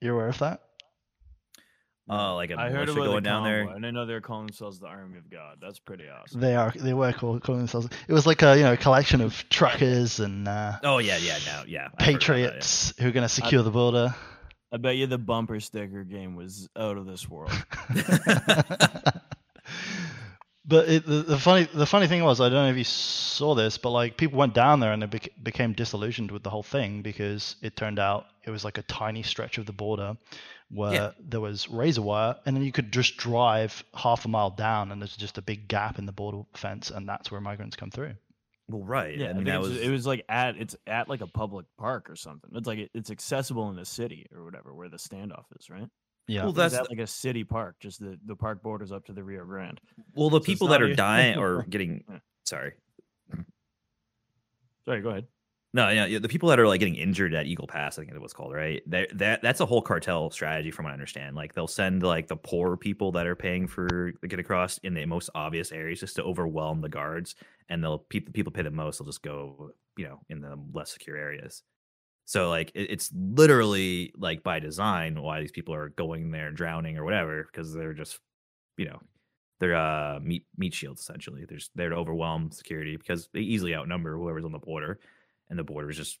You're 0.00 0.14
aware 0.14 0.28
of 0.28 0.38
that? 0.40 0.60
Oh, 2.08 2.34
like 2.34 2.50
a 2.50 2.58
I 2.58 2.70
heard 2.70 2.88
militia 2.88 2.92
about 2.92 3.04
going 3.04 3.22
the 3.22 3.28
down 3.30 3.44
there. 3.44 3.58
convoy, 3.60 3.76
and 3.76 3.86
I 3.86 3.90
know 3.92 4.06
they're 4.06 4.20
calling 4.20 4.46
themselves 4.46 4.80
the 4.80 4.86
Army 4.86 5.18
of 5.18 5.30
God. 5.30 5.58
That's 5.60 5.78
pretty 5.78 6.04
awesome. 6.08 6.40
They 6.40 6.56
are. 6.56 6.72
They 6.74 6.94
were 6.94 7.12
called, 7.12 7.42
calling 7.42 7.60
themselves. 7.60 7.88
It 8.08 8.12
was 8.12 8.26
like 8.26 8.42
a 8.42 8.56
you 8.56 8.64
know 8.64 8.76
collection 8.76 9.20
of 9.20 9.48
truckers 9.48 10.18
and 10.18 10.48
uh, 10.48 10.78
Oh 10.82 10.98
yeah, 10.98 11.16
yeah, 11.18 11.38
no, 11.46 11.62
yeah. 11.64 11.64
I've 11.64 11.64
heard 11.64 11.68
about 11.68 11.98
that, 11.98 12.04
patriots 12.04 12.94
who 12.98 13.08
are 13.08 13.12
going 13.12 13.22
to 13.22 13.28
secure 13.28 13.62
the 13.62 13.70
border. 13.70 14.14
I 14.72 14.78
bet 14.78 14.96
you 14.96 15.06
the 15.06 15.18
bumper 15.18 15.60
sticker 15.60 16.02
game 16.02 16.34
was 16.34 16.68
out 16.76 16.96
of 16.96 17.06
this 17.06 17.28
world. 17.28 17.52
but 17.94 19.22
But 20.64 20.88
it, 20.88 21.06
the, 21.06 21.22
the 21.22 21.38
funny 21.38 21.68
the 21.74 21.86
funny 21.86 22.06
thing 22.06 22.22
was 22.22 22.40
I 22.40 22.48
don't 22.48 22.64
know 22.66 22.70
if 22.70 22.76
you 22.76 22.84
saw 22.84 23.54
this, 23.54 23.78
but 23.78 23.90
like 23.90 24.16
people 24.16 24.38
went 24.38 24.54
down 24.54 24.78
there 24.80 24.92
and 24.92 25.02
they 25.02 25.06
bec- 25.06 25.30
became 25.42 25.72
disillusioned 25.72 26.30
with 26.30 26.44
the 26.44 26.50
whole 26.50 26.62
thing 26.62 27.02
because 27.02 27.56
it 27.62 27.74
turned 27.76 27.98
out 27.98 28.26
it 28.44 28.50
was 28.50 28.64
like 28.64 28.78
a 28.78 28.82
tiny 28.82 29.22
stretch 29.22 29.58
of 29.58 29.66
the 29.66 29.72
border 29.72 30.16
where 30.72 30.92
Yeah. 30.92 31.10
there 31.20 31.40
was 31.40 31.68
razor 31.68 32.02
wire, 32.02 32.36
and 32.46 32.56
then 32.56 32.62
you 32.64 32.72
could 32.72 32.92
just 32.92 33.16
drive 33.18 33.84
half 33.94 34.24
a 34.24 34.28
mile 34.28 34.50
down, 34.50 34.90
and 34.90 35.00
there's 35.02 35.16
just 35.16 35.36
a 35.38 35.42
big 35.42 35.68
gap 35.68 35.98
in 35.98 36.06
the 36.06 36.12
border 36.12 36.42
fence, 36.54 36.90
and 36.90 37.08
that's 37.08 37.30
where 37.30 37.40
migrants 37.40 37.76
come 37.76 37.90
through. 37.90 38.14
Well, 38.68 38.82
right. 38.84 39.18
Yeah, 39.18 39.26
I 39.26 39.30
I 39.30 39.32
mean 39.34 39.44
think 39.44 39.48
that 39.54 39.60
was 39.60 39.76
it 39.78 39.90
was 39.90 40.06
like 40.06 40.24
at 40.28 40.56
it's 40.56 40.74
at 40.86 41.08
like 41.08 41.20
a 41.20 41.26
public 41.26 41.66
park 41.76 42.08
or 42.08 42.16
something. 42.16 42.50
It's 42.54 42.66
like 42.66 42.78
it, 42.78 42.90
it's 42.94 43.10
accessible 43.10 43.68
in 43.70 43.76
the 43.76 43.84
city 43.84 44.26
or 44.34 44.44
whatever 44.44 44.72
where 44.74 44.88
the 44.88 44.96
standoff 44.96 45.44
is, 45.58 45.68
right? 45.68 45.88
Yeah. 46.28 46.44
Well, 46.44 46.52
that's 46.52 46.72
at 46.74 46.84
the- 46.84 46.90
like 46.90 47.00
a 47.00 47.06
city 47.06 47.44
park. 47.44 47.76
Just 47.80 47.98
the 48.00 48.18
the 48.24 48.36
park 48.36 48.62
borders 48.62 48.92
up 48.92 49.04
to 49.06 49.12
the 49.12 49.22
Rio 49.24 49.44
Grande. 49.44 49.80
well 50.14 50.30
the 50.30 50.40
So 50.40 50.44
people 50.44 50.68
that 50.68 50.80
are 50.80 50.94
dying 51.08 51.36
or 51.38 51.64
getting 51.64 52.04
sorry 52.44 52.72
Sorry, 54.84 55.00
go 55.00 55.10
ahead. 55.10 55.26
No, 55.74 55.88
yeah, 55.88 56.18
the 56.18 56.28
people 56.28 56.50
that 56.50 56.60
are 56.60 56.68
like 56.68 56.80
getting 56.80 56.96
injured 56.96 57.32
at 57.32 57.46
Eagle 57.46 57.66
Pass, 57.66 57.98
I 57.98 58.02
think 58.02 58.14
it 58.14 58.20
was 58.20 58.34
called, 58.34 58.52
right? 58.52 58.82
That 58.90 59.16
that 59.16 59.40
that's 59.40 59.60
a 59.60 59.66
whole 59.66 59.80
cartel 59.80 60.28
strategy, 60.30 60.70
from 60.70 60.84
what 60.84 60.90
I 60.90 60.92
understand. 60.92 61.34
Like 61.34 61.54
they'll 61.54 61.66
send 61.66 62.02
like 62.02 62.26
the 62.28 62.36
poor 62.36 62.76
people 62.76 63.10
that 63.12 63.26
are 63.26 63.34
paying 63.34 63.66
for 63.66 64.12
to 64.12 64.28
get 64.28 64.38
across 64.38 64.76
in 64.78 64.92
the 64.92 65.06
most 65.06 65.30
obvious 65.34 65.72
areas 65.72 66.00
just 66.00 66.16
to 66.16 66.24
overwhelm 66.24 66.82
the 66.82 66.90
guards, 66.90 67.36
and 67.70 67.82
they'll 67.82 68.00
pe- 68.00 68.18
the 68.20 68.32
people 68.32 68.52
pay 68.52 68.60
the 68.62 68.70
most. 68.70 68.98
They'll 68.98 69.06
just 69.06 69.22
go, 69.22 69.70
you 69.96 70.04
know, 70.04 70.20
in 70.28 70.42
the 70.42 70.58
less 70.74 70.92
secure 70.92 71.16
areas. 71.16 71.62
So 72.26 72.50
like 72.50 72.72
it, 72.74 72.90
it's 72.90 73.10
literally 73.14 74.12
like 74.16 74.42
by 74.42 74.60
design 74.60 75.20
why 75.22 75.40
these 75.40 75.52
people 75.52 75.74
are 75.74 75.90
going 75.90 76.30
there 76.30 76.50
drowning 76.52 76.98
or 76.98 77.04
whatever 77.04 77.44
because 77.44 77.74
they're 77.74 77.94
just, 77.94 78.18
you 78.78 78.86
know, 78.86 79.00
they're 79.60 79.76
uh 79.76 80.20
meat 80.20 80.46
meat 80.56 80.74
shields 80.74 81.00
essentially. 81.02 81.44
They're 81.48 81.58
just 81.58 81.72
there 81.76 81.90
to 81.90 81.96
overwhelm 81.96 82.50
security 82.50 82.96
because 82.96 83.28
they 83.32 83.40
easily 83.40 83.74
outnumber 83.74 84.16
whoever's 84.16 84.44
on 84.44 84.52
the 84.52 84.58
border 84.58 85.00
and 85.52 85.58
the 85.58 85.64
border 85.64 85.90
is 85.90 85.98
just 85.98 86.18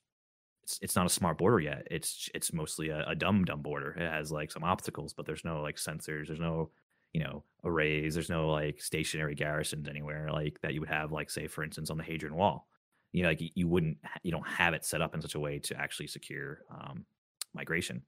it's, 0.62 0.78
it's 0.82 0.94
not 0.94 1.06
a 1.06 1.08
smart 1.08 1.38
border 1.38 1.58
yet. 1.58 1.88
It's 1.90 2.28
it's 2.34 2.52
mostly 2.52 2.90
a, 2.90 3.04
a 3.08 3.14
dumb 3.14 3.44
dumb 3.44 3.62
border. 3.62 3.92
It 3.92 4.08
has 4.08 4.30
like 4.30 4.52
some 4.52 4.62
obstacles 4.62 5.14
but 5.14 5.24
there's 5.24 5.44
no 5.44 5.62
like 5.62 5.76
sensors 5.76 6.26
there's 6.26 6.38
no 6.38 6.70
you 7.14 7.24
know 7.24 7.44
arrays 7.64 8.14
there's 8.14 8.30
no 8.30 8.48
like 8.48 8.80
stationary 8.80 9.34
garrisons 9.34 9.88
anywhere 9.88 10.30
like 10.30 10.60
that 10.62 10.74
you 10.74 10.80
would 10.80 10.88
have 10.88 11.12
like 11.12 11.30
say 11.30 11.46
for 11.46 11.64
instance 11.64 11.90
on 11.90 11.96
the 11.96 12.04
hadrian 12.04 12.36
wall. 12.36 12.68
You 13.12 13.22
know 13.22 13.30
like 13.30 13.40
you, 13.54 13.66
wouldn't 13.66 13.96
you 14.22 14.30
don't 14.30 14.46
have 14.46 14.74
it 14.74 14.84
set 14.84 15.02
up 15.02 15.14
in 15.14 15.22
such 15.22 15.34
a 15.34 15.40
way 15.40 15.58
to 15.60 15.80
actually 15.80 16.08
secure 16.08 16.60
um 16.70 17.06
migration 17.54 18.02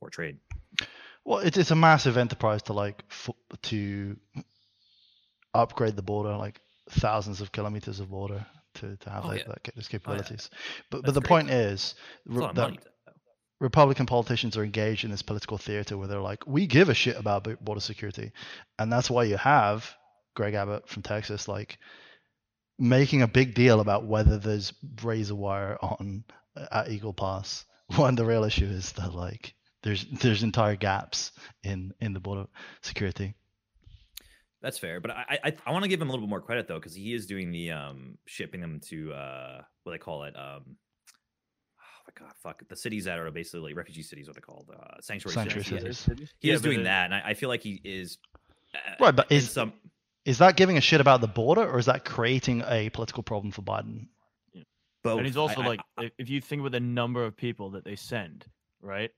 or 0.00 0.10
trade. 0.10 0.38
Well, 1.24 1.38
it's 1.40 1.58
it's 1.58 1.70
a 1.70 1.76
massive 1.76 2.16
enterprise 2.16 2.62
to 2.64 2.72
like 2.72 3.04
f- 3.10 3.30
to 3.62 4.16
upgrade 5.54 5.96
the 5.96 6.02
border, 6.02 6.36
like 6.36 6.60
thousands 6.90 7.40
of 7.40 7.52
kilometers 7.52 8.00
of 8.00 8.10
border 8.10 8.44
to, 8.74 8.96
to 8.96 9.10
have 9.10 9.24
Oh, 9.24 9.28
like, 9.28 9.40
yeah. 9.40 9.48
that, 9.48 9.64
ca- 9.64 9.72
those 9.74 9.84
Oh, 9.84 9.88
yeah. 9.88 9.98
capabilities. 9.98 10.50
But 10.90 10.98
That's 11.02 11.06
but 11.06 11.14
the 11.14 11.20
great, 11.20 11.28
point 11.28 11.50
is 11.50 11.94
It's 12.26 12.36
a 12.36 12.40
lot 12.40 12.50
of 12.50 12.56
that 12.56 12.62
money. 12.62 12.78
Republican 13.60 14.06
politicians 14.06 14.56
are 14.56 14.64
engaged 14.64 15.04
in 15.04 15.10
this 15.10 15.22
political 15.22 15.58
theater 15.58 15.96
where 15.96 16.08
they're 16.08 16.20
like, 16.20 16.46
we 16.46 16.66
give 16.66 16.88
a 16.88 16.94
shit 16.94 17.16
about 17.16 17.44
border 17.64 17.80
security, 17.80 18.32
and 18.78 18.92
that's 18.92 19.08
why 19.10 19.24
you 19.24 19.36
have 19.36 19.88
Greg 20.34 20.54
Abbott 20.54 20.88
from 20.88 21.02
Texas 21.02 21.46
like 21.48 21.78
making 22.78 23.22
a 23.22 23.28
big 23.28 23.54
deal 23.54 23.80
about 23.80 24.04
whether 24.06 24.36
there's 24.38 24.72
razor 25.02 25.34
wire 25.36 25.78
on 25.80 26.24
uh, 26.56 26.66
at 26.72 26.90
Eagle 26.90 27.14
Pass 27.14 27.64
when 27.96 28.16
the 28.16 28.24
real 28.24 28.44
issue 28.44 28.66
is 28.66 28.92
that 28.92 29.14
like 29.14 29.54
there's 29.84 30.04
there's 30.20 30.42
entire 30.42 30.76
gaps 30.76 31.30
in 31.62 31.92
in 32.00 32.12
the 32.12 32.20
border 32.20 32.46
security. 32.82 33.34
That's 34.64 34.78
fair, 34.78 34.98
but 34.98 35.10
I 35.10 35.38
I, 35.44 35.52
I 35.66 35.72
want 35.72 35.82
to 35.82 35.88
give 35.88 36.00
him 36.00 36.08
a 36.08 36.10
little 36.10 36.26
bit 36.26 36.30
more 36.30 36.40
credit 36.40 36.66
though 36.66 36.78
because 36.78 36.94
he 36.94 37.12
is 37.12 37.26
doing 37.26 37.50
the 37.52 37.70
um 37.72 38.16
shipping 38.26 38.62
them 38.62 38.80
to 38.88 39.12
uh 39.12 39.60
what 39.82 39.92
they 39.92 39.98
call 39.98 40.24
it 40.24 40.34
um 40.36 40.62
oh 41.78 42.00
my 42.08 42.12
god 42.26 42.32
fuck 42.42 42.66
the 42.66 42.74
cities 42.74 43.04
that 43.04 43.18
are 43.18 43.30
basically 43.30 43.74
refugee 43.74 44.02
cities 44.02 44.26
what 44.26 44.36
they 44.36 44.40
called 44.40 44.70
uh 44.74 45.00
sanctuary, 45.02 45.34
Sanctuary 45.34 45.64
cities. 45.64 45.98
cities. 45.98 46.34
He 46.40 46.48
Yeah, 46.48 46.54
is 46.54 46.62
doing 46.62 46.80
it- 46.80 46.84
that, 46.84 47.04
and 47.04 47.14
I, 47.14 47.22
I 47.30 47.34
feel 47.34 47.50
like 47.50 47.62
he 47.62 47.78
is 47.84 48.16
uh, 48.74 48.78
Right, 48.98 49.14
but 49.14 49.30
is 49.30 49.50
some 49.50 49.74
is 50.24 50.38
that 50.38 50.56
giving 50.56 50.78
a 50.78 50.80
shit 50.80 51.02
about 51.02 51.20
the 51.20 51.28
border 51.28 51.70
or 51.70 51.78
is 51.78 51.84
that 51.84 52.06
creating 52.06 52.62
a 52.66 52.88
political 52.88 53.22
problem 53.22 53.52
for 53.52 53.60
Biden? 53.60 54.06
both. 55.02 55.18
And 55.18 55.26
he's 55.26 55.36
also 55.36 55.60
I- 55.60 55.64
I- 55.64 55.66
like, 55.66 55.80
if- 55.98 56.12
if 56.16 56.30
you 56.30 56.40
think 56.40 56.60
about 56.60 56.72
the 56.72 56.80
number 56.80 57.22
of 57.22 57.36
people 57.36 57.72
that 57.72 57.84
they 57.84 57.96
send, 57.96 58.46
right? 58.80 59.10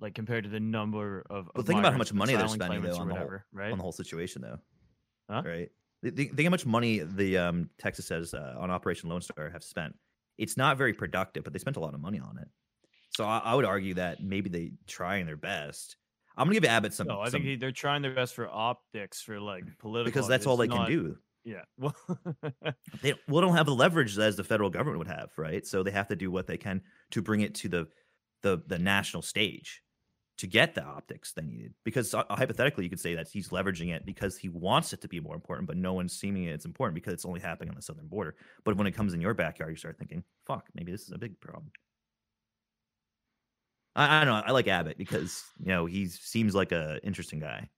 Like 0.00 0.16
compared 0.16 0.42
to 0.44 0.50
the 0.50 0.58
number 0.58 1.24
of. 1.30 1.46
But 1.54 1.60
of 1.60 1.66
think 1.66 1.78
about 1.78 1.92
how 1.92 1.98
much 1.98 2.12
money 2.12 2.34
they're 2.34 2.48
spending 2.48 2.82
though 2.82 2.96
on 2.96 3.08
the 3.08 3.14
whole 3.14 3.30
right? 3.52 3.70
on 3.70 3.78
the 3.78 3.82
whole 3.82 3.92
situation 3.92 4.42
though, 4.42 4.58
Huh? 5.28 5.42
right? 5.44 5.70
Think, 6.02 6.40
how 6.40 6.50
much 6.50 6.64
money 6.64 7.00
the 7.00 7.38
um 7.38 7.70
Texas 7.78 8.06
says 8.06 8.32
uh, 8.34 8.54
on 8.58 8.70
Operation 8.70 9.08
Lone 9.08 9.20
Star 9.20 9.50
have 9.50 9.64
spent. 9.64 9.94
It's 10.36 10.56
not 10.56 10.78
very 10.78 10.92
productive, 10.92 11.42
but 11.42 11.52
they 11.52 11.58
spent 11.58 11.76
a 11.76 11.80
lot 11.80 11.94
of 11.94 12.00
money 12.00 12.20
on 12.20 12.38
it. 12.38 12.48
So 13.16 13.24
I, 13.24 13.38
I 13.38 13.54
would 13.54 13.64
argue 13.64 13.94
that 13.94 14.22
maybe 14.22 14.48
they 14.48 14.72
trying 14.86 15.26
their 15.26 15.36
best. 15.36 15.96
I'm 16.36 16.46
gonna 16.46 16.54
give 16.54 16.64
Abbott 16.64 16.94
some, 16.94 17.08
No, 17.08 17.20
I 17.20 17.24
some 17.24 17.32
think 17.32 17.44
he, 17.44 17.56
they're 17.56 17.72
trying 17.72 18.02
their 18.02 18.14
best 18.14 18.34
for 18.34 18.48
optics, 18.48 19.20
for 19.20 19.40
like 19.40 19.64
political. 19.78 20.12
because 20.12 20.28
that's 20.28 20.46
all 20.46 20.56
they 20.56 20.68
can 20.68 20.86
do. 20.86 21.16
Yeah. 21.44 21.62
Well, 21.78 21.96
They 23.02 23.14
well, 23.26 23.40
don't 23.40 23.56
have 23.56 23.66
the 23.66 23.74
leverage 23.74 24.16
as 24.18 24.36
the 24.36 24.44
federal 24.44 24.70
government 24.70 24.98
would 24.98 25.08
have, 25.08 25.30
right? 25.36 25.66
So 25.66 25.82
they 25.82 25.90
have 25.90 26.08
to 26.08 26.16
do 26.16 26.30
what 26.30 26.46
they 26.46 26.56
can 26.58 26.82
to 27.10 27.22
bring 27.22 27.40
it 27.40 27.54
to 27.56 27.68
the 27.68 27.88
the 28.42 28.62
the 28.66 28.78
national 28.78 29.22
stage 29.22 29.82
to 30.38 30.46
get 30.46 30.74
the 30.74 30.82
optics 30.84 31.32
they 31.32 31.42
needed. 31.42 31.74
Because 31.84 32.14
uh, 32.14 32.22
hypothetically, 32.30 32.84
you 32.84 32.90
could 32.90 33.00
say 33.00 33.14
that 33.14 33.28
he's 33.28 33.48
leveraging 33.50 33.92
it 33.94 34.06
because 34.06 34.36
he 34.38 34.48
wants 34.48 34.92
it 34.92 35.00
to 35.02 35.08
be 35.08 35.20
more 35.20 35.34
important, 35.34 35.66
but 35.68 35.76
no 35.76 35.92
one's 35.92 36.12
seeming 36.18 36.44
it's 36.44 36.64
important 36.64 36.94
because 36.94 37.12
it's 37.12 37.24
only 37.26 37.40
happening 37.40 37.70
on 37.70 37.74
the 37.76 37.82
southern 37.82 38.06
border. 38.06 38.36
But 38.64 38.76
when 38.76 38.86
it 38.86 38.92
comes 38.92 39.14
in 39.14 39.20
your 39.20 39.34
backyard, 39.34 39.72
you 39.72 39.76
start 39.76 39.98
thinking, 39.98 40.22
"Fuck, 40.46 40.66
maybe 40.74 40.92
this 40.92 41.02
is 41.02 41.12
a 41.12 41.18
big 41.18 41.38
problem." 41.40 41.70
I, 43.96 44.16
I 44.22 44.24
don't 44.24 44.34
know. 44.34 44.42
I 44.46 44.52
like 44.52 44.68
Abbott 44.68 44.98
because 44.98 45.42
you 45.60 45.68
know 45.68 45.86
he 45.86 46.06
seems 46.08 46.54
like 46.54 46.72
a 46.72 47.00
interesting 47.02 47.40
guy. 47.40 47.68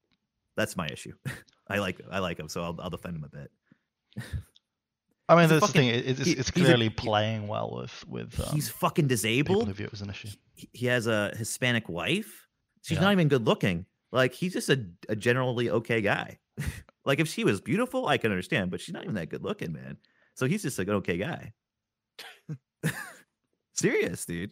That's 0.56 0.76
my 0.76 0.86
issue. 0.88 1.12
I 1.68 1.78
like 1.78 2.00
I 2.10 2.18
like 2.18 2.38
him, 2.38 2.48
so 2.48 2.62
I'll, 2.62 2.76
I'll 2.80 2.90
defend 2.90 3.16
him 3.16 3.24
a 3.24 3.28
bit. 3.28 3.50
I 5.28 5.36
mean, 5.36 5.48
that's 5.48 5.64
fucking- 5.64 5.86
the 5.86 6.00
thing. 6.02 6.10
It's, 6.10 6.24
he- 6.24 6.32
it's 6.32 6.50
he's 6.50 6.64
a- 6.64 6.64
clearly 6.64 6.90
playing 6.90 7.46
well 7.48 7.70
with 7.80 8.04
with 8.06 8.38
um, 8.40 8.54
he's 8.54 8.68
fucking 8.68 9.04
people 9.04 9.08
disabled. 9.16 9.68
who 9.68 9.72
view 9.74 9.86
it 9.86 9.92
as 9.92 10.02
an 10.02 10.10
issue. 10.10 10.28
he- 10.54 10.68
he 10.72 10.86
has 10.86 11.06
a 11.06 11.32
Hispanic 11.36 11.88
wife. 11.88 12.48
She's 12.82 12.96
Yeah. 12.98 13.04
not 13.04 13.12
even 13.12 13.28
good 13.28 13.46
looking. 13.46 13.86
Like 14.12 14.34
he's 14.34 14.52
just 14.52 14.68
a, 14.68 14.84
a 15.08 15.16
generally 15.16 15.70
okay 15.70 16.00
guy. 16.00 16.38
like 17.04 17.20
if 17.20 17.28
she 17.28 17.44
was 17.44 17.60
beautiful, 17.60 18.06
I 18.06 18.18
can 18.18 18.30
understand, 18.32 18.70
but 18.70 18.80
she's 18.80 18.92
not 18.94 19.02
even 19.04 19.14
that 19.16 19.28
good 19.28 19.42
looking, 19.44 19.72
man. 19.72 19.96
So 20.34 20.46
he's 20.46 20.62
just 20.62 20.78
like 20.78 20.88
an 20.88 20.94
okay 20.94 21.16
guy. 21.18 21.52
Serious, 23.74 24.24
dude. 24.24 24.50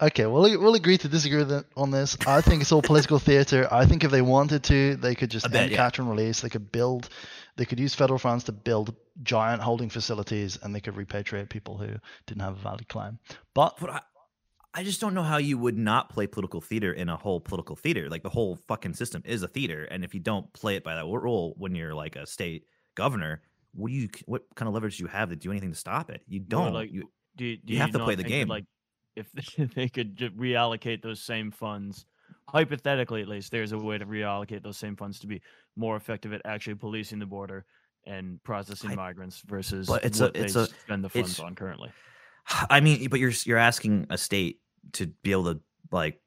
Okay, 0.00 0.26
we'll 0.26 0.42
we'll 0.60 0.74
agree 0.74 0.98
to 0.98 1.08
disagree 1.08 1.42
on 1.74 1.90
this. 1.90 2.18
I 2.26 2.42
think 2.42 2.60
it's 2.60 2.70
all 2.70 2.82
political 2.82 3.18
theater. 3.18 3.66
I 3.72 3.86
think 3.86 4.04
if 4.04 4.10
they 4.10 4.20
wanted 4.20 4.62
to, 4.64 4.96
they 4.96 5.14
could 5.14 5.30
just 5.30 5.46
I 5.46 5.48
bet, 5.48 5.62
end 5.62 5.70
yeah. 5.70 5.76
catch 5.78 5.98
and 5.98 6.08
release. 6.10 6.42
They 6.42 6.50
could 6.50 6.70
build, 6.70 7.08
they 7.56 7.64
could 7.64 7.80
use 7.80 7.94
federal 7.94 8.18
funds 8.18 8.44
to 8.44 8.52
build 8.52 8.94
giant 9.22 9.62
holding 9.62 9.88
facilities, 9.88 10.58
and 10.62 10.74
they 10.74 10.80
could 10.82 10.94
repatriate 10.94 11.48
people 11.48 11.78
who 11.78 11.88
didn't 12.26 12.42
have 12.42 12.58
a 12.58 12.60
valid 12.60 12.86
claim. 12.88 13.18
But 13.54 13.78
But 13.80 13.88
I, 13.90 14.00
I 14.76 14.84
just 14.84 15.00
don't 15.00 15.14
know 15.14 15.22
how 15.22 15.38
you 15.38 15.56
would 15.56 15.78
not 15.78 16.10
play 16.10 16.26
political 16.26 16.60
theater 16.60 16.92
in 16.92 17.08
a 17.08 17.16
whole 17.16 17.40
political 17.40 17.76
theater. 17.76 18.10
Like 18.10 18.22
the 18.22 18.28
whole 18.28 18.56
fucking 18.68 18.92
system 18.92 19.22
is 19.24 19.42
a 19.42 19.48
theater, 19.48 19.84
and 19.84 20.04
if 20.04 20.12
you 20.12 20.20
don't 20.20 20.52
play 20.52 20.76
it 20.76 20.84
by 20.84 20.94
that 20.94 21.06
rule 21.06 21.54
when 21.56 21.74
you're 21.74 21.94
like 21.94 22.14
a 22.14 22.26
state 22.26 22.64
governor, 22.94 23.40
what 23.72 23.88
do 23.88 23.94
you? 23.94 24.08
What 24.26 24.42
kind 24.54 24.68
of 24.68 24.74
leverage 24.74 24.98
do 24.98 25.04
you 25.04 25.08
have 25.08 25.30
to 25.30 25.36
do 25.36 25.50
anything 25.50 25.70
to 25.70 25.78
stop 25.78 26.10
it? 26.10 26.20
You 26.28 26.40
don't. 26.40 26.74
like, 26.74 26.92
you, 26.92 27.10
do, 27.36 27.56
do 27.56 27.72
you 27.72 27.78
have 27.78 27.92
to 27.92 28.00
play 28.00 28.16
the 28.16 28.22
game. 28.22 28.48
Like, 28.48 28.64
if 29.16 29.26
they, 29.74 29.88
could 29.88 30.14
just 30.14 30.36
reallocate 30.36 31.02
those 31.02 31.22
same 31.22 31.50
funds, 31.50 32.04
hypothetically 32.46 33.22
at 33.22 33.28
least, 33.28 33.50
there's 33.50 33.72
a 33.72 33.78
way 33.78 33.96
to 33.96 34.04
reallocate 34.04 34.62
those 34.62 34.76
same 34.76 34.94
funds 34.94 35.18
to 35.20 35.26
be 35.26 35.40
more 35.74 35.96
effective 35.96 36.34
at 36.34 36.42
actually 36.44 36.74
policing 36.74 37.18
the 37.18 37.26
border 37.26 37.64
and 38.06 38.42
processing 38.44 38.90
I- 38.90 38.96
migrants 38.96 39.42
versus 39.46 39.86
but 39.86 40.04
it's 40.04 40.20
a- 40.20 40.24
what 40.24 40.36
it's 40.36 40.52
they 40.52 40.60
a- 40.60 40.66
spend 40.66 41.02
the 41.02 41.08
funds 41.08 41.40
on 41.40 41.54
currently. 41.54 41.90
I 42.70 42.80
mean, 42.80 43.08
but 43.08 43.20
you're 43.20 43.32
you're 43.44 43.58
asking 43.58 44.06
a 44.10 44.18
state 44.18 44.60
to 44.92 45.06
be 45.22 45.32
able 45.32 45.54
to 45.54 45.60
like 45.90 46.20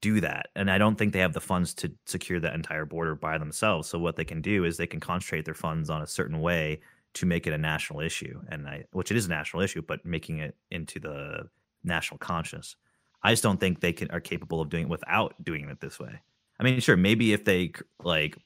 do 0.00 0.20
that, 0.20 0.48
and 0.56 0.70
I 0.70 0.78
don't 0.78 0.96
think 0.96 1.12
they 1.12 1.20
have 1.20 1.32
the 1.32 1.40
funds 1.40 1.74
to 1.74 1.92
secure 2.06 2.40
that 2.40 2.54
entire 2.54 2.84
border 2.84 3.14
by 3.14 3.38
themselves. 3.38 3.88
So 3.88 3.98
what 3.98 4.16
they 4.16 4.24
can 4.24 4.42
do 4.42 4.64
is 4.64 4.76
they 4.76 4.86
can 4.86 5.00
concentrate 5.00 5.44
their 5.44 5.54
funds 5.54 5.90
on 5.90 6.02
a 6.02 6.06
certain 6.06 6.40
way 6.40 6.80
to 7.14 7.26
make 7.26 7.46
it 7.46 7.52
a 7.52 7.58
national 7.58 8.00
issue, 8.00 8.40
and 8.48 8.66
I, 8.66 8.84
which 8.92 9.10
it 9.10 9.16
is 9.16 9.26
a 9.26 9.30
national 9.30 9.62
issue, 9.62 9.82
but 9.82 10.04
making 10.04 10.38
it 10.38 10.56
into 10.70 10.98
the 10.98 11.48
national 11.84 12.18
conscious. 12.18 12.76
I 13.22 13.32
just 13.32 13.42
don't 13.42 13.60
think 13.60 13.80
they 13.80 13.92
can 13.92 14.10
are 14.10 14.20
capable 14.20 14.60
of 14.60 14.68
doing 14.68 14.84
it 14.84 14.88
without 14.88 15.34
doing 15.44 15.68
it 15.68 15.80
this 15.80 15.98
way. 15.98 16.20
I 16.58 16.64
mean, 16.64 16.80
sure, 16.80 16.96
maybe 16.96 17.32
if 17.32 17.44
they 17.44 17.72
like 18.02 18.36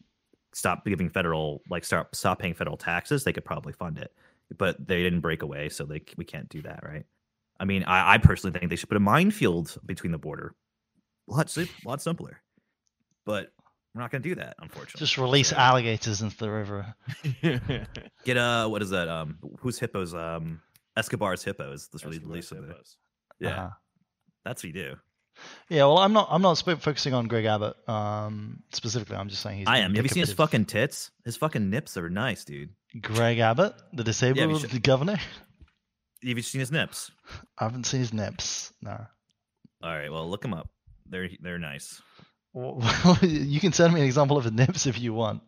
stop 0.53 0.85
giving 0.85 1.09
federal 1.09 1.63
like 1.71 1.85
start 1.85 2.15
stop 2.15 2.39
paying 2.39 2.55
federal 2.55 2.77
taxes, 2.77 3.25
they 3.25 3.33
could 3.33 3.45
probably 3.45 3.73
fund 3.73 3.99
it. 3.99 4.13
But 4.59 4.87
they 4.87 5.03
didn't 5.03 5.21
break 5.21 5.43
away, 5.43 5.69
so 5.69 5.85
they 5.85 6.03
we 6.17 6.25
can't 6.25 6.49
do 6.49 6.63
that, 6.63 6.81
right? 6.83 7.07
I 7.59 7.65
mean, 7.65 7.85
I, 7.85 8.15
I 8.15 8.19
personally 8.19 8.59
think 8.59 8.71
they 8.71 8.77
should 8.77 8.89
put 8.89 8.97
a 8.97 9.01
minefield 9.01 9.77
between 9.85 10.13
the 10.13 10.19
border. 10.19 10.55
A 11.31 11.35
lot, 11.35 11.51
sim- 11.51 11.69
lot 11.85 12.01
simpler. 12.03 12.41
But 13.25 13.51
We're 13.95 14.03
not 14.03 14.11
gonna 14.11 14.23
do 14.23 14.35
that, 14.37 14.57
unfortunately. 14.61 14.99
Just 14.99 15.19
release 15.19 15.53
alligators 15.53 16.23
into 16.23 16.37
the 16.37 16.51
river. 16.51 16.95
Get 18.25 18.37
uh, 18.37 18.69
what 18.69 18.83
is 18.83 18.91
that? 18.91 19.09
Um, 19.09 19.39
who's 19.61 19.79
hippos? 19.79 20.15
Um, 20.15 20.61
Escobar's 20.97 21.43
hippos. 21.45 21.89
This 21.93 22.05
really 22.05 22.19
release 22.19 22.53
of 22.53 22.69
it. 22.71 22.77
Yeah, 23.41 23.49
Uh-huh. 23.51 23.71
that's 24.45 24.63
what 24.63 24.69
you 24.75 24.83
do. 24.83 24.95
Yeah, 25.69 25.85
well, 25.85 25.99
I'm 25.99 26.13
not. 26.15 26.29
I'm 26.31 26.41
not 26.41 26.55
sp- 26.57 26.81
focusing 26.81 27.13
on 27.13 27.27
Greg 27.27 27.45
Abbott 27.45 27.77
um, 27.89 28.63
specifically. 28.73 29.17
I'm 29.17 29.29
just 29.29 29.43
saying 29.43 29.59
he's. 29.59 29.69
I 29.69 29.79
am. 29.79 29.95
Have 29.95 30.05
you 30.05 30.09
seen 30.09 30.23
his 30.23 30.33
fucking 30.33 30.65
tits? 30.65 31.11
His 31.27 31.37
fucking 31.37 31.69
nips 31.69 31.97
are 31.99 32.09
nice, 32.09 32.45
dude. 32.45 32.71
Greg 33.03 33.39
Abbott, 33.39 33.75
the 33.93 34.05
disabled 34.05 34.51
you 34.51 34.59
should- 34.61 34.71
the 34.71 34.79
governor? 34.81 35.19
Have 36.27 36.37
you 36.37 36.43
seen 36.43 36.59
his 36.61 36.73
nips? 36.73 37.11
I 37.59 37.65
haven't 37.65 37.85
seen 37.85 38.01
his 38.01 38.13
nips. 38.13 38.73
No. 38.83 39.07
All 39.83 39.91
right, 39.91 40.11
well, 40.11 40.29
look 40.29 40.43
them 40.43 40.55
up. 40.55 40.69
They're 41.09 41.29
they're 41.41 41.59
nice. 41.59 42.03
Well, 42.53 42.83
you 43.23 43.61
can 43.61 43.73
send 43.73 43.95
me 43.95 44.01
an 44.01 44.07
example 44.07 44.37
of 44.37 44.45
his 44.45 44.53
nips 44.53 44.87
if 44.87 44.99
you 44.99 45.15
want. 45.15 45.43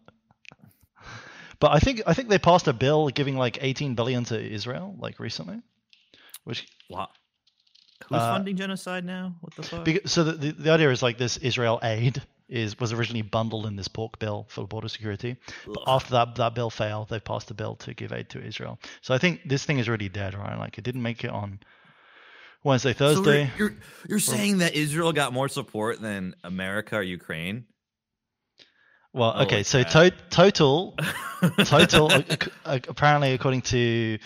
But 1.60 1.72
I 1.72 1.80
think 1.80 2.02
I 2.06 2.14
think 2.14 2.28
they 2.28 2.38
passed 2.38 2.68
a 2.68 2.72
bill 2.72 3.08
giving 3.08 3.36
like 3.36 3.58
18 3.60 3.94
billion 3.96 4.24
to 4.24 4.40
Israel 4.40 4.94
like 4.98 5.18
recently, 5.18 5.60
which 6.44 6.68
What? 6.88 7.10
Who's 8.08 8.18
Uh, 8.20 8.34
funding 8.34 8.56
genocide 8.56 9.04
now? 9.04 9.34
What 9.40 9.54
the 9.56 9.62
fuck? 9.64 9.84
Because, 9.84 10.12
so 10.12 10.22
the, 10.22 10.32
the, 10.32 10.52
the 10.52 10.70
idea 10.70 10.90
is 10.92 11.02
like 11.02 11.18
this 11.18 11.36
Israel 11.38 11.80
aid 11.82 12.22
is 12.48 12.78
was 12.80 12.92
originally 12.92 13.22
bundled 13.22 13.66
in 13.66 13.76
this 13.76 13.88
pork 13.88 14.18
bill 14.18 14.46
for 14.48 14.66
border 14.66 14.88
security. 14.88 15.36
But 15.66 15.82
after 15.86 16.10
that 16.12 16.34
that 16.36 16.54
bill 16.54 16.70
failed, 16.70 17.08
they 17.10 17.20
passed 17.20 17.50
a 17.50 17.54
bill 17.54 17.76
to 17.76 17.94
give 17.94 18.12
aid 18.12 18.30
to 18.30 18.40
Israel. 18.42 18.78
So 19.02 19.14
I 19.14 19.18
think 19.18 19.42
this 19.46 19.64
thing 19.64 19.78
is 19.78 19.88
really 19.88 20.08
dead, 20.08 20.34
right? 20.34 20.58
Like 20.58 20.78
it 20.78 20.84
didn't 20.84 21.02
make 21.02 21.24
it 21.24 21.30
on 21.30 21.60
Wednesday, 22.64 22.92
So 22.94 22.98
Thursday. 23.14 23.50
you're 23.58 23.74
you're 24.08 24.18
saying 24.18 24.58
that 24.58 24.74
Israel 24.74 25.12
got 25.12 25.32
more 25.32 25.48
support 25.48 26.00
than 26.00 26.34
America 26.42 26.96
or 26.96 27.02
Ukraine? 27.02 27.66
well, 29.14 29.32
Holy 29.32 29.46
okay, 29.46 29.62
so 29.62 29.82
to- 29.82 30.12
total 30.30 30.96
total 31.64 32.10
apparently 32.64 33.32
according 33.32 33.62
to 33.62 34.18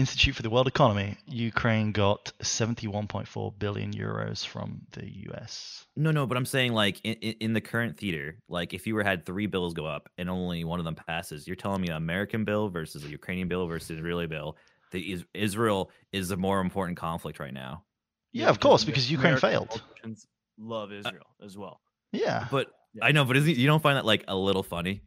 Institute 0.00 0.34
for 0.34 0.42
the 0.42 0.50
World 0.50 0.66
Economy, 0.66 1.16
Ukraine 1.26 1.92
got 1.92 2.32
71.4 2.42 3.58
billion 3.58 3.92
euros 3.92 4.44
from 4.44 4.82
the 4.92 5.06
US. 5.30 5.86
No, 5.96 6.10
no, 6.10 6.26
but 6.26 6.36
I'm 6.36 6.46
saying 6.46 6.72
like 6.72 7.00
in, 7.04 7.14
in 7.14 7.34
in 7.40 7.52
the 7.52 7.60
current 7.60 7.96
theater, 7.96 8.36
like 8.48 8.74
if 8.74 8.86
you 8.86 8.94
were 8.94 9.04
had 9.04 9.24
three 9.24 9.46
bills 9.46 9.74
go 9.74 9.86
up 9.86 10.08
and 10.18 10.28
only 10.28 10.64
one 10.64 10.78
of 10.78 10.84
them 10.84 10.96
passes, 10.96 11.46
you're 11.46 11.56
telling 11.56 11.82
me 11.82 11.88
an 11.88 11.96
American 11.96 12.44
bill 12.44 12.68
versus 12.68 13.04
a 13.04 13.08
Ukrainian 13.08 13.48
bill 13.48 13.66
versus 13.66 13.90
an 13.90 13.98
Israeli 13.98 14.26
bill, 14.26 14.56
the 14.90 15.12
is, 15.12 15.24
Israel 15.34 15.90
is 16.12 16.28
the 16.28 16.36
more 16.36 16.60
important 16.60 16.98
conflict 16.98 17.38
right 17.38 17.54
now. 17.54 17.84
Yeah, 18.32 18.48
of 18.48 18.60
course, 18.60 18.84
because 18.84 19.10
Ukraine 19.10 19.34
American 19.34 19.50
failed. 19.50 19.68
politicians 19.68 20.26
Love 20.58 20.92
Israel 20.92 21.26
as 21.42 21.56
well. 21.56 21.80
Yeah. 22.12 22.46
But 22.50 22.68
I 23.00 23.12
know, 23.12 23.24
but 23.24 23.36
isn't 23.36 23.56
you 23.56 23.66
don't 23.66 23.82
find 23.82 23.96
that 23.96 24.04
like 24.04 24.24
a 24.28 24.36
little 24.36 24.62
funny? 24.62 25.02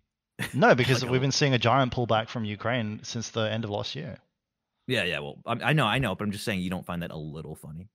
No, 0.53 0.73
because 0.73 1.05
we've 1.11 1.21
been 1.21 1.31
seeing 1.31 1.53
a 1.53 1.59
giant 1.59 1.93
pullback 1.93 2.27
from 2.29 2.43
Ukraine 2.43 3.01
since 3.03 3.29
the 3.29 3.41
end 3.41 3.63
of 3.63 3.69
last 3.69 3.95
year. 3.95 4.17
Yeah, 4.87 5.03
yeah. 5.03 5.19
Well, 5.19 5.35
I, 5.45 5.53
I 5.69 5.73
know, 5.73 5.85
I 5.85 5.99
know, 5.99 6.15
but 6.15 6.25
I'm 6.25 6.31
just 6.31 6.43
saying 6.43 6.59
you 6.61 6.69
don't 6.69 6.85
find 6.85 7.01
that 7.03 7.11
a 7.11 7.17
little 7.17 7.55
funny. 7.55 7.89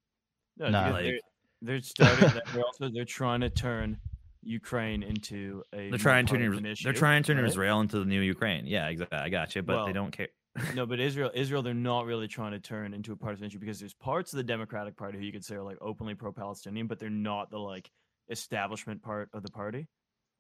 No, 0.57 0.71
No. 0.71 0.91
Like- 0.93 1.05
they're, 1.05 1.21
they're 1.61 1.81
starting. 1.83 2.41
they're 2.53 2.63
also 2.63 2.89
they're 2.93 3.05
trying 3.05 3.41
to 3.41 3.51
turn 3.51 3.99
Ukraine 4.43 5.03
into 5.03 5.63
a. 5.73 5.91
They're 5.91 5.99
trying 5.99 6.27
to 6.27 6.33
turn 6.33 6.43
nonpartisan 6.43 6.77
they're 6.85 6.93
trying 6.93 7.23
to 7.23 7.27
turn 7.27 7.43
right? 7.43 7.49
Israel 7.49 7.81
into 7.81 7.99
the 7.99 8.05
new 8.05 8.21
Ukraine. 8.21 8.67
Yeah, 8.67 8.87
exactly. 8.89 9.19
I 9.19 9.29
got 9.29 9.55
you, 9.57 9.63
but 9.63 9.87
they 9.87 9.93
don't 9.93 10.13
care. 10.13 10.29
no, 10.75 10.87
but 10.87 10.99
Israel, 11.01 11.31
Israel, 11.35 11.63
they're 11.63 11.75
not 11.75 12.07
really 12.07 12.27
trying 12.27 12.53
to 12.53 12.61
turn 12.61 12.95
into 12.95 13.13
a 13.13 13.17
partisan 13.17 13.47
issue 13.47 13.59
because 13.59 13.79
there's 13.79 13.95
parts 13.95 14.33
of 14.33 14.39
the 14.39 14.43
Democratic 14.45 14.97
Party 14.97 15.19
who 15.19 15.25
you 15.25 15.33
could 15.33 15.45
say 15.45 15.55
are 15.57 15.63
like 15.63 15.79
openly 15.81 16.15
pro-Palestinian, 16.15 16.87
but 16.87 16.99
they're 16.99 17.11
not 17.11 17.51
the 17.51 17.59
like 17.59 17.91
establishment 18.31 19.03
part 19.03 19.29
of 19.35 19.43
the 19.43 19.51
party 19.51 19.87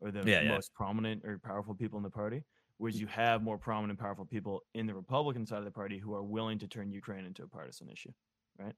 or 0.00 0.10
the 0.10 0.22
Yeah, 0.24 0.42
yeah. 0.42 0.54
most 0.54 0.72
prominent 0.74 1.24
or 1.24 1.38
powerful 1.38 1.74
people 1.74 1.98
in 1.98 2.02
the 2.02 2.10
party. 2.10 2.42
Whereas 2.78 3.00
you 3.00 3.06
have 3.08 3.42
more 3.42 3.58
prominent, 3.58 3.98
powerful 3.98 4.24
people 4.24 4.62
in 4.74 4.86
the 4.86 4.94
Republican 4.94 5.44
side 5.46 5.58
of 5.58 5.64
the 5.64 5.70
party 5.70 5.98
who 5.98 6.14
are 6.14 6.22
willing 6.22 6.58
to 6.60 6.68
turn 6.68 6.90
Ukraine 6.92 7.24
into 7.24 7.42
a 7.42 7.48
partisan 7.48 7.88
issue, 7.90 8.12
right? 8.58 8.74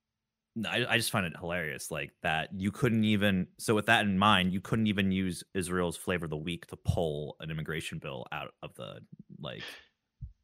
No, 0.57 0.69
I, 0.69 0.95
I 0.95 0.97
just 0.97 1.11
find 1.13 1.27
it 1.27 1.35
hilarious, 1.39 1.91
like 1.91 2.11
that 2.23 2.49
you 2.57 2.73
couldn't 2.73 3.05
even. 3.05 3.47
So 3.59 3.75
with 3.75 3.87
that 3.87 4.05
in 4.05 4.19
mind, 4.19 4.53
you 4.53 4.61
couldn't 4.61 4.87
even 4.89 5.13
use 5.13 5.45
Israel's 5.55 5.97
flavor 5.97 6.25
of 6.25 6.31
the 6.31 6.37
week 6.37 6.67
to 6.69 6.77
pull 6.77 7.37
an 7.41 7.51
immigration 7.51 7.99
bill 7.99 8.27
out 8.33 8.53
of 8.63 8.75
the 8.75 9.01
like. 9.39 9.63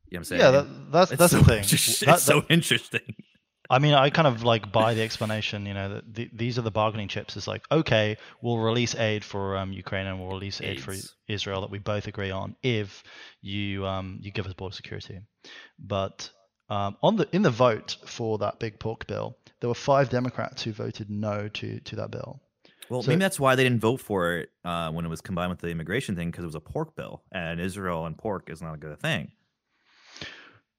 You 0.09 0.19
know 0.19 0.19
what 0.19 0.19
I'm 0.19 0.25
saying? 0.25 0.41
Yeah, 0.43 0.51
that, 0.53 0.93
that's 0.93 1.11
It's 1.13 1.19
that's 1.19 1.33
so 1.33 1.39
the 1.39 1.45
thing. 1.45 1.59
It's 1.61 2.01
That- 2.01 2.21
so 2.21 2.45
interesting. 2.49 3.01
I 3.69 3.79
mean, 3.79 3.95
I 3.95 4.11
kind 4.11 4.29
of 4.29 4.43
like 4.43 4.71
buy 4.73 4.95
the 4.95 5.03
explanation. 5.03 5.67
You 5.67 5.75
know, 5.75 5.89
that 5.95 6.15
the, 6.15 6.31
these 6.33 6.59
are 6.59 6.63
the 6.63 6.71
bargaining 6.71 7.09
chips. 7.09 7.37
It's 7.37 7.47
like, 7.47 7.65
okay, 7.71 8.17
we'll 8.43 8.59
release 8.59 8.95
aid 8.95 9.25
for 9.25 9.57
um, 9.57 9.73
Ukraine 9.73 10.07
and 10.07 10.19
we'll 10.21 10.31
release 10.31 10.61
aid 10.61 10.81
for 10.81 10.95
Israel 11.29 11.61
that 11.63 11.71
we 11.71 11.79
both 11.79 12.07
agree 12.07 12.31
on 12.31 12.57
if 12.63 13.03
you 13.41 13.87
um, 13.87 14.19
you 14.21 14.31
give 14.31 14.47
us 14.47 14.55
border 14.55 14.75
security. 14.75 15.21
But 15.79 16.31
um, 16.69 16.97
on 17.03 17.17
the 17.17 17.29
in 17.33 17.43
the 17.43 17.51
vote 17.51 17.97
for 18.07 18.39
that 18.39 18.59
big 18.59 18.79
pork 18.79 19.07
bill, 19.07 19.37
there 19.61 19.69
were 19.69 19.75
five 19.75 20.11
Democrats 20.11 20.63
who 20.63 20.73
voted 20.73 21.11
no 21.11 21.49
to 21.49 21.81
to 21.81 21.97
that 21.97 22.11
bill. 22.11 22.41
Well, 22.89 23.03
So- 23.03 23.09
maybe 23.11 23.21
that's 23.21 23.41
why 23.41 23.57
they 23.57 23.65
didn't 23.65 23.81
vote 23.81 24.01
for 24.01 24.37
it 24.37 24.51
uh, 24.65 24.91
when 24.93 25.05
it 25.05 25.09
was 25.09 25.21
combined 25.21 25.51
with 25.51 25.61
the 25.61 25.69
immigration 25.71 26.15
thing 26.15 26.31
because 26.31 26.45
it 26.45 26.47
was 26.47 26.55
a 26.55 26.61
pork 26.61 26.95
bill, 26.95 27.23
and 27.33 27.61
Israel 27.61 28.07
and 28.07 28.17
pork 28.17 28.49
is 28.49 28.63
not 28.63 28.75
a 28.75 28.79
good 28.79 29.01
thing. 29.01 29.33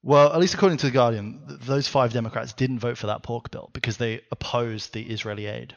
Well, 0.02 0.32
at 0.32 0.38
least 0.38 0.54
according 0.54 0.78
to 0.78 0.86
the 0.86 0.92
Guardian, 0.92 1.40
th- 1.48 1.60
those 1.60 1.88
five 1.88 2.12
Democrats 2.12 2.52
didn't 2.52 2.78
vote 2.78 2.96
for 2.98 3.08
that 3.08 3.22
pork 3.22 3.50
bill 3.50 3.70
because 3.72 3.96
they 3.96 4.20
opposed 4.30 4.92
the 4.92 5.02
Israeli 5.02 5.46
aid. 5.46 5.74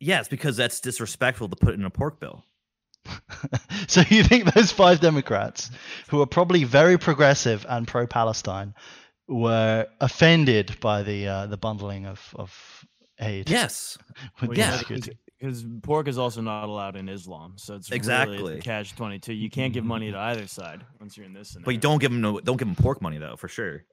Yes, 0.00 0.28
because 0.28 0.56
that's 0.56 0.80
disrespectful 0.80 1.48
to 1.48 1.56
put 1.56 1.74
in 1.74 1.84
a 1.84 1.90
pork 1.90 2.20
bill. 2.20 2.44
So 3.88 4.02
you 4.08 4.22
think 4.22 4.52
those 4.54 4.70
five 4.72 5.00
Democrats, 5.00 5.70
who 6.08 6.22
are 6.22 6.26
probably 6.26 6.64
very 6.64 6.98
progressive 6.98 7.66
and 7.68 7.86
pro-Palestine, 7.86 8.74
were 9.28 9.86
offended 10.00 10.78
by 10.80 11.02
the 11.02 11.26
uh, 11.26 11.46
the 11.46 11.56
bundling 11.56 12.06
of, 12.06 12.34
of 12.36 12.84
aid? 13.20 13.50
Yes. 13.50 13.98
with 14.40 14.50
Well, 14.50 14.58
yeah, 14.58 14.76
security? 14.78 15.18
Because 15.42 15.64
pork 15.82 16.06
is 16.06 16.18
also 16.18 16.40
not 16.40 16.68
allowed 16.68 16.94
in 16.94 17.08
Islam, 17.08 17.54
so 17.56 17.74
it's 17.74 17.90
Exactly. 17.90 18.60
catch 18.60 18.94
twenty 18.94 19.18
two. 19.18 19.32
You 19.32 19.50
can't 19.50 19.72
give 19.72 19.84
money 19.84 20.12
to 20.12 20.16
mm-hmm. 20.16 20.26
either 20.26 20.46
side 20.46 20.84
once 21.00 21.16
you're 21.16 21.26
in 21.26 21.32
this. 21.32 21.56
But 21.64 21.72
you 21.74 21.80
don't 21.80 21.98
give 21.98 22.12
them 22.12 22.20
no, 22.20 22.38
don't 22.38 22.56
give 22.56 22.68
them 22.68 22.76
pork 22.76 23.02
money 23.02 23.18
though, 23.18 23.34
for 23.34 23.48
sure. 23.48 23.84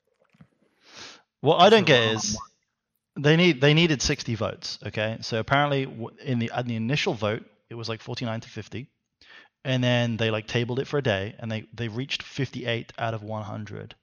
What 1.41 1.60
I 1.60 1.70
don't 1.70 1.88
get 1.88 2.04
is 2.14 2.38
they 3.16 3.36
need 3.36 3.62
they 3.62 3.74
needed 3.74 4.04
60 4.04 4.36
votes. 4.36 4.78
Okay, 4.86 5.18
so 5.22 5.39
apparently 5.39 5.84
in 6.24 6.38
the 6.38 6.52
in 6.56 6.68
the 6.68 6.76
initial 6.76 7.16
vote 7.16 7.43
it 7.70 7.76
was 7.76 7.89
like 7.89 8.02
49 8.02 8.41
to 8.41 8.50
50, 8.50 8.88
and 9.66 9.84
then 9.84 10.18
they 10.18 10.30
like 10.30 10.45
tabled 10.45 10.80
it 10.80 10.88
for 10.88 11.00
a 11.00 11.04
day 11.04 11.36
and 11.39 11.52
they 11.52 11.66
they 11.74 11.88
reached 11.88 12.22
58 12.22 12.93
out 13.00 13.16
of 13.16 13.24
100. 13.24 13.95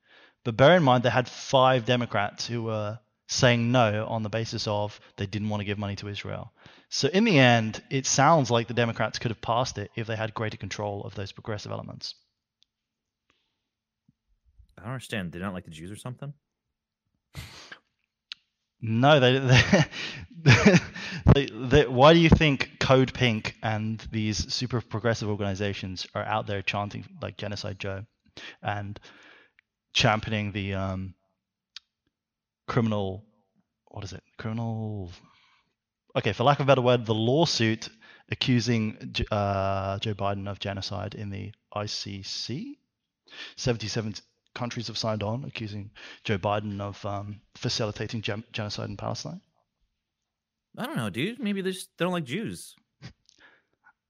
But 0.45 0.57
bear 0.57 0.77
in 0.77 0.83
mind 0.83 1.05
they 1.05 1.11
had 1.11 1.29
five 1.29 1.85
Democrats 1.85 2.45
who 2.45 2.65
were 2.65 2.99
saying 3.29 3.71
no 3.71 4.07
on 4.07 4.25
the 4.25 4.29
basis 4.29 4.67
of 4.67 4.99
they 5.17 5.27
didn't 5.27 5.49
want 5.49 5.61
to 5.61 5.65
give 5.65 5.79
money 5.79 5.95
to 5.97 6.09
Israel. 6.09 6.53
So 6.89 7.09
in 7.09 7.25
the 7.25 7.39
end, 7.39 7.83
it 7.91 8.07
sounds 8.07 8.51
like 8.51 8.69
the 8.69 8.75
Democrats 8.75 9.19
could 9.19 9.31
have 9.31 9.41
passed 9.41 9.79
it 9.79 9.91
if 9.97 10.07
they 10.07 10.17
had 10.17 10.35
greater 10.35 10.57
control 10.57 11.03
of 11.03 11.15
those 11.15 11.33
progressive 11.33 11.73
elements. 11.73 12.15
I 14.79 14.83
don't 14.83 14.93
understand. 14.93 15.33
They 15.33 15.39
don't 15.39 15.55
like 15.55 15.65
the 15.65 15.71
Jews 15.71 15.91
or 15.91 15.97
something. 15.97 16.33
No, 18.81 19.19
they, 19.21 19.39
they, 20.43 20.79
they, 21.35 21.47
they, 21.47 21.87
Why 21.87 22.13
do 22.13 22.21
you 22.21 22.29
think 22.29 22.79
Code 22.79 23.13
Pink 23.13 23.57
and 23.63 23.99
these 24.13 24.53
super 24.53 24.81
progressive 24.81 25.29
organizations 25.29 26.07
are 26.15 26.23
out 26.23 26.47
there 26.47 26.63
chanting 26.63 27.07
like 27.21 27.37
Genocide 27.37 27.79
Joe 27.79 28.05
and 28.63 29.01
championing 29.93 30.53
the 30.53 30.75
um, 30.75 31.15
criminal? 32.69 33.25
What 33.89 34.05
is 34.05 34.13
it? 34.13 34.23
Criminal. 34.39 35.11
Okay, 36.17 36.33
for 36.33 36.45
lack 36.45 36.61
of 36.61 36.67
a 36.67 36.67
better 36.67 36.81
word, 36.81 37.05
the 37.05 37.15
lawsuit 37.15 37.91
accusing 38.31 39.15
uh, 39.31 39.99
Joe 39.99 40.15
Biden 40.15 40.49
of 40.49 40.59
genocide 40.59 41.15
in 41.15 41.29
the 41.29 41.53
ICC. 41.75 42.79
77 43.57 44.15
countries 44.55 44.87
have 44.87 44.97
signed 44.97 45.23
on 45.23 45.45
accusing 45.45 45.91
Joe 46.25 46.39
Biden 46.39 46.81
of 46.81 47.05
um, 47.05 47.41
facilitating 47.55 48.23
gen- 48.23 48.45
genocide 48.53 48.89
in 48.89 48.97
Palestine. 48.97 49.43
I 50.79 50.87
don't 50.87 50.97
know, 50.97 51.11
dude. 51.11 51.39
Maybe 51.39 51.61
they 51.61 51.73
just 51.73 51.95
don't 51.99 52.13
like 52.13 52.25
Jews. 52.25 52.75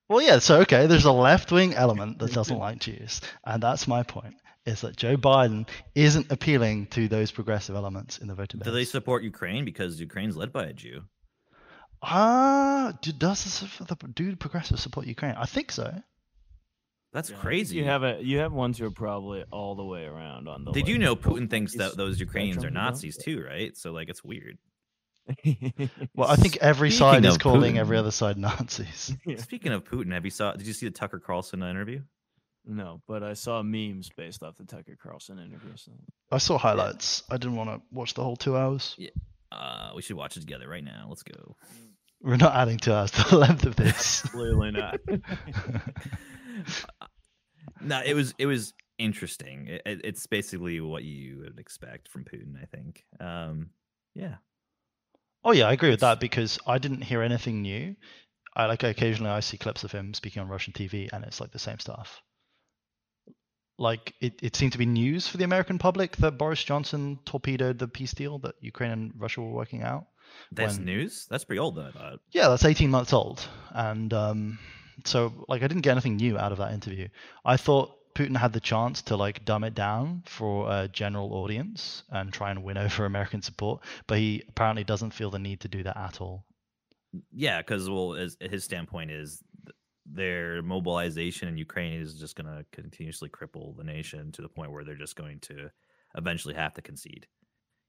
Well, 0.08 0.22
yeah, 0.22 0.38
so 0.38 0.60
okay, 0.60 0.86
there's 0.86 1.04
a 1.04 1.12
left 1.12 1.50
wing 1.50 1.74
element 1.74 2.20
that 2.20 2.32
doesn't 2.32 2.56
like 2.56 2.78
Jews. 2.78 3.20
And 3.44 3.60
that's 3.60 3.88
my 3.88 4.04
point 4.04 4.36
is 4.64 4.82
that 4.82 4.96
Joe 4.96 5.16
Biden 5.16 5.68
isn't 5.96 6.30
appealing 6.30 6.86
to 6.88 7.08
those 7.08 7.32
progressive 7.32 7.74
elements 7.74 8.18
in 8.18 8.28
the 8.28 8.34
voter 8.36 8.58
Do 8.58 8.70
they 8.70 8.84
support 8.84 9.24
Ukraine 9.24 9.64
because 9.64 10.00
Ukraine's 10.00 10.36
led 10.36 10.52
by 10.52 10.66
a 10.66 10.72
Jew? 10.72 11.02
Ah, 12.02 12.92
do, 13.02 13.12
does 13.12 13.60
the, 13.60 13.84
the 13.84 13.96
do 14.08 14.36
progressive 14.36 14.78
support 14.78 15.06
Ukraine? 15.06 15.34
I 15.36 15.46
think 15.46 15.72
so. 15.72 16.02
That's 17.12 17.30
Yeah, 17.30 17.36
crazy. 17.38 17.76
You 17.76 17.84
have 17.84 18.02
a 18.02 18.18
you 18.22 18.38
have 18.38 18.52
ones 18.52 18.78
who 18.78 18.86
are 18.86 18.90
probably 18.90 19.44
all 19.50 19.74
the 19.74 19.84
way 19.84 20.04
around 20.04 20.48
on 20.48 20.64
the. 20.64 20.72
Did 20.72 20.86
you 20.88 20.94
like, 20.96 21.02
know 21.02 21.16
Putin 21.16 21.48
thinks 21.48 21.74
parties 21.74 21.92
that 21.92 21.96
those 21.96 22.20
Ukrainians 22.20 22.58
are 22.58 22.60
spectrum, 22.68 22.74
you 22.74 22.80
know? 22.80 22.84
Nazis 22.90 23.16
too, 23.16 23.42
right? 23.42 23.76
So 23.76 23.92
like 23.92 24.08
it's 24.08 24.22
weird. 24.22 24.58
Well, 26.14 26.28
I 26.28 26.36
think 26.36 26.58
every 26.58 26.90
Speaking 26.90 26.98
side 27.12 27.24
is 27.24 27.36
calling 27.38 27.74
Putin. 27.74 27.78
every 27.78 27.96
other 27.96 28.10
side 28.10 28.36
Nazis. 28.48 29.16
Speaking 29.38 29.72
of 29.72 29.84
Putin, 29.84 30.12
have 30.12 30.24
you 30.24 30.30
saw? 30.30 30.52
Did 30.52 30.66
you 30.66 30.72
see 30.72 30.86
the 30.86 30.92
Tucker 30.92 31.18
Carlson 31.18 31.62
interview? 31.62 32.02
No, 32.64 33.00
but 33.06 33.22
I 33.22 33.34
saw 33.34 33.62
memes 33.62 34.10
based 34.16 34.42
off 34.42 34.56
the 34.56 34.64
Tucker 34.64 34.96
Carlson 35.00 35.38
interview. 35.38 35.70
So. 35.76 35.92
I 36.30 36.38
saw 36.38 36.58
highlights. 36.58 37.22
I 37.30 37.36
didn't 37.36 37.56
want 37.56 37.70
to 37.70 37.80
watch 37.92 38.14
the 38.14 38.22
whole 38.22 38.36
two 38.36 38.56
hours. 38.56 38.94
Yeah. 38.98 39.10
Uh, 39.52 39.92
we 39.94 40.02
should 40.02 40.16
watch 40.16 40.36
it 40.36 40.40
together 40.40 40.68
right 40.68 40.84
now. 40.84 41.06
Let's 41.08 41.22
go. 41.22 41.56
We're 42.26 42.36
not 42.36 42.56
adding 42.56 42.78
to 42.78 42.92
us 42.92 43.10
the 43.30 43.36
length 43.36 43.64
of 43.66 43.76
this. 43.76 44.22
Clearly 44.22 44.72
not. 44.72 44.98
no, 47.80 48.02
it 48.04 48.14
was 48.14 48.34
it 48.36 48.46
was 48.46 48.74
interesting. 48.98 49.68
It, 49.68 49.82
it- 49.86 50.00
it's 50.04 50.26
basically 50.26 50.80
what 50.80 51.04
you 51.04 51.38
would 51.44 51.60
expect 51.60 52.08
from 52.08 52.24
Putin. 52.24 52.60
I 52.60 52.66
think. 52.66 53.04
Um, 53.20 53.70
yeah. 54.14 54.36
Oh 55.44 55.52
yeah, 55.52 55.68
I 55.68 55.72
agree 55.72 55.90
with 55.90 56.00
that 56.00 56.18
because 56.18 56.58
I 56.66 56.78
didn't 56.78 57.02
hear 57.02 57.22
anything 57.22 57.62
new. 57.62 57.94
I 58.56 58.66
like 58.66 58.82
occasionally 58.82 59.30
I 59.30 59.38
see 59.40 59.56
clips 59.56 59.84
of 59.84 59.92
him 59.92 60.12
speaking 60.12 60.42
on 60.42 60.48
Russian 60.48 60.72
TV 60.72 61.08
and 61.12 61.24
it's 61.24 61.40
like 61.40 61.52
the 61.52 61.60
same 61.60 61.78
stuff. 61.78 62.22
Like 63.78 64.14
it, 64.20 64.40
it 64.42 64.56
seemed 64.56 64.72
to 64.72 64.78
be 64.78 64.86
news 64.86 65.28
for 65.28 65.36
the 65.36 65.44
American 65.44 65.78
public 65.78 66.16
that 66.16 66.38
Boris 66.38 66.64
Johnson 66.64 67.20
torpedoed 67.24 67.78
the 67.78 67.86
peace 67.86 68.14
deal 68.14 68.38
that 68.40 68.54
Ukraine 68.60 68.90
and 68.90 69.12
Russia 69.16 69.42
were 69.42 69.52
working 69.52 69.82
out. 69.84 70.06
That's 70.52 70.76
when- 70.76 70.86
news. 70.86 71.26
That's 71.28 71.44
pretty 71.44 71.60
old 71.60 71.76
though. 71.76 72.18
Yeah, 72.30 72.48
that's 72.48 72.64
18 72.64 72.90
months 72.90 73.12
old. 73.12 73.46
And 73.70 74.12
um, 74.12 74.58
so, 75.04 75.32
like, 75.48 75.62
I 75.62 75.68
didn't 75.68 75.82
get 75.82 75.92
anything 75.92 76.16
new 76.16 76.38
out 76.38 76.52
of 76.52 76.58
that 76.58 76.72
interview. 76.72 77.08
I 77.44 77.56
thought 77.56 77.92
Putin 78.14 78.36
had 78.36 78.52
the 78.52 78.60
chance 78.60 79.02
to, 79.02 79.16
like, 79.16 79.44
dumb 79.44 79.64
it 79.64 79.74
down 79.74 80.22
for 80.26 80.70
a 80.70 80.88
general 80.88 81.34
audience 81.34 82.02
and 82.10 82.32
try 82.32 82.50
and 82.50 82.64
win 82.64 82.78
over 82.84 83.04
American 83.04 83.42
support, 83.42 83.82
but 84.06 84.18
he 84.18 84.42
apparently 84.48 84.84
doesn't 84.84 85.10
feel 85.10 85.30
the 85.30 85.38
need 85.38 85.60
to 85.60 85.68
do 85.68 85.82
that 85.82 85.96
at 85.96 86.20
all. 86.20 86.44
Yeah, 87.32 87.60
because 87.60 87.88
well, 87.88 88.14
as, 88.14 88.36
his 88.40 88.64
standpoint 88.64 89.10
is 89.10 89.42
their 90.04 90.62
mobilization 90.62 91.48
in 91.48 91.56
Ukraine 91.56 92.00
is 92.00 92.14
just 92.14 92.36
going 92.36 92.46
to 92.46 92.64
continuously 92.72 93.28
cripple 93.28 93.76
the 93.76 93.84
nation 93.84 94.32
to 94.32 94.42
the 94.42 94.48
point 94.48 94.70
where 94.70 94.84
they're 94.84 94.96
just 94.96 95.16
going 95.16 95.40
to 95.40 95.70
eventually 96.16 96.54
have 96.54 96.74
to 96.74 96.82
concede. 96.82 97.26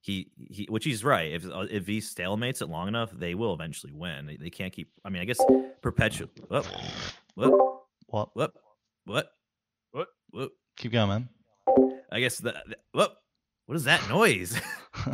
He, 0.07 0.31
he, 0.49 0.65
which 0.69 0.85
he's 0.85 1.03
right. 1.03 1.33
If 1.33 1.45
uh, 1.45 1.65
if 1.69 1.85
he 1.85 1.97
stalemates 1.99 2.61
it 2.61 2.67
long 2.69 2.87
enough, 2.87 3.11
they 3.11 3.35
will 3.35 3.53
eventually 3.53 3.91
win. 3.91 4.25
They, 4.25 4.37
they 4.37 4.49
can't 4.49 4.71
keep. 4.71 4.89
I 5.03 5.09
mean, 5.09 5.21
I 5.21 5.25
guess 5.25 5.39
perpetual. 5.81 6.29
What? 6.47 6.65
What? 7.35 7.51
What? 8.07 8.29
What? 8.33 8.53
What? 9.03 9.29
What? 9.91 10.07
What? 10.29 10.49
Keep 10.77 10.93
going, 10.93 11.09
man. 11.09 11.29
I 12.09 12.21
guess 12.21 12.37
the, 12.37 12.53
the 12.67 12.77
what? 12.93 13.17
What 13.65 13.75
is 13.75 13.83
that 13.83 14.07
noise? 14.07 14.53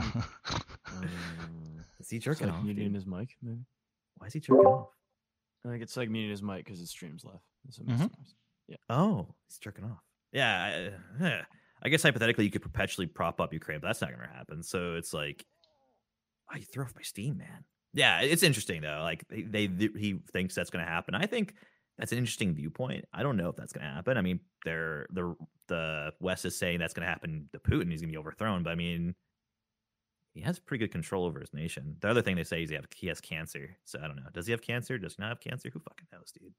is 2.00 2.10
he 2.10 2.18
It's 2.18 2.26
jerking 2.26 2.48
like 2.48 2.58
off? 2.58 2.64
muting 2.64 2.86
dude? 2.86 2.94
his 2.96 3.06
mic, 3.08 3.30
maybe. 3.42 3.62
Why 4.18 4.28
is 4.28 4.34
he 4.34 4.40
jerking 4.42 4.66
off? 4.66 4.90
I 5.66 5.70
think 5.70 5.82
it's 5.82 5.98
like 5.98 6.10
muting 6.10 6.30
his 6.30 6.44
mic 6.44 6.64
because 6.66 6.80
his 6.80 6.90
streams 6.92 7.24
live. 7.26 7.40
That's 7.66 7.80
what 7.80 7.88
Mhm. 7.88 8.12
Yeah. 8.68 8.76
Oh, 8.90 9.34
he's 9.48 9.58
jerking 9.58 9.86
off. 9.86 10.04
Yeah, 10.32 10.92
I. 11.20 11.42
I 11.84 11.90
guess 11.90 12.04
hypothetically 12.04 12.46
you 12.46 12.52
could 12.52 12.62
perpetually 12.62 13.08
prop 13.08 13.42
up 13.42 13.54
Ukraine, 13.54 13.80
but 13.80 13.88
that's 13.88 14.02
not 14.02 14.12
going 14.16 14.28
to 14.28 14.36
happen. 14.36 14.64
So 14.64 14.96
it's 14.96 15.14
like, 15.14 15.46
oh, 16.54 16.58
throw 16.72 16.86
off 16.86 16.96
my 16.96 17.02
steam, 17.02 17.38
man. 17.38 17.66
Yeah, 17.94 18.22
it's 18.22 18.44
interesting 18.44 18.82
though. 18.82 19.02
Like 19.02 19.24
they, 19.30 19.68
they 19.68 19.90
he 19.98 20.20
thinks 20.32 20.56
that's 20.56 20.70
going 20.70 20.84
to 20.84 20.90
happen. 20.90 21.14
I 21.14 21.28
think 21.28 21.54
that's 21.98 22.12
an 22.12 22.18
interesting 22.18 22.56
viewpoint. 22.56 23.06
I 23.14 23.22
don't 23.22 23.38
know 23.38 23.50
if 23.50 23.56
that's 23.56 23.72
going 23.74 23.86
to 23.86 23.94
happen. 23.94 24.18
I 24.18 24.22
mean, 24.22 24.40
they're 24.66 25.06
the 25.12 25.36
the 25.68 26.14
West 26.20 26.46
is 26.46 26.58
saying 26.58 26.80
that's 26.80 26.94
going 26.94 27.06
to 27.06 27.12
happen 27.12 27.50
to 27.54 27.60
Putin. 27.60 27.92
He's 27.92 28.02
going 28.02 28.10
to 28.10 28.14
be 28.14 28.18
overthrown. 28.18 28.64
But 28.64 28.72
I 28.72 28.76
mean, 28.76 29.14
he 30.34 30.42
has 30.42 30.58
pretty 30.58 30.86
good 30.86 30.92
control 30.92 31.26
over 31.26 31.40
his 31.40 31.54
nation. 31.54 31.98
The 32.00 32.10
other 32.10 32.24
thing 32.24 32.36
they 32.36 32.44
say 32.44 32.64
is 32.64 32.70
he 32.70 32.76
have 32.76 32.88
he 32.96 33.08
has 33.08 33.22
cancer. 33.22 33.78
So 33.86 34.00
I 34.04 34.08
don't 34.08 34.16
know. 34.16 34.30
Does 34.34 34.48
he 34.48 34.52
have 34.52 34.62
cancer? 34.62 34.98
Does 34.98 35.16
he 35.16 35.22
not 35.22 35.30
have 35.30 35.40
cancer? 35.40 35.70
Who 35.72 35.80
fucking 35.80 36.08
knows, 36.12 36.32
dude? 36.32 36.54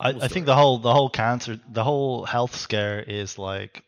I, 0.00 0.10
I 0.10 0.28
think 0.28 0.46
the 0.46 0.54
whole 0.54 0.78
the 0.78 0.92
whole 0.92 1.10
cancer 1.10 1.58
the 1.68 1.82
whole 1.84 2.24
health 2.24 2.54
scare 2.56 3.00
is 3.02 3.38
like 3.38 3.82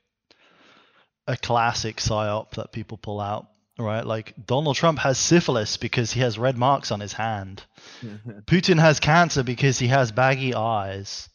a 1.28 1.36
classic 1.36 1.96
psyop 1.98 2.50
that 2.52 2.72
people 2.72 2.98
pull 2.98 3.20
out, 3.20 3.46
right? 3.78 4.04
Like 4.04 4.34
Donald 4.44 4.74
Trump 4.76 4.98
has 4.98 5.18
syphilis 5.18 5.76
because 5.76 6.12
he 6.12 6.20
has 6.20 6.36
red 6.38 6.58
marks 6.58 6.90
on 6.90 6.98
his 7.00 7.12
hand. 7.12 7.62
Putin 8.46 8.80
has 8.80 8.98
cancer 8.98 9.42
because 9.44 9.78
he 9.78 9.86
has 9.88 10.10
baggy 10.10 10.54
eyes. 10.54 11.28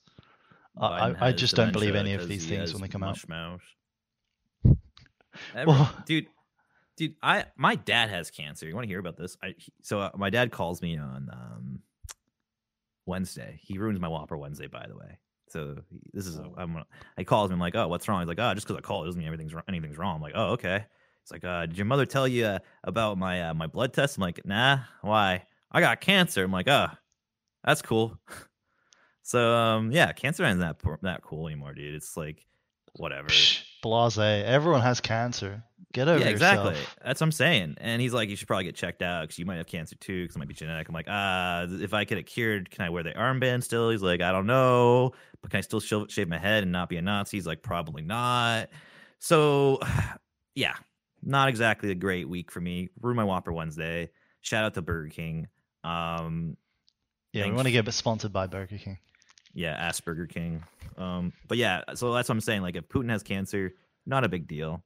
I, 0.77 0.87
Biden 1.11 1.17
I, 1.21 1.27
I 1.27 1.31
just 1.31 1.55
don't 1.55 1.71
believe 1.71 1.95
any 1.95 2.13
of 2.13 2.27
these 2.27 2.45
things 2.45 2.73
when 2.73 2.81
they 2.81 2.89
come 2.89 3.03
out. 3.03 3.17
mouth. 3.29 3.61
Everyone- 5.55 5.79
Well- 5.79 6.03
dude, 6.05 6.27
dude, 6.97 7.15
I 7.23 7.45
my 7.55 7.75
dad 7.75 8.09
has 8.09 8.29
cancer. 8.31 8.67
You 8.67 8.75
want 8.75 8.83
to 8.83 8.89
hear 8.89 8.99
about 8.99 9.15
this? 9.17 9.37
I 9.41 9.53
he- 9.57 9.71
so 9.81 9.99
uh, 10.01 10.11
my 10.17 10.29
dad 10.29 10.51
calls 10.51 10.81
me 10.81 10.97
on 10.97 11.29
um, 11.31 11.79
Wednesday. 13.05 13.59
He 13.61 13.77
ruins 13.77 13.99
my 13.99 14.07
Whopper 14.07 14.37
Wednesday, 14.37 14.67
by 14.67 14.85
the 14.87 14.95
way. 14.95 15.17
So 15.49 15.77
this 16.13 16.25
is 16.25 16.37
a, 16.37 16.43
I'm 16.57 16.73
gonna- 16.73 16.85
I 17.17 17.23
calls 17.23 17.51
him 17.51 17.59
like, 17.59 17.75
oh, 17.75 17.87
what's 17.87 18.07
wrong? 18.07 18.19
He's 18.21 18.27
like, 18.27 18.39
oh, 18.39 18.53
just 18.53 18.67
because 18.67 18.77
I 18.77 18.81
called 18.81 19.05
doesn't 19.05 19.19
mean 19.19 19.27
everything's 19.27 19.53
wrong, 19.53 19.63
anything's 19.67 19.97
wrong. 19.97 20.15
I'm 20.15 20.21
like, 20.21 20.33
oh, 20.35 20.51
okay. 20.53 20.85
It's 21.21 21.31
like, 21.31 21.43
uh, 21.43 21.65
did 21.65 21.77
your 21.77 21.85
mother 21.85 22.05
tell 22.05 22.27
you 22.27 22.45
uh, 22.45 22.59
about 22.83 23.17
my 23.17 23.49
uh, 23.49 23.53
my 23.53 23.67
blood 23.67 23.93
test? 23.93 24.17
I'm 24.17 24.21
like, 24.21 24.45
nah. 24.45 24.79
Why? 25.01 25.43
I 25.71 25.81
got 25.81 26.01
cancer. 26.01 26.43
I'm 26.43 26.51
like, 26.51 26.67
oh, 26.67 26.87
that's 27.63 27.81
cool. 27.81 28.19
so 29.23 29.53
um, 29.53 29.91
yeah, 29.91 30.11
cancer 30.11 30.45
isn't 30.45 30.59
that 30.59 30.77
that 31.01 31.23
cool 31.23 31.47
anymore, 31.47 31.73
dude. 31.73 31.95
It's 31.95 32.15
like 32.15 32.45
whatever. 32.93 33.27
Psh, 33.29 33.63
blase. 33.81 34.17
Everyone 34.17 34.81
has 34.81 34.99
cancer. 35.01 35.63
Get 35.95 36.09
over 36.09 36.19
yeah, 36.19 36.27
exactly. 36.27 36.71
yourself. 36.71 36.97
That's 37.05 37.21
what 37.21 37.27
I'm 37.27 37.31
saying. 37.31 37.75
And 37.79 38.01
he's 38.01 38.11
like, 38.11 38.27
you 38.27 38.35
should 38.35 38.49
probably 38.49 38.65
get 38.65 38.75
checked 38.75 39.01
out 39.01 39.21
because 39.21 39.39
you 39.39 39.45
might 39.45 39.55
have 39.55 39.65
cancer 39.65 39.95
too, 39.95 40.23
because 40.23 40.35
it 40.35 40.39
might 40.39 40.49
be 40.49 40.53
genetic. 40.53 40.89
I'm 40.89 40.93
like, 40.93 41.07
uh, 41.07 41.67
if 41.81 41.93
I 41.93 42.03
get 42.03 42.17
it 42.17 42.23
cured, 42.23 42.69
can 42.69 42.83
I 42.83 42.89
wear 42.89 43.01
the 43.01 43.11
armband 43.13 43.63
still? 43.63 43.91
He's 43.91 44.01
like, 44.01 44.19
I 44.19 44.33
don't 44.33 44.45
know, 44.45 45.13
but 45.41 45.51
can 45.51 45.59
I 45.59 45.61
still 45.61 45.79
shave, 45.79 46.07
shave 46.09 46.27
my 46.27 46.37
head 46.37 46.63
and 46.63 46.73
not 46.73 46.89
be 46.89 46.97
a 46.97 47.01
Nazi? 47.01 47.37
He's 47.37 47.47
like, 47.47 47.61
probably 47.61 48.01
not. 48.01 48.71
So, 49.19 49.79
yeah, 50.55 50.73
not 51.23 51.47
exactly 51.47 51.91
a 51.91 51.95
great 51.95 52.27
week 52.27 52.51
for 52.51 52.59
me. 52.59 52.89
Ruin 52.99 53.15
my 53.15 53.23
Whopper 53.23 53.53
Wednesday. 53.53 54.09
Shout 54.41 54.65
out 54.65 54.73
to 54.73 54.81
Burger 54.81 55.07
King. 55.07 55.47
Um, 55.85 56.57
Yeah, 57.31 57.45
we 57.45 57.53
want 57.53 57.67
to 57.67 57.71
get 57.71 57.89
sponsored 57.93 58.33
by 58.33 58.47
Burger 58.47 58.77
King. 58.77 58.97
yeah, 59.53 59.89
Asperger 59.89 60.27
King. 60.27 60.61
Um, 60.97 61.31
but 61.47 61.57
yeah, 61.57 61.83
so 61.93 62.11
that's 62.11 62.27
what 62.27 62.35
I'm 62.35 62.41
saying. 62.41 62.63
Like, 62.63 62.75
if 62.75 62.89
Putin 62.89 63.09
has 63.11 63.23
cancer, 63.23 63.75
not 64.05 64.25
a 64.25 64.29
big 64.29 64.45
deal. 64.45 64.83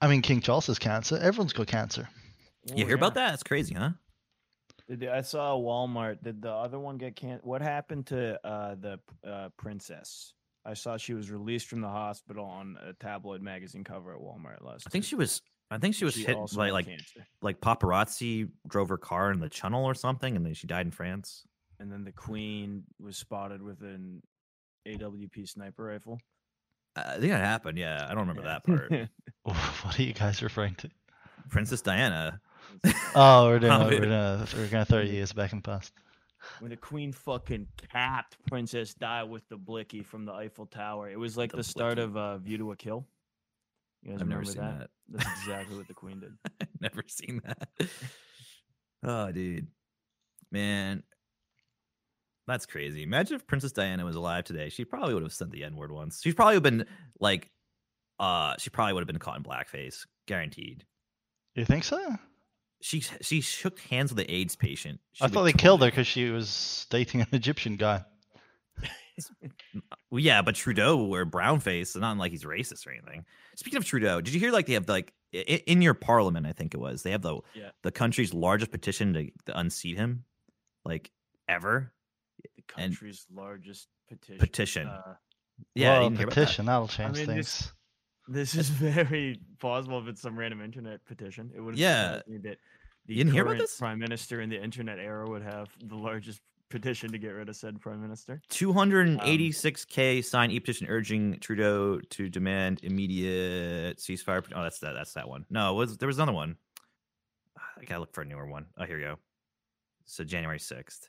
I 0.00 0.08
mean, 0.08 0.22
King 0.22 0.40
Charles 0.40 0.66
has 0.68 0.78
cancer. 0.78 1.16
Everyone's 1.16 1.52
got 1.52 1.66
cancer. 1.66 2.08
You 2.74 2.86
hear 2.86 2.94
about 2.96 3.14
that? 3.14 3.34
It's 3.34 3.42
crazy, 3.42 3.74
huh? 3.74 3.90
Did 4.88 5.00
the- 5.00 5.14
I 5.14 5.20
saw 5.22 5.56
a 5.56 5.60
Walmart. 5.60 6.22
Did 6.22 6.40
the 6.42 6.50
other 6.52 6.78
one 6.78 6.98
get 6.98 7.16
can? 7.16 7.40
What 7.42 7.62
happened 7.62 8.06
to 8.06 8.38
uh, 8.46 8.74
the 8.76 9.00
uh, 9.26 9.48
princess? 9.58 10.32
I 10.64 10.74
saw 10.74 10.96
she 10.96 11.14
was 11.14 11.30
released 11.30 11.66
from 11.68 11.80
the 11.80 11.88
hospital 11.88 12.44
on 12.44 12.76
a 12.86 12.92
tabloid 12.94 13.42
magazine 13.42 13.84
cover 13.84 14.12
at 14.12 14.20
Walmart 14.20 14.62
last. 14.62 14.86
I 14.86 14.90
think 14.90 15.04
she 15.04 15.14
was. 15.14 15.42
I 15.70 15.76
think 15.78 15.94
she 15.94 16.04
was 16.06 16.14
She 16.14 16.24
hit 16.24 16.36
by 16.56 16.66
had 16.66 16.72
like 16.72 16.86
cancer. 16.86 17.26
like 17.42 17.60
paparazzi 17.60 18.48
drove 18.66 18.88
her 18.88 18.96
car 18.96 19.30
in 19.30 19.40
the 19.40 19.50
tunnel 19.50 19.84
or 19.84 19.94
something, 19.94 20.34
and 20.36 20.44
then 20.44 20.54
she 20.54 20.66
died 20.66 20.86
in 20.86 20.92
France. 20.92 21.44
And 21.78 21.92
then 21.92 22.04
the 22.04 22.12
queen 22.12 22.84
was 22.98 23.16
spotted 23.18 23.62
with 23.62 23.82
an 23.82 24.22
AWP 24.86 25.46
sniper 25.48 25.84
rifle. 25.84 26.18
I 27.06 27.18
think 27.18 27.32
that 27.32 27.40
happened. 27.40 27.78
Yeah, 27.78 28.04
I 28.04 28.08
don't 28.10 28.28
remember 28.28 28.42
that 28.42 28.64
part. 28.64 28.90
what 29.42 29.98
are 29.98 30.02
you 30.02 30.12
guys 30.12 30.42
referring 30.42 30.74
to? 30.76 30.90
Princess 31.50 31.80
Diana. 31.80 32.40
Oh, 33.14 33.46
we're 33.46 33.58
doing, 33.58 33.72
we're 33.78 33.92
yeah. 33.92 33.98
doing 33.98 34.12
a, 34.12 34.46
we're 34.56 34.68
going 34.68 34.84
30 34.84 35.08
years 35.10 35.32
back 35.32 35.52
and 35.52 35.64
past. 35.64 35.92
when 36.60 36.70
the 36.70 36.76
queen 36.76 37.12
fucking 37.12 37.66
capped 37.90 38.36
Princess 38.46 38.94
Di 38.94 39.22
with 39.22 39.48
the 39.48 39.56
blicky 39.56 40.02
from 40.02 40.24
the 40.24 40.32
Eiffel 40.32 40.66
Tower. 40.66 41.10
It 41.10 41.18
was 41.18 41.36
like 41.36 41.50
the, 41.50 41.58
The 41.58 41.64
start 41.64 41.98
of 41.98 42.16
uh, 42.16 42.38
View 42.38 42.58
to 42.58 42.72
a 42.72 42.76
Kill. 42.76 43.06
You 44.02 44.12
guys 44.12 44.22
I've 44.22 44.28
never 44.28 44.40
remember 44.40 44.52
seen 44.52 44.62
that? 44.62 44.90
that. 45.08 45.24
That's 45.24 45.40
exactly 45.40 45.76
what 45.76 45.88
the 45.88 45.94
queen 45.94 46.20
did. 46.20 46.32
Never 46.80 47.02
seen 47.08 47.40
that. 47.44 47.88
Oh, 49.02 49.32
dude, 49.32 49.66
man, 50.52 51.02
that's 52.48 52.66
crazy. 52.66 53.02
Imagine 53.04 53.36
if 53.36 53.46
Princess 53.46 53.72
Diana 53.72 54.04
was 54.04 54.16
alive 54.16 54.44
today. 54.44 54.68
She 54.70 54.84
probably 54.84 55.14
would 55.14 55.22
have 55.22 55.32
said 55.32 55.50
the 55.52 55.62
N 55.64 55.76
word 55.76 55.92
once. 55.92 56.20
She's 56.22 56.34
probably 56.34 56.54
have 56.54 56.62
been 56.62 56.86
like, 57.20 57.50
uh, 58.18 58.54
she 58.58 58.70
probably 58.70 58.94
would 58.94 59.00
have 59.02 59.06
been 59.06 59.18
caught 59.18 59.36
in 59.36 59.44
blackface, 59.44 60.06
guaranteed. 60.26 60.84
You 61.54 61.64
think 61.64 61.84
so? 61.84 62.16
She 62.80 63.00
she 63.20 63.40
shook 63.40 63.80
hands 63.80 64.12
with 64.14 64.24
the 64.26 64.32
AIDS 64.32 64.54
patient. 64.56 65.00
She 65.12 65.24
I 65.24 65.28
thought 65.28 65.42
they 65.44 65.52
killed 65.52 65.82
her 65.82 65.88
because 65.88 66.06
she 66.06 66.30
was 66.30 66.86
dating 66.90 67.20
an 67.22 67.26
Egyptian 67.32 67.76
guy. 67.76 68.04
Well, 70.10 70.20
yeah, 70.20 70.42
but 70.42 70.54
Trudeau 70.54 70.96
wore 71.04 71.24
brown 71.24 71.58
face, 71.60 71.90
so 71.92 72.00
not 72.00 72.16
like 72.18 72.30
he's 72.30 72.44
racist 72.44 72.86
or 72.86 72.92
anything. 72.92 73.24
Speaking 73.56 73.78
of 73.78 73.84
Trudeau, 73.84 74.20
did 74.20 74.32
you 74.32 74.38
hear 74.40 74.52
like 74.52 74.66
they 74.66 74.74
have 74.74 74.88
like 74.88 75.12
i- 75.34 75.38
i- 75.48 75.62
in 75.66 75.82
your 75.82 75.94
parliament? 75.94 76.46
I 76.46 76.52
think 76.52 76.72
it 76.74 76.78
was 76.78 77.02
they 77.02 77.10
have 77.10 77.22
the 77.22 77.40
Yeah. 77.54 77.70
the 77.82 77.90
country's 77.90 78.32
largest 78.32 78.70
petition 78.70 79.12
to, 79.14 79.24
to 79.46 79.58
unseat 79.58 79.96
him, 79.96 80.24
like 80.84 81.10
ever. 81.48 81.92
The 82.76 82.82
And- 82.82 82.92
country's 82.92 83.26
largest 83.30 83.88
petition. 84.08 84.38
Petition. 84.38 84.86
Uh, 84.88 85.14
Yeah, 85.74 85.90
well, 85.92 86.02
didn't 86.04 86.18
hear 86.18 86.26
about 86.26 86.34
that? 86.36 86.40
petition, 86.44 86.66
that'll 86.66 86.88
change 86.88 87.16
mean, 87.16 87.26
things. 87.26 87.58
this- 87.58 87.72
This 88.30 88.54
is 88.54 88.68
very 89.08 89.40
possible 89.58 89.98
if 90.00 90.06
it's 90.06 90.20
some 90.20 90.38
random 90.38 90.60
internet 90.60 91.04
petition. 91.06 91.50
It 91.54 91.60
would 91.60 91.78
Yeah. 91.78 92.20
me 92.26 92.38
that 92.38 92.58
the 93.06 93.14
You 93.14 93.24
didn't 93.24 93.32
hear 93.32 93.42
about 93.42 93.50
current 93.52 93.60
this? 93.62 93.78
prime 93.78 93.98
minister 93.98 94.40
in 94.42 94.50
the 94.50 94.62
internet 94.62 94.98
era 94.98 95.26
would 95.28 95.42
have 95.42 95.68
the 95.82 95.96
largest 95.96 96.40
petition 96.68 97.10
to 97.12 97.18
get 97.18 97.30
rid 97.30 97.48
of 97.48 97.56
said 97.56 97.80
prime 97.80 98.02
minister. 98.02 98.42
286k 98.50 100.22
signed 100.22 100.52
e-petition 100.52 100.86
urging 100.88 101.40
Trudeau 101.40 101.98
to 102.00 102.28
demand 102.28 102.80
immediate 102.84 103.96
ceasefire. 103.96 104.44
Oh, 104.54 104.62
that's 104.62 104.78
that. 104.80 104.92
That's 104.92 105.14
that 105.14 105.26
one. 105.28 105.46
No, 105.48 105.72
it 105.72 105.76
was 105.78 105.96
there 105.96 106.06
was 106.06 106.18
another 106.18 106.32
one. 106.32 106.58
I 107.78 107.84
gotta 107.86 108.00
look 108.00 108.12
for 108.12 108.20
a 108.20 108.24
newer 108.26 108.46
one. 108.46 108.66
Oh, 108.76 108.84
here 108.84 108.98
you 108.98 109.04
go. 109.06 109.18
So 110.04 110.24
January 110.24 110.58
6th. 110.58 111.08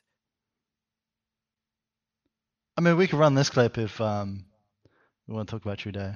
I 2.80 2.82
mean, 2.82 2.96
we 2.96 3.06
could 3.06 3.18
run 3.18 3.34
this 3.34 3.50
clip 3.50 3.76
if 3.76 4.00
um, 4.00 4.42
we 5.28 5.34
want 5.34 5.46
to 5.46 5.52
talk 5.54 5.62
about 5.66 5.76
Trudeau. 5.76 6.14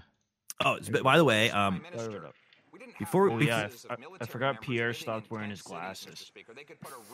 Oh, 0.65 0.77
it's- 0.77 0.89
but 0.89 1.03
by 1.03 1.19
the 1.19 1.25
way, 1.25 1.51
um, 1.51 1.83
Load 1.95 2.15
it 2.15 2.25
up. 2.25 2.35
before 2.99 3.29
Oh 3.31 3.37
we 3.37 3.49
yeah, 3.49 3.59
I 3.59 3.65
f- 3.65 3.85
I, 3.91 3.97
I 4.23 4.25
forgot 4.25 4.63
Pierre 4.63 4.95
stopped 4.95 5.31
wearing 5.31 5.51
his 5.51 5.61
glasses. 5.61 6.33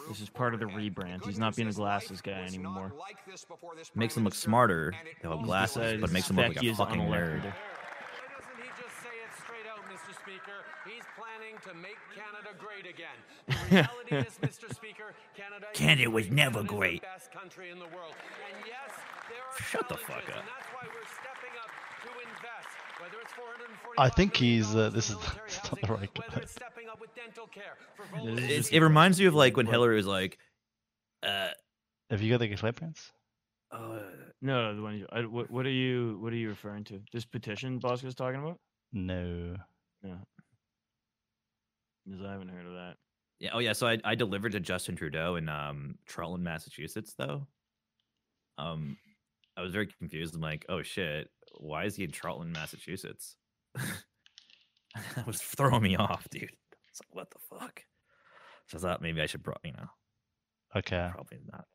This 0.08 0.20
is 0.20 0.28
part 0.30 0.54
of 0.54 0.60
the 0.60 0.66
rebrand. 0.66 1.24
He's 1.26 1.40
not 1.40 1.56
being 1.56 1.66
a 1.66 1.72
glasses 1.72 2.20
guy 2.20 2.44
anymore. 2.46 2.92
makes 3.96 4.16
him 4.16 4.22
look 4.22 4.34
smarter, 4.36 4.94
they 5.20 5.28
have 5.28 5.42
glasses, 5.42 6.00
but 6.00 6.12
Besides, 6.12 6.12
makes 6.12 6.30
him 6.30 6.36
look 6.36 6.48
like 6.54 6.62
a 6.64 6.72
fucking 6.74 7.00
unelected. 7.00 7.10
nerd. 7.10 7.42
Doesn't 7.42 7.52
he 8.62 8.68
just 8.78 9.02
say 9.02 9.16
it 9.18 9.32
straight 9.42 9.66
out, 9.66 9.82
Mr. 9.90 10.14
Speaker? 10.50 10.90
He's 10.90 11.06
planning 11.16 11.56
to 11.66 11.74
make 11.74 11.98
Canada 12.14 12.50
great 12.58 12.86
again. 12.86 13.18
The 13.46 13.56
reality 13.86 14.28
is, 14.28 14.38
Mr. 14.42 14.74
Speaker, 14.74 15.14
Canada, 15.36 15.66
Canada 15.74 16.10
was 16.10 16.30
never 16.30 16.60
Canada 16.60 16.68
great. 16.74 17.00
The 17.02 17.06
best 17.06 17.32
country 17.32 17.70
in 17.70 17.78
the 17.78 17.86
world. 17.96 18.14
And 18.18 18.64
yes, 18.66 18.90
there 19.28 19.38
are 19.44 19.62
Shut 19.70 19.88
the 19.88 19.96
fuck 19.96 20.24
up. 20.28 20.42
And 20.42 20.48
that's 20.48 20.68
why 20.74 20.84
we're 20.88 21.10
stepping 21.20 21.54
up 21.62 21.70
to 22.04 22.10
invest. 22.28 22.68
Whether 23.00 23.16
it's 23.22 23.32
445 23.32 23.94
I 23.98 24.08
think 24.10 24.36
he's. 24.36 24.74
Uh, 24.74 24.90
this 24.90 25.08
is 25.10 25.16
dollars 25.16 25.32
in 25.36 25.42
it's 25.46 25.56
military 25.56 25.70
not 25.70 25.80
the 25.80 25.94
right 25.94 26.18
whether 26.18 26.40
guy. 26.40 26.46
stepping 26.46 26.88
up 26.88 27.00
with 27.00 27.14
dental 27.14 27.46
care 27.46 27.76
for 27.96 28.02
This 28.02 28.10
vulnerable 28.12 28.50
is 28.50 28.68
It, 28.68 28.74
it 28.76 28.80
reminds 28.82 29.20
me 29.20 29.26
of 29.26 29.34
like 29.34 29.56
when 29.56 29.66
Hillary 29.66 29.96
was 29.96 30.06
like, 30.06 30.38
uh, 31.22 31.48
Have 32.10 32.20
you 32.22 32.30
got 32.30 32.40
the 32.40 32.54
clip, 32.56 32.76
Prince? 32.76 33.12
uh 33.72 34.00
No, 34.42 34.62
no, 34.70 34.76
the 34.76 34.82
one 34.82 34.98
you. 34.98 35.06
I, 35.12 35.20
what, 35.22 35.50
what 35.50 35.64
are 35.66 35.70
you? 35.70 36.18
What 36.20 36.32
are 36.32 36.36
you 36.36 36.48
referring 36.50 36.84
to? 36.84 37.00
This 37.12 37.24
petition 37.24 37.78
Bosco's 37.78 38.14
talking 38.14 38.40
about? 38.40 38.58
No. 38.92 39.56
No. 40.02 40.18
Because 42.10 42.26
I 42.26 42.32
haven't 42.32 42.48
heard 42.48 42.66
of 42.66 42.72
that. 42.72 42.96
yeah, 43.38 43.50
oh 43.54 43.58
yeah. 43.60 43.72
So 43.72 43.86
I, 43.86 43.98
I 44.04 44.14
delivered 44.16 44.52
to 44.52 44.60
Justin 44.60 44.96
Trudeau 44.96 45.36
in 45.36 45.48
um 45.48 45.96
Trutland, 46.08 46.40
Massachusetts, 46.42 47.14
though. 47.16 47.46
Um, 48.58 48.96
I 49.56 49.62
was 49.62 49.72
very 49.72 49.86
confused. 49.86 50.34
I'm 50.34 50.40
like, 50.40 50.66
oh 50.68 50.82
shit, 50.82 51.28
why 51.58 51.84
is 51.84 51.96
he 51.96 52.04
in 52.04 52.10
Trutland, 52.10 52.52
Massachusetts? 52.52 53.36
that 53.74 55.26
was 55.26 55.40
throwing 55.40 55.82
me 55.82 55.96
off, 55.96 56.28
dude. 56.30 56.42
It's 56.88 57.00
like, 57.00 57.14
what 57.14 57.30
the 57.30 57.38
fuck? 57.58 57.82
So 58.66 58.78
I 58.78 58.80
thought 58.80 59.02
maybe 59.02 59.20
I 59.22 59.26
should, 59.26 59.42
bro- 59.42 59.54
you 59.64 59.72
know, 59.72 59.88
Okay. 60.76 61.08
probably 61.12 61.38
not. 61.50 61.66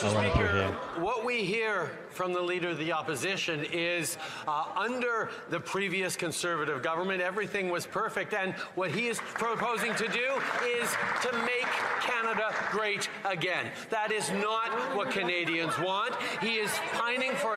I'll 0.00 0.14
run 0.14 0.24
it 0.24 0.32
through 0.34 0.48
here. 0.48 0.68
What 0.98 1.24
we 1.24 1.44
hear 1.44 1.90
from 2.10 2.32
the 2.32 2.40
leader 2.40 2.70
of 2.70 2.78
the 2.78 2.92
opposition 2.92 3.64
is 3.72 4.16
uh, 4.48 4.64
under 4.76 5.30
the 5.50 5.60
previous 5.60 6.16
conservative 6.16 6.82
government, 6.82 7.20
everything 7.20 7.68
was 7.68 7.86
perfect. 7.86 8.34
And 8.34 8.52
what 8.74 8.90
he 8.90 9.06
is 9.08 9.18
proposing 9.34 9.94
to 9.94 10.08
do 10.08 10.40
is 10.66 10.90
to 11.22 11.32
make 11.44 11.66
Canada 12.00 12.52
great 12.70 13.08
again. 13.24 13.70
That 13.90 14.10
is 14.10 14.30
not 14.32 14.70
what 14.96 15.10
Canadians 15.10 15.78
want. 15.78 16.14
He 16.40 16.54
is 16.56 16.70
pining 16.92 17.32
for. 17.32 17.56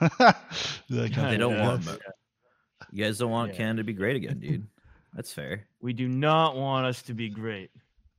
They 0.90 1.08
do 1.08 1.36
don't 1.38 1.58
want. 1.58 1.84
that. 1.86 1.98
You 2.92 3.02
guys 3.04 3.18
don't 3.18 3.30
want 3.30 3.52
Yeah. 3.52 3.56
Canada 3.58 3.78
to 3.78 3.84
be 3.84 3.92
great 3.92 4.14
again, 4.16 4.38
dude. 4.38 4.66
That's 5.14 5.32
fair. 5.32 5.66
We 5.80 5.94
do 5.94 6.06
not 6.06 6.54
want 6.56 6.86
us 6.86 7.02
to 7.04 7.14
be 7.14 7.28
great. 7.28 7.70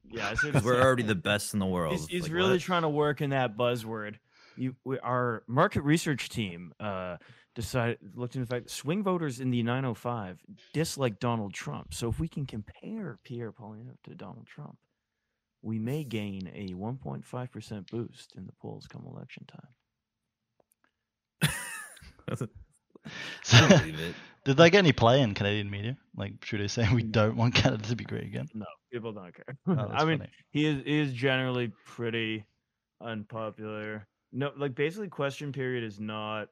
Yeah, 0.10 0.30
I 0.30 0.36
see 0.36 0.48
what 0.48 0.54
Because 0.54 0.66
you're 0.66 0.76
we're 0.76 0.82
already 0.82 1.04
the 1.04 1.16
best 1.16 1.54
in 1.54 1.60
the 1.60 1.66
world. 1.66 1.94
He's, 1.94 2.08
he's 2.08 2.24
Like, 2.24 2.32
really 2.32 2.52
what? 2.54 2.62
trying 2.62 2.84
to 2.84 2.90
work 2.90 3.22
in 3.22 3.32
that 3.32 3.58
buzzword. 3.58 4.16
You, 4.56 4.76
we, 4.84 4.98
our 5.00 5.44
market 5.48 5.82
research 5.82 6.30
team 6.30 6.74
uh, 6.80 7.18
decided 7.56 8.00
looked 8.16 8.36
into 8.36 8.48
the 8.48 8.56
fact 8.56 8.70
swing 8.70 9.04
voters 9.04 9.40
in 9.40 9.52
the 9.52 9.62
905 9.64 10.40
dislike 10.74 11.20
Donald 11.20 11.54
Trump. 11.54 11.94
So 11.94 12.10
if 12.10 12.20
we 12.20 12.28
can 12.28 12.46
compare 12.46 13.20
Pierre 13.24 13.52
Poilievre 13.52 13.98
to 14.06 14.16
Donald 14.16 14.48
Trump, 14.48 14.78
we 15.62 15.80
may 15.80 16.04
gain 16.04 16.50
a 16.54 16.74
1.5 16.74 17.52
percent 17.52 17.92
boost 17.92 18.34
in 18.36 18.46
the 18.48 18.54
polls 18.54 18.88
come 18.88 19.06
election 19.06 19.46
time. 19.48 19.68
I 23.54 23.68
believe 23.68 24.00
it. 24.00 24.16
Did 24.46 24.56
they 24.56 24.70
get 24.70 24.80
any 24.80 24.94
play 24.94 25.22
in 25.22 25.34
Canadian 25.34 25.70
media? 25.70 25.98
Like 26.16 26.40
Trudeau 26.40 26.68
saying 26.68 26.96
we 26.96 27.04
don't 27.04 27.36
want 27.36 27.54
Canada 27.62 27.84
to 27.90 27.96
be 27.96 28.06
great 28.06 28.24
again. 28.24 28.48
No, 28.54 28.66
people 28.92 29.12
don't 29.12 29.36
care. 29.36 29.58
Oh, 29.68 29.76
that's 29.90 30.04
I 30.04 30.06
mean, 30.06 30.26
he 30.52 30.66
is 30.66 30.84
he 30.86 31.00
is 31.00 31.12
generally 31.12 31.72
pretty 31.86 32.46
unpopular. 33.02 34.08
No, 34.32 34.52
like 34.58 34.74
basically, 34.74 35.10
question 35.10 35.52
period 35.52 35.84
is 35.84 36.00
not 36.00 36.48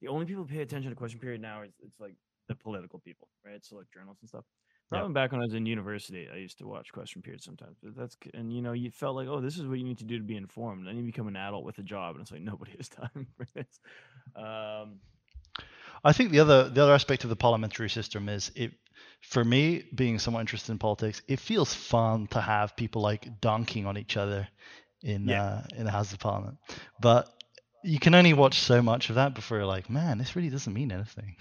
the 0.00 0.08
only 0.08 0.24
people 0.24 0.44
who 0.44 0.48
pay 0.48 0.62
attention 0.62 0.90
to 0.90 0.96
question 0.96 1.20
period 1.20 1.42
now. 1.42 1.62
Is 1.62 1.72
it's 1.84 2.00
like 2.00 2.14
the 2.48 2.54
political 2.54 2.98
people, 2.98 3.28
right? 3.44 3.62
So 3.64 3.76
like 3.76 3.90
journalists 3.92 4.22
and 4.22 4.28
stuff. 4.28 4.44
Yeah. 4.90 4.98
Probably 5.00 5.12
back 5.12 5.30
when 5.30 5.40
I 5.40 5.44
was 5.44 5.54
in 5.54 5.66
university, 5.66 6.26
I 6.32 6.38
used 6.38 6.58
to 6.58 6.66
watch 6.66 6.90
question 6.90 7.22
period 7.22 7.42
sometimes. 7.42 7.76
But 7.82 7.96
that's 7.96 8.16
c- 8.24 8.30
and 8.34 8.52
you 8.52 8.60
know 8.62 8.72
you 8.72 8.90
felt 8.90 9.14
like, 9.14 9.28
oh, 9.28 9.40
this 9.40 9.58
is 9.58 9.66
what 9.66 9.78
you 9.78 9.84
need 9.84 9.98
to 9.98 10.04
do 10.04 10.16
to 10.16 10.24
be 10.24 10.36
informed. 10.36 10.86
Then 10.86 10.96
you 10.96 11.04
become 11.04 11.28
an 11.28 11.36
adult 11.36 11.64
with 11.64 11.78
a 11.78 11.82
job, 11.82 12.16
and 12.16 12.22
it's 12.22 12.32
like 12.32 12.40
nobody 12.40 12.72
has 12.78 12.88
time 12.88 13.26
for 13.36 13.46
this. 13.54 13.78
Um, 14.34 15.00
I 16.04 16.12
think 16.12 16.30
the 16.32 16.40
other 16.40 16.68
the 16.68 16.82
other 16.82 16.94
aspect 16.94 17.24
of 17.24 17.30
the 17.30 17.36
parliamentary 17.36 17.90
system 17.90 18.28
is 18.28 18.50
it 18.54 18.72
for 19.22 19.44
me 19.44 19.84
being 19.94 20.18
somewhat 20.18 20.40
interested 20.40 20.72
in 20.72 20.78
politics, 20.78 21.20
it 21.28 21.38
feels 21.40 21.74
fun 21.74 22.26
to 22.28 22.40
have 22.40 22.74
people 22.76 23.02
like 23.02 23.40
dunking 23.40 23.86
on 23.86 23.98
each 23.98 24.16
other 24.16 24.48
in 25.02 25.28
Yeah. 25.28 25.42
uh, 25.42 25.62
in 25.76 25.84
the 25.84 25.90
House 25.90 26.12
of 26.12 26.18
Parliament. 26.18 26.56
But 27.00 27.28
you 27.84 27.98
can 27.98 28.14
only 28.14 28.32
watch 28.32 28.58
so 28.60 28.80
much 28.82 29.08
of 29.10 29.16
that 29.16 29.34
before 29.34 29.58
you're 29.58 29.66
like, 29.66 29.88
man, 29.90 30.18
this 30.18 30.36
really 30.36 30.50
doesn't 30.50 30.72
mean 30.72 30.90
anything. 30.92 31.36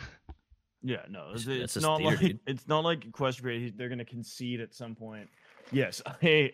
Yeah, 0.81 1.03
no, 1.09 1.31
it's, 1.33 1.43
It's- 1.43 1.63
it's 1.63 1.75
it's 1.77 1.85
not 1.85 1.97
theater, 1.97 2.15
like 2.15 2.19
dude. 2.25 2.39
it's 2.47 2.67
not 2.67 2.83
like 2.85 3.11
question 3.11 3.43
period. 3.43 3.77
They're 3.77 3.89
going 3.89 3.99
to 3.99 4.05
concede 4.05 4.61
at 4.61 4.73
some 4.73 4.95
point. 4.95 5.29
Yes, 5.71 6.01
I 6.23 6.53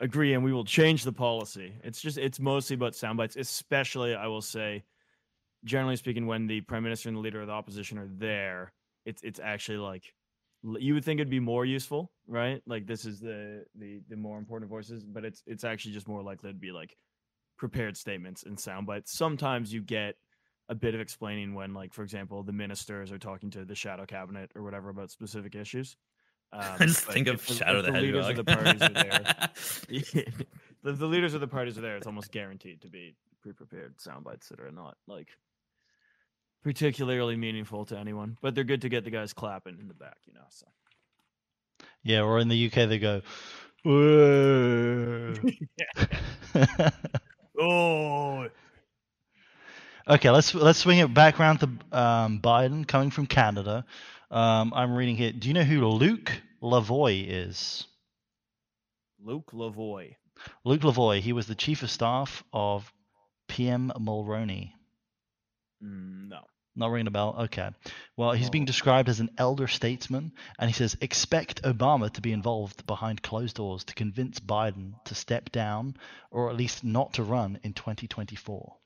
agree, 0.00 0.34
and 0.34 0.42
we 0.44 0.52
will 0.52 0.64
change 0.64 1.04
the 1.04 1.12
policy. 1.12 1.72
It's 1.84 2.00
just 2.00 2.18
it's 2.18 2.40
mostly 2.40 2.74
about 2.74 2.96
sound 2.96 3.16
bites, 3.18 3.36
especially 3.36 4.14
I 4.16 4.26
will 4.26 4.42
say, 4.42 4.82
generally 5.64 5.96
speaking, 5.96 6.26
when 6.26 6.46
the 6.46 6.60
prime 6.62 6.82
minister 6.82 7.08
and 7.08 7.16
the 7.16 7.22
leader 7.22 7.40
of 7.40 7.46
the 7.46 7.52
opposition 7.52 7.98
are 7.98 8.08
there, 8.08 8.72
it's 9.04 9.22
it's 9.22 9.40
actually 9.40 9.78
like 9.78 10.12
you 10.62 10.94
would 10.94 11.04
think 11.04 11.20
it'd 11.20 11.30
be 11.30 11.40
more 11.40 11.64
useful, 11.64 12.10
right? 12.26 12.62
Like 12.66 12.86
this 12.86 13.04
is 13.04 13.20
the 13.20 13.64
the 13.74 14.00
the 14.08 14.16
more 14.16 14.38
important 14.38 14.70
voices, 14.70 15.04
but 15.04 15.24
it's 15.24 15.42
it's 15.46 15.64
actually 15.64 15.92
just 15.92 16.08
more 16.08 16.22
likely 16.22 16.50
to 16.50 16.54
be 16.54 16.72
like 16.72 16.96
prepared 17.56 17.96
statements 17.96 18.44
and 18.44 18.58
sound 18.58 18.86
bites. 18.86 19.16
Sometimes 19.16 19.72
you 19.72 19.80
get 19.80 20.16
a 20.68 20.74
bit 20.74 20.94
of 20.94 21.00
explaining 21.00 21.54
when, 21.54 21.74
like, 21.74 21.92
for 21.92 22.02
example, 22.02 22.42
the 22.42 22.52
ministers 22.52 23.12
are 23.12 23.18
talking 23.18 23.50
to 23.50 23.64
the 23.64 23.74
shadow 23.74 24.06
cabinet 24.06 24.50
or 24.54 24.62
whatever 24.62 24.88
about 24.88 25.10
specific 25.10 25.54
issues. 25.54 25.96
Um, 26.52 26.76
I 26.78 26.86
just 26.86 27.04
think 27.04 27.26
of 27.26 27.44
the- 27.44 27.54
Shadow 27.54 27.80
if 27.80 27.86
the 27.86 27.90
the 27.90 28.00
leaders 28.00 28.28
of 28.28 28.36
the 28.36 28.44
parties 28.44 28.80
are 28.80 28.88
there. 28.90 29.50
if 30.84 30.98
the 30.98 31.06
leaders 31.06 31.34
of 31.34 31.40
the 31.40 31.48
parties 31.48 31.76
are 31.76 31.80
there, 31.80 31.96
it's 31.96 32.06
almost 32.06 32.30
guaranteed 32.30 32.80
to 32.82 32.88
be 32.88 33.16
pre-prepared 33.42 34.00
sound 34.00 34.22
bites 34.22 34.50
that 34.50 34.60
are 34.60 34.70
not 34.70 34.96
like 35.08 35.30
particularly 36.64 37.36
meaningful 37.36 37.84
to 37.86 37.96
anyone, 37.98 38.36
but 38.42 38.54
they're 38.54 38.64
good 38.64 38.82
to 38.82 38.88
get 38.88 39.04
the 39.04 39.10
guys 39.10 39.32
clapping 39.32 39.78
in 39.78 39.86
the 39.86 39.94
back, 39.94 40.16
you 40.26 40.32
know. 40.34 40.40
So 40.48 40.66
Yeah, 42.02 42.22
or 42.22 42.40
in 42.40 42.48
the 42.48 42.66
UK 42.66 42.88
they 42.88 42.98
go, 42.98 43.22
oh, 47.60 48.48
Okay, 50.06 50.30
let's 50.30 50.54
let's 50.54 50.78
swing 50.78 50.98
it 50.98 51.12
back 51.12 51.38
around 51.38 51.58
to 51.58 51.66
um, 51.92 52.40
Biden 52.40 52.86
coming 52.88 53.10
from 53.10 53.26
Canada. 53.26 53.84
Um, 54.30 54.72
I'm 54.74 54.94
reading 54.94 55.16
here. 55.16 55.32
Do 55.32 55.48
you 55.48 55.54
know 55.54 55.64
who 55.64 55.86
Luc 55.86 56.32
Lavoie 56.62 57.26
is? 57.28 57.86
Luc 59.22 59.52
Lavoie. 59.52 60.16
Luc 60.64 60.80
Lavoie. 60.82 61.20
He 61.20 61.32
was 61.32 61.46
the 61.46 61.54
chief 61.54 61.82
of 61.82 61.90
staff 61.90 62.42
of 62.52 62.90
PM 63.48 63.92
Mulroney. 63.98 64.72
Mm, 65.82 66.28
no. 66.28 66.40
Not 66.76 66.90
ringing 66.90 67.06
a 67.06 67.12
bell. 67.12 67.36
Okay. 67.42 67.70
Well, 68.16 68.32
he's 68.32 68.50
being 68.50 68.64
described 68.64 69.08
as 69.08 69.20
an 69.20 69.30
elder 69.38 69.68
statesman, 69.68 70.32
and 70.58 70.68
he 70.68 70.74
says 70.74 70.96
expect 71.00 71.62
Obama 71.62 72.12
to 72.12 72.20
be 72.20 72.32
involved 72.32 72.84
behind 72.86 73.22
closed 73.22 73.56
doors 73.56 73.84
to 73.84 73.94
convince 73.94 74.40
Biden 74.40 74.94
to 75.04 75.14
step 75.14 75.50
down, 75.52 75.96
or 76.32 76.50
at 76.50 76.56
least 76.56 76.82
not 76.82 77.14
to 77.14 77.22
run 77.22 77.60
in 77.62 77.74
2024. 77.74 78.76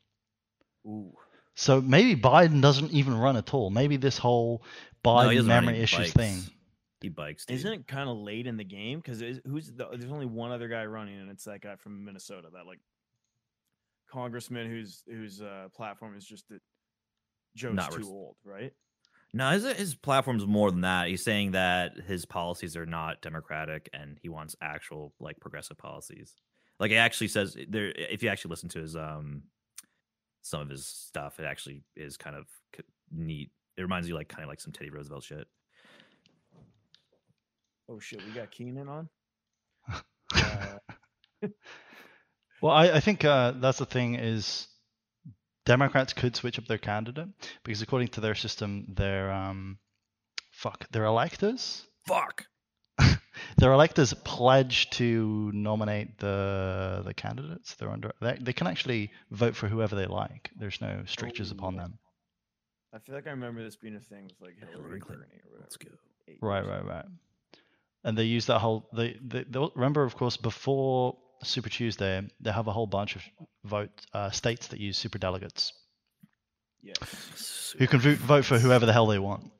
Ooh. 0.86 1.12
So 1.54 1.80
maybe 1.80 2.20
Biden 2.20 2.60
doesn't 2.60 2.92
even 2.92 3.16
run 3.16 3.36
at 3.36 3.54
all. 3.54 3.70
Maybe 3.70 3.96
this 3.96 4.18
whole 4.18 4.62
No, 5.04 5.10
Biden 5.10 5.32
he 5.32 5.40
memory 5.42 5.80
issues 5.80 6.12
bikes. 6.12 6.12
thing. 6.12 6.42
He 7.00 7.08
bikes. 7.08 7.46
Dude. 7.46 7.56
Isn't 7.56 7.72
it 7.72 7.88
kind 7.88 8.08
of 8.08 8.18
late 8.18 8.46
in 8.46 8.56
the 8.56 8.64
game? 8.64 8.98
Because 8.98 9.20
who's 9.44 9.72
the, 9.72 9.88
there's 9.90 10.12
only 10.12 10.26
one 10.26 10.52
other 10.52 10.68
guy 10.68 10.84
running, 10.84 11.18
and 11.18 11.30
it's 11.30 11.44
that 11.44 11.60
guy 11.60 11.76
from 11.76 12.04
Minnesota, 12.04 12.48
that 12.52 12.66
like 12.66 12.80
congressman 14.10 14.68
whose 14.68 15.02
whose 15.06 15.40
uh, 15.40 15.68
platform 15.74 16.16
is 16.16 16.24
just 16.24 16.48
that 16.48 16.60
Joe's 17.56 17.74
Not 17.74 17.92
too 17.92 17.98
res- 17.98 18.08
old, 18.08 18.36
right? 18.44 18.72
No, 19.34 19.50
his 19.50 19.64
his 19.76 19.94
platform's 19.94 20.46
more 20.46 20.70
than 20.70 20.80
that. 20.82 21.08
He's 21.08 21.22
saying 21.22 21.52
that 21.52 21.98
his 22.06 22.24
policies 22.24 22.76
are 22.76 22.86
not 22.86 23.20
democratic, 23.20 23.90
and 23.92 24.18
he 24.22 24.28
wants 24.28 24.56
actual 24.60 25.12
like 25.20 25.38
progressive 25.40 25.76
policies. 25.76 26.34
Like 26.80 26.92
it 26.92 26.96
actually 26.96 27.28
says 27.28 27.56
there. 27.68 27.92
If 27.94 28.22
you 28.22 28.30
actually 28.30 28.50
listen 28.50 28.68
to 28.70 28.80
his 28.80 28.96
um 28.96 29.42
some 30.42 30.62
of 30.62 30.70
his 30.70 30.86
stuff, 30.86 31.38
it 31.40 31.44
actually 31.44 31.82
is 31.94 32.16
kind 32.16 32.36
of 32.36 32.46
neat. 33.10 33.50
It 33.76 33.82
reminds 33.82 34.08
you 34.08 34.14
like 34.14 34.28
kind 34.28 34.44
of 34.44 34.48
like 34.48 34.60
some 34.60 34.72
Teddy 34.72 34.90
Roosevelt 34.90 35.24
shit. 35.24 35.46
Oh 37.88 37.98
shit, 37.98 38.24
we 38.24 38.32
got 38.32 38.50
Keenan 38.50 38.88
on. 38.88 39.08
Well, 42.60 42.72
I, 42.72 42.90
I 42.90 43.00
think 43.00 43.24
uh, 43.24 43.52
that's 43.52 43.78
the 43.78 43.86
thing 43.86 44.16
is 44.16 44.66
Democrats 45.68 46.14
could 46.14 46.34
switch 46.34 46.58
up 46.58 46.66
their 46.66 46.78
candidate 46.78 47.28
because 47.62 47.82
according 47.82 48.08
to 48.08 48.22
their 48.22 48.34
system, 48.34 48.86
their 48.88 49.30
um, 49.30 49.78
fuck, 50.50 50.90
their 50.90 51.04
electors, 51.04 51.84
Fuck. 52.06 52.46
their 53.58 53.72
electors 53.72 54.14
pledge 54.24 54.88
to 54.90 55.52
nominate 55.52 56.18
the 56.18 57.02
the 57.04 57.12
candidates. 57.12 57.74
They're 57.74 57.90
under 57.90 58.12
they, 58.22 58.38
they 58.40 58.54
can 58.54 58.66
actually 58.66 59.10
vote 59.30 59.54
for 59.54 59.68
whoever 59.68 59.94
they 59.94 60.06
like. 60.06 60.50
There's 60.58 60.80
no 60.80 61.02
strictures 61.04 61.50
upon 61.50 61.76
them. 61.76 61.98
I 62.94 62.98
feel 63.00 63.14
like 63.14 63.26
I 63.26 63.30
remember 63.30 63.62
this 63.62 63.76
being 63.76 63.96
a 63.96 64.00
thing 64.00 64.24
with 64.24 64.40
like 64.40 64.70
Hillary 64.70 65.00
Clinton 65.00 65.26
or 65.44 65.50
whatever. 65.50 65.60
Let's 65.60 65.76
go. 65.76 65.90
Right, 66.40 66.66
right, 66.66 66.84
right. 66.84 67.04
And 68.04 68.16
they 68.16 68.24
use 68.24 68.46
that 68.46 68.60
whole. 68.60 68.88
They, 68.94 69.18
they, 69.22 69.44
they 69.44 69.68
remember, 69.74 70.04
of 70.04 70.16
course, 70.16 70.38
before 70.38 71.18
Super 71.42 71.68
Tuesday, 71.68 72.22
they 72.40 72.50
have 72.52 72.66
a 72.66 72.72
whole 72.72 72.86
bunch 72.86 73.16
of 73.16 73.22
vote 73.64 73.90
uh, 74.12 74.30
states 74.30 74.68
that 74.68 74.80
use 74.80 74.96
super 74.98 75.18
delegates 75.18 75.72
Yes, 76.82 77.74
who 77.78 77.86
can 77.86 78.00
vote, 78.00 78.18
vote 78.18 78.44
for 78.44 78.58
whoever 78.58 78.86
the 78.86 78.92
hell 78.92 79.06
they 79.06 79.18
want. 79.18 79.50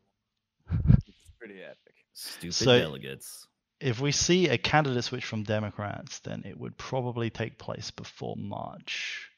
it's 1.07 1.31
pretty 1.39 1.63
epic. 1.63 1.95
Stupid 2.13 2.55
So- 2.55 2.79
delegates. 2.79 3.47
If 3.81 4.01
we 4.01 4.11
see 4.11 4.49
a 4.49 4.59
candidate 4.59 5.05
switch 5.05 5.25
from 5.25 5.45
Democrats, 5.45 6.19
then 6.21 6.43
it 6.45 6.59
would 6.59 6.77
probably 6.79 7.31
take 7.31 7.59
place 7.59 7.91
before 7.93 8.35
March. 8.37 9.29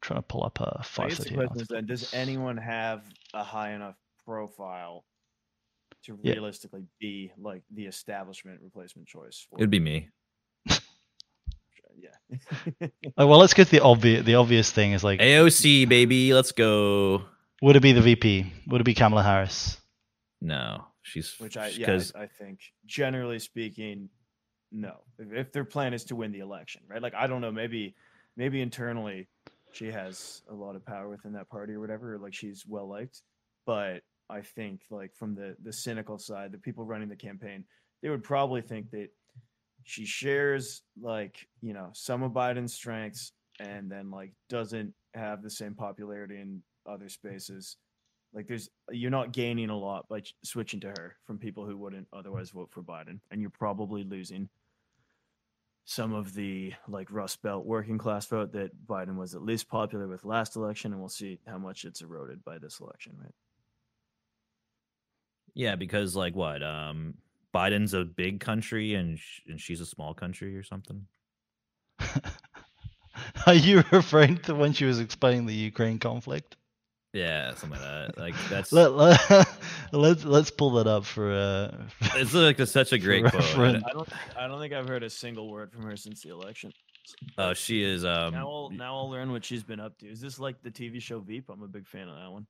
trying 0.00 0.18
to 0.20 0.22
pull 0.26 0.44
up 0.44 0.60
a 0.60 0.76
guess 0.78 0.88
five 0.88 1.10
the 1.10 1.16
thirteen. 1.24 1.46
question 1.48 1.66
then: 1.68 1.86
Does 1.86 2.14
anyone 2.14 2.56
have 2.56 3.04
a 3.34 3.42
high 3.44 3.72
enough 3.72 3.96
profile 4.24 5.04
to 6.04 6.18
Yeah. 6.22 6.34
realistically 6.34 6.86
be 7.00 7.32
like 7.36 7.64
the 7.70 7.84
establishment 7.86 8.62
replacement 8.62 9.08
choice? 9.08 9.44
For 9.50 9.58
It'd 9.58 9.70
be 9.70 9.80
me. 9.80 10.08
Yeah. 12.80 12.88
Well, 13.16 13.38
let's 13.38 13.54
get 13.54 13.66
to 13.66 13.70
the 13.72 13.82
obvious. 13.82 14.24
The 14.24 14.34
obvious 14.36 14.70
thing 14.70 14.92
is 14.92 15.02
like, 15.02 15.20
AOC 15.20 15.88
baby, 15.88 16.34
let's 16.34 16.52
go. 16.52 17.22
would 17.62 17.76
it 17.76 17.82
be 17.82 17.92
the 17.92 18.02
VP? 18.02 18.52
Would 18.68 18.80
it 18.80 18.84
be 18.84 18.94
Kamala 18.94 19.22
Harris? 19.22 19.78
No, 20.40 20.84
she's 21.02 21.34
Which 21.38 21.56
I 21.56 21.68
yeah, 21.68 21.78
because 21.78 22.12
I, 22.14 22.22
I 22.22 22.26
think 22.26 22.60
generally 22.86 23.38
speaking, 23.38 24.08
no. 24.70 24.94
If, 25.18 25.32
if 25.32 25.52
their 25.52 25.64
plan 25.64 25.94
is 25.94 26.04
to 26.04 26.16
win 26.16 26.32
the 26.32 26.40
election, 26.40 26.82
right? 26.88 27.02
Like 27.02 27.14
I 27.14 27.26
don't 27.26 27.40
know, 27.40 27.52
maybe 27.52 27.94
maybe 28.36 28.60
internally 28.60 29.28
she 29.72 29.90
has 29.90 30.42
a 30.50 30.54
lot 30.54 30.76
of 30.76 30.84
power 30.84 31.08
within 31.08 31.32
that 31.32 31.48
party 31.48 31.74
or 31.74 31.80
whatever, 31.80 32.14
or 32.14 32.18
like 32.18 32.34
she's 32.34 32.64
well 32.66 32.88
liked. 32.88 33.22
But 33.66 34.02
I 34.30 34.42
think 34.42 34.82
like 34.90 35.14
from 35.14 35.34
the 35.34 35.56
the 35.62 35.72
cynical 35.72 36.18
side, 36.18 36.52
the 36.52 36.58
people 36.58 36.84
running 36.84 37.08
the 37.08 37.16
campaign, 37.16 37.64
they 38.02 38.10
would 38.10 38.22
probably 38.22 38.62
think 38.62 38.90
that 38.92 39.08
she 39.88 40.04
shares 40.04 40.82
like 41.00 41.48
you 41.62 41.72
know 41.72 41.88
some 41.94 42.22
of 42.22 42.32
Biden's 42.32 42.74
strengths 42.74 43.32
and 43.58 43.90
then 43.90 44.10
like 44.10 44.32
doesn't 44.48 44.92
have 45.14 45.42
the 45.42 45.50
same 45.50 45.74
popularity 45.74 46.36
in 46.36 46.62
other 46.86 47.08
spaces. 47.08 47.76
Like 48.34 48.46
there's 48.46 48.68
you're 48.90 49.10
not 49.10 49.32
gaining 49.32 49.70
a 49.70 49.78
lot 49.78 50.06
by 50.08 50.22
switching 50.44 50.80
to 50.80 50.88
her 50.88 51.16
from 51.26 51.38
people 51.38 51.64
who 51.64 51.78
wouldn't 51.78 52.06
otherwise 52.12 52.50
vote 52.50 52.68
for 52.70 52.82
Biden, 52.82 53.20
and 53.30 53.40
you're 53.40 53.50
probably 53.50 54.04
losing 54.04 54.50
some 55.86 56.12
of 56.12 56.34
the 56.34 56.74
like 56.86 57.10
Rust 57.10 57.40
Belt 57.40 57.64
working 57.64 57.96
class 57.96 58.26
vote 58.26 58.52
that 58.52 58.86
Biden 58.86 59.16
was 59.16 59.34
at 59.34 59.42
least 59.42 59.68
popular 59.68 60.06
with 60.06 60.26
last 60.26 60.54
election, 60.54 60.92
and 60.92 61.00
we'll 61.00 61.08
see 61.08 61.40
how 61.46 61.56
much 61.56 61.86
it's 61.86 62.02
eroded 62.02 62.44
by 62.44 62.58
this 62.58 62.78
election, 62.80 63.16
right? 63.18 63.34
yeah, 65.54 65.74
because 65.74 66.14
like 66.14 66.36
what? 66.36 66.62
Um, 66.62 67.14
Biden's 67.54 67.94
a 67.94 68.04
big 68.04 68.40
country 68.40 68.94
and 68.94 69.18
sh- 69.18 69.40
and 69.48 69.60
she's 69.60 69.80
a 69.80 69.86
small 69.86 70.14
country 70.14 70.56
or 70.56 70.62
something. 70.62 71.06
Are 73.46 73.54
you 73.54 73.82
referring 73.90 74.38
to 74.38 74.54
when 74.54 74.72
she 74.72 74.84
was 74.84 75.00
explaining 75.00 75.46
the 75.46 75.54
Ukraine 75.54 75.98
conflict? 75.98 76.56
Yeah, 77.12 77.54
something 77.54 77.80
like 77.80 77.80
that. 77.80 78.18
Like 78.18 78.34
that's 78.50 78.72
Let, 78.72 78.92
let, 78.92 79.20
let's 79.92 80.24
let's 80.24 80.50
pull 80.50 80.70
that 80.72 80.86
up 80.86 81.04
for 81.04 81.32
uh 81.32 81.86
it's 82.16 82.34
like 82.34 82.58
a, 82.58 82.66
such 82.66 82.92
a 82.92 82.98
great 82.98 83.22
quote. 83.24 83.34
reference. 83.34 83.84
I 83.86 83.92
don't, 83.92 84.08
I 84.38 84.46
don't 84.46 84.60
think 84.60 84.72
I've 84.72 84.88
heard 84.88 85.02
a 85.02 85.10
single 85.10 85.50
word 85.50 85.72
from 85.72 85.82
her 85.82 85.96
since 85.96 86.22
the 86.22 86.30
election. 86.30 86.72
Oh, 87.38 87.54
she 87.54 87.82
is. 87.82 88.04
Um, 88.04 88.34
now 88.34 88.48
I'll 88.48 88.70
now 88.70 88.96
I'll 88.96 89.10
learn 89.10 89.32
what 89.32 89.44
she's 89.44 89.62
been 89.64 89.80
up 89.80 89.98
to. 89.98 90.06
Is 90.06 90.20
this 90.20 90.38
like 90.38 90.62
the 90.62 90.70
TV 90.70 91.00
show 91.00 91.20
Veep? 91.20 91.48
I'm 91.48 91.62
a 91.62 91.68
big 91.68 91.86
fan 91.86 92.08
of 92.08 92.16
that 92.16 92.30
one. 92.30 92.46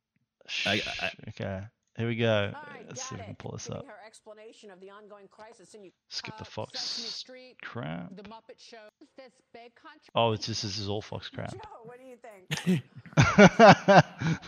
I, 0.66 0.82
I, 1.00 1.10
Okay, 1.28 1.60
here 1.98 2.08
we 2.08 2.16
go. 2.16 2.52
Let's 2.86 3.02
see 3.02 3.14
if 3.16 3.20
we 3.20 3.26
can 3.26 3.34
pull 3.34 3.52
this 3.52 3.68
up. 3.68 3.84
Her 3.86 3.92
explanation 4.06 4.70
of 4.70 4.80
the 4.80 4.88
ongoing 4.90 5.26
crisis 5.30 5.74
in 5.74 5.90
Skip 6.08 6.38
the 6.38 6.44
Fox 6.44 6.80
Street, 6.80 7.56
crap. 7.62 8.16
The 8.16 8.22
Muppet 8.22 8.58
Show. 8.58 8.76
This 9.16 9.32
big 9.52 9.74
country. 9.74 10.08
Oh, 10.14 10.32
it's 10.32 10.46
just 10.46 10.62
this 10.62 10.78
is 10.78 10.88
all 10.88 11.02
Fox 11.02 11.28
crap. 11.28 11.52
Joe, 11.52 11.58
what 11.84 11.98
do 11.98 12.04
you 12.06 12.16
think? 12.16 12.82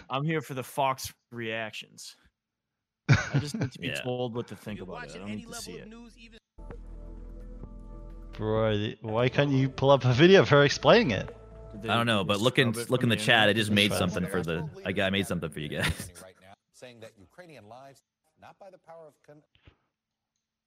I'm 0.11 0.25
here 0.25 0.41
for 0.41 0.55
the 0.55 0.63
Fox 0.63 1.13
reactions. 1.33 2.17
I 3.09 3.39
just 3.41 3.55
need 3.57 3.73
to 3.73 3.79
be 3.79 3.89
Yeah. 3.89 4.01
told 4.01 4.35
what 4.35 4.47
to 4.49 4.57
think 4.57 4.81
about 4.81 5.05
it. 5.05 5.17
I 5.17 5.19
don't 5.19 5.29
need 5.31 5.47
to 5.49 5.55
see 5.55 5.73
it. 5.73 5.89
Bro, 8.33 8.79
the- 8.79 8.99
why 9.03 9.29
can't 9.29 9.51
you 9.51 9.69
pull 9.69 9.91
up 9.91 10.05
a 10.05 10.13
video 10.13 10.41
of 10.41 10.49
her 10.49 10.65
explaining 10.65 11.11
it? 11.11 11.37
I 11.85 11.87
don't 11.87 12.07
know, 12.07 12.25
but 12.25 12.41
look 12.41 12.59
in 12.59 12.73
look 12.89 13.03
in 13.03 13.09
the 13.09 13.17
the 13.17 13.23
chat. 13.23 13.49
I 13.49 13.53
just 13.53 13.71
made 13.71 13.93
something 13.93 14.27
for 14.27 14.43
the. 14.43 14.69
I 14.85 14.93
got 14.93 15.07
I 15.07 15.11
made 15.11 15.27
something 15.27 15.51
for 15.51 15.61
you 15.61 15.69
guys. 15.69 16.11
Right 16.83 16.89
now, 16.89 17.01
saying 17.01 17.01
that 17.01 17.13
Ukrainian 17.19 17.69
lives, 17.69 18.03
not 18.41 18.59
by 18.59 18.71
the 18.71 18.79
power 18.79 19.07
of 19.09 19.15
con- 19.27 19.43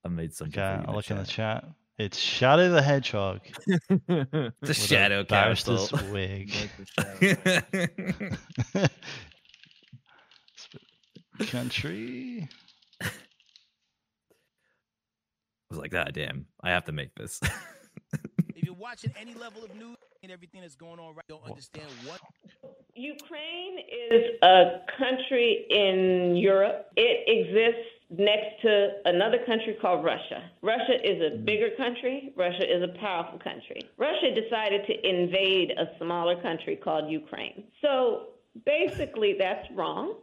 I 0.05 0.09
made 0.09 0.34
some. 0.34 0.47
Okay, 0.49 0.80
for 0.84 0.89
I'll 0.89 0.95
look 0.95 1.09
in 1.11 1.18
the 1.18 1.26
chat. 1.26 1.64
chat. 1.64 1.72
It's 1.97 2.18
Shadow 2.18 2.70
the 2.72 2.82
Hedgehog. 2.82 3.41
The 4.07 4.53
with 4.61 4.70
a 4.70 4.74
shadow 4.74 5.24
barrister's 5.24 5.89
castle. 5.89 6.11
wig. 6.11 6.53
Country. 11.47 12.47
I 13.01 13.09
was 15.70 15.80
like, 15.80 15.91
God 15.91 16.11
damn, 16.14 16.45
I 16.64 16.72
have 16.72 16.86
to 16.86 16.91
make 16.91 17.16
this. 17.16 17.39
if 18.55 18.64
you're 18.64 18.76
watching 18.76 19.14
any 19.20 19.34
level 19.36 19.64
of 19.64 19.74
news 19.76 19.97
and 20.01 20.03
everything 20.32 20.61
that's 20.61 20.76
going 20.76 20.99
on 20.99 21.15
right, 21.15 21.26
don't 21.28 21.43
understand 21.43 21.88
what. 22.05 22.19
Ukraine 22.95 23.80
is 23.80 24.24
a 24.43 24.82
country 24.97 25.65
in 25.69 26.36
Europe. 26.36 26.91
It 26.95 27.24
exists 27.28 27.89
next 28.11 28.61
to 28.61 28.89
another 29.05 29.39
country 29.45 29.76
called 29.82 30.05
Russia. 30.05 30.43
Russia 30.61 30.95
is 31.03 31.21
a 31.21 31.36
mm-hmm. 31.36 31.45
bigger 31.45 31.69
country. 31.76 32.34
Russia 32.36 32.63
is 32.63 32.84
a 32.84 32.99
powerful 32.99 33.39
country. 33.39 33.82
Russia 33.97 34.34
decided 34.39 34.86
to 34.86 35.09
invade 35.09 35.71
a 35.71 35.86
smaller 35.97 36.39
country 36.41 36.76
called 36.76 37.09
Ukraine. 37.09 37.63
So 37.82 38.28
basically, 38.65 39.36
that's 39.39 39.67
wrong. 39.71 40.15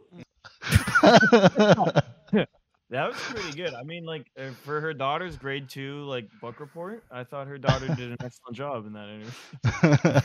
That 2.91 3.07
was 3.07 3.17
pretty 3.17 3.57
good. 3.57 3.73
I 3.73 3.83
mean, 3.83 4.03
like 4.03 4.29
uh, 4.37 4.51
for 4.65 4.81
her 4.81 4.93
daughter's 4.93 5.37
grade 5.37 5.69
two 5.69 6.03
like 6.03 6.27
book 6.41 6.59
report, 6.59 7.05
I 7.09 7.23
thought 7.23 7.47
her 7.47 7.57
daughter 7.57 7.87
did 7.87 8.11
an 8.11 8.17
excellent 8.21 8.55
job 8.55 8.85
in 8.85 8.93
that 8.93 9.07
interview. 9.07 10.21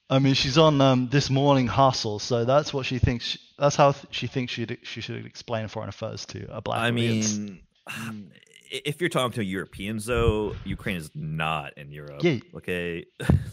I 0.10 0.18
mean, 0.18 0.32
she's 0.32 0.56
on 0.56 0.80
um, 0.80 1.08
this 1.08 1.28
morning 1.28 1.66
hustle, 1.66 2.18
so 2.18 2.46
that's 2.46 2.72
what 2.72 2.86
she 2.86 2.98
thinks. 2.98 3.36
That's 3.58 3.76
how 3.76 3.92
th- 3.92 4.06
she 4.10 4.26
thinks 4.26 4.54
she 4.54 4.66
she 4.82 5.02
should 5.02 5.26
explain 5.26 5.68
foreign 5.68 5.90
affairs 5.90 6.24
to 6.26 6.46
a 6.50 6.62
black 6.62 6.80
I 6.80 6.88
audience. 6.88 7.36
mean, 7.38 8.32
if 8.70 9.02
you're 9.02 9.10
talking 9.10 9.32
to 9.32 9.44
Europeans, 9.44 10.06
though, 10.06 10.56
Ukraine 10.64 10.96
is 10.96 11.10
not 11.14 11.76
in 11.76 11.92
Europe. 11.92 12.24
Yeah. 12.24 12.38
Okay. 12.56 13.04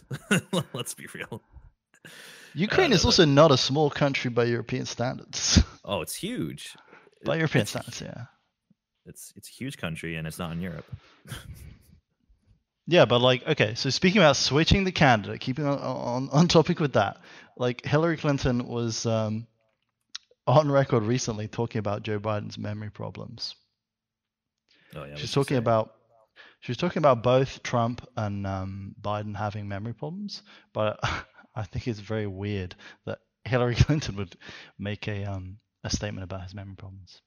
Let's 0.74 0.93
be 0.93 1.08
real. 1.14 1.41
Ukraine 2.53 2.93
is 2.93 3.03
also 3.05 3.26
not 3.26 3.51
a 3.51 3.58
small 3.58 3.89
country 3.89 4.32
by 4.32 4.45
European 4.45 4.86
standards. 4.86 5.62
Oh, 5.84 6.01
it's 6.01 6.16
huge. 6.16 6.76
By 7.28 7.36
European 7.38 7.61
It's- 7.63 7.69
standards, 7.69 8.01
yeah. 8.01 8.25
It's 9.05 9.32
it's 9.38 9.47
a 9.49 9.51
huge 9.53 9.78
country 9.78 10.17
and 10.17 10.28
it's 10.28 10.38
not 10.39 10.51
in 10.51 10.61
Europe. 10.61 10.86
Yeah, 12.88 13.05
but 13.05 13.19
like, 13.19 13.45
okay, 13.47 13.75
so 13.75 13.89
speaking 13.89 14.21
about 14.21 14.38
switching 14.38 14.84
the 14.86 14.91
candidate, 14.91 15.39
keeping 15.41 15.65
on 15.65 15.78
on, 15.80 16.30
on 16.32 16.47
topic 16.47 16.80
with 16.80 16.93
that, 16.93 17.17
like 17.57 17.86
Hillary 17.86 18.17
Clinton 18.17 18.67
was 18.67 19.05
um, 19.05 19.47
on 20.45 20.71
record 20.71 21.03
recently 21.03 21.47
talking 21.47 21.80
about 21.80 22.03
Joe 22.03 22.19
Biden's 22.19 22.57
memory 22.57 22.89
problems. 22.89 23.55
Oh 24.95 25.03
yeah. 25.03 25.15
She's 25.15 25.34
talking 25.34 25.57
about 25.57 25.93
she 26.61 26.71
was 26.71 26.78
talking 26.78 26.99
about 26.99 27.23
both 27.23 27.61
Trump 27.63 28.07
and 28.15 28.47
um, 28.47 28.95
Biden 29.01 29.36
having 29.36 29.67
memory 29.67 29.93
problems, 29.93 30.43
but 30.73 30.99
I 31.55 31.63
think 31.63 31.88
it's 31.88 31.99
very 31.99 32.28
weird 32.28 32.75
that 33.05 33.19
Hillary 33.43 33.75
Clinton 33.86 34.15
would 34.17 34.36
make 34.78 35.07
a 35.07 35.25
um, 35.25 35.57
a 35.88 35.95
statement 35.95 36.23
about 36.23 36.43
his 36.43 36.53
memory 36.53 36.75
problems. 36.77 37.21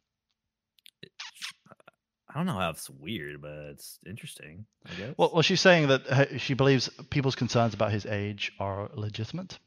I 2.28 2.34
don't 2.34 2.46
know 2.46 2.52
how 2.52 2.70
it's 2.70 2.88
weird, 2.88 3.42
but 3.42 3.50
it's 3.72 3.98
interesting. 4.06 4.64
I 4.86 4.94
guess. 4.94 5.14
Well, 5.16 5.30
well, 5.32 5.42
she's 5.42 5.60
saying 5.60 5.88
that 5.88 6.02
her- 6.06 6.38
she 6.38 6.54
believes 6.54 6.88
people's 7.10 7.34
concerns 7.34 7.74
about 7.74 7.90
his 7.90 8.06
age 8.06 8.52
are 8.60 8.88
legitimate, 8.94 9.58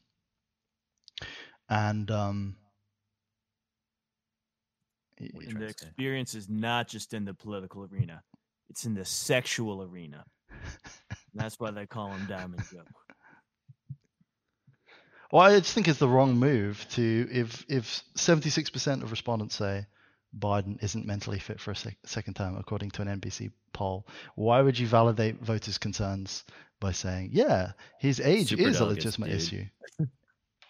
and 1.70 2.10
um, 2.10 2.56
y- 5.20 5.30
What 5.34 5.42
are 5.42 5.44
you 5.48 5.52
And 5.56 5.62
the 5.62 5.68
experience 5.68 6.36
is 6.36 6.48
not 6.50 6.88
just 6.88 7.14
in 7.14 7.26
the 7.26 7.34
political 7.34 7.84
arena; 7.92 8.24
it's 8.70 8.86
in 8.86 8.94
the 8.94 9.04
sexual 9.06 9.84
arena. 9.84 10.24
And 10.50 10.62
that's 11.34 11.60
why 11.60 11.72
they 11.72 11.86
call 11.86 12.12
him 12.14 12.26
Diamond 12.28 12.64
Joe. 12.72 12.84
Well, 15.34 15.42
I 15.42 15.60
just 15.60 15.74
think 15.74 15.88
it's 15.88 15.98
the 15.98 16.08
wrong 16.08 16.38
move 16.38 16.86
to 16.92 17.28
if 17.32 17.66
if 17.68 18.04
seventy 18.16 18.50
six 18.52 18.70
percent 18.70 19.02
of 19.02 19.10
respondents 19.10 19.56
say 19.56 19.88
Biden 20.38 20.82
isn't 20.84 21.06
mentally 21.08 21.40
fit 21.40 21.60
for 21.60 21.72
a 21.72 21.76
sec- 21.76 21.98
second 22.06 22.36
term, 22.36 22.56
according 22.58 22.92
to 22.92 23.02
an 23.02 23.08
NBC 23.20 23.52
poll. 23.74 24.06
Why 24.36 24.62
would 24.62 24.78
you 24.78 24.86
validate 24.88 25.42
voters' 25.42 25.78
concerns 25.80 26.44
by 26.80 26.92
saying, 26.92 27.30
yeah, 27.34 27.72
his 28.00 28.20
age 28.20 28.54
is 28.54 28.80
a 28.80 28.86
legitimate 28.86 29.28
dude. 29.32 29.36
issue? 29.42 29.66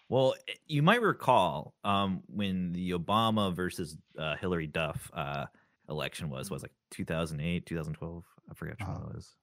Well, 0.10 0.36
you 0.68 0.84
might 0.84 1.02
recall 1.02 1.74
um, 1.84 2.22
when 2.28 2.72
the 2.74 2.92
Obama 2.92 3.54
versus 3.54 3.98
uh, 4.18 4.36
Hillary 4.36 4.68
Duff 4.68 5.10
uh, 5.14 5.46
election 5.90 6.30
was 6.30 6.52
was 6.52 6.62
like 6.62 6.74
2008, 6.92 7.66
2012. 7.66 8.24
I 8.50 8.54
forget 8.54 8.78
which 8.80 8.88
one 8.88 8.96
Uh-huh. 8.98 9.08
it 9.10 9.16
was. 9.16 9.36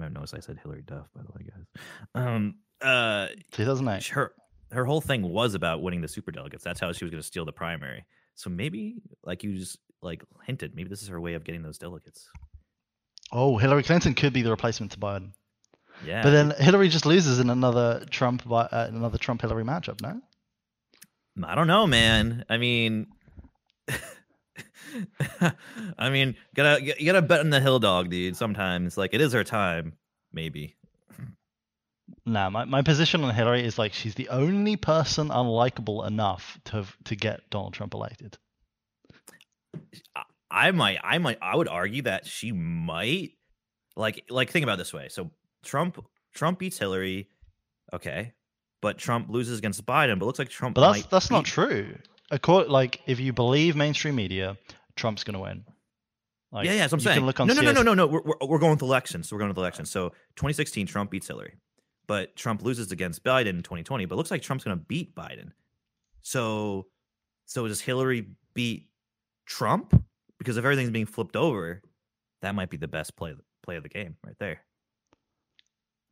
I 0.00 0.08
noticed 0.08 0.34
I 0.34 0.40
said 0.40 0.58
Hillary 0.62 0.82
Duff, 0.82 1.08
by 1.14 1.22
the 1.22 1.32
way, 1.32 1.46
guys. 1.50 1.84
Um, 2.14 2.54
uh, 2.82 3.28
2008. 3.52 4.06
her 4.08 4.32
her 4.72 4.84
whole 4.84 5.00
thing 5.00 5.22
was 5.22 5.54
about 5.54 5.82
winning 5.82 6.00
the 6.00 6.08
super 6.08 6.30
delegates. 6.30 6.62
That's 6.62 6.80
how 6.80 6.92
she 6.92 7.04
was 7.04 7.10
going 7.10 7.20
to 7.22 7.26
steal 7.26 7.44
the 7.44 7.52
primary. 7.52 8.04
So 8.34 8.50
maybe, 8.50 9.02
like 9.24 9.42
you 9.42 9.56
just 9.56 9.78
like 10.02 10.22
hinted, 10.46 10.74
maybe 10.74 10.88
this 10.88 11.02
is 11.02 11.08
her 11.08 11.20
way 11.20 11.34
of 11.34 11.44
getting 11.44 11.62
those 11.62 11.78
delegates. 11.78 12.28
Oh, 13.32 13.56
Hillary 13.58 13.82
Clinton 13.82 14.14
could 14.14 14.32
be 14.32 14.42
the 14.42 14.50
replacement 14.50 14.92
to 14.92 14.98
Biden. 14.98 15.32
Yeah, 16.04 16.22
But 16.22 16.30
then 16.30 16.50
Hillary 16.58 16.88
just 16.88 17.04
loses 17.04 17.38
in 17.40 17.50
another 17.50 18.04
Trump 18.10 18.42
uh, 18.50 18.68
another 18.72 19.18
Trump 19.18 19.42
Hillary 19.42 19.64
matchup, 19.64 20.00
no? 20.00 20.20
I 21.44 21.54
don't 21.54 21.66
know, 21.66 21.86
man. 21.86 22.44
I 22.48 22.56
mean, 22.56 23.06
I 25.98 26.10
mean, 26.10 26.36
gotta 26.54 26.82
you 26.82 27.06
gotta 27.06 27.22
bet 27.22 27.40
on 27.40 27.50
the 27.50 27.60
hill 27.60 27.78
dog, 27.78 28.10
dude. 28.10 28.36
Sometimes, 28.36 28.96
like 28.96 29.14
it 29.14 29.20
is 29.20 29.32
her 29.32 29.44
time, 29.44 29.94
maybe. 30.32 30.76
Nah, 32.26 32.50
my, 32.50 32.64
my 32.64 32.82
position 32.82 33.24
on 33.24 33.34
Hillary 33.34 33.64
is 33.64 33.78
like 33.78 33.92
she's 33.92 34.14
the 34.14 34.28
only 34.28 34.76
person 34.76 35.28
unlikable 35.28 36.06
enough 36.06 36.58
to 36.66 36.84
to 37.04 37.16
get 37.16 37.48
Donald 37.50 37.74
Trump 37.74 37.94
elected. 37.94 38.38
I 40.50 40.72
might, 40.72 40.98
I 41.02 41.18
might, 41.18 41.38
I 41.40 41.56
would 41.56 41.68
argue 41.68 42.02
that 42.02 42.26
she 42.26 42.50
might, 42.50 43.30
like, 43.96 44.24
like 44.28 44.50
think 44.50 44.64
about 44.64 44.74
it 44.74 44.78
this 44.78 44.92
way. 44.92 45.08
So 45.08 45.30
Trump, 45.64 46.04
Trump 46.34 46.58
beats 46.58 46.78
Hillary, 46.78 47.28
okay, 47.92 48.32
but 48.82 48.98
Trump 48.98 49.30
loses 49.30 49.58
against 49.58 49.86
Biden. 49.86 50.18
But 50.18 50.24
it 50.24 50.26
looks 50.26 50.38
like 50.40 50.48
Trump. 50.48 50.74
But 50.74 50.92
that's 50.92 51.06
that's 51.06 51.30
not 51.30 51.44
beat- 51.44 51.52
true. 51.52 51.96
Accord, 52.32 52.68
like 52.68 53.00
if 53.06 53.20
you 53.20 53.32
believe 53.32 53.76
mainstream 53.76 54.14
media, 54.16 54.56
Trump's 54.96 55.24
going 55.24 55.34
to 55.34 55.40
win. 55.40 55.64
Like, 56.52 56.66
yeah, 56.66 56.72
yeah, 56.72 56.78
that's 56.78 56.92
what 56.92 57.00
I'm 57.00 57.04
saying. 57.04 57.46
No, 57.46 57.54
no, 57.54 57.60
no, 57.60 57.72
no, 57.72 57.82
no, 57.82 57.94
no. 57.94 58.06
We're, 58.08 58.22
we're, 58.22 58.48
we're 58.48 58.58
going 58.58 58.72
with 58.72 58.82
elections. 58.82 59.28
So 59.28 59.36
we're 59.36 59.40
going 59.40 59.50
with 59.50 59.58
elections. 59.58 59.90
So 59.90 60.10
2016, 60.36 60.86
Trump 60.88 61.10
beats 61.10 61.28
Hillary, 61.28 61.54
but 62.10 62.34
Trump 62.34 62.62
loses 62.62 62.90
against 62.90 63.22
Biden 63.22 63.50
in 63.50 63.62
2020. 63.62 64.04
But 64.06 64.16
it 64.16 64.16
looks 64.16 64.32
like 64.32 64.42
Trump's 64.42 64.64
going 64.64 64.76
to 64.76 64.84
beat 64.84 65.14
Biden. 65.14 65.52
So, 66.22 66.88
so 67.46 67.68
does 67.68 67.80
Hillary 67.80 68.26
beat 68.52 68.88
Trump? 69.46 69.94
Because 70.36 70.56
if 70.56 70.64
everything's 70.64 70.90
being 70.90 71.06
flipped 71.06 71.36
over, 71.36 71.80
that 72.42 72.56
might 72.56 72.68
be 72.68 72.76
the 72.76 72.88
best 72.88 73.14
play 73.14 73.32
play 73.62 73.76
of 73.76 73.84
the 73.84 73.88
game 73.88 74.16
right 74.26 74.34
there. 74.40 74.58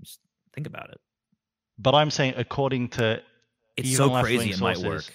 Just 0.01 0.21
think 0.55 0.69
about 0.69 0.91
it. 0.91 1.01
But 1.81 1.97
I'm 1.97 2.13
saying 2.13 2.35
according 2.37 2.91
to 2.91 3.21
It's 3.77 3.97
so 3.97 4.21
crazy 4.21 4.53
it 4.53 4.61
might 4.61 4.79
work. 4.79 5.13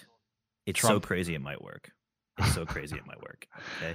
It's 0.66 0.82
so 0.82 1.00
crazy 1.00 1.34
it 1.34 1.40
might 1.40 1.62
work. 1.62 1.92
It's 2.40 2.52
so 2.52 2.66
crazy 2.66 2.96
it 2.96 3.06
might 3.06 3.22
work. 3.22 3.46
Okay. 3.78 3.94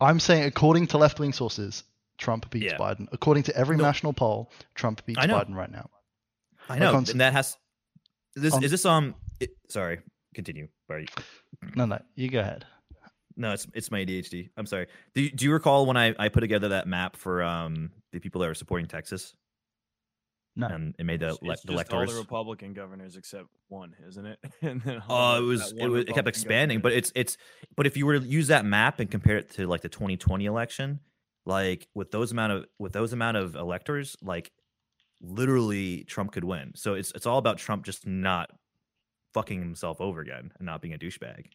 I'm 0.00 0.20
saying 0.20 0.44
according 0.44 0.86
to 0.86 0.96
left 0.96 1.20
wing 1.20 1.34
sources, 1.34 1.84
Trump 2.20 2.48
beats 2.50 2.66
Yeah. 2.72 2.76
Biden. 2.78 3.08
According 3.10 3.42
to 3.44 3.56
every 3.56 3.76
No. 3.76 3.82
national 3.84 4.12
poll, 4.12 4.52
Trump 4.74 5.04
beats 5.06 5.18
Biden 5.18 5.54
right 5.54 5.70
now. 5.70 5.90
I 6.68 6.74
Like 6.74 6.80
know, 6.80 6.94
on 6.94 7.04
and 7.10 7.20
that 7.20 7.32
has. 7.32 7.56
Is 8.36 8.42
this 8.44 8.54
on- 8.54 8.62
is 8.62 8.70
this 8.70 8.84
um? 8.84 9.14
It, 9.40 9.50
sorry, 9.68 10.00
continue. 10.34 10.68
Sorry. 10.86 11.06
No, 11.74 11.86
no, 11.86 12.00
you 12.14 12.28
go 12.30 12.40
ahead. 12.40 12.64
No, 13.36 13.52
it's 13.52 13.66
it's 13.74 13.90
my 13.90 14.00
ADHD. 14.04 14.50
I'm 14.56 14.66
sorry. 14.66 14.86
Do 15.14 15.22
you, 15.22 15.30
do 15.30 15.44
you 15.46 15.52
recall 15.52 15.86
when 15.86 15.96
I 15.96 16.14
I 16.18 16.28
put 16.28 16.40
together 16.40 16.68
that 16.68 16.86
map 16.86 17.16
for 17.16 17.42
um 17.42 17.90
the 18.12 18.20
people 18.20 18.40
that 18.42 18.50
are 18.50 18.54
supporting 18.54 18.86
Texas? 18.86 19.34
No. 20.56 20.66
And 20.66 20.94
it 20.98 21.04
made 21.06 21.20
the, 21.20 21.28
It's, 21.30 21.42
le- 21.42 21.52
it's 21.52 21.62
the 21.62 21.72
just 21.74 21.92
all 21.92 22.04
the 22.06 22.14
Republican 22.14 22.74
governors 22.74 23.16
except 23.16 23.46
one, 23.68 23.94
isn't 24.08 24.26
it? 24.26 24.38
and 24.62 24.82
then 24.82 25.00
Oh, 25.08 25.14
all 25.14 25.38
it 25.38 25.42
was 25.42 25.72
it, 25.72 25.86
was, 25.86 26.02
it 26.02 26.14
kept 26.14 26.28
expanding, 26.28 26.78
governor. 26.78 26.94
but 26.94 26.98
it's 26.98 27.12
it's 27.14 27.36
but 27.76 27.86
if 27.86 27.96
you 27.96 28.04
were 28.04 28.18
to 28.18 28.26
use 28.26 28.48
that 28.48 28.64
map 28.64 29.00
and 29.00 29.10
compare 29.10 29.38
it 29.38 29.50
to 29.52 29.66
like 29.66 29.80
the 29.80 29.88
2020 29.88 30.44
election, 30.44 31.00
like 31.44 31.88
with 31.94 32.10
those 32.10 32.32
amount 32.32 32.52
of 32.52 32.66
with 32.78 32.92
those 32.92 33.12
amount 33.12 33.36
of 33.36 33.54
electors, 33.56 34.16
like 34.22 34.50
literally 35.20 36.04
Trump 36.04 36.32
could 36.32 36.44
win. 36.44 36.72
So 36.76 36.94
it's 36.94 37.12
it's 37.12 37.26
all 37.26 37.38
about 37.38 37.58
Trump 37.58 37.84
just 37.84 38.06
not 38.06 38.50
fucking 39.32 39.60
himself 39.60 40.00
over 40.00 40.20
again 40.20 40.52
and 40.58 40.66
not 40.66 40.80
being 40.82 40.94
a 40.94 40.98
douchebag. 40.98 41.46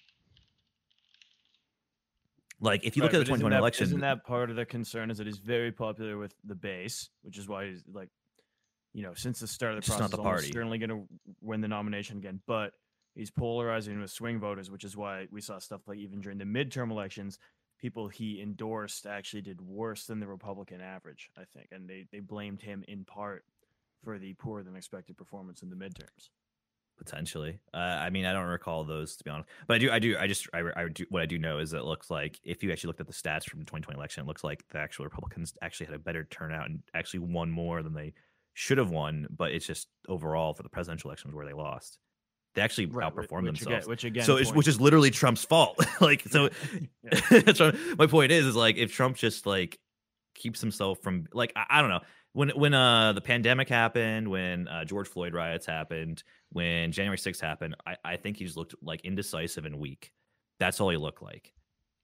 Like 2.61 2.85
if 2.85 2.95
you 2.95 3.03
look 3.03 3.13
at 3.13 3.19
the 3.19 3.25
but 3.25 3.33
isn't 3.35 3.39
2020 3.39 3.53
that- 3.53 3.59
election, 3.59 3.83
isn't 3.85 3.99
that 3.99 4.25
part 4.25 4.49
of 4.49 4.55
the 4.55 4.65
concern? 4.65 5.11
Is 5.11 5.17
that 5.17 5.27
he's 5.27 5.37
very 5.37 5.71
popular 5.71 6.17
with 6.17 6.33
the 6.43 6.55
base, 6.55 7.09
which 7.21 7.37
is 7.37 7.47
why 7.47 7.67
he's 7.67 7.83
like, 7.91 8.09
you 8.93 9.03
know, 9.03 9.13
since 9.13 9.39
the 9.39 9.47
start 9.47 9.75
of 9.75 9.83
the 9.83 9.87
process, 9.87 9.99
not 9.99 10.11
the 10.11 10.23
party. 10.23 10.51
certainly 10.51 10.77
going 10.77 10.89
to 10.89 11.05
win 11.41 11.59
the 11.59 11.67
nomination 11.67 12.17
again. 12.17 12.39
But 12.47 12.71
he's 13.13 13.29
polarizing 13.29 13.99
with 13.99 14.09
swing 14.09 14.39
voters, 14.39 14.71
which 14.71 14.85
is 14.85 14.95
why 14.95 15.27
we 15.31 15.41
saw 15.41 15.59
stuff 15.59 15.81
like 15.85 15.97
even 15.97 16.21
during 16.21 16.37
the 16.37 16.45
midterm 16.45 16.91
elections, 16.91 17.39
people 17.79 18.07
he 18.07 18.41
endorsed 18.41 19.05
actually 19.05 19.41
did 19.41 19.61
worse 19.61 20.05
than 20.05 20.19
the 20.19 20.27
Republican 20.27 20.81
average. 20.81 21.29
I 21.37 21.43
think, 21.53 21.67
and 21.71 21.89
they 21.89 22.05
they 22.11 22.19
blamed 22.19 22.61
him 22.61 22.83
in 22.87 23.05
part 23.05 23.45
for 24.03 24.19
the 24.19 24.33
poorer 24.35 24.63
than 24.63 24.75
expected 24.75 25.17
performance 25.17 25.61
in 25.63 25.69
the 25.69 25.75
midterms. 25.75 26.29
potentially. 26.97 27.59
Uh, 27.73 27.77
I 27.77 28.09
mean, 28.09 28.25
I 28.25 28.33
don't 28.33 28.47
recall 28.47 28.83
those 28.83 29.15
to 29.17 29.23
be 29.23 29.29
honest, 29.31 29.49
but 29.67 29.75
I 29.75 29.77
do. 29.79 29.91
I 29.91 29.99
do. 29.99 30.17
I 30.19 30.27
just. 30.27 30.47
I, 30.53 30.61
I 30.75 30.87
do. 30.89 31.05
What 31.09 31.21
I 31.21 31.25
do 31.25 31.37
know 31.37 31.59
is 31.59 31.71
that 31.71 31.79
it 31.79 31.85
looks 31.85 32.09
like 32.09 32.39
if 32.43 32.63
you 32.63 32.71
actually 32.71 32.87
looked 32.89 33.01
at 33.01 33.07
the 33.07 33.13
stats 33.13 33.49
from 33.49 33.59
the 33.59 33.65
2020 33.65 33.97
election, 33.97 34.23
it 34.23 34.27
looks 34.27 34.43
like 34.43 34.63
the 34.69 34.79
actual 34.79 35.05
Republicans 35.05 35.53
actually 35.61 35.87
had 35.87 35.95
a 35.95 35.99
better 35.99 36.23
turnout 36.25 36.67
and 36.67 36.81
actually 36.93 37.19
won 37.19 37.51
more 37.51 37.83
than 37.83 37.93
they 37.93 38.13
should 38.53 38.77
have 38.77 38.91
won. 38.91 39.27
But 39.29 39.51
it's 39.51 39.67
just 39.67 39.87
overall 40.07 40.53
for 40.53 40.63
the 40.63 40.69
presidential 40.69 41.09
elections 41.09 41.33
where 41.33 41.45
they 41.45 41.53
lost, 41.53 41.99
they 42.55 42.61
actually 42.61 42.87
Right, 42.87 43.13
outperformed 43.13 43.43
which 43.43 43.61
again- 43.61 43.73
themselves. 43.73 43.87
which 43.87 44.03
again 44.05 44.23
so 44.25 44.37
it's, 44.37 44.51
which 44.53 44.67
is 44.67 44.79
literally 44.81 45.11
Trump's 45.11 45.43
fault. 45.45 45.77
like 46.01 46.23
so, 46.29 46.49
that's 47.29 47.59
what- 47.59 47.75
my 47.97 48.07
point 48.07 48.31
is 48.31 48.45
is 48.45 48.55
like 48.55 48.77
if 48.77 48.91
Trump 48.93 49.17
just 49.17 49.45
like 49.45 49.77
keeps 50.35 50.59
himself 50.61 50.99
from 51.01 51.25
like 51.33 51.53
I, 51.55 51.65
I 51.69 51.81
don't 51.81 51.89
know. 51.89 52.01
When 52.33 52.49
when 52.49 52.73
uh 52.73 53.13
the 53.13 53.21
pandemic 53.21 53.69
happened 53.69 54.27
when 54.27 54.67
uh, 54.67 54.83
George 54.83 55.07
Floyd 55.07 55.33
riots 55.33 55.65
happened 55.65 56.21
when 56.51 56.91
January 56.91 57.17
6th 57.17 57.39
happened 57.39 57.75
I, 57.87 57.95
I 58.03 58.17
think 58.17 58.35
he 58.37 58.43
just 58.45 58.57
looked 58.57 58.75
like 58.81 59.01
indecisive 59.05 59.63
and 59.65 59.79
weak. 59.79 60.11
That's 60.59 60.81
all 60.81 60.89
he 60.89 60.97
looked 60.97 61.21
like. 61.21 61.53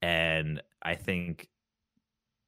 And 0.02 0.62
I 0.82 0.96
think 0.96 1.50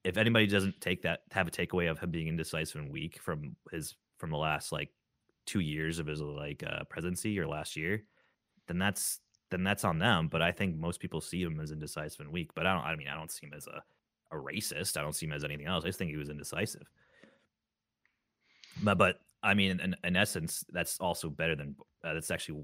if 0.05 0.17
anybody 0.17 0.47
doesn't 0.47 0.79
take 0.81 1.03
that 1.03 1.21
have 1.31 1.47
a 1.47 1.51
takeaway 1.51 1.89
of 1.91 1.99
him 1.99 2.11
being 2.11 2.27
indecisive 2.29 2.81
and 2.81 2.91
weak 2.91 3.19
from 3.21 3.55
his 3.71 3.95
from 4.17 4.29
the 4.31 4.37
last 4.37 4.71
like 4.71 4.89
two 5.45 5.59
years 5.59 5.99
of 5.99 6.07
his 6.07 6.21
like 6.21 6.63
uh, 6.65 6.83
presidency 6.89 7.39
or 7.39 7.47
last 7.47 7.75
year 7.75 8.03
then 8.67 8.77
that's 8.77 9.19
then 9.51 9.63
that's 9.63 9.83
on 9.83 9.99
them 9.99 10.27
but 10.27 10.41
I 10.41 10.51
think 10.51 10.75
most 10.75 10.99
people 10.99 11.21
see 11.21 11.41
him 11.41 11.59
as 11.59 11.71
indecisive 11.71 12.21
and 12.21 12.31
weak 12.31 12.51
but 12.55 12.65
I 12.65 12.73
don't 12.73 12.83
I 12.83 12.95
mean 12.95 13.07
I 13.07 13.15
don't 13.15 13.31
see 13.31 13.45
him 13.45 13.53
as 13.55 13.67
a 13.67 13.83
a 14.33 14.37
racist. 14.37 14.97
I 14.97 15.01
don't 15.01 15.15
see 15.15 15.25
him 15.25 15.33
as 15.33 15.43
anything 15.43 15.67
else. 15.67 15.83
I 15.83 15.87
just 15.87 15.99
think 15.99 16.11
he 16.11 16.17
was 16.17 16.29
indecisive. 16.29 16.87
But, 18.81 18.97
but 18.97 19.19
I 19.41 19.53
mean, 19.53 19.79
in, 19.79 19.95
in 20.03 20.15
essence, 20.15 20.65
that's 20.71 20.99
also 20.99 21.29
better 21.29 21.55
than 21.55 21.75
uh, 22.03 22.13
that's 22.13 22.31
actually 22.31 22.63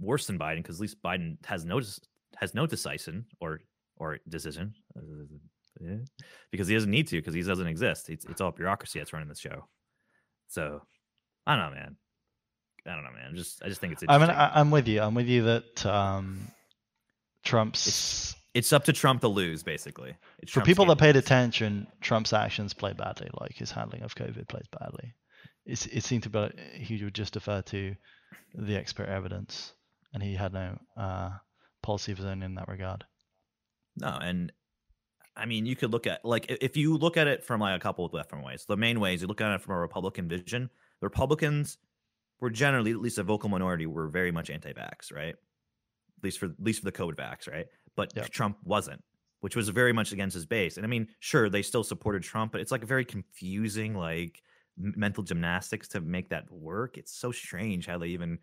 worse 0.00 0.26
than 0.26 0.38
Biden 0.38 0.58
because 0.58 0.76
at 0.76 0.82
least 0.82 1.02
Biden 1.02 1.36
has 1.44 1.64
no 1.64 1.80
has 2.36 2.54
no 2.54 2.66
decision 2.66 3.26
or 3.40 3.60
or 3.96 4.18
decision 4.28 4.74
uh, 4.96 5.96
because 6.50 6.68
he 6.68 6.74
doesn't 6.74 6.90
need 6.90 7.08
to 7.08 7.16
because 7.16 7.34
he 7.34 7.42
doesn't 7.42 7.66
exist. 7.66 8.08
It's 8.08 8.24
it's 8.24 8.40
all 8.40 8.52
bureaucracy 8.52 8.98
that's 8.98 9.12
running 9.12 9.28
the 9.28 9.34
show. 9.34 9.66
So 10.48 10.82
I 11.48 11.56
don't 11.56 11.70
know, 11.70 11.76
man. 11.76 11.96
I 12.86 12.94
don't 12.94 13.04
know, 13.04 13.10
man. 13.10 13.34
Just 13.34 13.62
I 13.64 13.68
just 13.68 13.80
think 13.80 13.94
it's 13.94 14.04
I 14.06 14.18
mean, 14.18 14.28
I, 14.28 14.60
I'm 14.60 14.70
with 14.70 14.86
you. 14.86 15.00
I'm 15.00 15.14
with 15.14 15.26
you 15.26 15.42
that 15.44 15.86
um, 15.86 16.40
Trump's 17.42 17.86
it's 17.86 18.36
it's 18.54 18.72
up 18.72 18.84
to 18.84 18.92
Trump 18.92 19.22
to 19.22 19.28
lose, 19.28 19.62
basically. 19.62 20.14
It's 20.40 20.52
for 20.52 20.56
Trump's 20.60 20.66
people 20.68 20.84
that 20.86 20.98
paid 20.98 21.14
lose. 21.14 21.24
attention, 21.24 21.86
Trump's 22.02 22.34
actions 22.34 22.74
play 22.74 22.92
badly. 22.92 23.30
Like 23.40 23.54
his 23.54 23.70
handling 23.70 24.02
of 24.02 24.14
COVID 24.14 24.46
plays 24.48 24.66
badly. 24.78 25.14
It's, 25.64 25.86
it 25.86 26.04
seemed 26.04 26.22
to 26.24 26.30
be 26.30 26.48
he 26.74 27.02
would 27.02 27.14
just 27.14 27.32
defer 27.32 27.62
to 27.62 27.94
the 28.54 28.76
expert 28.76 29.08
evidence, 29.08 29.72
and 30.12 30.22
he 30.22 30.34
had 30.34 30.52
no 30.52 30.78
uh, 30.98 31.30
policy 31.82 32.12
of 32.12 32.18
his 32.18 32.26
own 32.26 32.42
in 32.42 32.56
that 32.56 32.68
regard. 32.68 33.04
No, 33.96 34.18
and 34.20 34.52
I 35.34 35.46
mean, 35.46 35.64
you 35.64 35.76
could 35.76 35.92
look 35.92 36.06
at 36.06 36.24
like 36.26 36.46
if 36.60 36.76
you 36.76 36.96
look 36.98 37.16
at 37.16 37.26
it 37.26 37.42
from 37.42 37.60
like 37.62 37.76
a 37.76 37.82
couple 37.82 38.04
of 38.04 38.12
different 38.12 38.44
ways. 38.44 38.66
The 38.68 38.76
main 38.76 39.00
ways 39.00 39.22
you 39.22 39.28
look 39.28 39.40
at 39.40 39.54
it 39.54 39.62
from 39.62 39.76
a 39.76 39.78
Republican 39.78 40.28
vision. 40.28 40.68
The 41.00 41.06
Republicans 41.06 41.78
were 42.40 42.50
generally, 42.50 42.90
at 42.92 43.00
least 43.00 43.18
a 43.18 43.22
vocal 43.22 43.48
minority, 43.48 43.86
were 43.86 44.08
very 44.08 44.30
much 44.30 44.50
anti-vax, 44.50 45.12
right? 45.12 45.34
At 45.34 46.24
least 46.24 46.38
for 46.38 46.46
at 46.46 46.52
least 46.60 46.80
for 46.80 46.84
the 46.84 46.92
COVID 46.92 47.14
vax, 47.14 47.50
right? 47.50 47.66
But 47.96 48.14
Trump 48.30 48.58
wasn't, 48.64 49.02
which 49.40 49.56
was 49.56 49.68
very 49.68 49.92
much 49.92 50.12
against 50.12 50.34
his 50.34 50.46
base. 50.46 50.76
And 50.76 50.86
I 50.86 50.88
mean, 50.88 51.08
sure, 51.20 51.48
they 51.48 51.62
still 51.62 51.84
supported 51.84 52.22
Trump, 52.22 52.52
but 52.52 52.60
it's 52.60 52.72
like 52.72 52.82
a 52.82 52.86
very 52.86 53.04
confusing, 53.04 53.94
like 53.94 54.42
mental 54.76 55.24
gymnastics 55.24 55.88
to 55.88 56.00
make 56.00 56.28
that 56.30 56.50
work. 56.50 56.96
It's 56.96 57.12
so 57.12 57.32
strange 57.32 57.86
how 57.86 57.98
they 57.98 58.08
even, 58.08 58.38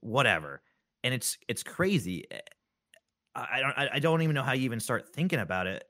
whatever. 0.00 0.62
And 1.04 1.14
it's 1.14 1.38
it's 1.48 1.62
crazy. 1.62 2.24
Eh, 2.30 2.40
I 3.34 3.60
don't 3.60 3.78
I 3.94 3.98
don't 3.98 4.22
even 4.22 4.34
know 4.34 4.42
how 4.42 4.52
you 4.52 4.64
even 4.64 4.80
start 4.80 5.14
thinking 5.14 5.38
about 5.38 5.66
it 5.66 5.84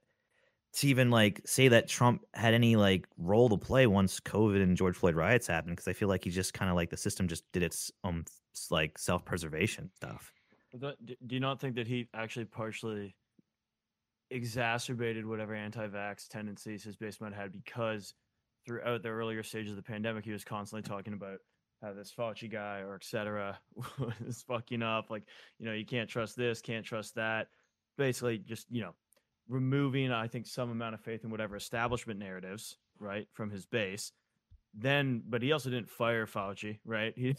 to 0.79 0.89
even 0.89 1.11
like 1.11 1.41
say 1.45 1.69
that 1.69 1.89
Trump 1.89 2.25
had 2.35 2.55
any 2.55 2.77
like 2.77 3.07
role 3.17 3.49
to 3.49 3.57
play 3.57 3.87
once 3.87 4.21
COVID 4.21 4.63
and 4.63 4.77
George 4.77 4.97
Floyd 4.97 5.15
riots 5.15 5.47
happened 5.47 5.77
because 5.77 5.89
I 5.89 5.93
feel 5.93 6.09
like 6.09 6.25
he 6.25 6.31
just 6.31 6.55
kind 6.55 6.71
of 6.71 6.77
like 6.77 6.91
the 6.91 6.97
system 6.97 7.27
just 7.27 7.45
did 7.53 7.63
its 7.63 7.91
um 8.05 8.25
like 8.71 8.99
self 8.99 9.25
preservation 9.25 9.91
stuff. 9.95 10.33
Do 10.79 11.35
you 11.35 11.41
not 11.41 11.61
think 11.61 11.77
that 11.77 11.87
he 11.87 12.09
actually 12.15 12.45
partially 12.45 13.17
exacerbated 14.31 15.27
whatever 15.27 15.55
anti-vax 15.55 16.29
tendencies 16.29 16.85
his 16.85 16.97
base 16.97 17.21
might 17.21 17.33
had 17.33 17.53
because 17.53 18.15
throughout 18.67 19.03
the 19.03 19.09
earlier 19.09 19.43
stages 19.43 19.71
of 19.73 19.77
the 19.77 19.83
pandemic, 19.83 20.25
he 20.25 20.33
was 20.33 20.45
constantly 20.45 20.87
talking 20.87 21.15
about 21.15 21.39
how 21.83 21.93
this 21.93 22.13
Fauci 22.17 22.51
guy 22.51 22.81
or 22.81 22.97
etc. 22.97 23.59
was 24.25 24.45
fucking 24.47 24.83
up. 24.83 25.11
Like, 25.11 25.23
you 25.59 25.67
know, 25.67 25.73
you 25.73 25.87
can't 25.87 26.09
trust 26.09 26.37
this, 26.37 26.61
can't 26.61 26.85
trust 26.85 27.15
that. 27.15 27.49
Basically, 27.97 28.39
just, 28.39 28.67
you 28.71 28.83
know, 28.83 28.95
removing, 29.49 30.13
I 30.13 30.29
think, 30.29 30.47
some 30.47 30.71
amount 30.71 30.95
of 30.95 31.01
faith 31.01 31.25
in 31.25 31.31
whatever 31.31 31.57
establishment 31.57 32.19
narratives, 32.19 32.77
right, 32.99 33.27
from 33.33 33.51
his 33.51 33.67
base. 33.67 34.13
Then, 34.75 35.23
but 35.27 35.43
he 35.43 35.53
also 35.53 35.71
didn't 35.71 35.89
fire 35.89 36.27
Fauci, 36.27 36.79
right? 36.85 37.15
He 37.17 37.35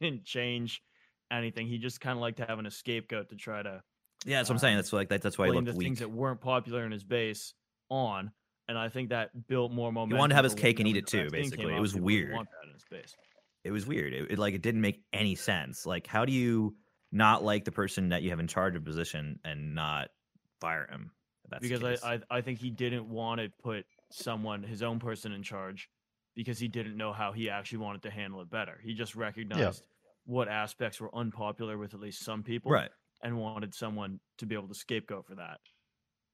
didn't 0.00 0.24
change 0.24 0.82
anything. 1.30 1.66
He 1.66 1.78
just 1.78 2.00
kind 2.00 2.16
of 2.16 2.20
liked 2.20 2.38
having 2.38 2.66
a 2.66 2.70
scapegoat 2.70 3.28
to 3.30 3.36
try 3.36 3.62
to 3.62 3.82
Yeah, 4.24 4.38
that's 4.38 4.48
what 4.48 4.54
I'm 4.54 4.56
uh, 4.56 4.60
saying. 4.60 4.76
That's 4.76 4.92
like 4.92 5.08
that, 5.10 5.22
that's 5.22 5.38
why 5.38 5.46
he 5.46 5.52
looked 5.52 5.66
the 5.66 5.74
weak. 5.74 5.86
things 5.86 5.98
that 6.00 6.10
weren't 6.10 6.40
popular 6.40 6.84
in 6.84 6.92
his 6.92 7.04
base 7.04 7.54
on, 7.90 8.32
and 8.68 8.78
I 8.78 8.88
think 8.88 9.10
that 9.10 9.30
built 9.46 9.72
more 9.72 9.92
momentum. 9.92 10.16
He 10.16 10.18
wanted 10.18 10.32
to 10.32 10.36
have 10.36 10.44
his 10.44 10.54
cake 10.54 10.80
and 10.80 10.88
eat 10.88 10.96
it 10.96 11.06
too. 11.06 11.28
Basically, 11.30 11.74
it 11.74 11.80
was 11.80 11.94
weird. 11.94 12.32
want 12.32 12.48
that 12.50 12.68
in 12.68 12.74
his 12.74 12.84
base. 12.90 13.14
It 13.62 13.72
was 13.72 13.86
weird. 13.86 14.14
It, 14.14 14.32
it, 14.32 14.38
like 14.38 14.54
it 14.54 14.62
didn't 14.62 14.80
make 14.80 15.02
any 15.12 15.34
sense. 15.34 15.84
Like, 15.84 16.06
how 16.06 16.24
do 16.24 16.32
you 16.32 16.74
not 17.12 17.44
like 17.44 17.64
the 17.64 17.72
person 17.72 18.08
that 18.10 18.22
you 18.22 18.30
have 18.30 18.40
in 18.40 18.46
charge 18.46 18.74
of 18.74 18.82
a 18.82 18.84
position 18.84 19.38
and 19.44 19.74
not 19.74 20.08
fire 20.60 20.88
him? 20.90 21.10
That's 21.50 21.62
because? 21.62 22.02
I, 22.02 22.14
I 22.14 22.20
I 22.30 22.40
think 22.40 22.58
he 22.60 22.70
didn't 22.70 23.08
want 23.08 23.40
to 23.40 23.50
put 23.62 23.84
someone 24.10 24.62
his 24.62 24.82
own 24.82 24.98
person 24.98 25.32
in 25.32 25.42
charge 25.42 25.88
because 26.34 26.58
he 26.58 26.68
didn't 26.68 26.96
know 26.96 27.12
how 27.12 27.32
he 27.32 27.50
actually 27.50 27.78
wanted 27.78 28.02
to 28.02 28.10
handle 28.10 28.40
it 28.40 28.50
better. 28.50 28.80
He 28.82 28.94
just 28.94 29.14
recognized 29.16 29.82
what 30.24 30.48
aspects 30.48 31.00
were 31.00 31.14
unpopular 31.14 31.76
with 31.76 31.92
at 31.94 32.00
least 32.00 32.22
some 32.24 32.42
people, 32.42 32.70
Right. 32.70 32.90
and 33.22 33.36
wanted 33.36 33.74
someone 33.74 34.20
to 34.38 34.46
be 34.46 34.54
able 34.54 34.68
to 34.68 34.74
scapegoat 34.74 35.26
for 35.26 35.34
that. 35.36 35.58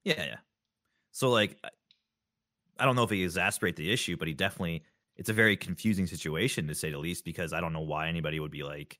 Yeah, 0.04 0.22
yeah. 0.24 0.36
So 1.12 1.30
like, 1.30 1.58
I- 1.64 1.70
I 2.78 2.84
don't 2.84 2.94
know 2.94 3.04
if 3.04 3.10
he 3.10 3.22
exasperated 3.24 3.76
the 3.76 3.90
issue, 3.90 4.16
but 4.18 4.28
he 4.28 4.34
definitely. 4.34 4.84
It's 5.16 5.30
a 5.30 5.32
very 5.32 5.56
confusing 5.56 6.06
situation 6.06 6.68
to 6.68 6.74
say 6.74 6.90
the 6.90 6.98
least 6.98 7.24
because 7.24 7.54
I 7.54 7.60
don't 7.62 7.72
know 7.72 7.80
why 7.80 8.08
anybody 8.08 8.38
would 8.38 8.50
be 8.50 8.62
like 8.64 8.98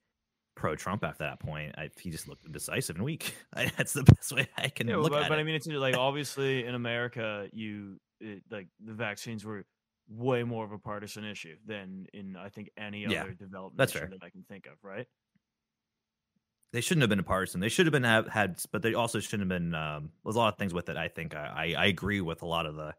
pro 0.57 0.74
Trump 0.74 1.04
after 1.04 1.22
that 1.24 1.38
point. 1.38 1.74
I, 1.78 1.90
he 2.00 2.11
just 2.11 2.28
looked 2.28 2.50
decisive 2.50 2.96
and 2.96 3.04
weak. 3.04 3.34
I, 3.54 3.70
that's 3.76 3.92
the 3.92 4.02
best 4.02 4.32
way 4.32 4.48
I 4.57 4.68
can 4.68 4.88
Yeah, 4.88 4.96
look 4.96 5.12
but, 5.12 5.22
at 5.22 5.28
but 5.28 5.38
it. 5.38 5.40
I 5.40 5.44
mean, 5.44 5.54
it's 5.54 5.66
like 5.68 5.94
obviously 5.94 6.64
in 6.64 6.74
America, 6.74 7.48
you 7.52 8.00
it, 8.20 8.42
like 8.50 8.68
the 8.84 8.94
vaccines 8.94 9.44
were 9.44 9.64
way 10.09 10.42
more 10.44 10.64
of 10.64 10.72
a 10.72 10.78
partisan 10.78 11.24
issue 11.24 11.57
than 11.64 12.07
in 12.12 12.36
I 12.36 12.48
think 12.48 12.70
any 12.76 13.07
Yeah, 13.07 13.22
other 13.22 13.32
developed 13.34 13.76
that's 13.76 13.92
fair. 13.92 14.11
that 14.11 14.22
I 14.24 14.30
can 14.30 14.44
think 14.44 14.66
of. 14.66 14.74
Right? 14.82 15.07
they 16.72 16.80
shouldn't 16.80 17.02
have 17.02 17.11
been 17.11 17.18
a 17.20 17.24
partisan. 17.24 17.61
They 17.61 17.68
should 17.68 17.86
have 17.86 17.92
been 17.92 18.02
have, 18.04 18.28
had, 18.28 18.61
but 18.72 18.82
they 18.82 18.94
also 18.94 19.20
shouldn't 19.20 19.50
have 19.50 19.61
been. 19.61 19.74
Um, 19.74 20.12
there's 20.24 20.36
a 20.36 20.38
lot 20.38 20.52
of 20.52 20.59
things 20.59 20.74
with 20.74 20.88
it. 20.88 20.96
I 20.96 21.09
think 21.09 21.34
I, 21.34 21.74
I, 21.76 21.82
I 21.84 21.86
agree 21.86 22.20
with 22.20 22.42
a 22.42 22.46
lot 22.46 22.66
of 22.66 22.74
the 22.74 22.94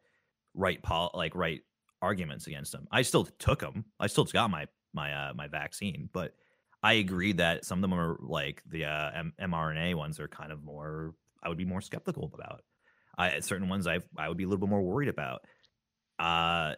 right 0.54 0.82
pol 0.82 1.12
like 1.14 1.36
right 1.36 1.62
arguments 2.02 2.48
against 2.48 2.72
them. 2.72 2.88
I 2.92 3.02
still 3.04 3.26
took 3.26 3.60
them. 3.60 3.86
I 4.00 4.08
still 4.08 4.26
got 4.26 4.50
my 4.50 4.68
my 4.94 5.14
uh, 5.14 5.34
my 5.34 5.48
vaccine, 5.48 6.10
but 6.14 6.34
I 6.84 6.94
agree 6.94 7.34
that 7.34 7.66
some 7.66 7.80
of 7.80 7.90
them 7.90 8.00
are 8.00 8.18
like 8.22 8.62
the 8.70 8.86
uh, 8.86 9.12
M- 9.14 9.34
mRNA 9.42 9.96
ones 9.96 10.20
are 10.20 10.28
kind 10.28 10.52
of 10.52 10.64
more. 10.64 11.14
I 11.44 11.50
would 11.50 11.58
be 11.58 11.66
more 11.66 11.82
skeptical 11.82 12.32
about. 12.34 12.64
I 13.18 13.40
certain 13.40 13.70
ones 13.70 13.88
I 13.88 14.00
I 14.18 14.30
would 14.30 14.38
be 14.38 14.44
a 14.44 14.48
little 14.48 14.66
bit 14.66 14.70
more 14.70 14.82
worried 14.82 15.10
about. 15.10 15.42
Uh, 16.20 16.76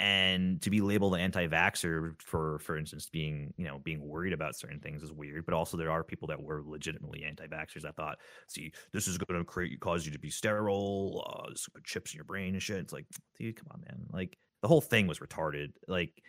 and 0.00 0.62
to 0.62 0.70
be 0.70 0.80
labeled 0.80 1.14
an 1.14 1.20
anti-vaxxer 1.20 2.20
for 2.22 2.58
for 2.60 2.78
instance 2.78 3.10
being 3.12 3.52
you 3.58 3.66
know 3.66 3.78
being 3.78 4.00
worried 4.00 4.32
about 4.32 4.56
certain 4.56 4.80
things 4.80 5.02
is 5.02 5.12
weird 5.12 5.44
but 5.44 5.52
also 5.52 5.76
there 5.76 5.90
are 5.90 6.02
people 6.02 6.26
that 6.26 6.42
were 6.42 6.62
legitimately 6.64 7.22
anti-vaxxers 7.22 7.84
I 7.84 7.90
thought 7.90 8.16
see 8.48 8.72
this 8.94 9.06
is 9.06 9.18
going 9.18 9.38
to 9.38 9.44
create 9.44 9.78
cause 9.78 10.06
you 10.06 10.12
to 10.12 10.18
be 10.18 10.30
sterile 10.30 11.22
uh 11.28 11.52
put 11.74 11.84
chips 11.84 12.12
in 12.12 12.16
your 12.16 12.24
brain 12.24 12.54
and 12.54 12.62
shit 12.62 12.78
it's 12.78 12.94
like 12.94 13.04
dude 13.38 13.56
come 13.56 13.66
on 13.72 13.82
man 13.82 14.06
like 14.10 14.38
the 14.62 14.68
whole 14.68 14.80
thing 14.80 15.06
was 15.06 15.18
retarded 15.18 15.72
like 15.86 16.22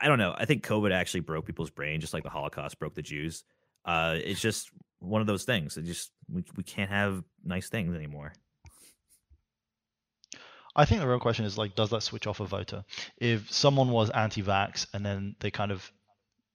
I- 0.00 0.08
don't 0.08 0.18
know 0.18 0.34
i 0.36 0.44
think 0.44 0.64
covid 0.66 0.92
actually 0.92 1.20
broke 1.20 1.46
people's 1.46 1.70
brain 1.70 2.00
just 2.00 2.14
like 2.14 2.22
the 2.22 2.30
holocaust 2.30 2.78
broke 2.78 2.94
the 2.94 3.02
jews 3.02 3.44
uh 3.84 4.16
it's 4.16 4.40
just 4.40 4.70
one 4.98 5.20
of 5.20 5.26
those 5.26 5.44
things 5.44 5.76
it 5.76 5.84
just 5.84 6.10
we, 6.30 6.44
we 6.56 6.62
can't 6.62 6.90
have 6.90 7.22
nice 7.44 7.68
things 7.68 7.94
anymore 7.94 8.32
I 10.76 10.84
think 10.84 11.00
the 11.00 11.08
real 11.08 11.18
question 11.18 11.44
is 11.44 11.58
like, 11.58 11.74
does 11.74 11.90
that 11.90 12.02
switch 12.02 12.28
off 12.28 12.38
a 12.38 12.44
voter? 12.44 12.84
If 13.18 13.52
someone 13.52 13.90
was 13.90 14.08
anti-vax 14.10 14.86
and 14.94 15.04
then 15.04 15.34
they 15.40 15.50
kind 15.50 15.72
of 15.72 15.90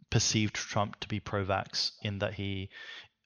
perceived 0.09 0.55
Trump 0.55 0.99
to 1.01 1.07
be 1.07 1.19
pro-vax 1.19 1.91
in 2.01 2.19
that 2.19 2.33
he 2.33 2.69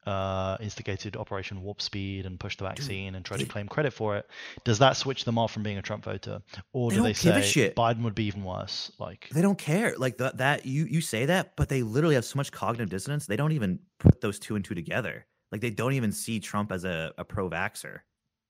uh, 0.06 0.58
instigated 0.60 1.16
Operation 1.18 1.62
Warp 1.62 1.82
Speed 1.82 2.26
and 2.26 2.40
pushed 2.40 2.60
the 2.60 2.66
vaccine 2.66 3.16
and 3.16 3.26
tried 3.26 3.40
to 3.42 3.46
claim 3.46 3.68
credit 3.68 3.92
for 3.92 4.18
it, 4.18 4.28
does 4.64 4.80
that 4.80 4.98
switch 4.98 5.26
them 5.26 5.38
off 5.38 5.52
from 5.52 5.64
being 5.64 5.78
a 5.78 5.82
Trump 5.82 6.04
voter, 6.06 6.42
or 6.74 6.90
They 6.90 6.96
do 6.96 7.04
they 7.04 7.14
don't 7.14 7.22
give 7.24 7.36
a 7.36 7.42
say 7.44 7.48
shit. 7.50 7.76
Biden 7.76 8.04
would 8.04 8.16
be 8.16 8.26
even 8.26 8.44
worse? 8.44 8.92
Like, 9.00 9.30
they 9.32 9.42
don't 9.42 9.58
care. 9.58 9.94
Like 9.98 10.18
that 10.18 10.38
that 10.38 10.66
you 10.66 10.86
you 10.86 11.02
say 11.02 11.26
that 11.26 11.56
but 11.56 11.70
they 11.70 11.84
literally 11.84 12.16
have 12.16 12.26
so 12.26 12.38
much 12.38 12.52
cognitive 12.52 12.90
dissonance 12.90 13.26
they 13.26 13.36
don't 13.36 13.52
even 13.52 13.80
put 14.00 14.22
those 14.22 14.40
two 14.40 14.56
and 14.56 14.64
two 14.64 14.76
together. 14.76 15.26
Like 15.52 15.62
they 15.62 15.72
don't 15.72 15.94
even 15.94 16.12
see 16.12 16.40
trump 16.40 16.72
as 16.72 16.84
a, 16.86 17.12
a 17.18 17.26
pro-vaxxer 17.26 18.00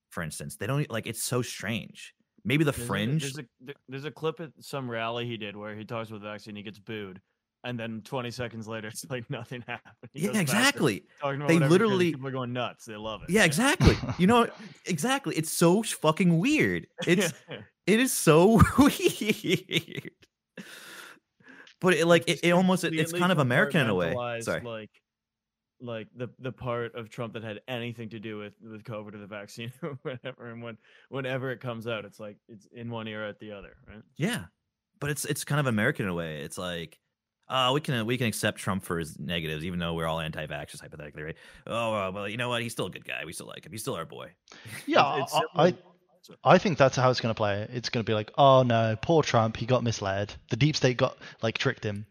for 0.10 0.24
instance. 0.24 0.56
They 0.56 0.68
don't 0.68 0.89
like 0.91 1.08
it's 1.08 1.24
so 1.24 1.41
strange. 1.41 2.14
Maybe 2.45 2.64
the 2.64 2.72
There's 2.72 2.84
a- 2.84 2.88
fringe 2.88 3.22
There's 3.22 3.38
a, 3.39 3.74
there's 3.88 4.06
a 4.06 4.12
clip 4.12 4.39
at 4.39 4.52
some 4.60 4.89
rally 4.89 5.26
he 5.26 5.38
did 5.38 5.56
where 5.56 5.76
he 5.76 5.86
talks 5.86 6.10
about 6.10 6.22
the 6.22 6.30
vaccine, 6.30 6.56
he 6.56 6.64
gets 6.64 6.80
booed, 6.80 7.22
and 7.64 7.78
then 7.80 8.01
20 8.05 8.32
seconds 8.32 8.68
later, 8.68 8.88
it's 8.88 9.05
like 9.10 9.30
nothing 9.30 9.62
happened. 9.68 9.93
He 10.14 10.22
Yeah, 10.22 10.28
goes 10.28 10.36
back 10.38 10.47
to 10.47 10.51
exactly. 10.59 11.04
They 11.47 11.59
literally- 11.59 12.16
are 12.24 12.32
going 12.32 12.54
nuts. 12.54 12.86
They 12.86 12.96
love 12.96 13.21
it. 13.24 13.29
yeah 13.29 13.43
exactly 13.43 13.96
you 14.17 14.28
know 14.28 14.47
exactly 14.86 15.36
it's 15.36 15.51
so 15.51 15.84
fucking 15.84 16.39
weird 16.39 16.88
it's 17.08 17.34
it 17.86 18.00
is 18.00 18.12
so 18.13 18.62
weird 18.78 20.12
but 21.82 21.93
it 21.93 22.05
like 22.08 22.24
it, 22.28 22.39
it 22.43 22.51
almost 22.51 22.84
it- 22.84 22.93
it's 22.93 23.13
kind 23.13 23.32
of 23.32 23.39
american 23.39 23.82
in 23.82 23.89
a 23.89 23.96
way 23.96 24.13
sorry 24.42 24.62
Like, 24.62 24.89
like 25.82 26.08
the 26.16 26.28
the 26.39 26.51
part 26.51 26.96
of 26.96 27.09
Trump 27.09 27.34
that 27.34 27.43
had 27.43 27.62
anything 27.67 28.09
to 28.09 28.20
do 28.20 28.38
with 28.38 28.54
with 28.62 28.84
COVID 28.84 29.16
or 29.16 29.17
the 29.17 29.28
vaccine 29.28 29.71
or 29.82 29.97
whatever, 30.01 30.50
and 30.51 30.62
when 30.62 30.78
whenever 31.09 31.51
it 31.51 31.62
comes 31.62 31.88
out, 31.88 32.04
it's 32.04 32.20
like 32.20 32.36
it's 32.50 32.67
in 32.74 32.89
one 32.89 33.08
ear 33.08 33.25
at 33.25 33.39
the 33.39 33.54
other, 33.54 33.78
right? 33.88 34.04
Yeah, 34.17 34.46
but 35.00 35.09
it's 35.09 35.24
it's 35.24 35.46
kind 35.46 35.59
of 35.62 35.67
American 35.67 36.04
in 36.05 36.12
a 36.12 36.13
way. 36.13 36.42
It's 36.42 36.58
like, 36.58 37.00
uh, 37.50 37.71
we 37.74 37.82
can 37.82 38.05
we 38.05 38.17
can 38.17 38.28
accept 38.28 38.59
Trump 38.59 38.84
for 38.84 39.00
his 39.00 39.17
negatives, 39.17 39.66
even 39.66 39.80
though 39.80 39.93
we're 39.93 40.05
all 40.05 40.20
anti-vaxxers 40.20 40.82
hypothetically, 40.82 41.24
right? 41.24 41.36
Oh, 41.66 41.93
uh, 41.93 42.12
well, 42.12 42.30
you 42.30 42.38
know 42.38 42.50
what? 42.50 42.62
He's 42.62 42.71
still 42.71 42.86
a 42.86 42.92
good 42.92 43.05
guy. 43.05 43.24
We 43.26 43.34
still 43.34 43.47
like 43.47 43.66
him. 43.66 43.71
He's 43.71 43.82
still 43.82 43.96
our 43.96 44.05
boy. 44.05 44.32
yeah, 44.86 45.24
it's 45.24 45.34
I, 45.34 45.67
I, 45.67 45.76
I 46.43 46.58
think 46.58 46.78
that's 46.78 46.96
how 46.96 47.09
it's 47.09 47.20
going 47.20 47.34
to 47.34 47.38
play. 47.38 47.67
It's 47.74 47.89
going 47.89 48.05
to 48.05 48.09
be 48.09 48.13
like, 48.13 48.32
oh 48.38 48.63
no, 48.63 48.96
poor 49.01 49.24
Trump, 49.24 49.58
he 49.58 49.66
got 49.66 49.84
misled. 49.84 50.34
The 50.50 50.58
deep 50.58 50.76
state 50.76 50.97
got 50.97 51.17
like 51.42 51.58
tricked 51.58 51.84
him. 51.84 52.05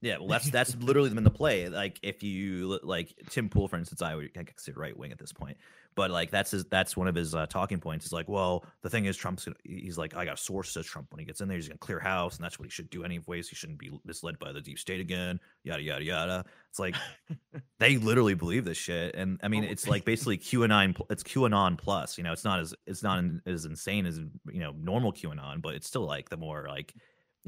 Yeah, 0.00 0.18
well, 0.18 0.28
that's 0.28 0.50
that's 0.50 0.76
literally 0.76 1.10
been 1.10 1.24
the 1.24 1.30
play. 1.30 1.68
Like, 1.68 1.98
if 2.02 2.22
you 2.22 2.78
like 2.84 3.14
Tim 3.30 3.48
Pool, 3.48 3.66
for 3.66 3.76
instance, 3.76 4.00
I 4.00 4.14
would 4.14 4.32
consider 4.32 4.78
right 4.78 4.96
wing 4.96 5.10
at 5.10 5.18
this 5.18 5.32
point, 5.32 5.56
but 5.98 6.12
like 6.12 6.30
that's 6.30 6.52
his 6.52 6.64
that's 6.66 6.96
one 6.96 7.08
of 7.08 7.16
his 7.16 7.34
uh, 7.34 7.46
talking 7.46 7.80
points. 7.80 8.06
Is 8.06 8.12
like, 8.12 8.28
well, 8.28 8.64
the 8.82 8.88
thing 8.88 9.06
is, 9.06 9.16
Trump's 9.16 9.46
gonna, 9.46 9.56
he's 9.64 9.98
like, 9.98 10.14
I 10.14 10.24
got 10.24 10.34
a 10.34 10.40
source 10.40 10.70
says 10.70 10.86
Trump 10.86 11.08
when 11.10 11.18
he 11.18 11.24
gets 11.24 11.40
in 11.40 11.48
there, 11.48 11.56
he's 11.56 11.66
gonna 11.66 11.78
clear 11.78 11.98
house, 11.98 12.36
and 12.36 12.44
that's 12.44 12.56
what 12.56 12.66
he 12.66 12.70
should 12.70 12.88
do 12.88 13.02
anyways. 13.02 13.48
He 13.48 13.56
shouldn't 13.56 13.80
be 13.80 13.90
misled 14.04 14.38
by 14.38 14.52
the 14.52 14.60
deep 14.60 14.78
state 14.78 15.00
again. 15.00 15.40
Yada 15.64 15.82
yada 15.82 16.04
yada. 16.04 16.44
It's 16.70 16.78
like 16.78 16.94
they 17.80 17.96
literally 17.96 18.34
believe 18.34 18.64
this 18.64 18.78
shit, 18.78 19.16
and 19.16 19.40
I 19.42 19.48
mean, 19.48 19.64
it's 19.64 19.88
like 19.88 20.04
basically 20.04 20.38
QAnon. 20.38 20.94
It's 21.10 21.24
QAnon 21.24 21.76
plus. 21.76 22.16
You 22.16 22.22
know, 22.22 22.32
it's 22.32 22.44
not 22.44 22.60
as 22.60 22.72
it's 22.86 23.02
not 23.02 23.24
as 23.44 23.64
insane 23.64 24.06
as 24.06 24.18
you 24.18 24.60
know 24.60 24.76
normal 24.78 25.12
QAnon, 25.12 25.60
but 25.60 25.74
it's 25.74 25.88
still 25.88 26.06
like 26.06 26.28
the 26.28 26.36
more 26.36 26.66
like 26.68 26.94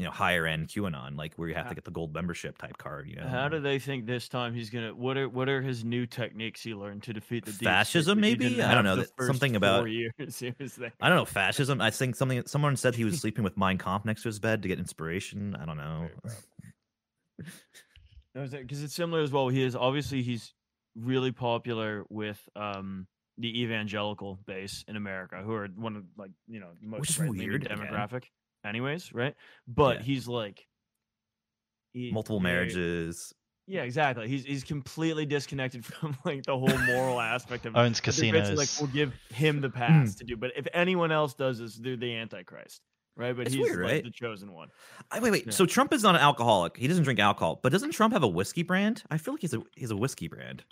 you 0.01 0.06
know 0.06 0.12
higher 0.12 0.47
end 0.47 0.68
QAnon, 0.68 1.14
like 1.18 1.35
where 1.35 1.47
you 1.47 1.55
have 1.55 1.68
to 1.68 1.74
get 1.74 1.85
the 1.85 1.90
gold 1.90 2.14
membership 2.14 2.56
type 2.56 2.78
card. 2.78 3.06
You 3.06 3.16
know, 3.16 3.28
How 3.28 3.48
do 3.51 3.60
they 3.60 3.78
think 3.78 4.06
this 4.06 4.31
time 4.31 4.55
he's 4.55 4.70
gonna? 4.70 4.94
What 4.94 5.18
are 5.18 5.28
what 5.28 5.51
are 5.51 5.60
his 5.60 5.85
new 5.85 6.06
techniques 6.06 6.62
he 6.62 6.74
learned 6.74 7.02
to 7.02 7.12
defeat 7.12 7.44
the 7.44 7.52
Fascism, 7.52 8.18
maybe? 8.18 8.62
I 8.62 8.74
don't 8.74 8.85
know, 8.85 9.05
something 9.20 9.52
four 9.52 9.56
about- 9.59 9.85
years 9.90 10.39
he 10.39 10.55
was 10.59 10.77
there. 10.77 10.93
I 11.02 11.09
don't 11.10 11.18
know 11.18 11.27
fascism. 11.27 11.82
I 11.82 11.90
think 11.90 12.16
something. 12.16 12.43
Someone 12.47 12.77
said 12.77 12.94
he 12.94 13.05
was 13.05 13.20
sleeping 13.20 13.44
with 13.44 13.59
Mein 13.59 13.77
Kampf 13.77 14.06
next 14.06 14.22
to 14.22 14.28
his 14.28 14.39
bed 14.39 14.62
to 14.62 14.68
get 14.68 14.78
inspiration. 14.78 15.55
I 15.60 15.66
don't 15.66 15.77
know. 15.77 16.09
because 18.35 18.82
it's 18.82 18.94
similar 18.94 19.20
as 19.20 19.31
well. 19.31 19.48
He 19.48 19.62
is 19.62 19.77
obviously 19.77 20.22
he's 20.22 20.55
really 20.97 21.32
popular 21.32 22.05
with 22.09 22.40
um 22.56 23.06
the 23.39 23.62
evangelical 23.62 24.39
base 24.47 24.85
in 24.89 24.97
America, 24.97 25.43
who 25.44 25.52
are 25.52 25.66
one 25.68 25.97
of 25.97 26.05
like 26.16 26.31
you 26.48 26.60
know 26.60 26.68
the 26.81 26.86
most 26.89 27.01
Which 27.01 27.10
is 27.10 27.18
weird, 27.18 27.66
again. 27.66 27.78
Demographic, 28.64 28.68
anyways, 28.68 29.12
right? 29.12 29.34
But 29.66 29.98
Yeah. 29.98 30.02
he's 30.02 30.28
like 30.28 30.66
he- 31.92 32.12
Multiple 32.12 32.40
very- 32.40 32.54
marriages. 32.54 33.34
Yeah, 33.66 33.82
exactly. 33.82 34.26
He's 34.26 34.44
he's 34.44 34.64
completely 34.64 35.26
disconnected 35.26 35.84
from 35.86 36.16
like 36.24 36.42
the 36.44 36.58
whole 36.58 36.76
moral 36.86 37.20
aspect 37.20 37.66
of 37.66 37.76
Owns 37.76 38.00
but 38.00 38.14
they're 38.16 38.32
basically, 38.32 38.56
Like 38.56 38.68
we'll 38.80 38.88
give 38.90 39.12
him 39.32 39.60
the 39.60 39.70
pass 39.70 40.14
mm. 40.14 40.18
to 40.18 40.24
do, 40.24 40.36
but 40.36 40.50
if 40.56 40.66
anyone 40.74 41.12
else 41.12 41.34
does 41.34 41.58
this, 41.58 41.76
they're 41.76 41.96
the 41.96 42.16
Antichrist, 42.16 42.80
right? 43.16 43.36
But 43.36 43.46
It's 43.46 43.54
he's 43.54 43.62
weird, 43.62 43.82
like 43.84 43.92
right? 43.92 44.04
the 44.04 44.10
chosen 44.10 44.52
one. 44.52 44.68
I, 45.12 45.20
wait, 45.20 45.30
wait. 45.30 45.46
Yeah. 45.46 45.52
So 45.52 45.66
Trump 45.66 45.92
is 45.92 46.02
not 46.02 46.16
an 46.16 46.20
alcoholic. 46.20 46.76
He 46.76 46.88
doesn't 46.88 47.04
drink 47.04 47.20
alcohol. 47.20 47.60
But 47.62 47.70
doesn't 47.70 47.92
Trump 47.92 48.12
have 48.12 48.24
a 48.24 48.28
whiskey 48.28 48.64
brand? 48.64 49.04
I 49.10 49.18
feel 49.18 49.34
like 49.34 49.42
he's 49.42 49.54
a 49.54 49.62
he's 49.76 49.90
a 49.92 49.96
whiskey 49.96 50.26
brand. 50.26 50.64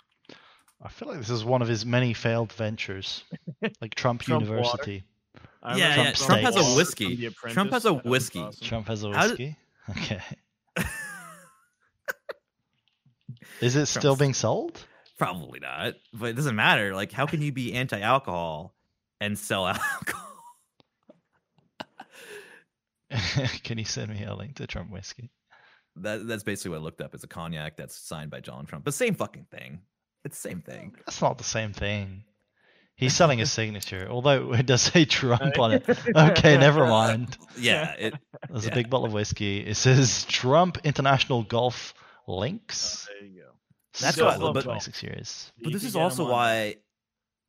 I 0.81 0.89
feel 0.89 1.07
like 1.09 1.19
this 1.19 1.29
is 1.29 1.43
one 1.45 1.61
of 1.61 1.67
his 1.69 1.85
many 1.85 2.13
failed 2.13 2.51
ventures, 2.53 3.23
like 3.81 3.95
Trump, 3.95 4.21
Trump 4.23 4.47
water. 4.49 4.99
University. 5.61 5.63
I 5.63 5.77
yeah, 5.77 5.89
remember 5.91 6.09
yeah. 6.09 6.13
Trump 6.13 6.41
Trump 6.41 6.41
has 6.43 6.55
a 6.55 6.75
whiskey. 6.77 7.15
The 7.15 7.29
Trump 7.49 7.71
has 7.73 7.85
a 7.85 7.93
whiskey. 7.93 8.39
awesome. 8.39 8.67
Trump 8.67 8.87
has 8.87 9.03
a 9.03 9.11
How 9.11 9.27
did- 9.27 9.29
whiskey. 9.31 9.55
Okay. 9.91 10.21
Is 13.61 13.75
it 13.75 13.87
still 13.87 14.15
being 14.15 14.33
sold? 14.33 14.79
Probably 15.17 15.59
not. 15.59 15.95
But 16.13 16.27
it 16.29 16.33
doesn't 16.37 16.55
matter. 16.55 16.95
Like, 16.95 17.11
how 17.11 17.25
can 17.25 17.41
you 17.41 17.51
be 17.51 17.73
anti-alcohol 17.73 18.73
and 19.19 19.37
sell 19.37 19.67
alcohol? 19.67 20.25
Can 23.63 23.79
you 23.79 23.85
send 23.85 24.09
me 24.11 24.23
a 24.23 24.35
link 24.35 24.55
to 24.57 24.67
Trump 24.67 24.91
whiskey? 24.91 25.31
That 25.95 26.27
that's 26.27 26.43
basically 26.43 26.71
what 26.71 26.77
I 26.77 26.83
looked 26.83 27.01
up. 27.01 27.15
It's 27.15 27.23
a 27.23 27.27
cognac 27.27 27.75
that's 27.75 27.95
signed 27.97 28.29
by 28.29 28.39
John 28.39 28.67
Trump. 28.67 28.85
But 28.85 28.93
same 28.93 29.15
fucking 29.15 29.47
thing. 29.49 29.79
It's 30.23 30.39
the 30.41 30.49
same 30.49 30.61
thing. 30.61 30.95
That's 31.05 31.19
not 31.21 31.39
the 31.39 31.43
same 31.43 31.73
thing. 31.73 32.23
He's 32.99 33.15
selling 33.15 33.39
his 33.39 33.49
signature, 33.51 34.07
although 34.09 34.53
it 34.53 34.65
does 34.65 34.81
say 34.81 35.05
Trump 35.05 35.57
on 35.57 35.71
it. 35.71 35.85
Okay, 36.15 36.57
never 36.57 36.85
mind. 36.85 37.37
Yeah. 37.57 37.93
It, 37.97 38.13
There's 38.49 38.65
yeah. 38.65 38.71
a 38.71 38.75
big 38.75 38.89
bottle 38.89 39.05
of 39.05 39.13
whiskey. 39.13 39.59
It 39.65 39.75
says 39.75 40.25
Trump 40.25 40.79
International 40.83 41.43
Golf 41.43 41.93
Links. 42.27 43.07
Oh, 43.09 43.13
there 43.21 43.29
you 43.29 43.39
go. 43.41 43.47
That's 44.01 44.15
Still 44.15 44.25
what- 44.27 44.39
love 44.39 44.53
but- 44.55 44.63
26 44.65 45.01
years. 45.03 45.51
But 45.63 45.71
this 45.71 45.83
is 45.85 45.95
also 45.95 46.29
why 46.29 46.75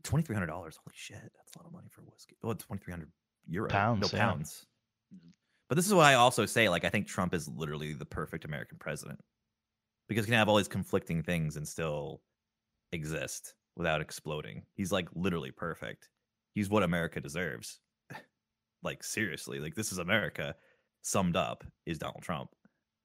twenty 0.04 0.22
three 0.24 0.34
hundred 0.34 0.46
dollars. 0.46 0.78
Holy 0.84 0.94
shit, 0.96 1.18
that's 1.20 1.54
a 1.56 1.58
lot 1.58 1.66
of 1.66 1.72
money 1.72 1.88
for 1.90 2.02
whiskey. 2.02 2.36
Oh, 2.44 2.52
twenty 2.54 2.82
three 2.84 2.92
hundred 2.92 3.10
euro. 3.48 3.68
Pounds, 3.68 4.12
No 4.12 4.16
yeah. 4.18 4.26
pounds. 4.26 4.64
Mm-hmm. 5.14 5.30
But 5.68 5.74
this 5.74 5.86
is 5.86 5.92
why 5.94 6.12
I 6.12 6.14
also 6.14 6.46
say, 6.46 6.68
like, 6.68 6.84
I 6.84 6.88
think 6.90 7.06
Trump 7.08 7.34
is 7.34 7.48
literally 7.48 7.92
the 7.92 8.06
perfect 8.06 8.44
American 8.44 8.78
president 8.78 9.20
because 10.08 10.24
he 10.26 10.30
can 10.30 10.38
have 10.38 10.48
all 10.48 10.56
these 10.58 10.68
conflicting 10.68 11.22
things 11.24 11.56
and 11.56 11.66
still 11.66 12.20
exist 12.92 13.54
without 13.80 14.02
exploding. 14.02 14.62
He's 14.74 14.92
like 14.92 15.08
literally 15.14 15.50
perfect. 15.50 16.10
He's 16.54 16.68
what 16.68 16.82
America 16.82 17.18
deserves. 17.18 17.80
like 18.82 19.02
seriously, 19.02 19.58
like 19.58 19.74
this 19.74 19.90
is 19.90 19.96
America 19.96 20.54
summed 21.00 21.34
up 21.34 21.64
is 21.86 21.96
Donald 21.98 22.22
Trump. 22.22 22.50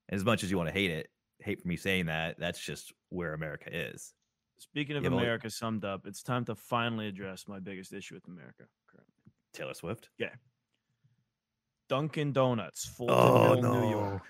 And 0.09 0.19
as 0.19 0.25
much 0.25 0.43
as 0.43 0.51
you 0.51 0.57
want 0.57 0.67
to 0.67 0.73
hate 0.73 0.91
it, 0.91 1.07
hate 1.39 1.61
for 1.61 1.67
me 1.69 1.77
saying 1.77 2.07
that, 2.07 2.35
that's 2.37 2.59
just 2.59 2.91
where 3.09 3.33
America 3.33 3.69
is. 3.71 4.13
Speaking 4.59 4.97
of 4.97 5.03
but, 5.03 5.13
like- 5.13 5.21
America 5.23 5.49
summed 5.49 5.85
up, 5.85 6.05
it's 6.05 6.21
time 6.21 6.43
to 6.45 6.55
finally 6.55 7.07
address 7.07 7.45
my 7.47 7.59
biggest 7.59 7.93
issue 7.93 8.15
with 8.15 8.27
America. 8.27 8.65
currently. 8.91 9.13
Taylor 9.53 9.73
Swift. 9.73 10.09
Yeah. 10.19 10.33
Dunkin' 11.87 12.33
Donuts, 12.33 12.85
Fulton 12.85 13.15
Oh, 13.17 13.53
Hill, 13.55 13.81
New 13.81 13.89
York. 13.91 14.23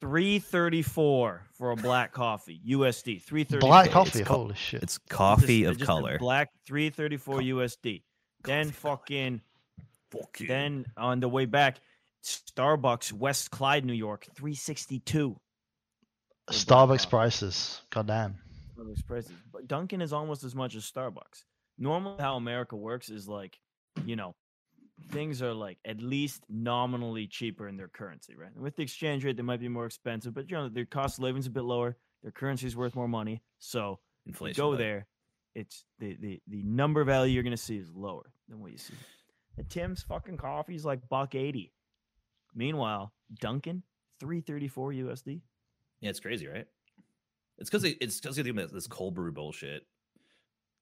Three 0.00 0.38
thirty 0.38 0.82
four 0.82 1.42
for 1.52 1.70
a 1.70 1.76
black 1.76 2.12
coffee, 2.12 2.60
USD. 2.68 3.22
Three 3.22 3.44
thirty. 3.44 3.66
Black 3.66 3.90
coffee, 3.90 4.22
ca- 4.24 4.34
holy 4.34 4.54
shit. 4.54 4.82
It's 4.82 4.98
coffee 5.08 5.62
Just- 5.62 5.70
of 5.72 5.78
just 5.78 5.86
color. 5.86 6.18
Black 6.18 6.50
three 6.66 6.90
thirty 6.90 7.16
four 7.16 7.40
USD. 7.40 8.02
Then 8.44 8.70
fucking. 8.70 9.40
Fuck 10.10 10.40
you. 10.40 10.46
Then 10.48 10.84
on 10.96 11.20
the 11.20 11.28
way 11.28 11.46
back, 11.46 11.78
Starbucks, 12.22 13.12
West 13.12 13.50
Clyde, 13.50 13.84
New 13.84 13.92
York, 13.94 14.26
three 14.34 14.54
sixty 14.54 14.98
two. 15.00 15.36
Oh, 16.48 16.52
Starbucks 16.52 17.08
prices. 17.08 17.80
Goddamn. 17.90 18.36
Starbucks 18.78 19.06
prices. 19.06 19.32
But 19.52 19.66
Dunkin' 19.66 20.02
is 20.02 20.12
almost 20.12 20.44
as 20.44 20.54
much 20.54 20.74
as 20.76 20.84
Starbucks. 20.90 21.44
Normally, 21.78 22.16
how 22.20 22.36
America 22.36 22.76
works 22.76 23.08
is 23.08 23.26
like, 23.26 23.58
you 24.04 24.14
know, 24.16 24.34
things 25.10 25.42
are 25.42 25.52
like 25.52 25.78
at 25.84 26.00
least 26.00 26.42
nominally 26.48 27.26
cheaper 27.26 27.68
in 27.68 27.76
their 27.76 27.88
currency, 27.88 28.34
right? 28.36 28.50
And 28.54 28.62
with 28.62 28.76
the 28.76 28.82
exchange 28.82 29.24
rate, 29.24 29.36
they 29.36 29.42
might 29.42 29.60
be 29.60 29.68
more 29.68 29.86
expensive, 29.86 30.34
but 30.34 30.50
you 30.50 30.56
know, 30.56 30.68
their 30.68 30.84
cost 30.84 31.18
of 31.18 31.24
living's 31.24 31.46
a 31.46 31.50
bit 31.50 31.64
lower. 31.64 31.96
Their 32.22 32.32
currency 32.32 32.66
is 32.66 32.76
worth 32.76 32.94
more 32.94 33.08
money. 33.08 33.42
So 33.58 33.98
if 34.24 34.40
you 34.40 34.46
Inflation. 34.46 34.62
go 34.62 34.76
there, 34.76 35.06
it's 35.54 35.84
the, 35.98 36.16
the 36.20 36.40
the 36.48 36.62
number 36.62 37.04
value 37.04 37.34
you're 37.34 37.42
gonna 37.42 37.56
see 37.56 37.76
is 37.76 37.90
lower 37.94 38.32
than 38.48 38.60
what 38.60 38.72
you 38.72 38.78
see. 38.78 38.94
The 39.56 39.64
Tim's 39.64 40.02
fucking 40.02 40.36
coffee's 40.36 40.84
like 40.84 41.08
buck 41.08 41.34
eighty. 41.34 41.72
Meanwhile, 42.54 43.12
Dunkin' 43.40 43.82
three 44.20 44.40
thirty 44.40 44.68
four 44.68 44.92
USD. 44.92 45.40
Yeah, 46.00 46.10
it's 46.10 46.20
crazy, 46.20 46.46
right? 46.46 46.66
It's 47.58 47.70
because 47.70 47.84
it's 47.84 48.20
because 48.20 48.38
of 48.38 48.44
this, 48.44 48.70
this 48.70 48.86
cold 48.86 49.14
brew 49.14 49.32
bullshit. 49.32 49.86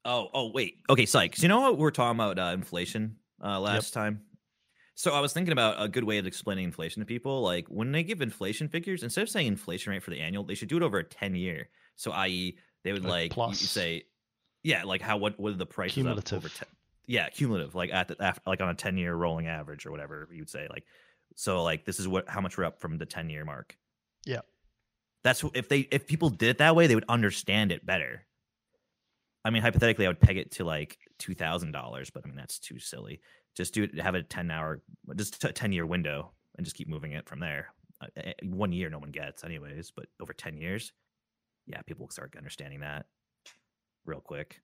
Oh, 0.04 0.28
oh, 0.34 0.50
wait. 0.52 0.80
Okay, 0.90 1.06
Sykes. 1.06 1.42
You 1.42 1.48
know 1.48 1.60
what 1.60 1.78
we're 1.78 1.90
talking 1.90 2.20
about 2.20 2.38
uh, 2.38 2.52
inflation 2.52 3.16
uh, 3.42 3.60
last 3.60 3.92
time? 3.92 4.22
So 4.96 5.12
I 5.12 5.20
was 5.20 5.32
thinking 5.32 5.52
about 5.52 5.82
a 5.82 5.88
good 5.88 6.04
way 6.04 6.18
of 6.18 6.26
explaining 6.26 6.64
inflation 6.64 7.00
to 7.00 7.06
people. 7.06 7.42
Like 7.42 7.66
when 7.68 7.90
they 7.90 8.04
give 8.04 8.20
inflation 8.20 8.68
figures, 8.68 9.02
instead 9.02 9.22
of 9.22 9.28
saying 9.28 9.48
inflation 9.48 9.92
rate 9.92 10.02
for 10.02 10.10
the 10.10 10.20
annual, 10.20 10.44
they 10.44 10.54
should 10.54 10.68
do 10.68 10.76
it 10.76 10.82
over 10.82 10.98
a 10.98 11.04
ten 11.04 11.34
year. 11.34 11.68
So, 11.96 12.12
i.e., 12.12 12.58
they 12.84 12.92
would 12.92 13.02
Like 13.02 13.10
like, 13.12 13.30
plus. 13.32 13.58
say, 13.58 14.04
yeah, 14.62 14.84
like 14.84 15.00
how 15.00 15.16
what 15.16 15.38
what 15.40 15.52
are 15.52 15.56
the 15.56 15.66
prices 15.66 16.06
up 16.06 16.32
over 16.32 16.48
ten? 16.48 16.68
Yeah, 17.06 17.28
cumulative, 17.28 17.74
like 17.74 17.92
at 17.92 18.08
the 18.08 18.16
af 18.20 18.38
like 18.46 18.60
on 18.60 18.68
a 18.68 18.74
ten 18.74 18.96
year 18.96 19.14
rolling 19.14 19.46
average 19.46 19.84
or 19.84 19.90
whatever 19.90 20.28
you 20.32 20.40
would 20.40 20.50
say. 20.50 20.68
Like, 20.70 20.84
so 21.34 21.62
like 21.62 21.84
this 21.84 21.98
is 21.98 22.06
what 22.06 22.28
how 22.28 22.40
much 22.40 22.56
we're 22.56 22.64
up 22.64 22.80
from 22.80 22.98
the 22.98 23.06
ten 23.06 23.28
year 23.30 23.44
mark. 23.44 23.76
Yeah. 24.24 24.40
That's 25.22 25.42
if 25.54 25.68
they 25.68 25.80
if 25.90 26.06
people 26.06 26.30
did 26.30 26.50
it 26.50 26.58
that 26.58 26.76
way, 26.76 26.86
they 26.86 26.94
would 26.94 27.06
understand 27.08 27.72
it 27.72 27.84
better. 27.84 28.26
I 29.44 29.50
mean, 29.50 29.62
hypothetically, 29.62 30.06
I 30.06 30.08
would 30.08 30.20
peg 30.20 30.36
it 30.38 30.52
to 30.52 30.64
like 30.64 30.98
two 31.24 31.34
thousand 31.34 31.72
dollars, 31.72 32.10
but 32.10 32.22
I 32.24 32.28
mean 32.28 32.36
that's 32.36 32.58
too 32.58 32.78
silly. 32.78 33.20
Just 33.56 33.72
do 33.72 33.84
it, 33.84 33.98
have 33.98 34.14
a 34.14 34.22
ten 34.22 34.50
hour, 34.50 34.82
just 35.16 35.42
a 35.44 35.52
ten 35.52 35.72
year 35.72 35.86
window, 35.86 36.32
and 36.56 36.64
just 36.66 36.76
keep 36.76 36.88
moving 36.88 37.12
it 37.12 37.26
from 37.26 37.40
there. 37.40 37.68
Uh, 38.02 38.08
eh, 38.18 38.32
one 38.42 38.72
year, 38.72 38.90
no 38.90 38.98
one 38.98 39.10
gets, 39.10 39.42
anyways, 39.42 39.90
but 39.90 40.06
over 40.20 40.34
ten 40.34 40.58
years, 40.58 40.92
yeah, 41.66 41.80
people 41.82 42.04
will 42.04 42.10
start 42.10 42.34
understanding 42.36 42.80
that 42.80 43.06
real 44.04 44.20
quick. 44.20 44.60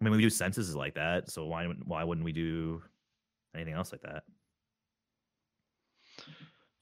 I 0.00 0.04
mean, 0.04 0.14
we 0.14 0.22
do 0.22 0.30
censuses 0.30 0.76
like 0.76 0.94
that, 0.94 1.28
so 1.30 1.46
why 1.46 1.66
why 1.84 2.04
wouldn't 2.04 2.24
we 2.24 2.32
do 2.32 2.82
anything 3.54 3.74
else 3.74 3.90
like 3.90 4.02
that? 4.02 4.22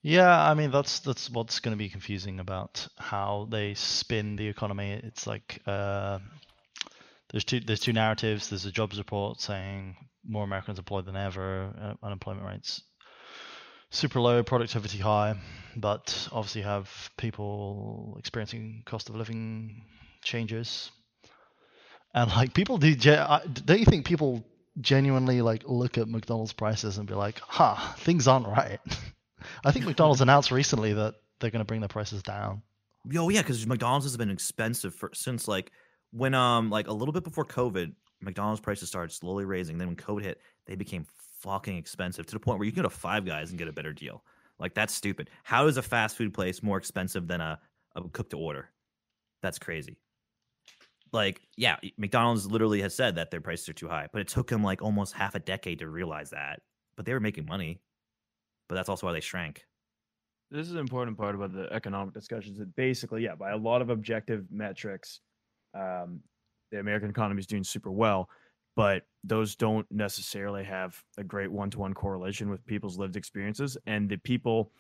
Yeah, 0.03 0.39
I 0.39 0.53
mean 0.53 0.71
that's 0.71 1.01
that's 1.01 1.31
what's 1.31 1.61
going 1.61 1.73
to 1.73 1.79
be 1.79 1.89
confusing 1.89 2.41
about 2.41 2.87
how 2.99 3.49
they 3.51 3.73
spin 3.73 4.37
the 4.37 4.47
economy. 4.47 5.01
It's 5.03 5.27
like 5.27 5.63
uh, 5.67 6.19
there's 7.31 7.45
two 7.45 7.61
there's 7.61 7.81
two 7.81 7.93
narratives. 7.93 8.51
There's 8.51 8.67
a 8.67 8.73
jobs 8.73 8.99
report 8.99 9.41
saying 9.41 9.97
more 10.27 10.45
Americans 10.45 10.79
employed 10.79 11.07
than 11.07 11.17
ever, 11.17 11.73
uh, 11.81 12.07
unemployment 12.07 12.47
rates 12.47 12.83
super 13.95 14.21
low, 14.21 14.43
productivity 14.43 14.99
high, 14.99 15.37
but 15.77 16.29
obviously 16.33 16.63
have 16.63 17.11
people 17.17 18.17
experiencing 18.19 18.83
cost 18.85 19.09
of 19.09 19.15
living 19.15 19.85
changes, 20.23 20.91
and 22.15 22.31
like 22.31 22.55
people 22.55 22.77
do. 22.77 22.95
ge- 22.95 23.65
Don't 23.65 23.79
you 23.79 23.85
think 23.87 24.05
people 24.05 24.45
genuinely 24.81 25.41
like 25.43 25.63
look 25.67 25.97
at 25.97 26.09
McDonald's 26.09 26.53
prices 26.53 26.99
and 26.99 27.07
be 27.07 27.15
like, 27.15 27.41
"Huh, 27.41 27.77
things 27.99 28.27
aren't 28.29 28.47
right." 28.49 28.81
I 29.65 29.71
think 29.71 29.87
McDonald's 29.87 30.21
announced 30.23 30.51
recently 30.51 30.93
that 30.95 31.15
they're 31.39 31.51
going 31.51 31.61
to 31.61 31.67
bring 31.67 31.81
their 31.81 31.89
prices 31.89 32.23
down. 32.23 32.63
Oh 33.17 33.29
yeah, 33.29 33.43
because 33.43 33.67
McDonald's 33.67 34.07
has 34.07 34.17
been 34.17 34.31
expensive 34.31 34.95
for 34.95 35.11
since 35.15 35.47
like 35.47 35.71
when 36.15 36.33
um 36.33 36.71
like 36.71 36.87
a 36.89 36.93
little 36.93 37.13
bit 37.13 37.25
before 37.25 37.45
COVID, 37.45 37.93
McDonald's 38.21 38.61
prices 38.61 38.89
started 38.89 39.13
slowly 39.13 39.45
raising. 39.45 39.79
Then 39.79 39.89
when 39.89 39.97
COVID 39.97 40.23
hit, 40.23 40.41
they 40.67 40.77
became 40.77 41.05
fucking 41.41 41.77
expensive 41.77 42.25
to 42.27 42.33
the 42.33 42.41
point 42.41 42.59
where 42.59 42.67
you 42.67 42.73
can 42.73 42.83
go 42.83 42.89
to 42.89 42.95
Five 42.95 43.27
Guys 43.27 43.51
and 43.51 43.59
get 43.59 43.69
a 43.69 43.73
better 43.73 43.93
deal. 43.93 44.25
Like 44.59 44.75
that's 44.75 44.95
stupid. 44.95 45.29
How 45.43 45.67
is 45.67 45.77
a 45.77 45.83
fast 45.83 46.17
food 46.17 46.33
place 46.33 46.63
more 46.63 46.79
expensive 46.79 47.27
than 47.27 47.41
a, 47.41 47.59
a 47.97 48.09
cook 48.09 48.31
to 48.31 48.39
order? 48.39 48.71
That's 49.43 49.59
crazy. 49.59 49.99
Like 51.13 51.41
yeah, 51.57 51.77
McDonald's 51.99 52.47
literally 52.47 52.81
has 52.83 52.95
said 52.95 53.17
that 53.17 53.31
their 53.31 53.41
prices 53.41 53.69
are 53.69 53.75
too 53.75 53.89
high, 53.89 54.09
but 54.13 54.21
it 54.21 54.29
took 54.29 54.49
them 54.49 54.63
like 54.63 54.83
almost 54.83 55.15
half 55.15 55.35
a 55.35 55.41
decade 55.41 55.81
to 55.81 55.89
realize 55.89 56.31
that. 56.31 56.61
But 56.97 57.07
they 57.07 57.13
were 57.13 57.21
making 57.21 57.47
money. 57.47 57.81
But 58.69 58.77
that's 58.77 58.89
also 58.89 59.07
why 59.07 59.13
they 59.13 59.21
shrank. 59.21 59.65
this 60.51 60.67
is 60.69 60.73
an 60.75 60.79
important 60.79 61.19
part 61.19 61.35
about 61.35 61.53
the 61.53 61.71
economic 61.73 62.15
discussions 62.15 62.59
that 62.59 62.75
basically, 62.77 63.25
yeah, 63.25 63.35
by 63.35 63.51
a 63.51 63.57
lot 63.57 63.83
of 63.83 63.91
objective 63.91 64.47
metrics, 64.51 65.21
um, 65.75 66.21
the 66.71 66.81
American 66.81 67.11
economy 67.11 67.41
is 67.41 67.47
doing 67.47 67.65
super 67.65 67.91
well, 67.91 68.29
but 68.77 69.03
those 69.23 69.55
don't 69.55 69.87
necessarily 69.91 70.65
have 70.65 71.01
a 71.19 71.25
great 71.25 71.51
one-to-one 71.51 71.95
correlation 71.95 72.51
with 72.51 72.67
people's 72.67 72.99
lived 72.99 73.17
experiences. 73.17 73.77
And 73.87 74.09
the 74.09 74.17
people, 74.17 74.73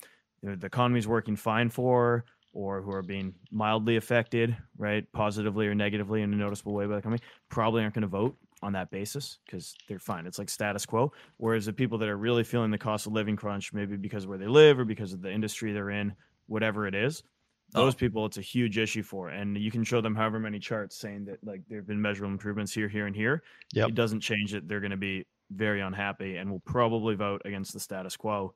you 0.42 0.50
know, 0.50 0.56
the 0.56 0.66
economy 0.66 0.98
is 0.98 1.08
working 1.08 1.36
fine 1.36 1.70
for, 1.70 2.24
or 2.52 2.82
who 2.82 2.92
are 2.92 3.02
being 3.02 3.34
mildly 3.50 3.96
affected, 3.96 4.56
right, 4.78 5.04
positively 5.12 5.66
or 5.66 5.74
negatively 5.74 6.22
in 6.22 6.32
a 6.32 6.36
noticeable 6.36 6.72
way 6.72 6.86
by 6.86 6.92
the 6.92 6.98
economy, 6.98 7.20
probably 7.48 7.82
aren't 7.82 7.94
going 7.94 8.02
to 8.02 8.08
vote 8.08 8.36
on 8.62 8.72
that 8.72 8.90
basis 8.90 9.38
because 9.44 9.74
they're 9.88 9.98
fine. 9.98 10.24
It's 10.24 10.38
like 10.38 10.48
status 10.48 10.86
quo. 10.86 11.12
Whereas 11.36 11.66
the 11.66 11.72
people 11.72 11.98
that 11.98 12.08
are 12.08 12.16
really 12.16 12.44
feeling 12.44 12.70
the 12.70 12.78
cost 12.78 13.06
of 13.06 13.12
living 13.12 13.36
crunch, 13.36 13.72
maybe 13.72 13.96
because 13.96 14.24
of 14.24 14.30
where 14.30 14.38
they 14.38 14.46
live 14.46 14.78
or 14.78 14.84
because 14.84 15.12
of 15.12 15.20
the 15.20 15.30
industry 15.30 15.72
they're 15.72 15.90
in, 15.90 16.14
whatever 16.46 16.86
it 16.86 16.94
is, 16.94 17.24
those 17.72 17.94
Oh. 17.94 17.96
people 17.96 18.26
it's 18.26 18.38
a 18.38 18.42
huge 18.42 18.78
issue 18.78 19.02
for. 19.02 19.30
And 19.30 19.56
you 19.56 19.70
can 19.70 19.84
show 19.84 20.00
them 20.00 20.14
however 20.14 20.38
many 20.38 20.58
charts 20.58 20.96
saying 20.96 21.24
that 21.26 21.42
like 21.44 21.62
there 21.68 21.78
have 21.78 21.86
been 21.86 22.00
measurable 22.00 22.32
improvements 22.32 22.72
here, 22.72 22.88
here, 22.88 23.06
and 23.06 23.16
here. 23.16 23.42
Yep. 23.72 23.90
It 23.90 23.94
doesn't 23.94 24.20
change 24.20 24.54
it 24.54 24.68
they're 24.68 24.80
going 24.80 24.90
to 24.90 24.96
be 24.96 25.26
very 25.50 25.80
unhappy 25.80 26.36
and 26.36 26.50
will 26.50 26.60
probably 26.60 27.14
vote 27.14 27.42
against 27.44 27.72
the 27.72 27.80
status 27.80 28.16
quo. 28.16 28.54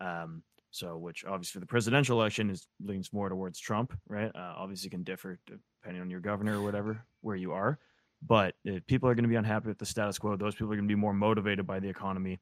Um, 0.00 0.42
so, 0.70 0.98
which 0.98 1.24
obviously 1.24 1.54
for 1.54 1.60
the 1.60 1.66
presidential 1.66 2.20
election 2.20 2.50
is 2.50 2.68
leans 2.84 3.12
more 3.12 3.28
towards 3.30 3.58
Trump, 3.58 3.98
right? 4.06 4.30
Uh, 4.34 4.54
obviously, 4.56 4.90
can 4.90 5.02
differ 5.02 5.38
depending 5.46 6.02
on 6.02 6.10
your 6.10 6.20
governor 6.20 6.60
or 6.60 6.62
whatever 6.62 7.02
where 7.22 7.36
you 7.36 7.52
are. 7.52 7.78
But 8.20 8.54
if 8.64 8.86
people 8.86 9.08
are 9.08 9.14
going 9.14 9.24
to 9.24 9.28
be 9.28 9.36
unhappy 9.36 9.68
with 9.68 9.78
the 9.78 9.86
status 9.86 10.18
quo, 10.18 10.36
those 10.36 10.54
people 10.54 10.72
are 10.72 10.76
going 10.76 10.88
to 10.88 10.92
be 10.92 11.00
more 11.00 11.14
motivated 11.14 11.66
by 11.66 11.80
the 11.80 11.88
economy. 11.88 12.38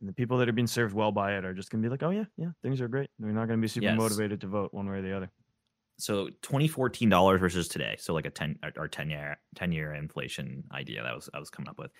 And 0.00 0.08
the 0.08 0.12
people 0.12 0.38
that 0.38 0.48
are 0.48 0.52
being 0.52 0.66
served 0.66 0.94
well 0.94 1.12
by 1.12 1.36
it 1.36 1.44
are 1.44 1.54
just 1.54 1.70
going 1.70 1.82
to 1.82 1.86
be 1.86 1.90
like, 1.90 2.02
oh, 2.02 2.10
yeah, 2.10 2.24
yeah, 2.36 2.50
things 2.62 2.80
are 2.80 2.88
great. 2.88 3.08
They're 3.18 3.32
not 3.32 3.46
going 3.46 3.58
to 3.58 3.62
be 3.62 3.68
super 3.68 3.86
Yes. 3.86 3.96
motivated 3.98 4.40
to 4.42 4.46
vote 4.46 4.74
one 4.74 4.88
way 4.88 4.98
or 4.98 5.02
the 5.02 5.16
other. 5.16 5.30
So 5.98 6.28
2014 6.42 7.08
dollars 7.08 7.40
versus 7.40 7.68
today. 7.68 7.96
So 7.98 8.12
like 8.12 8.26
a 8.26 8.30
10 8.30 8.58
or 8.76 8.88
10 8.88 9.08
year 9.08 9.40
10 9.54 9.72
year 9.72 9.94
inflation 9.94 10.64
idea 10.72 11.02
that 11.02 11.14
was 11.14 11.30
I 11.32 11.38
was 11.38 11.48
coming 11.48 11.68
up 11.70 11.78
with. 11.78 11.90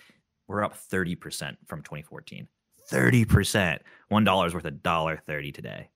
We're 0.48 0.62
up 0.62 0.74
30% 0.76 1.56
from 1.66 1.82
2014. 1.82 2.46
30%. 2.90 3.80
One 4.08 4.24
dollar 4.24 4.46
is 4.46 4.54
worth 4.54 4.66
a 4.66 4.70
dollar 4.70 5.16
30 5.16 5.50
today. 5.52 5.90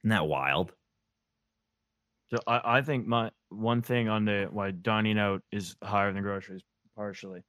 Isn't 0.00 0.10
that 0.10 0.26
wild? 0.26 0.74
So 2.30 2.38
I, 2.46 2.78
I 2.78 2.82
think 2.82 3.06
my 3.06 3.30
one 3.48 3.82
thing 3.82 4.08
on 4.08 4.24
the 4.24 4.48
why 4.50 4.70
dining 4.70 5.18
out 5.18 5.42
is 5.50 5.76
higher 5.82 6.12
than 6.12 6.22
groceries 6.22 6.62
partially 6.94 7.42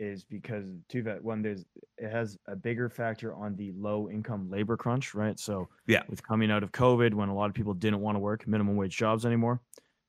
is 0.00 0.24
because 0.24 0.78
two 0.88 1.04
fa- 1.04 1.18
one 1.22 1.42
there's 1.42 1.64
it 1.98 2.10
has 2.10 2.38
a 2.46 2.56
bigger 2.56 2.88
factor 2.88 3.34
on 3.34 3.54
the 3.56 3.72
low 3.72 4.08
income 4.10 4.50
labor 4.50 4.76
crunch, 4.76 5.14
right? 5.14 5.38
So 5.38 5.68
Yeah. 5.86 6.04
with 6.08 6.22
coming 6.26 6.50
out 6.50 6.62
of 6.62 6.72
COVID 6.72 7.14
when 7.14 7.28
a 7.28 7.34
lot 7.34 7.50
of 7.50 7.54
people 7.54 7.74
didn't 7.74 8.00
want 8.00 8.16
to 8.16 8.20
work 8.20 8.46
minimum 8.46 8.76
wage 8.76 8.96
jobs 8.96 9.26
anymore. 9.26 9.62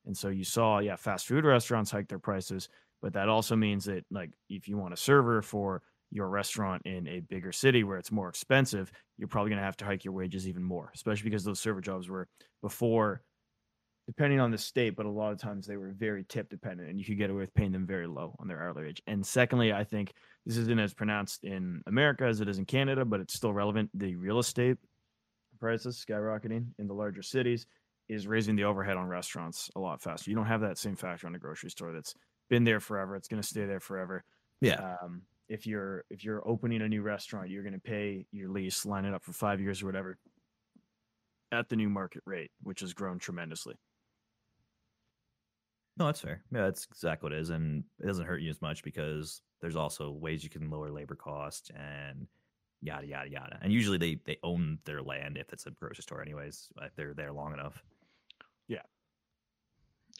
And 0.06 0.18
so 0.18 0.30
you 0.30 0.44
saw, 0.44 0.80
yeah, 0.80 0.96
fast 0.96 1.28
food 1.28 1.46
restaurants 1.46 1.92
hike 1.92 2.08
their 2.08 2.20
prices, 2.20 2.70
but 3.02 3.14
that 3.14 3.30
also 3.30 3.56
means 3.56 3.86
that 3.86 4.06
like 4.10 4.32
if 4.50 4.68
you 4.68 4.78
want 4.78 4.94
a 4.94 4.98
server 4.98 5.42
for 5.42 5.84
your 6.10 6.28
restaurant 6.30 6.82
in 6.86 7.08
a 7.08 7.20
bigger 7.22 7.52
city 7.52 7.84
where 7.84 7.98
it's 7.98 8.12
more 8.12 8.30
expensive, 8.30 8.92
you're 9.18 9.28
probably 9.28 9.50
going 9.50 9.60
to 9.60 9.66
have 9.66 9.78
to 9.78 9.86
hike 9.86 10.04
your 10.04 10.14
wages 10.14 10.48
even 10.48 10.64
more, 10.64 10.92
especially 10.96 11.30
because 11.30 11.44
those 11.44 11.60
server 11.60 11.82
jobs 11.82 12.10
were 12.10 12.28
before 12.62 13.24
depending 14.12 14.42
on 14.42 14.52
the 14.52 14.58
state, 14.58 14.94
but 14.98 15.06
a 15.06 15.10
lot 15.10 15.32
of 15.32 15.40
times 15.40 15.66
they 15.66 15.78
were 15.78 15.94
very 15.98 16.26
tip 16.28 16.50
dependent 16.50 16.90
and 16.90 17.00
you 17.00 17.06
could 17.06 17.18
get 17.18 17.30
away 17.30 17.40
with 17.40 17.54
paying 17.54 17.72
them 17.72 17.88
very 17.88 18.08
low 18.08 18.36
on 18.40 18.48
their 18.50 18.62
hourly 18.62 18.84
wage. 18.84 19.02
And 19.08 19.26
secondly, 19.26 19.72
I 19.72 19.86
think 19.86 20.12
this 20.46 20.58
isn't 20.58 20.80
as 20.80 20.94
pronounced 20.94 21.46
in 21.46 21.82
America 21.88 22.26
as 22.26 22.42
it 22.42 22.50
is 22.50 22.58
in 22.58 22.66
Canada, 22.66 23.06
but 23.06 23.22
it's 23.22 23.34
still 23.34 23.54
relevant. 23.54 23.90
The 23.94 24.18
real 24.18 24.40
estate 24.40 24.76
prices 25.62 26.04
skyrocketing 26.06 26.66
in 26.78 26.88
the 26.88 26.94
larger 26.94 27.22
cities 27.22 27.66
is 28.10 28.28
raising 28.28 28.58
the 28.58 28.66
overhead 28.66 28.98
on 28.98 29.08
restaurants 29.08 29.70
a 29.78 29.80
lot 29.80 30.02
faster. 30.02 30.30
You 30.30 30.36
don't 30.36 30.46
have 30.46 30.60
that 30.60 30.78
same 30.78 30.98
factor 30.98 31.26
on 31.26 31.36
a 31.36 31.40
grocery 31.40 31.70
store 31.70 31.94
that's 31.94 32.14
been 32.50 32.66
there 32.66 32.82
forever. 32.82 33.16
It's 33.16 33.30
going 33.30 33.42
to 33.42 33.48
stay 33.48 33.66
there 33.66 33.80
forever. 33.80 34.26
Yeah. 34.60 34.96
Um, 35.02 35.22
if 35.48 35.66
you're 35.66 36.04
if 36.10 36.26
you're 36.26 36.46
opening 36.46 36.82
a 36.82 36.90
new 36.90 37.02
restaurant, 37.02 37.50
you're 37.50 37.64
going 37.64 37.74
to 37.74 37.80
pay 37.80 38.26
your 38.34 38.50
lease, 38.50 38.86
line 38.86 39.06
it 39.06 39.14
up 39.14 39.24
for 39.24 39.32
five 39.32 39.62
years 39.62 39.82
or 39.82 39.86
whatever, 39.86 40.18
at 41.54 41.70
the 41.70 41.78
new 41.78 41.90
market 41.90 42.24
rate, 42.26 42.52
which 42.62 42.82
has 42.82 42.94
grown 42.94 43.20
tremendously. 43.20 43.76
No, 45.98 46.06
that's 46.06 46.22
fair. 46.22 46.44
Yeah, 46.52 46.62
that's 46.62 46.88
exactly 46.92 47.28
what 47.28 47.34
it 47.34 47.42
is. 47.42 47.50
And 47.50 47.84
it 48.00 48.08
doesn't 48.08 48.26
hurt 48.26 48.42
you 48.42 48.50
as 48.50 48.62
much 48.62 48.84
because 48.84 49.42
there's 49.60 49.76
also 49.76 50.12
ways 50.12 50.44
you 50.44 50.50
can 50.50 50.70
lower 50.70 50.90
labor 50.90 51.16
costs 51.16 51.70
and 51.76 52.28
yada 52.82 53.06
yada 53.06 53.30
yada. 53.30 53.60
And 53.62 53.72
usually 53.72 53.98
they 53.98 54.20
they 54.26 54.38
own 54.44 54.80
their 54.86 55.02
land 55.02 55.38
if 55.38 55.52
it's 55.54 55.68
a 55.68 55.72
grocery 55.72 56.04
store 56.04 56.22
anyways, 56.22 56.70
uh, 56.82 56.86
if 56.86 56.96
they're 56.96 57.14
there 57.14 57.32
long 57.32 57.54
enough. 57.54 57.82
Yeah. 58.68 58.82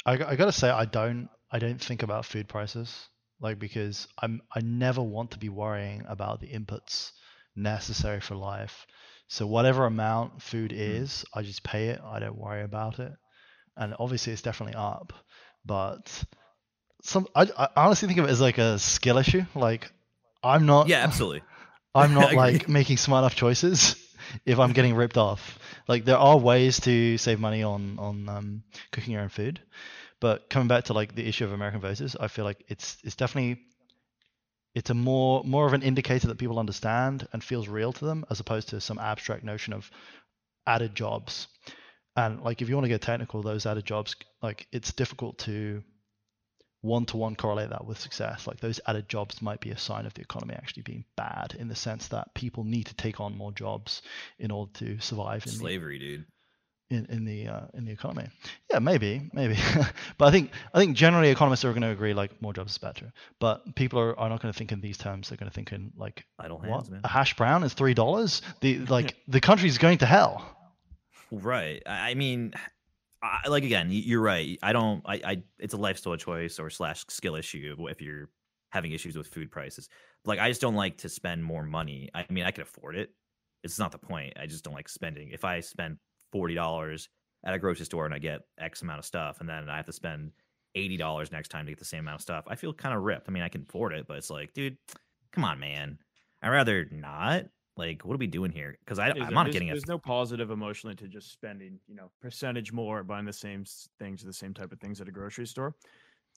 I, 0.06 0.14
I 0.14 0.36
gotta 0.36 0.52
say 0.52 0.70
I 0.70 0.86
don't 0.86 1.30
I 1.52 1.60
don't 1.60 1.82
think 1.82 2.04
about 2.04 2.26
food 2.26 2.48
prices 2.48 3.10
like 3.42 3.60
because 3.60 4.08
I'm 4.20 4.42
I 4.54 4.62
never 4.62 5.02
want 5.02 5.32
to 5.32 5.40
be 5.40 5.50
worrying 5.50 6.04
about 6.08 6.40
the 6.40 6.48
inputs 6.48 7.12
necessary 7.56 8.22
for 8.22 8.36
life. 8.36 8.86
So 9.28 9.48
whatever 9.48 9.86
amount 9.86 10.42
food 10.42 10.72
mm. 10.72 10.78
is, 10.78 11.26
I 11.34 11.42
just 11.42 11.64
pay 11.64 11.90
it. 11.90 12.02
I 12.04 12.20
don't 12.20 12.38
worry 12.38 12.64
about 12.64 13.00
it. 13.00 13.14
And 13.78 13.96
obviously 14.00 14.34
it's 14.34 14.42
definitely 14.42 14.76
up, 14.76 15.14
but 15.66 16.24
some 17.02 17.28
I, 17.36 17.48
I 17.58 17.68
honestly 17.76 18.08
think 18.08 18.20
of 18.20 18.26
it 18.26 18.32
as 18.32 18.42
like 18.42 18.58
a 18.58 18.80
skill 18.80 19.18
issue. 19.18 19.44
Like 19.56 19.92
I'm 20.44 20.66
not 20.66 20.88
Yeah, 20.88 21.04
absolutely. 21.04 21.44
I'm 21.96 22.14
not 22.14 22.34
like 22.46 22.70
making 22.70 22.98
smart 22.98 23.24
enough 23.24 23.36
choices 23.36 23.96
if 24.46 24.60
I'm 24.60 24.74
getting 24.74 24.96
ripped 24.96 25.18
off. 25.18 25.60
Like 25.88 26.06
there 26.06 26.18
are 26.18 26.38
ways 26.38 26.80
to 26.82 27.18
save 27.18 27.40
money 27.40 27.64
on 27.64 27.98
on 28.00 28.30
um, 28.30 28.64
cooking 28.92 29.14
your 29.14 29.22
own 29.22 29.30
food, 29.30 29.60
but 30.20 30.50
coming 30.50 30.68
back 30.68 30.86
to 30.86 30.94
like 30.94 31.16
the 31.16 31.28
issue 31.28 31.46
of 31.46 31.54
American 31.54 31.82
voters, 31.82 32.16
I 32.16 32.28
feel 32.28 32.46
like 32.46 32.64
it's 32.68 32.98
it's 33.04 33.16
definitely 33.16 33.62
it's 34.74 34.90
a 34.90 34.94
more 34.94 35.44
more 35.44 35.68
of 35.68 35.74
an 35.74 35.82
indicator 35.82 36.28
that 36.28 36.38
people 36.38 36.60
understand 36.60 37.28
and 37.34 37.44
feels 37.44 37.68
real 37.68 37.92
to 37.94 38.06
them 38.06 38.26
as 38.30 38.40
opposed 38.40 38.70
to 38.70 38.80
some 38.80 39.00
abstract 39.00 39.44
notion 39.44 39.74
of 39.74 39.90
added 40.66 40.96
jobs. 40.96 41.48
And 42.26 42.42
like 42.42 42.62
if 42.62 42.70
you 42.70 42.76
want 42.76 42.86
to 42.86 42.90
get 42.90 43.02
technical, 43.02 43.42
those 43.42 43.66
added 43.66 43.86
jobs 43.86 44.16
like 44.42 44.68
it's 44.72 44.94
difficult 44.94 45.38
to 45.40 45.84
one 46.82 47.06
to 47.06 47.18
one 47.18 47.36
correlate 47.36 47.70
that 47.70 47.86
with 47.86 48.00
success. 48.00 48.48
Like 48.48 48.60
those 48.60 48.80
added 48.88 49.08
jobs 49.08 49.42
might 49.42 49.60
be 49.60 49.70
a 49.70 49.78
sign 49.78 50.06
of 50.06 50.14
the 50.14 50.22
economy 50.22 50.56
actually 50.56 50.84
being 50.84 51.06
bad 51.16 51.56
in 51.58 51.68
the 51.68 51.76
sense 51.76 52.08
that 52.10 52.34
people 52.34 52.64
need 52.64 52.88
to 52.88 52.96
take 52.96 53.20
on 53.20 53.38
more 53.38 53.52
jobs 53.52 54.02
in 54.40 54.52
order 54.52 54.72
to 54.74 55.00
survive 55.00 55.46
in 55.46 55.54
the, 55.54 55.58
Slavery, 55.60 56.00
dude. 56.00 56.26
in, 56.90 57.06
in 57.06 57.26
the 57.26 57.48
uh, 57.48 57.62
in 57.76 57.86
the 57.86 57.92
economy. 57.92 58.28
Yeah, 58.72 58.80
maybe, 58.80 59.30
maybe. 59.34 59.58
but 60.18 60.26
I 60.26 60.32
think 60.32 60.52
I 60.74 60.80
think 60.80 60.96
generally 60.96 61.30
economists 61.30 61.66
are 61.66 61.72
going 61.72 61.84
to 61.84 61.90
agree 61.92 62.14
like 62.14 62.42
more 62.42 62.54
jobs 62.54 62.72
is 62.74 62.78
better. 62.78 63.14
But 63.40 63.76
people 63.76 64.00
are, 64.00 64.20
are 64.20 64.30
not 64.30 64.42
going 64.42 64.52
to 64.54 64.58
think 64.58 64.72
in 64.72 64.82
these 64.82 64.98
terms. 64.98 65.30
They're 65.30 65.38
going 65.38 65.50
to 65.50 65.56
think 65.56 65.72
in 65.72 65.92
like 65.96 66.26
Idle 66.40 66.58
what 66.58 66.70
hands, 66.70 66.90
man. 66.90 67.02
a 67.04 67.08
hash 67.08 67.36
brown 67.36 67.64
is 67.64 67.74
three 67.74 67.94
dollars. 67.94 68.42
The 68.62 68.80
like 68.86 69.16
the 69.28 69.42
country's 69.42 69.78
going 69.78 70.00
to 70.00 70.06
hell. 70.06 70.58
Right. 71.32 71.82
I 71.86 72.14
mean, 72.14 72.54
I, 73.24 73.48
like 73.48 73.64
again, 73.64 73.88
you're 73.90 74.22
right. 74.22 74.60
I 74.62 74.74
don't. 74.74 75.02
I, 75.06 75.22
I. 75.24 75.44
It's 75.60 75.74
a 75.74 75.78
lifestyle 75.78 76.18
choice 76.18 76.60
or 76.60 76.70
slash 76.70 77.06
skill 77.10 77.36
issue 77.36 77.76
if 77.90 78.02
you're 78.02 78.30
having 78.72 78.92
issues 78.92 79.16
with 79.16 79.28
food 79.28 79.52
prices. 79.52 79.90
Like 80.26 80.40
I 80.40 80.50
just 80.50 80.62
don't 80.62 80.76
like 80.76 80.98
to 81.00 81.10
spend 81.10 81.44
more 81.44 81.64
money. 81.64 82.10
I 82.14 82.26
mean, 82.30 82.44
I 82.44 82.52
could 82.52 82.64
afford 82.64 82.96
it. 82.96 83.12
It's 83.64 83.80
not 83.80 83.92
the 83.92 83.98
point. 83.98 84.34
I 84.42 84.46
just 84.48 84.64
don't 84.64 84.74
like 84.74 84.90
spending. 84.90 85.30
If 85.30 85.46
I 85.46 85.60
spend 85.62 85.98
forty 86.32 86.56
dollars 86.56 87.10
at 87.46 87.54
a 87.54 87.60
grocery 87.60 87.86
store 87.86 88.06
and 88.06 88.14
I 88.14 88.20
get 88.20 88.42
X 88.60 88.82
amount 88.82 89.00
of 89.00 89.06
stuff, 89.06 89.40
and 89.40 89.48
then 89.48 89.70
I 89.70 89.78
have 89.78 89.86
to 89.86 89.94
spend 89.94 90.32
eighty 90.76 90.98
dollars 90.98 91.32
next 91.32 91.50
time 91.50 91.66
to 91.66 91.72
get 91.72 91.80
the 91.80 91.86
same 91.86 92.02
amount 92.02 92.16
of 92.16 92.22
stuff, 92.22 92.46
I 92.48 92.56
feel 92.56 92.74
kind 92.74 92.96
of 92.96 93.04
ripped. 93.04 93.30
I 93.30 93.32
mean, 93.32 93.44
I 93.44 93.50
can 93.50 93.66
afford 93.68 93.94
it, 93.94 94.06
but 94.08 94.18
it's 94.18 94.30
like, 94.30 94.54
dude, 94.54 94.78
come 95.32 95.46
on, 95.46 95.60
man. 95.60 96.00
I'd 96.42 96.50
rather 96.50 96.88
not. 96.92 97.46
Like, 97.78 98.04
what 98.04 98.14
are 98.14 98.18
we 98.18 98.28
doing 98.28 98.52
here? 98.52 98.78
Because 98.84 99.00
I'm 99.00 99.16
not 99.34 99.46
there's, 99.46 99.54
getting 99.54 99.70
a 99.70 99.74
there's 99.74 99.88
no 99.88 99.98
positive 99.98 100.52
emotionally 100.52 100.96
to 100.98 101.08
just 101.08 101.32
spending 101.32 101.80
you 101.88 101.96
know 101.96 102.12
percentage 102.22 102.72
more 102.74 103.04
buying 103.04 103.26
the 103.26 103.34
same 103.34 103.66
things 104.00 104.24
the 104.24 104.34
same 104.34 104.54
type 104.54 104.72
of 104.72 104.80
things 104.80 105.00
at 105.02 105.08
a 105.08 105.12
grocery 105.12 105.48
store 105.48 105.76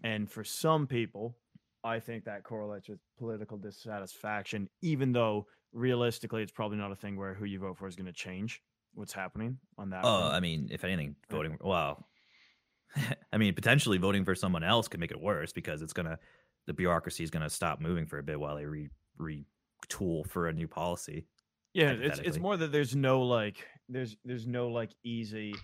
and 0.02 0.30
for 0.30 0.44
some 0.44 0.86
people 0.86 1.36
i 1.82 1.98
think 1.98 2.24
that 2.24 2.42
correlates 2.44 2.88
with 2.88 2.98
political 3.18 3.58
dissatisfaction 3.58 4.68
even 4.82 5.12
though 5.12 5.46
realistically 5.72 6.42
it's 6.42 6.52
probably 6.52 6.78
not 6.78 6.92
a 6.92 6.96
thing 6.96 7.16
where 7.16 7.34
who 7.34 7.44
you 7.44 7.58
vote 7.58 7.76
for 7.76 7.86
is 7.86 7.96
going 7.96 8.06
to 8.06 8.12
change 8.12 8.62
what's 8.94 9.12
happening 9.12 9.58
on 9.76 9.90
that 9.90 10.04
Oh, 10.04 10.20
front. 10.20 10.34
I 10.34 10.40
mean, 10.40 10.68
if 10.70 10.84
anything, 10.84 11.16
voting. 11.30 11.58
Well, 11.60 12.06
I 13.32 13.38
mean, 13.38 13.54
potentially 13.54 13.98
voting 13.98 14.24
for 14.24 14.34
someone 14.34 14.62
else 14.62 14.88
could 14.88 15.00
make 15.00 15.10
it 15.10 15.20
worse 15.20 15.52
because 15.52 15.82
it's 15.82 15.92
gonna 15.92 16.18
the 16.66 16.72
bureaucracy 16.72 17.24
is 17.24 17.30
gonna 17.30 17.50
stop 17.50 17.80
moving 17.80 18.06
for 18.06 18.18
a 18.18 18.22
bit 18.22 18.38
while 18.38 18.56
they 18.56 18.64
re, 18.64 18.88
re 19.18 19.44
retool 19.86 20.26
for 20.28 20.48
a 20.48 20.52
new 20.52 20.68
policy. 20.68 21.26
Yeah, 21.72 21.90
it's 21.90 22.18
it's 22.20 22.38
more 22.38 22.56
that 22.56 22.70
there's 22.72 22.94
no 22.94 23.22
like 23.22 23.66
there's 23.88 24.16
there's 24.24 24.46
no 24.46 24.68
like 24.68 24.90
easy 25.02 25.54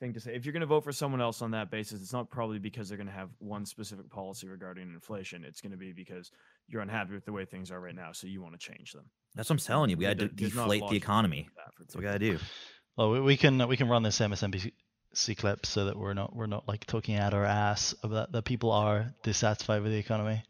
thing 0.00 0.12
to 0.14 0.20
say. 0.20 0.34
If 0.34 0.44
you're 0.44 0.52
going 0.52 0.62
to 0.62 0.66
vote 0.66 0.82
for 0.82 0.90
someone 0.92 1.20
else 1.20 1.42
on 1.42 1.52
that 1.52 1.70
basis, 1.70 2.02
it's 2.02 2.12
not 2.12 2.28
probably 2.28 2.58
because 2.58 2.88
they're 2.88 2.98
going 2.98 3.06
to 3.06 3.12
have 3.12 3.30
one 3.38 3.64
specific 3.64 4.10
policy 4.10 4.48
regarding 4.48 4.88
inflation. 4.92 5.44
It's 5.44 5.60
going 5.60 5.70
to 5.70 5.78
be 5.78 5.92
because 5.92 6.32
you're 6.66 6.82
unhappy 6.82 7.12
with 7.14 7.24
the 7.24 7.32
way 7.32 7.44
things 7.44 7.70
are 7.70 7.80
right 7.80 7.94
now, 7.94 8.10
so 8.10 8.26
you 8.26 8.42
want 8.42 8.58
to 8.58 8.66
change 8.72 8.92
them. 8.92 9.04
That's 9.36 9.48
what 9.48 9.60
I'm 9.60 9.64
telling 9.64 9.90
you. 9.90 9.96
We 9.96 10.04
Yeah, 10.04 10.14
got 10.14 10.18
to 10.18 10.24
there- 10.26 10.34
there's 10.34 10.54
not 10.56 10.64
deflate 10.64 10.90
the 10.90 10.96
economy. 10.96 11.44
to 11.44 11.50
that 11.56 11.72
That's 11.78 11.94
what 11.94 12.00
we 12.00 12.06
got 12.06 12.12
to 12.14 12.18
do. 12.18 12.38
Well, 12.96 13.10
we, 13.12 13.20
we 13.20 13.36
can 13.36 13.68
we 13.68 13.76
can 13.76 13.88
run 13.88 14.02
this 14.02 14.18
MSNBC 14.18 15.36
clip 15.36 15.64
so 15.66 15.84
that 15.84 15.96
we're 15.96 16.14
not 16.14 16.34
we're 16.34 16.46
not 16.46 16.66
like 16.66 16.84
talking 16.86 17.14
out 17.16 17.32
our 17.32 17.44
ass 17.44 17.94
about 18.02 18.32
that 18.32 18.44
people 18.44 18.72
are 18.72 19.14
dissatisfied 19.22 19.82
with 19.82 19.92
the 19.92 19.98
economy. 19.98 20.42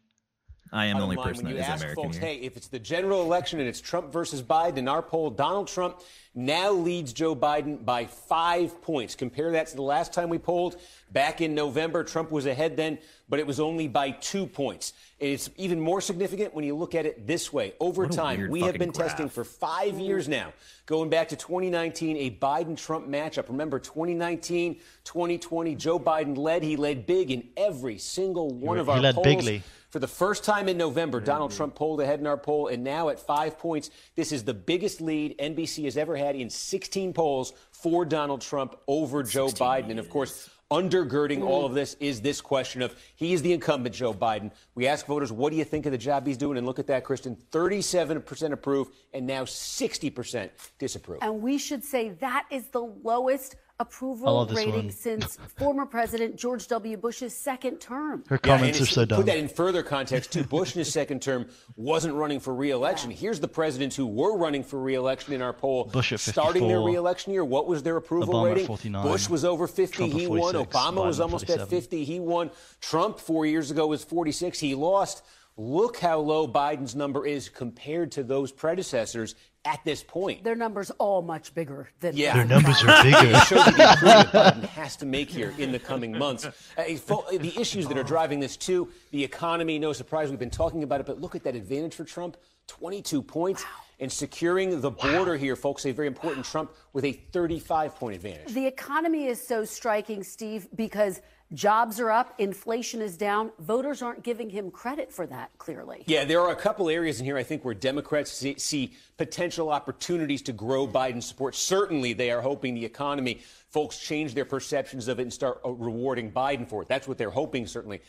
I 0.75 0.87
am 0.87 0.97
the 0.97 1.05
only 1.05 1.17
person 1.17 1.45
that 1.45 1.57
ask 1.57 1.83
American 1.83 2.05
folks, 2.05 2.17
here. 2.17 2.27
hey, 2.27 2.37
if 2.39 2.57
it's 2.57 2.67
the 2.67 2.81
general 2.81 3.23
election 3.23 3.61
and 3.61 3.69
it's 3.69 3.81
Trump 3.81 4.13
versus 4.13 4.43
Biden, 4.43 4.79
in 4.79 4.89
our 4.89 5.03
poll, 5.03 5.31
Donald 5.31 5.69
Trump 5.69 6.01
now 6.35 6.73
leads 6.73 7.13
Joe 7.13 7.37
Biden 7.37 7.85
by 7.85 8.07
five 8.07 8.83
points. 8.83 9.15
Compare 9.15 9.53
that 9.53 9.69
to 9.69 9.77
the 9.77 9.83
last 9.83 10.13
time 10.13 10.29
we 10.29 10.39
polled 10.39 10.77
back 11.13 11.41
in 11.41 11.55
November. 11.55 12.03
Trump 12.03 12.33
was 12.33 12.47
ahead 12.47 12.77
then, 12.77 12.99
but 13.29 13.39
it 13.39 13.47
was 13.47 13.61
only 13.61 13.87
by 13.87 14.11
two 14.11 14.49
points. 14.49 14.95
And 15.21 15.31
it's 15.31 15.49
even 15.57 15.79
more 15.79 16.01
significant 16.01 16.55
when 16.55 16.65
you 16.65 16.75
look 16.75 16.97
at 16.97 17.07
it 17.07 17.25
this 17.25 17.53
way. 17.53 17.75
Over 17.79 18.09
time, 18.09 18.51
we 18.51 18.63
have 18.63 18.77
been 18.77 18.91
testing 18.91 19.29
for 19.29 19.45
five 19.45 20.01
years 20.01 20.27
now, 20.27 20.53
going 20.87 21.09
back 21.09 21.29
to 21.29 21.37
2019, 21.37 22.17
a 22.17 22.31
Biden 22.33 22.77
Trump 22.77 23.07
matchup. 23.07 23.49
Remember, 23.49 23.79
2019, 23.79 24.81
2020, 25.05 25.77
Joe 25.77 26.01
Biden 26.01 26.37
led. 26.37 26.65
He 26.65 26.75
led 26.75 27.07
big 27.07 27.31
in 27.31 27.49
every 27.57 27.97
single 27.99 28.51
one 28.51 28.77
He 28.77 28.81
of 28.81 28.89
our 28.89 28.97
polls. 28.97 29.01
He 29.01 29.07
led 29.07 29.15
polls. 29.15 29.25
bigly. 29.25 29.63
For 29.95 30.01
the 30.01 30.09
first 30.09 30.43
time 30.43 30.69
in 30.69 30.77
November, 30.77 31.21
Donald 31.21 31.53
Trump 31.53 31.77
pulled 31.77 32.01
ahead 32.01 32.19
in 32.19 32.27
our 32.27 32.37
poll, 32.37 32.67
and 32.67 32.83
now 32.83 33.11
at 33.11 33.21
five 33.21 33.57
points, 33.61 33.91
this 34.17 34.33
is 34.33 34.43
the 34.43 34.53
biggest 34.53 35.01
lead 35.01 35.39
NBC 35.39 35.85
has 35.85 35.97
ever 35.97 36.17
had 36.17 36.35
in 36.35 36.51
16 36.51 37.13
polls 37.13 37.53
for 37.71 38.05
Donald 38.05 38.41
Trump 38.41 38.75
over 38.89 39.23
Joe 39.23 39.47
Biden. 39.47 39.91
And 39.91 40.01
of 40.01 40.11
course, 40.11 40.51
undergirding 40.69 41.45
all 41.45 41.65
of 41.65 41.75
this 41.75 41.95
is 42.01 42.21
this 42.21 42.41
question 42.41 42.83
of 42.83 42.93
he 43.15 43.35
is 43.35 43.43
the 43.43 43.53
incumbent 43.53 43.95
Joe 43.95 44.13
Biden. 44.13 44.51
We 44.75 44.89
ask 44.89 45.07
voters, 45.07 45.31
what 45.31 45.53
do 45.53 45.59
you 45.59 45.65
think 45.65 45.87
of 45.87 45.93
the 45.93 45.99
job 45.99 46.27
he's 46.27 46.39
doing? 46.39 46.59
And 46.59 46.67
look 46.67 46.81
at 46.81 46.89
that, 46.89 47.05
Kristen 47.05 47.37
37% 47.53 48.51
approve, 48.51 48.89
and 49.13 49.25
now 49.25 49.45
60% 49.45 50.51
disapprove. 50.81 51.21
And 51.23 51.41
we 51.41 51.57
should 51.57 51.85
say 51.85 52.09
that 52.19 52.47
is 52.51 52.67
the 52.67 52.83
lowest 52.83 53.55
I 53.74 53.74
approval 53.81 54.47
rating 54.53 54.75
one. 54.75 54.91
since 54.91 55.37
former 55.59 55.85
President 55.85 56.37
George 56.37 56.69
W. 56.69 56.97
Bush's 56.97 57.37
second 57.37 57.79
term. 57.81 58.25
Her 58.29 58.39
comments 58.39 58.79
and 58.79 58.89
are 58.89 58.91
so 58.91 59.05
dumb. 59.05 59.19
Put 59.19 59.27
that 59.27 59.39
in 59.39 59.49
further 59.49 59.83
context, 59.83 60.33
too. 60.33 60.45
Bush 60.45 60.75
in 60.75 60.79
his 60.79 60.93
second 60.93 61.21
term 61.23 61.47
wasn't 61.77 62.15
running 62.15 62.41
for 62.41 62.55
re-election. 62.55 63.11
Here's 63.11 63.41
the 63.41 63.49
presidents 63.49 63.97
who 63.97 64.07
were 64.07 64.37
running 64.37 64.63
for 64.63 64.81
re-election 64.81 65.33
in 65.33 65.43
our 65.43 65.53
poll. 65.53 65.85
Bush 65.85 66.13
at 66.13 66.21
Starting 66.21 66.69
their 66.69 66.79
54, 66.79 66.87
re-election 66.89 67.33
year, 67.33 67.45
what 67.45 67.67
was 67.67 67.83
their 67.83 67.97
approval 67.97 68.35
Obama 68.35 68.47
rating? 68.51 68.67
49, 68.67 69.03
Bush 69.03 69.29
was 69.29 69.45
over 69.45 69.67
50. 69.67 69.97
Trump 69.97 70.15
at 70.15 70.21
he 70.21 70.27
won. 70.29 70.55
Obama 70.55 71.07
was 71.07 71.19
Biden 71.19 71.21
at 71.21 71.23
almost 71.23 71.51
at 71.51 71.69
50. 71.69 72.05
He 72.05 72.21
won. 72.21 72.51
Trump 72.81 73.19
four 73.19 73.45
years 73.45 73.71
ago 73.71 73.89
was 73.89 74.05
46. 74.05 74.59
He 74.61 74.75
lost. 74.75 75.23
Look 75.57 75.99
how 75.99 76.19
low 76.19 76.49
Biden's 76.49 76.97
number 76.97 77.25
is 77.25 77.49
compared 77.49 78.11
to 78.13 78.25
those 78.25 78.51
predecessors 78.51 79.37
at 79.65 79.81
this 79.85 80.03
point. 80.03 80.43
Their 80.43 80.57
numbers 80.57 80.91
all 80.99 81.23
much 81.23 81.55
bigger 81.55 81.89
than 82.01 82.17
Yeah, 82.17 82.35
Their 82.35 82.45
numbers 82.45 82.83
are 82.83 83.03
bigger. 83.05 83.19
It 83.23 83.47
shows 83.47 83.67
you 83.67 83.73
the 83.73 83.91
improvement 83.93 84.29
Biden 84.31 84.65
has 84.71 84.97
to 84.97 85.07
make 85.07 85.31
here 85.31 85.55
in 85.57 85.71
the 85.71 85.79
coming 85.79 86.19
months. 86.19 86.45
Uh, 86.47 86.53
the 86.77 87.53
issues 87.57 87.87
that 87.87 87.97
are 87.97 88.03
driving 88.03 88.41
this 88.41 88.57
too, 88.57 88.89
the 89.13 89.23
economy. 89.23 89.79
No 89.79 89.93
surprise, 89.93 90.29
we've 90.29 90.41
been 90.41 90.51
talking 90.51 90.83
about 90.83 90.99
it. 91.01 91.07
But 91.07 91.21
look 91.21 91.37
at 91.37 91.45
that 91.45 91.55
advantage 91.55 91.95
for 91.95 92.05
Trump: 92.05 92.37
22 92.67 93.23
points, 93.23 93.65
and 94.01 94.11
securing 94.11 94.81
the 94.81 94.91
border 94.91 95.37
here, 95.37 95.55
folks. 95.55 95.87
A 95.87 95.93
very 95.93 96.09
important 96.09 96.45
Trump 96.45 96.73
with 96.93 97.05
a 97.05 97.13
35-point 97.33 98.17
advantage. 98.17 98.53
The 98.53 98.67
economy 98.67 99.27
is 99.29 99.41
so 99.47 99.65
striking, 99.65 100.25
Steve, 100.25 100.67
because 100.75 101.21
jobs 101.55 102.01
are 102.01 102.11
up, 102.11 102.35
inflation 102.39 103.01
is 103.01 103.17
down. 103.17 103.51
Voters 103.59 104.03
aren't 104.03 104.23
giving 104.23 104.51
him 104.51 104.71
credit 104.71 105.13
for 105.13 105.27
that, 105.27 105.51
clearly. 105.59 106.05
Yeah, 106.07 106.25
there 106.25 106.41
are 106.41 106.51
a 106.51 106.57
couple 106.57 106.89
areas 106.89 107.21
in 107.21 107.25
here 107.25 107.37
I 107.37 107.43
think 107.43 107.65
where 107.65 107.75
Democrats 107.75 108.33
see, 108.33 108.59
see 108.59 108.93
potential 109.17 109.71
opportunities 109.71 110.43
to 110.43 110.53
grow 110.53 110.87
Biden's 110.87 111.27
support. 111.27 111.55
Certainly, 111.55 112.15
they 112.15 112.31
are 112.31 112.41
hoping 112.41 112.75
the 112.75 112.85
economy, 112.85 113.41
folks 113.71 113.99
change 113.99 114.35
their 114.35 114.45
perceptions 114.45 115.09
of 115.09 115.19
it 115.19 115.23
and 115.23 115.33
start 115.33 115.61
uh, 115.65 115.71
rewarding 115.71 116.31
Biden 116.31 116.69
for 116.69 116.83
it. 116.83 116.89
That's 116.89 117.09
what 117.09 117.19
they're 117.19 117.31
hoping, 117.31 117.67
certainly. 117.67 118.01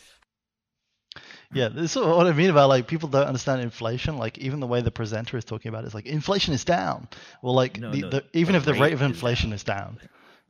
Yeah, 1.54 1.70
this 1.70 1.96
is 1.96 2.02
what 2.02 2.28
I 2.28 2.34
mean 2.34 2.50
about 2.50 2.70
like 2.70 2.88
people 2.88 3.08
don't 3.08 3.28
understand 3.28 3.62
inflation. 3.62 4.18
Like 4.18 4.38
even 4.40 4.60
the 4.60 4.68
way 4.68 4.82
the 4.82 4.92
presenter 4.92 5.38
is 5.38 5.46
talking 5.46 5.70
about 5.70 5.86
it 5.86 5.88
is 5.88 5.94
like 5.94 6.06
inflation 6.06 6.54
is 6.54 6.66
down. 6.66 7.08
Well, 7.42 7.54
like 7.54 7.80
No, 7.80 7.92
the, 7.92 8.02
no, 8.02 8.10
the, 8.10 8.26
even 8.34 8.54
the 8.54 8.58
if 8.58 8.66
the 8.66 8.74
rate 8.74 8.82
rate 8.82 8.94
of 8.94 9.02
is 9.02 9.08
inflation 9.08 9.54
is 9.54 9.64
down, 9.64 10.00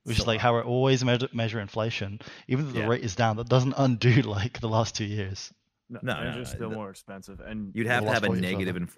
which 0.05 0.19
is 0.19 0.27
like 0.27 0.39
how 0.39 0.55
we 0.55 0.61
always 0.61 1.03
measure, 1.03 1.27
measure 1.33 1.59
inflation, 1.59 2.19
even 2.47 2.65
though 2.67 2.71
the 2.71 2.79
Yeah. 2.79 2.87
rate 2.87 3.03
is 3.03 3.15
down, 3.15 3.37
that 3.37 3.49
doesn't 3.49 3.73
undo 3.77 4.21
like 4.21 4.59
the 4.59 4.69
last 4.69 4.95
two 4.95 5.05
years. 5.05 5.53
No, 5.89 5.99
No, 6.01 6.13
they're 6.15 6.31
no, 6.31 6.37
just 6.39 6.53
still 6.53 6.69
the- 6.69 6.75
more 6.75 6.89
expensive, 6.89 7.39
and 7.41 7.71
You'd 7.75 7.87
have 7.87 8.03
to 8.05 8.11
have 8.11 8.23
a 8.23 8.29
negative. 8.29 8.75
Inf- 8.77 8.97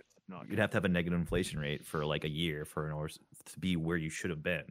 you'd 0.49 0.59
have 0.59 0.69
to 0.71 0.75
have 0.77 0.85
a 0.85 0.89
negative 0.89 1.17
inflation 1.19 1.59
rate 1.59 1.85
for 1.85 2.05
like 2.05 2.23
a 2.25 2.29
year 2.29 2.65
for 2.65 2.85
in 2.87 2.93
order 2.93 3.13
to 3.45 3.59
be 3.59 3.75
where 3.77 3.97
you 3.97 4.09
should 4.09 4.29
have 4.29 4.43
been. 4.43 4.65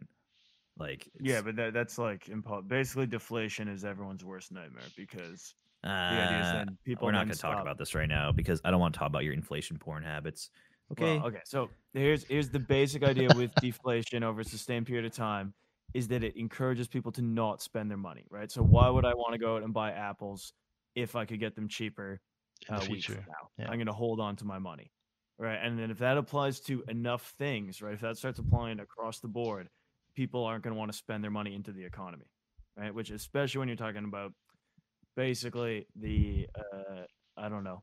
Like 0.79 1.09
Yeah, 1.21 1.41
but 1.41 1.57
that, 1.57 1.73
that's 1.73 1.97
like 1.99 2.27
impo- 2.27 2.67
basically 2.67 3.07
deflation 3.07 3.67
is 3.69 3.85
everyone's 3.85 4.25
worst 4.25 4.53
nightmare 4.53 4.85
because 4.97 5.55
the 5.83 5.89
idea 5.91 6.41
is 6.41 6.47
Uh, 6.47 6.53
then 6.53 6.79
people 6.85 7.07
we're 7.07 7.13
not 7.13 7.25
going 7.27 7.35
to 7.35 7.41
talk 7.41 7.61
about 7.63 7.79
this 7.79 7.95
right 7.95 8.09
now 8.09 8.33
because 8.33 8.61
I 8.65 8.71
don't 8.71 8.81
want 8.81 8.93
to 8.95 8.99
talk 8.99 9.09
about 9.09 9.25
your 9.25 9.33
inflation 9.33 9.79
porn 9.79 10.03
habits. 10.03 10.51
Okay. 10.93 11.17
Well, 11.19 11.29
okay. 11.29 11.41
So 11.45 11.71
here's 11.95 12.25
here's 12.25 12.51
the 12.51 12.59
basic 12.61 13.03
idea 13.03 13.29
with 13.35 13.51
deflation 13.61 14.23
over 14.23 14.41
a 14.43 14.45
sustained 14.45 14.87
period 14.87 15.07
of 15.07 15.13
time 15.13 15.55
is 15.95 16.09
that 16.09 16.23
it 16.25 16.37
encourages 16.37 16.89
people 16.89 17.13
to 17.13 17.23
not 17.23 17.63
spend 17.63 17.91
their 17.91 17.99
money, 17.99 18.27
right? 18.31 18.51
So 18.51 18.63
why 18.63 18.89
would 18.89 19.05
I 19.05 19.15
want 19.15 19.33
to 19.33 19.39
go 19.39 19.57
out 19.57 19.63
and 19.63 19.73
buy 19.73 19.93
apples 19.93 20.53
if 20.95 21.17
I 21.17 21.25
could 21.25 21.41
get 21.41 21.55
them 21.55 21.69
cheaper 21.69 22.21
In 22.69 22.77
the 22.77 22.85
a 22.85 22.89
week 22.89 23.05
from 23.05 23.15
now? 23.17 23.49
yeah. 23.59 23.67
I'm 23.69 23.77
going 23.77 23.87
to 23.87 23.93
hold 23.93 24.21
on 24.21 24.37
to 24.37 24.45
my 24.45 24.59
money, 24.59 24.91
right? 25.39 25.59
And 25.63 25.79
then 25.79 25.91
if 25.91 25.99
that 25.99 26.19
applies 26.19 26.61
to 26.63 26.83
enough 26.89 27.33
things, 27.39 27.81
right? 27.83 27.95
If 27.95 28.01
that 28.01 28.17
starts 28.19 28.39
applying 28.39 28.81
across 28.81 29.21
the 29.21 29.29
board, 29.29 29.69
people 30.15 30.45
aren't 30.45 30.65
going 30.65 30.75
to 30.75 30.79
want 30.79 30.91
to 30.93 30.97
spend 30.97 31.23
their 31.25 31.31
money 31.31 31.55
into 31.55 31.73
the 31.73 31.85
economy, 31.85 32.27
right? 32.77 32.95
Which 32.95 33.11
especially 33.11 33.61
when 33.61 33.69
you're 33.69 33.77
talking 33.77 34.05
about 34.05 34.33
basically 35.17 35.87
the 35.97 36.47
uh, 36.59 37.03
I 37.37 37.49
don't 37.49 37.65
know 37.65 37.83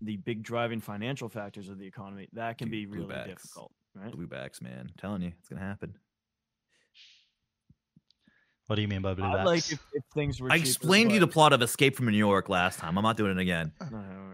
the 0.00 0.16
big 0.16 0.42
driving 0.42 0.80
financial 0.80 1.28
factors 1.28 1.68
of 1.68 1.78
the 1.78 1.86
economy 1.86 2.28
that 2.32 2.58
can 2.58 2.68
be 2.68 2.86
really 2.86 3.06
Bluebacks. 3.06 3.26
difficult, 3.26 3.72
right? 3.94 4.12
Bluebacks, 4.12 4.60
man. 4.60 4.80
I'm 4.88 4.94
telling 4.98 5.22
you, 5.22 5.32
it's 5.38 5.48
going 5.48 5.60
to 5.60 5.66
happen. 5.66 5.94
What 8.68 8.76
do 8.76 8.82
you 8.82 8.88
mean 8.88 9.02
by 9.02 9.14
blue 9.14 9.24
I'd 9.24 9.44
like 9.44 9.70
if, 9.72 9.80
if 9.92 10.04
things 10.14 10.40
were. 10.40 10.50
I 10.50 10.56
cheaper, 10.56 10.68
explained 10.68 11.10
to 11.10 11.14
you 11.14 11.20
the 11.20 11.26
plot 11.26 11.52
of 11.52 11.60
Escape 11.62 11.96
from 11.96 12.06
New 12.06 12.16
York 12.16 12.48
last 12.48 12.78
time. 12.78 12.96
I'm 12.96 13.02
not 13.04 13.16
doing 13.16 13.32
it 13.32 13.38
again. 13.38 13.72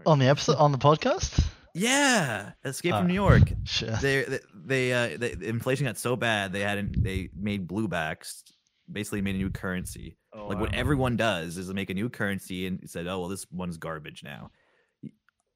On 0.05 0.19
the 0.19 0.27
episode 0.27 0.55
on 0.57 0.71
the 0.71 0.77
podcast. 0.77 1.45
Yeah, 1.75 2.51
Escape 2.65 2.93
Ah, 2.93 2.99
from 2.99 3.07
New 3.07 3.13
York. 3.13 3.51
Shit. 3.63 3.99
They 4.01 4.23
they 4.23 4.39
they, 4.53 4.93
uh, 4.93 5.17
they 5.17 5.35
the 5.35 5.47
inflation 5.49 5.85
got 5.85 5.97
so 5.97 6.15
bad 6.15 6.51
they 6.53 6.61
hadn't 6.61 7.03
they 7.03 7.29
made 7.35 7.67
bluebacks 7.67 8.43
basically 8.91 9.21
made 9.21 9.35
a 9.35 9.39
new 9.39 9.49
currency. 9.51 10.17
Oh, 10.33 10.47
like 10.47 10.57
I 10.57 10.61
what 10.61 10.69
remember. 10.69 10.75
everyone 10.75 11.17
does 11.17 11.57
is 11.57 11.71
make 11.73 11.89
a 11.89 11.93
new 11.93 12.09
currency 12.09 12.65
and 12.65 12.89
said, 12.89 13.07
"Oh, 13.07 13.19
well, 13.19 13.29
this 13.29 13.45
one's 13.51 13.77
garbage 13.77 14.23
now." 14.23 14.51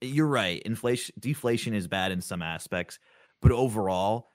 You're 0.01 0.27
right. 0.27 0.61
Inflation 0.63 1.15
deflation 1.19 1.73
is 1.73 1.87
bad 1.87 2.11
in 2.11 2.21
some 2.21 2.41
aspects, 2.41 2.99
but 3.41 3.51
overall, 3.51 4.29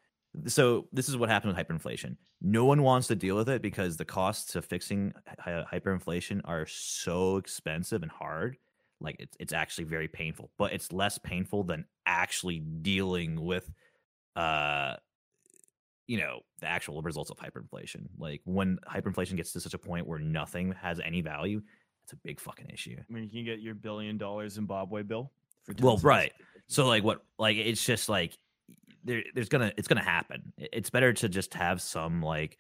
so 0.47 0.87
this 0.93 1.09
is 1.09 1.17
what 1.17 1.29
happens 1.29 1.57
with 1.57 1.67
hyperinflation. 1.67 2.17
No 2.41 2.65
one 2.65 2.83
wants 2.83 3.09
to 3.09 3.17
deal 3.17 3.37
with 3.37 3.49
it 3.49 3.63
because 3.63 3.97
the 3.97 4.05
costs 4.05 4.57
of 4.57 4.65
fixing 4.65 5.13
hy- 5.39 5.65
hyperinflation 5.73 6.41
are 6.45 6.67
so 6.67 7.37
expensive 7.37 8.03
and 8.03 8.11
hard. 8.11 8.57
Like 9.01 9.17
it's 9.19 9.37
it's 9.41 9.53
actually 9.53 9.85
very 9.85 10.09
painful, 10.09 10.51
but 10.59 10.73
it's 10.73 10.93
less 10.93 11.19
painful 11.19 11.65
than 11.65 11.85
actually 12.07 12.59
dealing 12.61 13.41
with 13.41 13.71
uh 14.37 14.95
you 16.07 16.19
know 16.19 16.41
the 16.61 16.67
actual 16.67 17.01
results 17.03 17.31
of 17.31 17.39
hyperinflation. 17.39 18.09
Like 18.19 18.41
when 18.45 18.79
hyperinflation 18.91 19.37
gets 19.37 19.53
to 19.53 19.61
such 19.61 19.75
a 19.75 19.79
point 19.79 20.07
where 20.07 20.19
nothing 20.19 20.73
has 20.73 21.01
any 21.01 21.21
value, 21.21 21.63
it's 22.05 22.13
a 22.13 22.17
big 22.17 22.41
fucking 22.41 22.71
issue. 22.71 22.97
I 22.99 23.13
mean, 23.13 23.25
you 23.25 23.31
can 23.31 23.45
get 23.45 23.61
your 23.61 23.75
billion 23.75 24.19
dollar 24.19 24.49
Zimbabwe 24.49 25.03
bill. 25.03 25.31
For 25.65 25.75
Well, 25.81 25.99
right. 25.99 26.33
So 26.67 26.87
like 26.87 27.05
what 27.05 27.23
like 27.39 27.57
it's 27.57 27.85
just 27.85 28.09
like 28.09 28.37
there 29.05 29.23
there's 29.35 29.49
gonna 29.49 29.73
it's 29.77 29.89
gonna 29.89 30.03
happen. 30.05 30.53
It's 30.59 30.91
better 30.91 31.13
to 31.15 31.29
just 31.29 31.55
have 31.55 31.81
some 31.81 32.23
like 32.23 32.59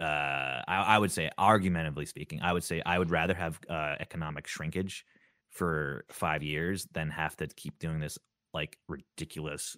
uh 0.00 0.04
I, 0.04 0.84
I 0.86 0.98
would 0.98 1.12
say 1.12 1.30
argumentatively 1.38 2.06
speaking, 2.06 2.40
I 2.42 2.52
would 2.52 2.64
say 2.64 2.82
I 2.84 2.98
would 2.98 3.10
rather 3.10 3.34
have 3.34 3.58
uh 3.68 3.96
economic 4.00 4.46
shrinkage 4.46 5.04
for 5.50 6.04
five 6.10 6.42
years 6.42 6.86
than 6.92 7.10
have 7.10 7.36
to 7.36 7.46
keep 7.46 7.78
doing 7.78 8.00
this 8.00 8.18
like 8.52 8.78
ridiculous 8.88 9.76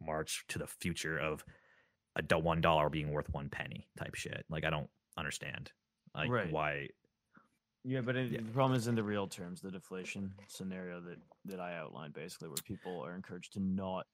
march 0.00 0.44
to 0.48 0.58
the 0.58 0.66
future 0.66 1.18
of 1.18 1.44
a 2.30 2.38
one 2.38 2.60
dollar 2.60 2.88
being 2.88 3.10
worth 3.10 3.28
one 3.30 3.48
penny 3.48 3.88
type 3.98 4.14
shit. 4.14 4.44
Like 4.48 4.64
I 4.64 4.70
don't 4.70 4.90
understand 5.16 5.72
like 6.14 6.30
Right. 6.30 6.52
why 6.52 6.88
Yeah, 7.84 8.00
but 8.00 8.16
it, 8.16 8.32
Yeah. 8.32 8.40
the 8.42 8.52
problem 8.52 8.76
is 8.76 8.86
in 8.86 8.94
the 8.94 9.02
real 9.02 9.26
terms, 9.26 9.60
the 9.60 9.70
deflation 9.70 10.32
scenario 10.46 11.00
that 11.00 11.18
that 11.46 11.60
I 11.60 11.76
outlined, 11.76 12.12
basically, 12.14 12.48
where 12.48 12.62
people 12.64 13.04
are 13.04 13.14
encouraged 13.14 13.54
to 13.54 13.60
not. 13.60 14.06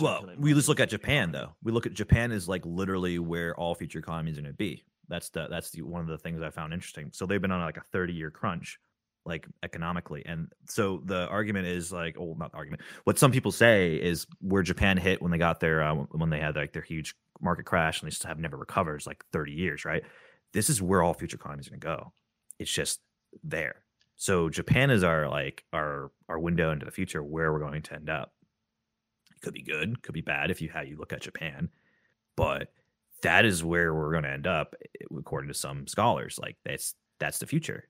Well, 0.00 0.28
we 0.38 0.52
just 0.52 0.68
look 0.68 0.80
at 0.80 0.90
Japan 0.90 1.32
though. 1.32 1.54
We 1.62 1.72
look 1.72 1.86
at 1.86 1.94
Japan 1.94 2.32
is 2.32 2.48
like 2.48 2.64
literally 2.64 3.18
where 3.18 3.54
all 3.54 3.74
future 3.74 3.98
economies 3.98 4.38
are 4.38 4.42
going 4.42 4.52
to 4.52 4.56
be. 4.56 4.84
That's 5.08 5.28
the 5.30 5.46
that's 5.48 5.70
the 5.70 5.82
one 5.82 6.02
of 6.02 6.08
the 6.08 6.18
things 6.18 6.42
I 6.42 6.50
found 6.50 6.72
interesting. 6.72 7.10
So 7.12 7.26
they've 7.26 7.40
been 7.40 7.52
on 7.52 7.60
like 7.60 7.76
a 7.76 7.84
30 7.92 8.12
year 8.12 8.30
crunch 8.30 8.78
like 9.26 9.46
economically. 9.62 10.22
And 10.24 10.52
so 10.68 11.02
the 11.04 11.26
argument 11.28 11.66
is 11.66 11.92
like, 11.92 12.16
oh, 12.18 12.36
not 12.38 12.52
the 12.52 12.58
argument. 12.58 12.82
What 13.04 13.18
some 13.18 13.32
people 13.32 13.52
say 13.52 13.96
is 13.96 14.26
where 14.40 14.62
Japan 14.62 14.96
hit 14.96 15.20
when 15.20 15.32
they 15.32 15.38
got 15.38 15.60
their 15.60 15.82
uh, 15.82 15.94
when 15.94 16.30
they 16.30 16.40
had 16.40 16.56
like 16.56 16.72
their 16.72 16.82
huge 16.82 17.14
market 17.40 17.64
crash 17.64 18.00
and 18.00 18.06
they 18.06 18.10
just 18.10 18.24
have 18.24 18.38
never 18.38 18.56
recovered. 18.56 18.96
It's 18.96 19.06
like 19.06 19.24
30 19.32 19.52
years, 19.52 19.84
right? 19.84 20.02
This 20.52 20.70
is 20.70 20.80
where 20.80 21.02
all 21.02 21.12
future 21.12 21.36
economies 21.36 21.66
are 21.66 21.70
going 21.70 21.80
to 21.80 21.86
go. 21.86 22.12
It's 22.58 22.70
just 22.70 23.00
there. 23.42 23.82
So 24.16 24.48
Japan 24.48 24.90
is 24.90 25.02
our 25.02 25.28
like 25.28 25.64
our 25.72 26.10
our 26.28 26.38
window 26.38 26.70
into 26.70 26.86
the 26.86 26.92
future 26.92 27.22
where 27.22 27.52
we're 27.52 27.60
going 27.60 27.82
to 27.82 27.94
end 27.94 28.08
up. 28.08 28.32
It 29.36 29.42
could 29.42 29.54
be 29.54 29.62
good, 29.62 30.02
could 30.02 30.14
be 30.14 30.20
bad 30.22 30.50
if 30.50 30.60
you 30.62 30.70
how 30.70 30.80
you 30.82 30.96
look 30.96 31.12
at 31.12 31.22
Japan, 31.22 31.70
but 32.36 32.72
that 33.22 33.44
is 33.44 33.64
where 33.64 33.94
we're 33.94 34.12
going 34.12 34.24
to 34.24 34.30
end 34.30 34.46
up 34.46 34.74
eh, 35.00 35.04
according 35.18 35.48
to 35.48 35.54
some 35.54 35.86
scholars. 35.86 36.38
Like 36.38 36.58
that's 36.64 36.94
that's 37.20 37.38
the 37.38 37.46
future. 37.46 37.88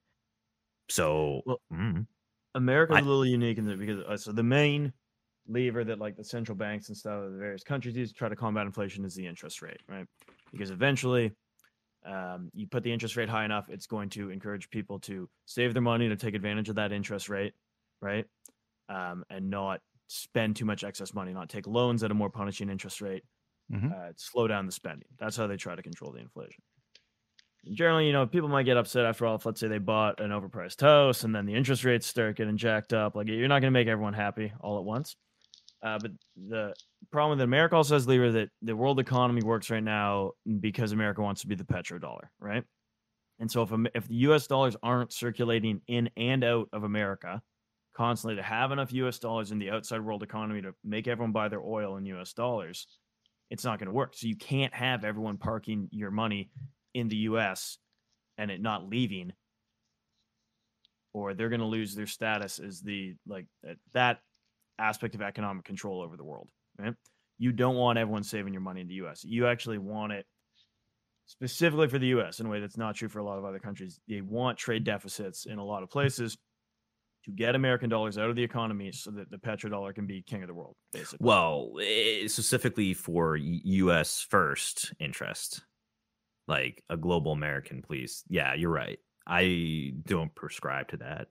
So 0.88 1.42
Well, 1.46 1.60
mm, 1.72 2.06
America's 2.54 2.96
I- 2.96 3.00
a 3.00 3.04
little 3.04 3.26
unique 3.26 3.58
in 3.58 3.64
that 3.66 3.78
because 3.78 4.00
uh, 4.04 4.16
so 4.16 4.32
the 4.32 4.42
main 4.42 4.92
lever 5.48 5.84
that 5.84 5.98
like 5.98 6.16
the 6.16 6.24
central 6.24 6.56
banks 6.56 6.88
and 6.88 6.96
stuff 6.96 7.22
of 7.24 7.32
the 7.32 7.38
various 7.38 7.62
countries 7.62 7.96
use 7.96 8.10
to 8.10 8.14
try 8.14 8.28
to 8.28 8.36
combat 8.36 8.66
inflation 8.66 9.04
is 9.04 9.14
the 9.14 9.26
interest 9.26 9.62
rate, 9.62 9.80
right? 9.88 10.06
Because 10.52 10.70
eventually, 10.70 11.32
um, 12.04 12.50
you 12.54 12.66
put 12.68 12.82
the 12.82 12.92
interest 12.92 13.16
rate 13.16 13.28
high 13.28 13.44
enough, 13.44 13.68
it's 13.70 13.86
going 13.86 14.08
to 14.10 14.30
encourage 14.30 14.70
people 14.70 15.00
to 15.00 15.28
save 15.46 15.72
their 15.74 15.82
money 15.82 16.08
to 16.08 16.16
take 16.16 16.34
advantage 16.34 16.68
of 16.68 16.76
that 16.76 16.92
interest 16.92 17.28
rate, 17.28 17.54
right? 18.00 18.26
Um, 18.88 19.24
and 19.30 19.50
not 19.50 19.80
spend 20.08 20.56
too 20.56 20.64
much 20.64 20.84
excess 20.84 21.14
money, 21.14 21.32
not 21.32 21.48
take 21.48 21.66
loans 21.66 22.02
at 22.02 22.10
a 22.10 22.14
more 22.14 22.30
punishing 22.30 22.68
interest 22.70 23.00
rate, 23.00 23.24
Mhm. 23.68 23.94
uh, 23.94 24.12
slow 24.16 24.48
down 24.48 24.66
the 24.66 24.72
spending. 24.72 25.08
That's 25.18 25.36
how 25.36 25.46
they 25.46 25.56
try 25.58 25.76
to 25.76 25.82
control 25.82 26.12
the 26.12 26.20
inflation 26.20 26.62
generally, 27.72 28.06
you 28.06 28.12
know, 28.12 28.26
people 28.26 28.48
might 28.48 28.62
get 28.64 28.76
upset 28.76 29.04
after 29.06 29.26
all. 29.26 29.36
If 29.36 29.46
let's 29.46 29.60
say 29.60 29.68
they 29.68 29.78
bought 29.78 30.20
an 30.20 30.30
overpriced 30.30 30.80
house 30.80 31.24
and 31.24 31.34
then 31.34 31.46
the 31.46 31.54
interest 31.54 31.84
rates 31.84 32.06
start 32.06 32.36
getting 32.36 32.56
jacked 32.56 32.92
up, 32.92 33.14
like 33.16 33.28
you're 33.28 33.48
not 33.48 33.60
going 33.60 33.72
to 33.72 33.78
make 33.78 33.88
everyone 33.88 34.14
happy 34.14 34.52
all 34.60 34.78
at 34.78 34.84
once. 34.84 35.16
Uh, 35.82 35.98
but 36.00 36.12
the 36.36 36.74
problem 37.12 37.38
with 37.38 37.44
America 37.44 37.76
also 37.76 37.94
has 37.94 38.08
lever 38.08 38.32
that 38.32 38.50
the 38.62 38.76
world 38.76 39.00
economy 39.00 39.42
works 39.42 39.70
right 39.70 39.84
now 39.84 40.32
because 40.60 40.92
America 40.92 41.22
wants 41.22 41.42
to 41.42 41.48
be 41.48 41.56
the 41.56 41.64
petrodollar, 41.64 42.28
right? 42.40 42.64
And 43.38 43.50
so 43.50 43.62
if 43.62 43.72
if 43.94 44.08
the 44.08 44.14
U.S. 44.16 44.46
dollars 44.46 44.76
aren't 44.82 45.12
circulating 45.12 45.82
in 45.88 46.10
and 46.16 46.44
out 46.44 46.68
of 46.72 46.84
America 46.84 47.42
constantly 47.96 48.36
to 48.36 48.42
have 48.42 48.72
enough 48.72 48.92
U.S. 48.92 49.18
dollars 49.18 49.52
in 49.52 49.58
the 49.58 49.70
outside 49.70 50.00
world 50.00 50.22
economy 50.22 50.60
to 50.62 50.74
make 50.84 51.08
everyone 51.08 51.32
buy 51.32 51.48
their 51.48 51.62
oil 51.62 51.96
in 51.96 52.04
U.S. 52.06 52.34
dollars, 52.34 52.86
it's 53.50 53.64
not 53.64 53.78
going 53.78 53.86
to 53.86 53.94
work. 53.94 54.14
So 54.14 54.26
you 54.26 54.36
can't 54.36 54.74
have 54.74 55.04
everyone 55.04 55.38
parking 55.38 55.88
your 55.90 56.10
money 56.10 56.50
in 56.92 57.08
the 57.08 57.16
US 57.16 57.78
and 58.36 58.50
it 58.50 58.60
not 58.60 58.88
leaving 58.88 59.32
or 61.14 61.32
they're 61.32 61.48
going 61.48 61.60
to 61.60 61.66
lose 61.66 61.94
their 61.94 62.06
status 62.06 62.58
as 62.58 62.82
the 62.82 63.14
like 63.26 63.46
that- 63.94 64.20
aspect 64.78 65.14
of 65.14 65.22
economic 65.22 65.64
control 65.64 66.02
over 66.02 66.18
the 66.18 66.24
world, 66.24 66.48
right? 66.78 66.92
You 67.38 67.52
don't 67.52 67.76
want 67.76 67.98
everyone 67.98 68.24
saving 68.24 68.52
your 68.52 68.60
money 68.60 68.82
in 68.82 68.88
the 68.88 68.94
US. 69.06 69.24
You 69.24 69.46
actually 69.46 69.78
want 69.78 70.12
it 70.12 70.26
specifically 71.24 71.88
for 71.88 71.98
the 71.98 72.08
US 72.08 72.40
in 72.40 72.46
a 72.46 72.50
way 72.50 72.60
that's 72.60 72.76
not 72.76 72.94
true 72.94 73.08
for 73.08 73.20
a 73.20 73.24
lot 73.24 73.38
of 73.38 73.46
other 73.46 73.58
countries. 73.58 73.98
They 74.06 74.20
want 74.20 74.58
trade 74.58 74.84
deficits 74.84 75.46
in 75.46 75.58
a 75.58 75.64
lot 75.64 75.82
of 75.82 75.88
places 75.88 76.36
to 77.26 77.32
get 77.32 77.54
American 77.54 77.90
dollars 77.90 78.16
out 78.16 78.30
of 78.30 78.36
the 78.36 78.42
economy 78.42 78.92
so 78.92 79.10
that 79.10 79.30
the 79.30 79.36
petrodollar 79.36 79.94
can 79.94 80.06
be 80.06 80.22
king 80.22 80.42
of 80.42 80.48
the 80.48 80.54
world, 80.54 80.76
basically. 80.92 81.18
well, 81.20 81.72
eh, 81.82 82.26
specifically 82.28 82.94
for 82.94 83.36
U.S. 83.36 84.24
first 84.28 84.94
interest, 84.98 85.62
like 86.48 86.82
a 86.88 86.96
global 86.96 87.32
American, 87.32 87.82
please. 87.82 88.22
Yeah, 88.28 88.54
you're 88.54 88.70
right. 88.70 88.98
I 89.26 89.92
don't 90.06 90.34
prescribe 90.34 90.88
to 90.88 90.98
that. 90.98 91.28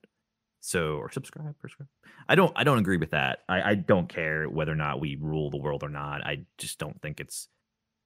So 0.60 0.96
or 0.96 1.10
subscribe, 1.10 1.58
prescribe. 1.58 1.88
I 2.28 2.34
don't. 2.34 2.52
I 2.56 2.64
don't 2.64 2.78
agree 2.78 2.96
with 2.96 3.10
that. 3.10 3.38
I, 3.48 3.70
I 3.70 3.74
don't 3.74 4.08
care 4.08 4.48
whether 4.48 4.72
or 4.72 4.76
not 4.76 5.00
we 5.00 5.16
rule 5.20 5.50
the 5.50 5.58
world 5.58 5.82
or 5.82 5.88
not. 5.88 6.26
I 6.26 6.44
just 6.58 6.78
don't 6.78 7.00
think 7.00 7.20
it's 7.20 7.48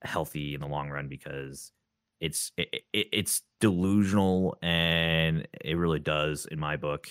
healthy 0.02 0.54
in 0.54 0.60
the 0.60 0.66
long 0.66 0.90
run 0.90 1.08
because 1.08 1.72
it's 2.20 2.52
it, 2.56 2.82
it, 2.92 3.08
it's 3.12 3.42
delusional 3.60 4.58
and 4.62 5.48
it 5.64 5.76
really 5.76 5.98
does, 5.98 6.46
in 6.46 6.60
my 6.60 6.76
book, 6.76 7.08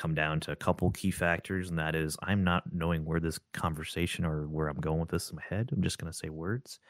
come 0.00 0.14
down 0.14 0.40
to 0.40 0.50
a 0.52 0.56
couple 0.56 0.90
key 0.92 1.10
factors, 1.10 1.68
and 1.68 1.78
that 1.78 1.94
is 1.94 2.16
I'm 2.22 2.42
not 2.42 2.72
knowing 2.72 3.04
where 3.04 3.20
this 3.20 3.38
conversation 3.52 4.24
or 4.24 4.48
where 4.48 4.68
I'm 4.68 4.80
going 4.80 4.98
with 4.98 5.10
this 5.10 5.28
in 5.30 5.36
my 5.36 5.42
head. 5.48 5.68
I'm 5.72 5.82
just 5.82 5.98
gonna 5.98 6.12
say 6.12 6.30
words, 6.30 6.80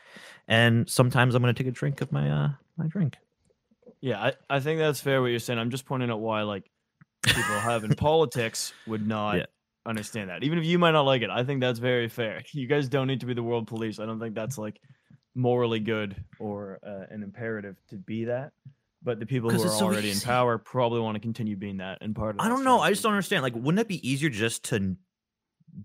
and 0.47 0.89
sometimes 0.89 1.35
I'm 1.35 1.43
gonna 1.43 1.53
take 1.53 1.67
a 1.67 1.73
drink 1.73 2.01
of 2.01 2.13
my 2.13 2.31
uh 2.31 2.51
my 2.77 2.87
drink. 2.87 3.17
Yeah, 4.01 4.23
I, 4.23 4.33
I 4.49 4.61
think 4.61 4.79
that's 4.79 5.01
fair 5.01 5.21
what 5.21 5.29
you're 5.29 5.41
saying. 5.41 5.59
I'm 5.59 5.71
just 5.71 5.87
pointing 5.87 6.09
out 6.11 6.21
why 6.21 6.43
like 6.43 6.71
people 7.25 7.61
have 7.61 7.83
in 7.83 7.95
politics 7.97 8.73
would 8.87 9.07
not 9.07 9.39
Yeah. 9.39 9.47
understand 9.85 10.31
that. 10.31 10.45
Even 10.45 10.59
if 10.59 10.65
you 10.65 10.79
might 10.79 10.93
not 10.93 11.03
like 11.03 11.23
it, 11.23 11.31
I 11.31 11.43
think 11.43 11.61
that's 11.61 11.81
very 11.81 12.09
fair. 12.09 12.43
You 12.53 12.69
guys 12.69 12.89
don't 12.89 13.09
need 13.09 13.21
to 13.21 13.27
be 13.27 13.35
the 13.35 13.43
world 13.43 13.67
police. 13.67 13.99
I 13.99 14.07
don't 14.07 14.21
think 14.21 14.37
that's 14.37 14.57
like 14.57 14.81
morally 15.35 15.81
good 15.81 16.15
or 16.39 16.79
uh, 16.87 17.13
an 17.13 17.23
imperative 17.25 17.77
to 17.89 17.97
be 17.97 18.25
that. 18.27 18.53
But 19.03 19.19
the 19.19 19.27
people 19.27 19.49
who 19.51 19.63
are 19.63 19.69
so 19.69 19.87
already 19.87 20.11
in 20.11 20.21
power 20.21 20.59
probably 20.59 21.01
want 21.01 21.15
to 21.15 21.21
continue 21.21 21.57
being 21.57 21.79
that. 21.79 21.99
And 22.03 22.15
part 22.15 22.37
of 22.37 22.41
I 22.41 22.49
don't 22.49 22.65
know. 22.65 22.81
I 22.81 22.91
just 22.91 23.03
don't 23.03 23.13
understand. 23.13 23.43
Like, 23.43 23.55
wouldn't 23.55 23.79
it 23.79 23.89
be 23.89 24.07
easier 24.07 24.29
just 24.29 24.65
to 24.67 24.97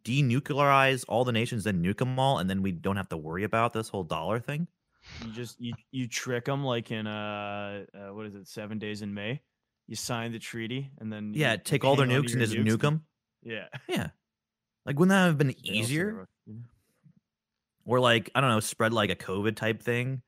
denuclearize 0.04 1.06
all 1.08 1.24
the 1.24 1.32
nations, 1.32 1.64
then 1.64 1.82
nuke 1.82 2.00
them 2.00 2.20
all, 2.20 2.40
and 2.40 2.50
then 2.50 2.62
we 2.62 2.72
don't 2.74 2.98
have 2.98 3.10
to 3.10 3.18
worry 3.18 3.46
about 3.46 3.72
this 3.72 3.88
whole 3.88 4.04
dollar 4.04 4.40
thing? 4.40 4.68
You 5.24 5.32
just 5.32 5.62
you 5.62 5.74
you 5.92 6.08
trick 6.08 6.46
them 6.46 6.64
like 6.64 6.92
in 6.92 7.08
uh, 7.08 7.86
uh 7.94 8.14
what 8.14 8.26
is 8.26 8.36
it 8.36 8.48
seven 8.48 8.80
days 8.80 9.02
in 9.02 9.14
May. 9.14 9.42
You 9.88 9.96
sign 9.96 10.32
the 10.32 10.40
treaty 10.40 10.90
and 11.00 11.14
then 11.14 11.34
you 11.34 11.42
Yeah, 11.42 11.58
take 11.58 11.86
all 11.86 11.96
their 11.96 12.08
nukes 12.08 12.32
and 12.32 12.42
just 12.42 12.54
nukes 12.54 12.66
nuke 12.66 12.82
them. 12.82 13.06
Yeah. 13.44 13.68
Yeah. 13.88 14.10
Like, 14.86 15.00
wouldn't 15.00 15.10
that 15.10 15.26
have 15.26 15.38
been 15.38 15.56
easier? 15.66 16.08
are, 16.08 16.28
you 16.46 16.54
know. 16.56 16.60
Or 17.86 18.00
like, 18.00 18.30
I 18.36 18.42
don't 18.42 18.50
know, 18.50 18.60
spread 18.60 18.94
like 18.94 19.10
a 19.10 19.16
COVID 19.16 19.56
type 19.56 19.82
thing. 19.82 20.22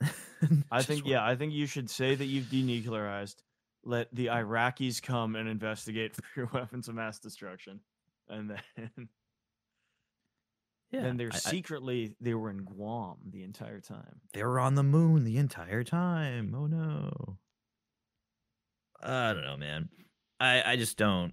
I 0.70 0.82
think 0.82 1.06
yeah, 1.06 1.24
I 1.24 1.36
think 1.36 1.52
you 1.52 1.66
should 1.66 1.90
say 1.90 2.14
that 2.14 2.24
you've 2.26 2.46
denuclearized. 2.46 3.36
Let 3.84 4.14
the 4.14 4.26
Iraqis 4.26 5.02
come 5.02 5.36
and 5.36 5.48
investigate 5.48 6.14
for 6.16 6.22
your 6.36 6.50
weapons 6.52 6.88
of 6.88 6.94
mass 6.94 7.18
destruction, 7.18 7.80
and 8.28 8.50
then 8.50 9.08
Yeah, 10.92 11.02
then 11.02 11.16
they're 11.16 11.30
I- 11.32 11.36
I- 11.36 11.38
secretly 11.38 12.16
they 12.20 12.34
were 12.34 12.50
in 12.50 12.64
Guam 12.64 13.18
the 13.30 13.42
entire 13.44 13.80
time. 13.80 14.20
They 14.32 14.42
were 14.42 14.58
on 14.60 14.74
the 14.74 14.82
moon 14.82 15.24
the 15.24 15.36
entire 15.36 15.84
time. 15.84 16.54
Oh 16.56 16.66
no. 16.66 17.38
I 19.02 19.32
don't 19.32 19.44
know, 19.44 19.56
man. 19.56 19.88
I 20.40 20.72
I 20.72 20.76
just 20.76 20.96
don't. 20.98 21.32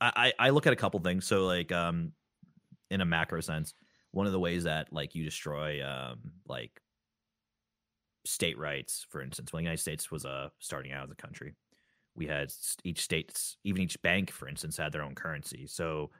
I 0.00 0.32
I 0.38 0.46
I 0.46 0.50
look 0.50 0.66
at 0.66 0.72
a 0.72 0.76
couple 0.76 0.98
things. 1.00 1.26
So 1.26 1.44
like 1.46 1.70
um, 1.72 2.12
in 2.90 3.00
a 3.00 3.04
macro 3.04 3.40
sense, 3.40 3.74
one 4.12 4.26
of 4.26 4.32
the 4.32 4.40
ways 4.40 4.64
that 4.64 4.92
like 4.92 5.14
you 5.14 5.22
destroy 5.24 5.86
um 5.86 6.18
like 6.48 6.80
state 8.26 8.58
rights, 8.58 9.06
for 9.08 9.22
instance, 9.22 9.52
when 9.52 9.62
the 9.62 9.64
United 9.64 9.82
States 9.82 10.10
was 10.10 10.24
uh 10.24 10.48
starting 10.58 10.92
out 10.92 11.04
as 11.04 11.10
a 11.10 11.16
country, 11.16 11.54
we 12.14 12.26
had 12.26 12.52
each 12.84 13.02
state's 13.02 13.56
even 13.64 13.82
each 13.82 14.00
bank, 14.02 14.30
for 14.30 14.48
instance, 14.48 14.76
had 14.76 14.92
their 14.92 15.02
own 15.02 15.14
currency. 15.14 15.66
So 15.66 16.10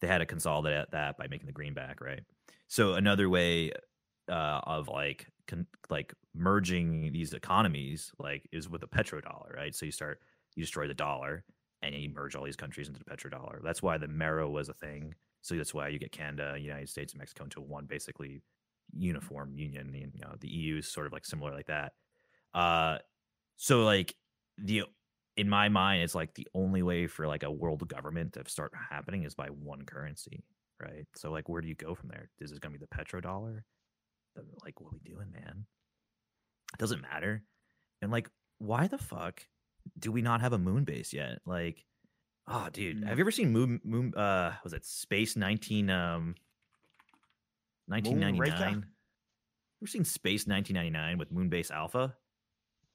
they 0.00 0.06
had 0.06 0.18
to 0.18 0.26
consolidate 0.26 0.90
that 0.92 1.16
by 1.16 1.26
making 1.28 1.46
the 1.46 1.52
greenback, 1.52 2.00
right? 2.00 2.20
So 2.68 2.94
another 2.94 3.28
way 3.28 3.72
uh, 4.28 4.60
of 4.64 4.88
like 4.88 5.26
con- 5.46 5.66
like 5.88 6.12
merging 6.34 7.12
these 7.12 7.32
economies 7.32 8.12
like 8.18 8.48
is 8.52 8.68
with 8.68 8.82
a 8.82 8.86
petrodollar, 8.86 9.54
right? 9.54 9.74
So 9.74 9.86
you 9.86 9.92
start 9.92 10.20
you 10.54 10.62
destroy 10.62 10.86
the 10.88 10.94
dollar 10.94 11.44
and 11.82 11.94
you 11.94 12.10
merge 12.10 12.34
all 12.34 12.44
these 12.44 12.56
countries 12.56 12.88
into 12.88 13.00
the 13.00 13.04
petrodollar. 13.04 13.62
That's 13.62 13.82
why 13.82 13.98
the 13.98 14.06
Amero 14.06 14.50
was 14.50 14.68
a 14.68 14.74
thing. 14.74 15.14
So 15.42 15.54
that's 15.54 15.74
why 15.74 15.88
you 15.88 15.98
get 15.98 16.12
Canada, 16.12 16.58
United 16.58 16.88
States, 16.88 17.12
and 17.12 17.20
Mexico 17.20 17.44
into 17.44 17.60
one 17.60 17.86
basically 17.86 18.42
uniform 18.92 19.52
union. 19.54 19.92
You 19.94 20.20
know, 20.20 20.34
the 20.40 20.48
EU 20.48 20.78
is 20.78 20.90
sort 20.90 21.06
of 21.06 21.12
like 21.12 21.24
similar 21.24 21.52
like 21.52 21.66
that. 21.66 21.92
Uh, 22.54 22.98
so 23.56 23.84
like 23.84 24.14
the 24.58 24.84
in 25.36 25.48
my 25.48 25.68
mind, 25.68 26.02
it's 26.02 26.14
like 26.14 26.34
the 26.34 26.48
only 26.54 26.82
way 26.82 27.06
for 27.06 27.26
like 27.26 27.42
a 27.42 27.50
world 27.50 27.86
government 27.88 28.32
to 28.34 28.48
start 28.48 28.72
happening 28.90 29.24
is 29.24 29.34
by 29.34 29.48
one 29.48 29.84
currency, 29.84 30.44
right? 30.80 31.06
So 31.14 31.30
like, 31.30 31.48
where 31.48 31.60
do 31.60 31.68
you 31.68 31.74
go 31.74 31.94
from 31.94 32.08
there? 32.08 32.30
Is 32.40 32.50
going 32.52 32.72
to 32.72 32.78
be 32.78 32.84
the 32.84 32.96
petrodollar? 32.96 33.62
Like, 34.64 34.80
what 34.80 34.92
are 34.92 34.98
we 35.02 35.10
doing, 35.10 35.30
man? 35.32 35.66
It 36.72 36.78
doesn't 36.78 37.02
matter. 37.02 37.42
And 38.00 38.10
like, 38.10 38.30
why 38.58 38.86
the 38.86 38.98
fuck 38.98 39.42
do 39.98 40.10
we 40.10 40.22
not 40.22 40.40
have 40.40 40.52
a 40.52 40.58
moon 40.58 40.84
base 40.84 41.12
yet? 41.12 41.40
Like, 41.44 41.84
oh, 42.48 42.68
dude, 42.72 43.04
have 43.04 43.18
you 43.18 43.22
ever 43.22 43.30
seen 43.30 43.52
Moon? 43.52 43.80
Moon? 43.84 44.14
Uh, 44.14 44.52
was 44.64 44.72
it 44.72 44.84
Space 44.84 45.36
nineteen? 45.36 45.90
Um, 45.90 46.34
nineteen 47.88 48.18
ninety 48.20 48.38
nine. 48.40 48.86
Ever 49.82 49.86
seen 49.86 50.04
Space 50.04 50.46
nineteen 50.46 50.74
ninety 50.74 50.90
nine 50.90 51.18
with 51.18 51.32
Moonbase 51.32 51.70
Alpha? 51.70 52.14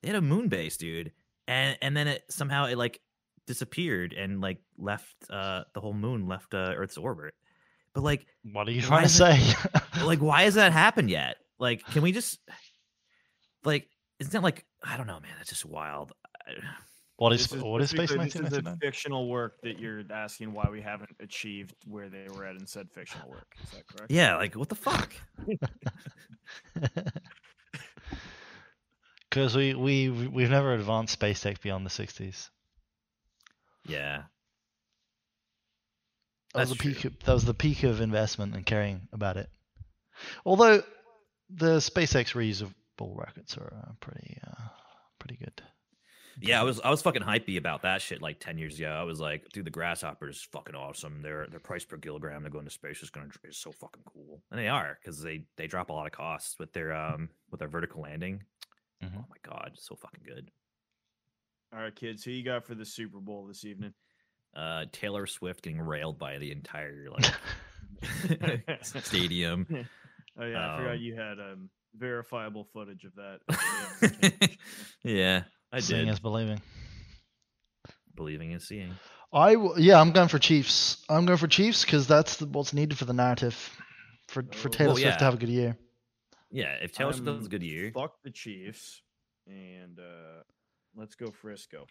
They 0.02 0.08
had 0.10 0.16
a 0.16 0.22
moon 0.22 0.48
base, 0.48 0.78
dude, 0.78 1.12
and 1.48 1.78
and 1.82 1.96
then 1.96 2.08
it 2.08 2.24
somehow 2.30 2.66
it 2.66 2.78
like 2.78 3.00
disappeared 3.48 4.14
and 4.14 4.42
like 4.42 4.60
left 4.78 5.16
uh 5.30 5.64
the 5.74 5.82
whole 5.82 5.94
moon 5.94 6.28
left 6.28 6.54
uh, 6.54 6.74
Earth's 6.76 6.98
orbit. 6.98 7.34
But 7.94 8.04
like, 8.04 8.26
What 8.52 8.68
are 8.68 8.72
you 8.72 8.82
trying 8.82 9.02
to 9.02 9.06
isn't- 9.08 9.38
say? 9.38 10.04
like, 10.06 10.20
why 10.20 10.44
has 10.44 10.54
that 10.56 10.72
happened 10.72 11.10
yet? 11.10 11.38
Like, 11.60 11.86
can 11.88 12.02
we 12.02 12.12
just 12.14 12.40
like? 13.66 13.90
Isn't 14.20 14.32
that 14.34 14.44
like 14.44 14.66
I 14.84 14.98
don't 14.98 15.08
know, 15.08 15.20
man? 15.20 15.32
That's 15.38 15.50
just 15.50 15.66
wild. 15.66 16.14
I- 16.48 16.54
What 17.22 17.34
is 17.34 17.44
This 17.44 17.58
is, 17.58 17.64
what 17.64 17.82
is 17.84 17.94
let's 17.94 18.10
Space 18.10 18.18
clear, 18.18 18.50
This 18.50 18.54
is 18.54 18.66
a 18.66 18.78
fictional 18.82 19.30
work 19.30 19.62
that 19.62 19.78
you're 19.78 20.02
asking 20.10 20.54
why 20.54 20.68
we 20.72 20.82
haven't 20.82 21.12
achieved 21.20 21.76
where 21.88 22.10
they 22.10 22.26
were 22.36 22.46
at 22.46 22.56
in 22.56 22.66
said 22.66 22.90
fictional 22.90 23.30
work. 23.30 23.56
Is 23.64 23.70
that 23.70 23.88
correct? 23.88 24.12
Yeah, 24.12 24.38
like 24.38 24.56
what 24.56 24.70
the 24.70 24.76
fuck? 24.76 25.14
Because 29.30 29.56
we 29.56 29.76
we 29.76 30.10
we've 30.10 30.50
never 30.50 30.74
advanced 30.74 31.14
space 31.14 31.40
tech 31.40 31.62
beyond 31.62 31.86
the 31.86 31.92
60s. 31.92 32.50
Yeah. 33.86 34.24
That 36.54 36.62
was 36.62 36.70
That's 36.70 36.82
the 36.82 36.94
peak. 36.94 37.06
Of, 37.06 37.20
that 37.20 37.34
was 37.34 37.46
the 37.46 37.54
peak 37.54 37.84
of 37.84 38.02
investment 38.02 38.56
and 38.56 38.66
caring 38.66 39.08
about 39.14 39.38
it. 39.38 39.50
Although 40.44 40.82
the 41.50 41.78
SpaceX 41.78 42.34
reusable 42.34 43.16
rockets 43.16 43.58
are 43.58 43.74
uh, 43.88 43.92
pretty 44.02 44.38
uh, 44.46 44.70
pretty 45.20 45.38
good. 45.38 45.62
Yeah, 46.40 46.62
I 46.62 46.64
was 46.64 46.80
I 46.80 46.90
was 46.90 47.02
fucking 47.02 47.22
hypey 47.24 47.58
about 47.58 47.82
that 47.82 48.02
shit 48.02 48.22
like 48.22 48.40
ten 48.40 48.58
years 48.58 48.78
ago. 48.80 48.90
I 48.90 49.04
was 49.04 49.20
like, 49.20 49.50
dude, 49.50 49.66
the 49.66 49.72
Grasshopper's 49.72 50.42
fucking 50.52 50.76
awesome. 50.76 51.22
Their 51.22 51.48
their 51.48 51.60
price 51.60 51.84
per 51.84 51.98
kilogram 51.98 52.44
to 52.44 52.50
go 52.50 52.60
into 52.60 52.72
space 52.72 53.02
is 53.04 53.10
gonna 53.10 53.28
is 53.44 53.58
so 53.58 53.72
fucking 53.72 54.04
cool, 54.06 54.42
and 54.52 54.60
they 54.60 54.68
are 54.68 54.98
because 55.02 55.22
they 55.22 55.46
they 55.58 55.68
drop 55.68 55.90
a 55.90 55.94
lot 55.94 56.06
of 56.06 56.12
costs 56.14 56.58
with 56.60 56.72
their 56.74 56.94
um 56.94 57.30
with 57.50 57.60
their 57.60 57.68
vertical 57.68 58.02
landing. 58.02 58.44
Mm-hmm. 59.04 59.18
Oh 59.18 59.26
my 59.30 59.38
god, 59.50 59.72
so 59.76 59.96
fucking 59.96 60.24
good. 60.26 60.50
All 61.74 61.80
right, 61.82 61.96
kids, 61.96 62.24
who 62.24 62.32
you 62.32 62.44
got 62.44 62.66
for 62.66 62.76
the 62.76 62.86
Super 62.86 63.20
Bowl 63.20 63.46
this 63.48 63.66
evening? 63.66 63.94
Uh, 64.56 64.86
Taylor 64.92 65.26
Swift 65.26 65.64
getting 65.64 65.80
railed 65.82 66.20
by 66.20 66.38
the 66.38 66.52
entire 66.52 67.08
like 67.12 67.34
stadium. 68.84 69.88
Oh 70.40 70.46
yeah, 70.46 70.74
I 70.74 70.78
forgot 70.78 70.94
Um, 70.94 71.02
you 71.02 71.16
had 71.16 71.40
um, 71.40 71.70
verifiable 71.94 72.64
footage 72.74 73.04
of 73.04 73.12
that. 73.16 74.58
Yeah, 75.04 75.44
I 75.72 75.80
Seeing 75.80 76.06
did. 76.06 76.12
is 76.14 76.20
believing. 76.20 76.62
Believing 78.16 78.52
is 78.52 78.68
seeing. 78.68 78.94
I 79.34 79.54
w- 79.54 79.74
yeah, 79.78 80.00
I'm 80.00 80.12
going 80.12 80.28
for 80.28 80.40
Chiefs. 80.40 81.04
I'm 81.10 81.26
going 81.26 81.38
for 81.38 81.48
Chiefs 81.48 81.86
because 81.86 82.08
that's 82.08 82.38
the, 82.38 82.46
what's 82.48 82.74
needed 82.74 82.98
for 82.98 83.06
the 83.06 83.14
narrative 83.14 83.56
for 84.28 84.44
for 84.52 84.68
Taylor 84.70 84.90
Well, 84.90 84.98
Swift 84.98 85.14
yeah. 85.14 85.18
to 85.18 85.24
have 85.24 85.34
a 85.36 85.38
good 85.38 85.50
year. 85.50 85.78
Yeah, 86.52 86.74
if 86.82 86.92
Taylor 86.92 87.14
Swift 87.14 87.28
I'm- 87.30 87.38
has 87.38 87.46
a 87.46 87.50
good 87.50 87.64
year, 87.64 87.92
Fuck 87.94 88.22
the 88.24 88.32
Chiefs, 88.32 89.02
and 89.48 89.98
uh, 90.00 90.44
let's 90.96 91.16
go 91.16 91.32
Frisco. 91.32 91.86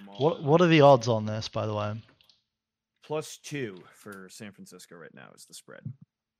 I'm 0.00 0.08
all 0.08 0.16
What 0.18 0.38
in. 0.38 0.44
what 0.46 0.60
are 0.62 0.66
the 0.68 0.80
odds 0.80 1.08
on 1.08 1.26
this, 1.26 1.48
by 1.48 1.66
the 1.66 1.74
way? 1.74 2.00
Plus 3.04 3.36
two 3.44 3.76
for 3.92 4.28
San 4.30 4.52
Francisco 4.52 4.96
right 4.96 5.14
now 5.14 5.28
is 5.36 5.44
the 5.44 5.52
spread 5.54 5.82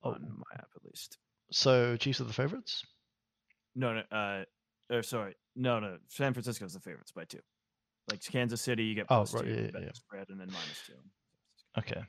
Oh. 0.03 0.12
on 0.12 0.23
my 0.23 0.55
app 0.59 0.69
at 0.74 0.85
least. 0.85 1.19
So 1.51 1.97
Chiefs 1.99 2.23
are 2.23 2.24
the 2.24 2.32
favorites. 2.32 2.82
No, 3.77 3.93
no, 3.95 4.01
uh, 4.16 4.45
or 4.91 5.03
sorry, 5.03 5.35
no, 5.56 5.81
no. 5.81 5.98
San 6.09 6.32
Francisco's 6.32 6.74
the 6.74 6.81
favorites 6.81 7.12
by 7.12 7.24
two. 7.24 7.40
Like 8.10 8.22
Kansas 8.22 8.60
City, 8.60 8.85
you 8.85 8.94
get 8.94 9.06
Oh, 9.09 9.24
plus 9.24 9.35
right, 9.35 9.44
two, 9.44 9.51
yeah, 9.51 9.70
bet 9.72 9.82
yeah. 9.82 9.93
spread, 9.94 10.28
and 10.28 10.39
then 10.39 10.48
minus 10.48 10.82
two. 10.86 10.93
Okay. 11.78 12.02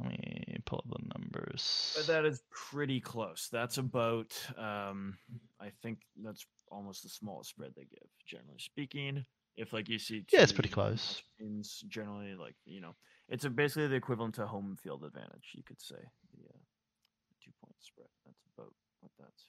Let 0.00 0.08
me 0.08 0.56
pull 0.64 0.78
up 0.78 0.88
the 0.98 1.18
numbers. 1.18 1.92
But 1.96 2.06
that 2.06 2.24
is 2.24 2.42
pretty 2.50 2.98
close. 2.98 3.48
That's 3.52 3.76
about, 3.76 4.32
um, 4.56 5.18
I 5.60 5.70
think 5.82 5.98
that's 6.24 6.46
almost 6.70 7.02
the 7.02 7.10
smallest 7.10 7.50
spread 7.50 7.72
they 7.76 7.82
give, 7.84 8.08
generally 8.26 8.58
speaking. 8.58 9.26
If 9.54 9.74
like 9.74 9.90
you 9.90 9.98
see, 9.98 10.24
Yeah, 10.32 10.40
it's 10.40 10.52
pretty 10.52 10.70
close. 10.70 11.22
Teams 11.38 11.84
generally 11.88 12.34
like 12.34 12.54
you 12.64 12.80
know, 12.80 12.94
it's 13.28 13.46
basically 13.46 13.86
the 13.88 13.96
equivalent 13.96 14.34
to 14.36 14.46
home 14.46 14.78
field 14.82 15.04
advantage. 15.04 15.50
You 15.54 15.62
could 15.62 15.78
say 15.82 15.96
the 15.96 16.48
uh, 16.48 16.58
two 17.44 17.50
point 17.62 17.74
spread. 17.80 18.06
That's 18.24 18.40
about 18.56 18.72
what 19.00 19.12
that's. 19.18 19.44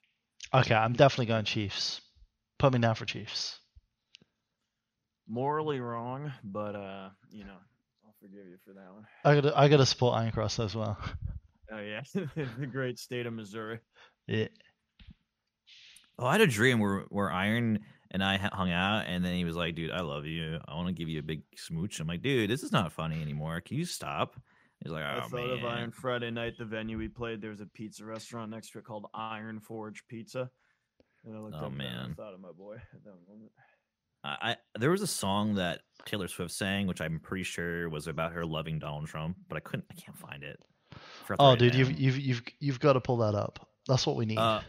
Okay, 0.65 0.75
I'm 0.75 0.91
definitely 0.91 1.27
going 1.27 1.45
Chiefs. 1.45 2.01
Put 2.63 2.71
me 2.71 2.79
down 2.79 2.95
for 2.95 3.03
Chiefs. 3.03 3.59
Morally 5.27 5.81
wrong, 5.81 6.31
but 6.45 6.77
uh, 6.77 7.09
you 7.29 7.43
know, 7.43 7.57
I'll 8.05 8.15
forgive 8.21 8.47
you 8.47 8.55
for 8.63 8.71
that 8.71 8.93
one. 8.93 9.05
I 9.25 9.41
got 9.41 9.57
I 9.57 9.67
got 9.67 9.77
to 9.77 9.85
support 9.85 10.15
Iron 10.15 10.31
Cross 10.31 10.59
as 10.61 10.73
well. 10.73 10.97
Oh 11.69 11.79
yeah, 11.81 12.01
the 12.13 12.67
great 12.67 12.99
state 12.99 13.25
of 13.25 13.33
Missouri. 13.33 13.79
yeah. 14.27 14.47
Oh, 16.17 16.25
I 16.25 16.33
had 16.33 16.41
a 16.41 16.47
dream 16.47 16.79
where 16.79 16.99
where 17.09 17.31
Iron 17.31 17.79
and 18.11 18.23
I 18.23 18.37
hung 18.37 18.71
out, 18.71 19.07
and 19.07 19.25
then 19.25 19.33
he 19.33 19.43
was 19.43 19.57
like, 19.57 19.75
"Dude, 19.75 19.91
I 19.91 19.99
love 20.01 20.25
you. 20.25 20.59
I 20.65 20.75
want 20.75 20.87
to 20.87 20.93
give 20.93 21.09
you 21.09 21.19
a 21.19 21.23
big 21.23 21.41
smooch." 21.57 21.99
I'm 21.99 22.07
like, 22.07 22.21
"Dude, 22.21 22.49
this 22.49 22.63
is 22.63 22.71
not 22.71 22.93
funny 22.93 23.21
anymore. 23.21 23.59
Can 23.59 23.75
you 23.75 23.85
stop?" 23.85 24.39
He's 24.81 24.93
like, 24.93 25.03
oh, 25.03 25.19
I 25.19 25.21
"Oh 25.25 25.27
thought 25.27 25.49
of 25.49 25.65
Iron. 25.65 25.91
Friday 25.91 26.31
night, 26.31 26.53
the 26.57 26.65
venue 26.65 26.97
we 26.97 27.09
played. 27.09 27.41
There 27.41 27.49
was 27.49 27.59
a 27.61 27.65
pizza 27.65 28.05
restaurant 28.05 28.51
next 28.51 28.69
to 28.71 28.79
it 28.79 28.85
called 28.85 29.07
Iron 29.13 29.59
Forge 29.59 30.05
Pizza. 30.07 30.49
And 31.25 31.35
I 31.37 31.39
looked 31.39 31.55
Oh, 31.55 31.65
up 31.65 31.77
there 31.77 31.87
and 31.87 31.95
man. 31.97 32.11
I 32.11 32.13
thought 32.21 32.33
of 32.33 32.39
my 32.41 32.51
boy 32.51 32.75
at 32.75 33.03
that 33.03 33.15
moment. 33.27 33.51
I, 34.25 34.37
I 34.73 34.79
there 34.79 34.91
was 34.91 35.01
a 35.01 35.07
song 35.07 35.55
that 35.55 35.81
Taylor 36.05 36.27
Swift 36.27 36.51
sang, 36.51 36.87
which 36.87 37.01
I'm 37.01 37.19
pretty 37.19 37.43
sure 37.43 37.89
was 37.89 38.07
about 38.07 38.33
her 38.33 38.45
loving 38.45 38.79
Donald 38.79 39.07
Trump, 39.07 39.37
but 39.47 39.57
I 39.57 39.59
couldn't, 39.61 39.85
I 39.91 39.93
can't 39.95 40.17
find 40.17 40.43
it. 40.43 40.59
Oh, 41.39 41.49
write 41.49 41.53
it 41.53 41.57
dude, 41.71 41.75
you've 41.75 41.91
you've 41.99 42.17
you've 42.19 42.41
you've 42.59 42.79
got 42.79 42.93
to 42.93 43.01
pull 43.01 43.17
that 43.17 43.35
up. 43.35 43.67
That's 43.87 44.05
what 44.05 44.15
we 44.15 44.25
need. 44.25 44.37
Uh, 44.37 44.61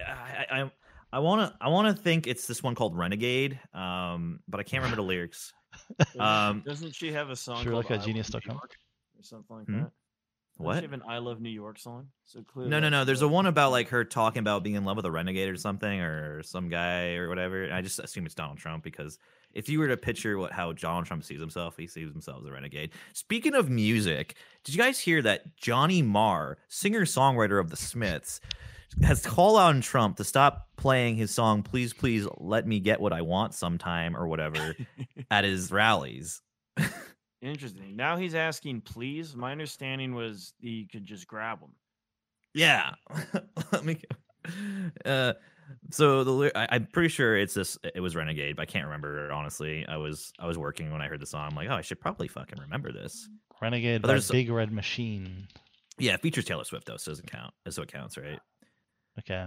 I 0.00 0.46
I 0.50 0.70
I 1.12 1.18
want 1.20 1.50
to 1.52 1.56
I 1.60 1.68
want 1.68 1.94
to 1.96 2.02
think 2.02 2.26
it's 2.26 2.46
this 2.46 2.62
one 2.62 2.74
called 2.74 2.96
Renegade, 2.96 3.58
um, 3.74 4.40
but 4.48 4.58
I 4.60 4.62
can't 4.62 4.82
remember 4.82 5.02
the 5.02 5.06
lyrics. 5.08 5.52
Doesn't- 5.98 6.20
Um, 6.20 6.62
Doesn't 6.66 6.94
she 6.94 7.12
have 7.12 7.28
a 7.30 7.36
song 7.36 7.62
Sure, 7.62 7.72
called 7.72 7.84
like 7.84 7.90
at 7.90 7.94
I 7.94 7.96
Love 7.98 8.06
genius.com? 8.06 8.56
Or 8.56 9.22
something 9.22 9.56
like 9.56 9.66
Hmm? 9.66 9.80
that? 9.82 9.90
What? 10.58 10.76
She 10.76 10.82
have 10.82 10.92
an 10.92 11.02
I 11.06 11.18
Love 11.18 11.40
New 11.40 11.50
York 11.50 11.78
song. 11.78 12.08
So 12.24 12.42
clearly, 12.42 12.70
No, 12.70 12.80
no, 12.80 12.88
no. 12.88 13.04
There's 13.04 13.22
a 13.22 13.28
one 13.28 13.46
about 13.46 13.72
like 13.72 13.88
her 13.90 14.04
talking 14.04 14.40
about 14.40 14.62
being 14.62 14.76
in 14.76 14.84
love 14.84 14.96
with 14.96 15.04
a 15.04 15.10
renegade 15.10 15.48
or 15.48 15.56
something, 15.56 16.00
or 16.00 16.42
some 16.42 16.68
guy 16.68 17.14
or 17.14 17.28
whatever. 17.28 17.64
And 17.64 17.74
I 17.74 17.82
just 17.82 17.98
assume 17.98 18.24
it's 18.26 18.34
Donald 18.34 18.58
Trump 18.58 18.82
because 18.82 19.18
if 19.52 19.68
you 19.68 19.78
were 19.78 19.88
to 19.88 19.96
picture 19.96 20.38
what 20.38 20.52
how 20.52 20.72
Donald 20.72 21.06
Trump 21.06 21.24
sees 21.24 21.40
himself, 21.40 21.76
he 21.76 21.86
sees 21.86 22.10
himself 22.10 22.42
as 22.42 22.48
a 22.48 22.52
renegade. 22.52 22.90
Speaking 23.12 23.54
of 23.54 23.68
music, 23.68 24.36
did 24.64 24.74
you 24.74 24.80
guys 24.82 24.98
hear 24.98 25.20
that 25.22 25.56
Johnny 25.56 26.00
Marr, 26.02 26.58
singer 26.68 27.02
songwriter 27.04 27.60
of 27.60 27.70
the 27.70 27.76
Smiths, 27.76 28.40
has 29.02 29.26
called 29.26 29.58
on 29.58 29.82
Trump 29.82 30.16
to 30.16 30.24
stop 30.24 30.68
playing 30.76 31.16
his 31.16 31.30
song 31.30 31.62
"Please, 31.62 31.92
Please 31.92 32.26
Let 32.38 32.66
Me 32.66 32.80
Get 32.80 33.00
What 33.00 33.12
I 33.12 33.22
Want" 33.22 33.54
sometime 33.54 34.16
or 34.16 34.26
whatever 34.26 34.74
at 35.30 35.44
his 35.44 35.70
rallies. 35.70 36.40
Interesting. 37.46 37.94
Now 37.96 38.16
he's 38.16 38.34
asking, 38.34 38.80
please. 38.80 39.36
My 39.36 39.52
understanding 39.52 40.14
was 40.14 40.52
he 40.58 40.88
could 40.90 41.04
just 41.04 41.26
grab 41.26 41.60
him. 41.60 41.70
Yeah. 42.54 42.92
Let 43.72 43.84
me. 43.84 44.00
Uh, 45.04 45.34
so 45.90 46.24
the 46.24 46.52
I, 46.58 46.68
I'm 46.70 46.86
pretty 46.92 47.08
sure 47.08 47.36
it's 47.36 47.54
this. 47.54 47.78
It 47.94 48.00
was 48.00 48.16
Renegade, 48.16 48.56
but 48.56 48.62
I 48.62 48.66
can't 48.66 48.84
remember 48.86 49.30
honestly. 49.30 49.86
I 49.86 49.96
was 49.96 50.32
I 50.38 50.46
was 50.46 50.58
working 50.58 50.90
when 50.90 51.02
I 51.02 51.08
heard 51.08 51.20
the 51.20 51.26
song. 51.26 51.48
I'm 51.50 51.56
like, 51.56 51.68
oh, 51.70 51.74
I 51.74 51.82
should 51.82 52.00
probably 52.00 52.28
fucking 52.28 52.58
remember 52.60 52.92
this. 52.92 53.28
Renegade 53.60 54.02
but 54.02 54.08
there's- 54.08 54.30
Big 54.30 54.50
Red 54.50 54.72
Machine. 54.72 55.46
Yeah, 55.98 56.14
it 56.14 56.20
features 56.22 56.44
Taylor 56.44 56.64
Swift 56.64 56.86
though, 56.86 56.96
so 56.96 57.10
it 57.10 57.12
doesn't 57.12 57.30
count. 57.30 57.54
Is 57.64 57.78
what 57.78 57.90
counts, 57.90 58.18
right? 58.18 58.40
Okay. 59.20 59.46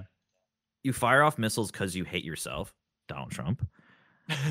You 0.83 0.93
fire 0.93 1.21
off 1.23 1.37
missiles 1.37 1.69
because 1.71 1.95
you 1.95 2.05
hate 2.05 2.23
yourself, 2.23 2.73
Donald 3.07 3.31
Trump. 3.31 3.67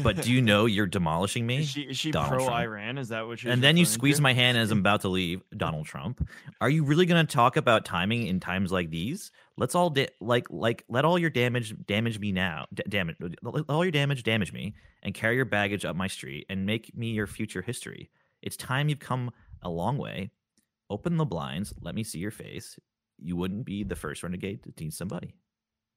But 0.03 0.23
do 0.23 0.33
you 0.33 0.41
know 0.43 0.67
you're 0.67 0.87
demolishing 0.87 1.47
me? 1.47 1.59
Is 1.59 1.69
she, 1.69 1.83
is 1.83 1.99
she 1.99 2.13
pro 2.13 2.29
Trump. 2.29 2.51
Iran? 2.51 2.99
Is 2.99 3.09
that 3.09 3.27
what 3.27 3.39
she's 3.39 3.51
and 3.51 3.63
then 3.63 3.77
you 3.77 3.85
squeeze 3.85 4.17
to? 4.17 4.23
my 4.23 4.33
hand 4.33 4.59
as 4.59 4.71
I'm 4.71 4.79
about 4.79 5.03
to 5.03 5.09
leave, 5.09 5.43
Donald 5.57 5.87
Trump. 5.87 6.27
Are 6.61 6.71
you 6.71 6.85
really 6.85 7.07
going 7.07 7.25
to 7.25 7.33
talk 7.33 7.57
about 7.57 7.85
timing 7.85 8.27
in 8.27 8.41
times 8.41 8.73
like 8.73 8.91
these? 8.91 9.31
Let's 9.57 9.75
all 9.75 9.91
da- 9.91 10.09
like 10.21 10.47
like 10.51 10.85
let 10.89 11.05
all 11.05 11.19
your 11.19 11.31
damage 11.31 11.75
damage 11.87 12.19
me 12.19 12.33
now. 12.33 12.67
D- 12.73 12.83
damage 12.89 13.17
let 13.21 13.65
all 13.69 13.85
your 13.85 13.93
damage 13.93 14.23
damage 14.23 14.53
me 14.53 14.75
and 15.03 15.15
carry 15.15 15.37
your 15.37 15.45
baggage 15.45 15.85
up 15.85 15.97
my 15.97 16.07
street 16.07 16.47
and 16.49 16.67
make 16.67 16.97
me 16.97 17.11
your 17.11 17.27
future 17.27 17.63
history. 17.63 18.11
It's 18.43 18.57
time 18.57 18.89
you've 18.89 19.01
come 19.01 19.31
a 19.63 19.69
long 19.69 19.99
way. 19.99 20.31
Open 20.91 21.17
the 21.17 21.25
blinds, 21.25 21.75
let 21.83 21.95
me 21.95 22.03
see 22.03 22.19
your 22.19 22.31
face. 22.31 22.79
You 23.21 23.37
wouldn't 23.37 23.65
be 23.65 23.85
the 23.85 23.97
first 23.97 24.23
renegade 24.23 24.63
to 24.63 24.73
teach 24.73 24.95
somebody. 24.95 25.35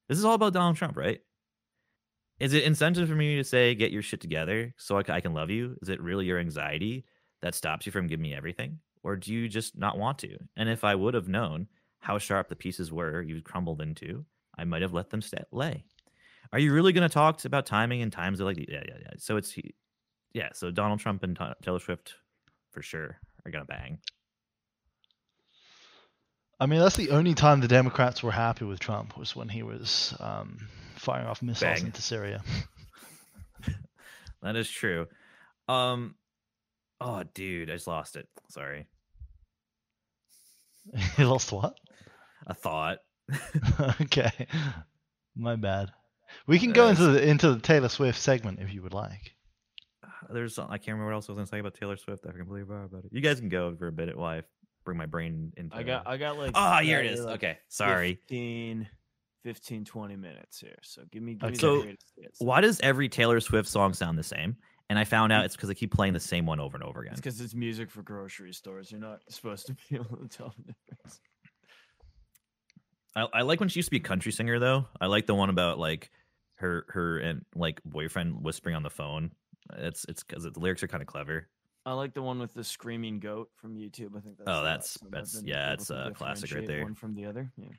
This 0.09 0.17
is 0.17 0.25
all 0.25 0.33
about 0.33 0.53
Donald 0.53 0.75
Trump, 0.75 0.97
right? 0.97 1.21
Is 2.41 2.53
it 2.53 2.63
incentive 2.63 3.07
for 3.07 3.13
me 3.13 3.35
to 3.35 3.43
say 3.43 3.75
get 3.75 3.91
your 3.91 4.01
shit 4.01 4.19
together 4.19 4.73
so 4.75 4.97
I 4.97 5.21
can 5.21 5.35
love 5.35 5.51
you? 5.51 5.77
Is 5.83 5.89
it 5.89 6.01
really 6.01 6.25
your 6.25 6.39
anxiety 6.39 7.05
that 7.43 7.53
stops 7.53 7.85
you 7.85 7.91
from 7.91 8.07
giving 8.07 8.23
me 8.23 8.33
everything, 8.33 8.79
or 9.03 9.15
do 9.15 9.31
you 9.31 9.47
just 9.47 9.77
not 9.77 9.99
want 9.99 10.17
to? 10.19 10.39
And 10.57 10.67
if 10.67 10.83
I 10.83 10.95
would 10.95 11.13
have 11.13 11.27
known 11.27 11.67
how 11.99 12.17
sharp 12.17 12.49
the 12.49 12.55
pieces 12.55 12.91
were 12.91 13.21
you 13.21 13.43
crumbled 13.43 13.79
into, 13.79 14.25
I 14.57 14.63
might 14.63 14.81
have 14.81 14.91
let 14.91 15.11
them 15.11 15.21
sta 15.21 15.43
lay. 15.51 15.83
Are 16.51 16.57
you 16.57 16.73
really 16.73 16.93
going 16.93 17.07
to 17.07 17.13
talk 17.13 17.45
about 17.45 17.67
timing 17.67 18.01
and 18.01 18.11
times 18.11 18.39
like 18.39 18.57
yeah 18.57 18.81
yeah 18.87 18.97
yeah? 18.99 19.11
So 19.19 19.37
it's 19.37 19.55
yeah. 20.33 20.49
So 20.53 20.71
Donald 20.71 20.99
Trump 20.99 21.21
and 21.21 21.37
Taylor 21.61 21.79
Swift 21.79 22.15
for 22.71 22.81
sure 22.81 23.19
are 23.45 23.51
gonna 23.51 23.65
bang. 23.65 23.99
I 26.59 26.65
mean, 26.65 26.79
that's 26.79 26.95
the 26.95 27.11
only 27.11 27.35
time 27.35 27.59
the 27.59 27.67
Democrats 27.67 28.23
were 28.23 28.31
happy 28.31 28.65
with 28.65 28.79
Trump 28.79 29.15
was 29.15 29.35
when 29.35 29.49
he 29.49 29.61
was 29.61 30.15
um, 30.19 30.67
firing 31.01 31.27
off 31.27 31.41
missiles 31.41 31.79
Bang. 31.79 31.87
into 31.87 32.01
Syria. 32.01 32.41
That 34.43 34.55
is 34.55 34.67
true. 34.69 35.05
Um, 35.67 36.15
oh 36.99 37.21
dude, 37.35 37.69
I 37.69 37.73
just 37.73 37.85
lost 37.85 38.15
it. 38.15 38.27
Sorry, 38.49 38.87
he 41.15 41.23
lost 41.23 41.51
what? 41.51 41.75
a 42.47 42.55
thought. 42.55 42.97
okay, 44.01 44.31
my 45.35 45.55
bad. 45.55 45.91
We 46.47 46.57
can 46.57 46.71
go 46.71 46.87
Uh, 46.87 46.89
into 46.89 47.03
the 47.07 47.27
into 47.29 47.53
the 47.53 47.59
Taylor 47.59 47.89
Swift 47.89 48.17
segment 48.19 48.59
if 48.61 48.73
you 48.73 48.81
would 48.81 48.95
like. 48.95 49.35
there's 50.31 50.57
I 50.57 50.77
can't 50.79 50.87
remember 50.87 51.05
what 51.07 51.13
else 51.13 51.29
I 51.29 51.33
was 51.33 51.37
gonna 51.37 51.45
say 51.45 51.59
about 51.59 51.75
Taylor 51.75 51.97
Swift. 51.97 52.25
I 52.25 52.31
completely 52.31 52.65
forgot 52.67 52.85
about 52.85 53.05
it. 53.05 53.11
You 53.13 53.21
guys 53.21 53.39
can 53.39 53.49
go 53.49 53.75
for 53.75 53.87
a 53.87 53.91
bit 53.91 54.17
while 54.17 54.39
I 54.39 54.41
bring 54.85 54.97
my 54.97 55.05
brain 55.05 55.53
into. 55.55 55.75
I 55.75 55.83
got 55.83 56.07
I 56.07 56.17
got 56.17 56.39
like 56.39 56.53
Ah, 56.55 56.79
here 56.81 56.99
it 56.99 57.19
uh, 57.19 57.25
like 57.25 57.35
Okay, 57.35 57.57
sorry. 57.67 58.15
15, 58.15 58.87
15, 59.43 59.85
20 59.85 60.15
minutes 60.15 60.59
here. 60.59 60.75
So 60.83 61.03
give 61.11 61.23
me 61.23 61.33
give 61.35 61.51
me 61.51 61.55
the 61.57 61.59
So 62.33 62.45
why 62.45 62.61
does 62.61 62.79
every 62.81 63.09
Taylor 63.09 63.39
Swift 63.39 63.67
song 63.69 63.93
sound 63.93 64.17
the 64.17 64.23
same? 64.23 64.55
And 64.89 64.99
I 64.99 65.03
found 65.05 65.31
out 65.31 65.45
it's 65.45 65.55
because 65.55 65.69
I 65.69 65.73
keep 65.73 65.93
playing 65.93 66.13
the 66.13 66.19
same 66.19 66.45
one 66.45 66.59
over 66.59 66.75
and 66.75 66.83
over 66.83 66.99
again. 67.01 67.13
It's 67.13 67.21
because 67.21 67.39
it's 67.39 67.53
music 67.55 67.89
for 67.89 68.01
grocery 68.01 68.51
stores. 68.53 68.91
You're 68.91 68.99
not 68.99 69.19
supposed 69.29 69.67
to 69.67 69.73
be 69.73 69.81
able 69.95 70.17
to 70.17 70.27
tell 70.27 70.53
the 70.57 70.73
difference. 70.89 71.21
I, 73.15 73.27
I 73.33 73.41
like 73.41 73.59
when 73.59 73.69
she 73.69 73.79
used 73.79 73.87
to 73.87 73.91
be 73.91 73.97
a 73.97 74.01
country 74.01 74.31
singer 74.31 74.59
though. 74.59 74.87
I 74.99 75.07
like 75.07 75.25
the 75.27 75.35
one 75.35 75.49
about 75.49 75.79
like 75.79 76.11
her 76.55 76.85
her 76.89 77.17
and 77.19 77.43
like 77.55 77.81
boyfriend 77.83 78.43
whispering 78.43 78.75
on 78.75 78.83
the 78.83 78.89
phone. 78.89 79.31
It's 79.77 80.05
it's 80.09 80.23
because 80.23 80.43
the 80.43 80.51
lyrics 80.59 80.83
are 80.83 80.87
kind 80.87 81.01
of 81.01 81.07
clever. 81.07 81.47
I 81.85 81.93
like 81.93 82.13
the 82.13 82.21
one 82.21 82.39
with 82.39 82.53
the 82.53 82.63
screaming 82.63 83.19
goat 83.19 83.49
from 83.55 83.75
YouTube. 83.75 84.15
I 84.15 84.19
think 84.21 84.37
that's 84.37 84.47
Oh, 84.49 84.63
that's- 84.63 84.97
last 84.97 85.03
one. 85.03 85.07
I've 85.07 85.11
that's- 85.31 85.43
yeah, 85.43 85.73
it's 85.73 85.89
a 85.89 86.11
classic 86.15 86.53
right 86.53 86.67
there. 86.67 86.83
One 86.83 86.93
from 86.95 87.15
the 87.15 87.25
other. 87.25 87.51
Yeah. 87.57 87.69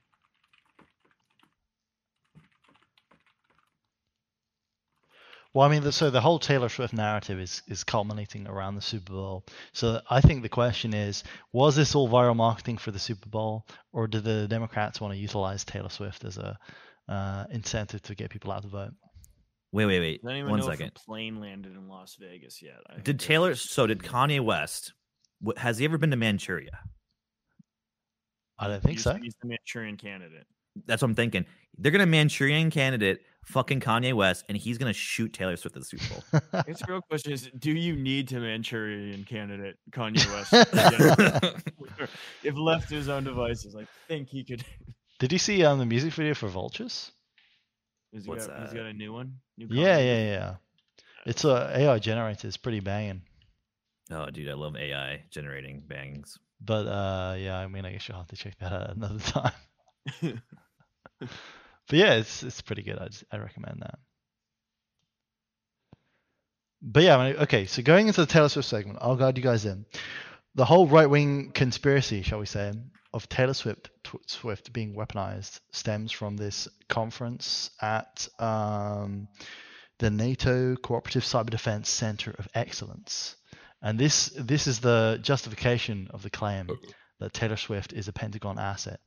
Well, 5.55 5.69
I 5.69 5.71
mean, 5.71 5.83
the, 5.83 5.93
so 5.93 6.09
the 6.09 6.21
whole 6.21 6.39
Taylor 6.39 6.71
Swift 6.71 6.95
narrative 6.95 7.39
is 7.39 7.63
is 7.69 7.85
culminating 7.85 8.47
around 8.47 8.75
the 8.75 8.83
Super 8.83 9.13
Bowl. 9.13 9.45
So 9.73 10.01
I 10.09 10.21
think 10.21 10.43
the 10.43 10.49
question 10.49 10.95
is, 10.95 11.25
was 11.53 11.77
this 11.77 11.95
all 11.95 12.09
viral 12.09 12.37
marketing 12.37 12.79
for 12.79 12.91
the 12.91 12.99
Super 12.99 13.29
Bowl, 13.29 13.67
or 13.93 14.07
did 14.07 14.25
the 14.25 14.49
Democrats 14.49 15.01
want 15.01 15.13
to 15.13 15.21
utilize 15.21 15.65
Taylor 15.65 15.91
Swift 15.91 16.25
as 16.25 16.39
a 16.39 16.59
uh, 17.09 17.45
incentive 17.51 18.03
to 18.03 18.15
get 18.15 18.31
people 18.31 18.51
out 18.51 18.63
to 18.63 18.69
vote? 18.69 18.93
Wait, 19.73 19.87
wait, 19.87 20.01
wait. 20.01 20.21
I 20.25 20.29
don't 20.29 20.37
even 20.39 20.51
One 20.51 20.61
know 20.61 20.67
second. 20.67 20.93
if 20.95 21.03
a 21.03 21.05
plane 21.05 21.41
landed 21.41 21.73
in 21.73 21.89
Las 21.89 22.17
Vegas 22.19 22.63
yet. 22.63 22.77
I 22.89 23.01
Did 23.01 23.21
Taylor? 23.21 23.55
So 23.55 23.87
did 23.87 24.01
Kanye 24.01 24.41
West? 24.41 24.95
Has 25.57 25.79
he 25.79 25.85
ever 25.85 25.99
been 25.99 26.11
to 26.11 26.17
Manchuria? 26.17 26.79
I 28.59 28.69
don't 28.69 28.83
think 28.83 28.95
he's, 28.95 29.05
so. 29.05 29.15
He's 29.15 29.35
the 29.43 29.49
Manchurian 29.49 29.97
candidate. 29.97 30.47
That's 30.87 31.03
what 31.03 31.09
I'm 31.09 31.15
thinking. 31.15 31.45
They're 31.77 31.93
gonna 31.93 32.07
Manchurian 32.07 32.71
candidate 32.71 33.21
fucking 33.45 33.81
Kanye 33.81 34.15
West, 34.15 34.45
and 34.49 34.57
he's 34.57 34.79
gonna 34.79 34.93
shoot 34.93 35.33
Taylor 35.33 35.57
Swift 35.57 35.77
at 35.77 35.83
the 35.83 35.87
Super 35.87 36.05
Bowl. 36.15 36.41
I 36.53 36.63
guess 36.63 36.81
the 36.81 36.87
real 36.89 37.03
question 37.03 37.33
is: 37.33 37.51
Do 37.59 37.71
you 37.73 37.97
need 37.97 38.29
to 38.29 38.41
Manchurian 38.41 39.25
candidate 39.25 39.77
Kanye 39.91 40.27
West? 40.33 40.53
if 42.43 42.57
left 42.57 42.89
to 42.89 42.95
his 42.95 43.09
own 43.09 43.25
devices, 43.25 43.77
I 43.77 43.87
think 44.09 44.29
he 44.29 44.45
could. 44.45 44.65
Did 45.19 45.33
you 45.33 45.39
see 45.39 45.65
um, 45.65 45.79
the 45.79 45.87
music 45.87 46.13
video 46.13 46.35
for 46.35 46.49
Vultures? 46.49 47.13
Has 48.13 48.25
he 48.25 48.31
What's 48.31 48.47
got, 48.47 48.61
He's 48.61 48.71
that? 48.71 48.77
got 48.77 48.87
a 48.87 48.93
new 48.93 49.13
one. 49.13 49.37
New 49.57 49.69
Yeah, 49.71 49.99
yeah, 49.99 50.23
yeah. 50.25 50.55
It's 51.25 51.45
a 51.45 51.71
AI 51.75 51.99
generated. 51.99 52.45
It's 52.47 52.57
pretty 52.57 52.81
banging. 52.81 53.23
oh, 54.11 54.29
dude, 54.31 54.49
I 54.49 54.55
love 54.55 54.77
AI 54.77 55.23
generating 55.31 55.81
bangs. 55.87 56.39
But 56.61 56.87
uh, 56.87 57.35
yeah, 57.39 57.59
I 57.59 57.67
mean, 57.67 57.85
I 57.85 57.93
guess 57.93 58.09
you'll 58.09 58.19
have 58.19 58.29
to 58.29 58.37
check 58.37 58.59
that 58.59 58.73
out 58.73 58.97
another 58.97 59.19
time. 59.21 59.53
but 61.89 61.99
yeah, 61.99 62.15
it's 62.15 62.43
it's 62.43 62.61
pretty 62.61 62.83
good. 62.83 62.99
I 62.99 63.09
I 63.31 63.39
recommend 63.39 63.81
that. 63.81 63.99
But 66.81 67.03
yeah, 67.05 67.19
okay. 67.43 67.67
So 67.67 67.83
going 67.83 68.09
into 68.09 68.21
the 68.21 68.27
Taylor 68.27 68.49
Swift 68.49 68.69
segment, 68.69 68.99
I'll 69.01 69.17
guide 69.17 69.37
you 69.37 69.45
guys 69.45 69.67
in. 69.67 69.87
The 70.55 70.65
whole 70.65 70.87
right 70.87 71.09
wing 71.09 71.53
conspiracy, 71.53 72.23
shall 72.23 72.41
we 72.41 72.47
say, 72.47 72.73
of 73.15 73.29
Taylor 73.29 73.55
Swift 73.55 73.91
Swift 74.27 74.73
being 74.73 74.95
weaponized 74.95 75.61
stems 75.71 76.13
from 76.13 76.37
this 76.37 76.69
conference 76.89 77.71
at 77.81 78.29
um, 78.39 79.29
the 79.99 80.11
NATO 80.11 80.75
Cooperative 80.77 81.23
Cyber 81.23 81.51
Defense 81.51 81.89
Center 81.89 82.35
of 82.39 82.49
Excellence. 82.55 83.37
And 83.81 83.99
this 83.99 84.33
this 84.37 84.67
is 84.67 84.81
the 84.81 85.19
justification 85.23 86.09
of 86.11 86.23
the 86.23 86.31
claim 86.31 86.69
that 87.21 87.33
Taylor 87.33 87.57
Swift 87.57 87.93
is 87.93 88.09
a 88.09 88.13
Pentagon 88.13 88.59
asset, 88.59 89.01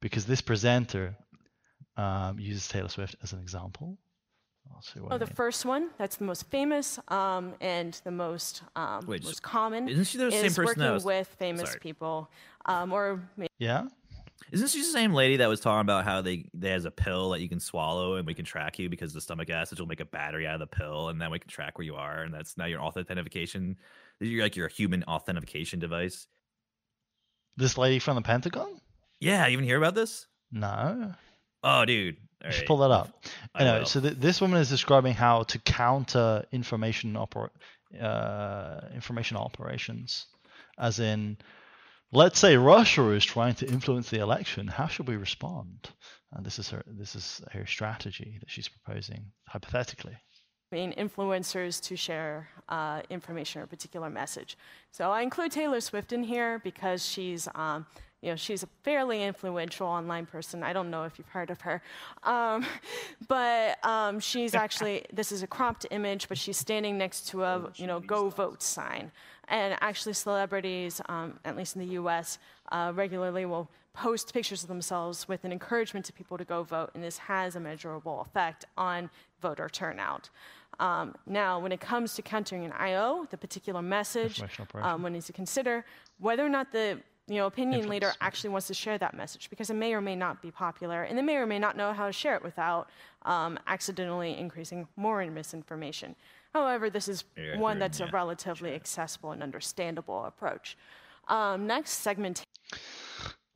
because 0.00 0.24
this 0.24 0.40
presenter 0.40 1.16
um, 1.96 2.38
uses 2.38 2.66
Taylor 2.68 2.88
Swift 2.88 3.16
as 3.22 3.32
an 3.32 3.40
example. 3.40 3.98
I'll 4.74 4.80
see 4.82 4.98
what 5.00 5.12
Oh, 5.12 5.14
I 5.16 5.18
the 5.18 5.26
mean. 5.26 5.34
first 5.34 5.64
one. 5.66 5.90
That's 5.98 6.16
the 6.16 6.24
most 6.24 6.48
famous 6.50 6.98
um, 7.08 7.54
and 7.60 8.00
the 8.04 8.10
most 8.10 8.62
um, 8.76 9.04
Wait, 9.06 9.22
most 9.22 9.42
common. 9.42 9.88
isn't 9.88 10.04
she 10.04 10.16
the 10.18 10.30
same 10.30 10.46
is 10.46 10.54
person 10.54 10.64
working 10.64 10.82
that 10.82 10.92
was- 10.92 11.04
with 11.04 11.28
famous 11.38 11.68
Sorry. 11.68 11.80
people, 11.80 12.30
um, 12.66 12.92
or 12.92 13.20
may- 13.36 13.46
Yeah. 13.58 13.88
Isn't 14.50 14.68
she 14.68 14.78
the 14.80 14.84
same 14.86 15.12
lady 15.14 15.36
that 15.38 15.48
was 15.48 15.60
talking 15.60 15.80
about 15.80 16.04
how 16.04 16.20
they 16.20 16.48
there's 16.54 16.84
a 16.84 16.90
pill 16.90 17.30
that 17.30 17.40
you 17.40 17.48
can 17.48 17.60
swallow 17.60 18.16
and 18.16 18.26
we 18.26 18.34
can 18.34 18.44
track 18.44 18.78
you 18.78 18.88
because 18.88 19.12
the 19.12 19.20
stomach 19.20 19.48
acid 19.50 19.78
will 19.80 19.86
make 19.86 20.00
a 20.00 20.04
battery 20.04 20.46
out 20.46 20.54
of 20.54 20.60
the 20.60 20.66
pill 20.76 21.08
and 21.08 21.20
then 21.20 21.30
we 21.30 21.38
can 21.38 21.48
track 21.48 21.78
where 21.78 21.84
you 21.84 21.94
are 21.94 22.22
and 22.22 22.32
that's 22.34 22.56
now 22.56 22.64
your 22.66 22.80
authentication. 22.80 23.76
You're 24.20 24.42
like 24.42 24.56
your 24.56 24.68
human 24.68 25.02
authentication 25.04 25.78
device. 25.78 26.26
This 27.56 27.78
lady 27.78 27.98
from 27.98 28.16
the 28.16 28.22
Pentagon? 28.22 28.80
Yeah, 29.20 29.46
you 29.46 29.52
even 29.54 29.64
hear 29.64 29.78
about 29.78 29.94
this? 29.94 30.26
No. 30.52 31.14
Oh, 31.64 31.84
dude. 31.84 32.16
You 32.44 32.52
should 32.52 32.66
pull 32.66 32.76
that 32.78 32.90
up. 32.90 33.24
I 33.54 33.62
Anyway, 33.62 33.78
will. 33.80 33.86
so 33.86 34.00
th- 34.00 34.18
this 34.18 34.40
woman 34.40 34.60
is 34.60 34.68
describing 34.68 35.14
how 35.14 35.44
to 35.44 35.58
counter 35.58 36.44
information 36.52 37.14
oper- 37.14 37.48
uh, 38.00 38.80
information 38.94 39.36
operations, 39.38 40.26
as 40.78 40.98
in, 41.00 41.38
let's 42.12 42.38
say 42.38 42.56
Russia 42.58 43.08
is 43.12 43.24
trying 43.24 43.54
to 43.54 43.66
influence 43.66 44.10
the 44.10 44.20
election. 44.20 44.66
How 44.68 44.86
should 44.88 45.08
we 45.08 45.16
respond? 45.16 45.88
And 46.32 46.44
this 46.44 46.58
is 46.58 46.68
her 46.70 46.82
this 46.86 47.14
is 47.16 47.40
her 47.52 47.64
strategy 47.66 48.36
that 48.40 48.50
she's 48.50 48.68
proposing 48.68 49.32
hypothetically. 49.48 50.16
being 50.70 50.92
influencers 50.92 51.80
to 51.80 51.96
share 51.96 52.48
uh, 52.68 53.00
information 53.08 53.60
or 53.60 53.64
a 53.64 53.68
particular 53.68 54.10
message. 54.10 54.58
So 54.90 55.10
I 55.12 55.22
include 55.22 55.52
Taylor 55.52 55.80
Swift 55.80 56.12
in 56.12 56.24
here 56.24 56.58
because 56.64 57.08
she's, 57.08 57.46
um, 57.54 57.86
you 58.24 58.30
know, 58.30 58.36
she's 58.36 58.62
a 58.62 58.68
fairly 58.82 59.22
influential 59.22 59.86
online 59.86 60.24
person. 60.24 60.62
I 60.62 60.72
don't 60.72 60.90
know 60.90 61.04
if 61.04 61.18
you've 61.18 61.28
heard 61.28 61.50
of 61.50 61.60
her, 61.60 61.82
um, 62.22 62.64
but 63.28 63.84
um, 63.84 64.18
she's 64.18 64.54
actually 64.64 65.04
this 65.12 65.30
is 65.30 65.42
a 65.42 65.46
cropped 65.46 65.84
image, 65.90 66.28
but 66.28 66.38
she's 66.38 66.56
standing 66.56 66.96
next 66.96 67.28
to 67.28 67.42
a, 67.44 67.70
you 67.76 67.86
know, 67.86 68.00
"Go 68.00 68.30
Vote" 68.30 68.62
sign. 68.62 69.12
And 69.48 69.76
actually, 69.82 70.14
celebrities, 70.14 71.02
um, 71.10 71.38
at 71.44 71.54
least 71.54 71.76
in 71.76 71.82
the 71.82 71.92
U.S., 71.94 72.38
uh, 72.72 72.92
regularly 72.94 73.44
will 73.44 73.68
post 73.92 74.32
pictures 74.32 74.62
of 74.62 74.68
themselves 74.68 75.28
with 75.28 75.44
an 75.44 75.52
encouragement 75.52 76.06
to 76.06 76.12
people 76.14 76.38
to 76.38 76.46
go 76.46 76.62
vote, 76.62 76.92
and 76.94 77.04
this 77.04 77.18
has 77.18 77.56
a 77.56 77.60
measurable 77.60 78.22
effect 78.22 78.64
on 78.78 79.10
voter 79.42 79.68
turnout. 79.68 80.30
Um, 80.80 81.14
now, 81.26 81.60
when 81.60 81.72
it 81.72 81.80
comes 81.80 82.14
to 82.14 82.22
countering 82.22 82.64
an 82.64 82.72
IO, 82.72 83.26
the 83.30 83.36
particular 83.36 83.82
message, 83.82 84.42
um, 84.80 85.02
one 85.02 85.12
needs 85.12 85.26
to 85.26 85.32
consider 85.32 85.84
whether 86.18 86.44
or 86.44 86.48
not 86.48 86.72
the 86.72 86.98
you 87.26 87.36
know, 87.36 87.46
opinion 87.46 87.88
leader 87.88 88.12
actually 88.20 88.50
wants 88.50 88.66
to 88.66 88.74
share 88.74 88.98
that 88.98 89.14
message 89.14 89.48
because 89.50 89.70
it 89.70 89.74
may 89.74 89.94
or 89.94 90.00
may 90.00 90.14
not 90.14 90.42
be 90.42 90.50
popular, 90.50 91.04
and 91.04 91.16
they 91.16 91.22
may 91.22 91.36
or 91.36 91.46
may 91.46 91.58
not 91.58 91.76
know 91.76 91.92
how 91.92 92.06
to 92.06 92.12
share 92.12 92.34
it 92.36 92.42
without 92.42 92.88
um, 93.22 93.58
accidentally 93.66 94.36
increasing 94.36 94.86
more 94.96 95.22
in 95.22 95.32
misinformation. 95.32 96.14
However, 96.52 96.90
this 96.90 97.08
is 97.08 97.24
Yeah, 97.36 97.58
one 97.58 97.74
through- 97.76 97.80
that's 97.80 98.00
a 98.00 98.04
yeah, 98.04 98.10
relatively 98.12 98.74
accessible 98.74 99.32
and 99.32 99.42
understandable 99.42 100.24
approach. 100.26 100.76
Um, 101.28 101.66
next 101.66 101.92
segment 101.92 102.44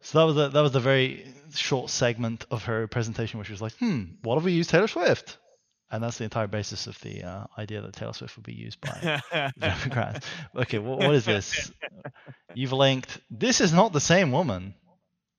So 0.00 0.18
that 0.18 0.24
was 0.24 0.36
a, 0.38 0.48
that 0.48 0.60
was 0.62 0.74
a 0.74 0.80
very 0.80 1.26
short 1.54 1.90
segment 1.90 2.46
of 2.50 2.64
her 2.64 2.86
presentation, 2.86 3.38
which 3.38 3.50
was 3.50 3.60
like, 3.60 3.74
hmm, 3.74 4.04
what 4.22 4.38
if 4.38 4.44
we 4.44 4.52
use 4.52 4.66
Taylor 4.68 4.88
Swift? 4.88 5.36
And 5.90 6.02
that's 6.02 6.18
the 6.18 6.24
entire 6.24 6.46
basis 6.46 6.86
of 6.86 7.00
the 7.00 7.22
uh, 7.24 7.44
idea 7.56 7.80
that 7.80 7.94
Taylor 7.94 8.12
Swift 8.12 8.36
would 8.36 8.44
be 8.44 8.52
used 8.52 8.78
by 8.82 9.22
Democrats. 9.58 10.26
Okay, 10.54 10.78
what, 10.78 10.98
what 10.98 11.14
is 11.14 11.24
this? 11.24 11.72
You've 12.54 12.72
linked. 12.74 13.18
This 13.30 13.60
is 13.62 13.72
not 13.72 13.92
the 13.94 14.00
same 14.00 14.30
woman. 14.30 14.74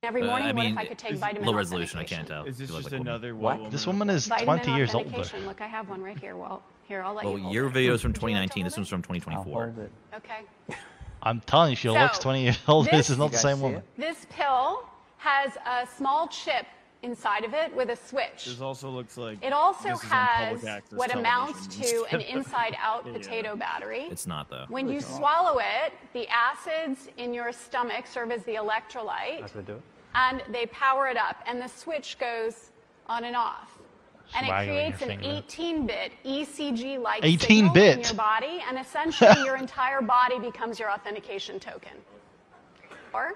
Every 0.02 0.24
Uh, 0.24 0.28
morning, 0.28 0.48
I 0.48 0.52
what 0.54 0.66
if 0.66 0.78
I 0.78 0.86
could 0.86 0.98
take 0.98 1.12
it's 1.12 1.20
vitamin 1.20 1.46
low 1.48 1.54
resolution. 1.54 2.00
I 2.00 2.04
can't 2.04 2.28
tell. 2.28 2.46
Is 2.46 2.58
this 2.58 2.70
just 2.72 2.84
like 2.84 2.92
a 2.94 2.96
woman. 2.98 3.08
another 3.08 3.36
What? 3.36 3.58
woman 3.58 3.72
This 3.72 3.86
woman 3.86 4.10
is 4.10 4.26
Vitamin 4.28 4.60
20 4.62 4.76
years 4.78 4.96
older. 4.96 5.24
Look, 5.46 5.62
I 5.62 5.68
have 5.68 5.88
one 5.90 6.02
right 6.02 6.18
here. 6.18 6.36
Well, 6.36 6.64
here, 6.88 7.04
I'll 7.04 7.14
let 7.14 7.26
Well, 7.26 7.38
you 7.38 7.44
hold 7.44 7.54
your 7.54 7.68
it. 7.68 7.74
video 7.74 7.94
is 7.94 8.02
from 8.02 8.14
2019. 8.14 8.64
This 8.64 8.76
one's 8.78 8.90
from 8.90 9.02
2024. 9.04 9.74
Okay. 10.16 10.78
I'm 11.22 11.42
telling 11.42 11.72
you, 11.72 11.76
she 11.76 11.90
looks 11.90 12.18
20 12.18 12.42
years 12.44 12.58
old. 12.68 12.86
This 12.86 12.92
this- 12.94 13.10
is 13.12 13.18
not 13.20 13.32
the 13.32 13.38
same 13.38 13.60
woman. 13.62 13.84
This 13.98 14.26
pill 14.32 14.84
has 15.18 15.52
a 15.68 15.86
small 15.98 16.28
chip 16.30 16.66
inside 17.02 17.46
of 17.46 17.54
it 17.54 17.74
with 17.76 17.90
a 17.90 17.96
switch. 17.96 18.46
This 18.46 18.60
also 18.62 18.90
looks 18.90 19.16
like 19.18 19.44
It 19.44 19.54
also 19.54 19.90
this 19.90 20.04
is 20.04 20.12
on 20.12 20.18
has 20.18 20.82
what 20.92 21.16
amounts 21.16 21.68
to 21.78 22.06
an 22.12 22.20
inside-out 22.22 23.04
Yeah. 23.06 23.14
potato 23.14 23.56
battery. 23.56 24.08
It's 24.12 24.28
not 24.28 24.50
though. 24.50 24.66
When 24.68 24.90
you 24.90 25.00
swallow 25.00 25.60
it, 25.60 25.94
the 26.14 26.28
acids 26.28 27.08
in 27.18 27.34
your 27.34 27.52
stomach 27.54 28.06
serve 28.06 28.32
as 28.32 28.44
the 28.44 28.56
electrolyte, 28.56 29.40
That's 29.40 29.56
what 29.56 29.66
they 29.66 29.74
do. 29.74 29.82
and 30.16 30.44
they 30.52 30.66
power 30.68 31.08
it 31.08 31.16
up, 31.18 31.38
and 31.48 31.62
the 31.62 31.70
switch 31.70 32.18
goes 32.20 32.72
on 33.08 33.24
and 33.24 33.36
off. 33.36 33.78
And 34.36 34.46
it 34.46 34.50
creates 34.52 35.02
an 35.02 35.20
18-bit 35.22 36.12
ECG-like 36.24 37.24
18 37.26 37.40
signal 37.74 37.84
in 37.84 38.02
your 38.02 38.14
body, 38.14 38.62
and 38.68 38.78
essentially 38.78 39.44
your 39.44 39.56
entire 39.56 40.02
body 40.02 40.38
becomes 40.38 40.78
your 40.80 40.92
authentication 40.92 41.60
token. 41.60 41.94
Or 43.12 43.34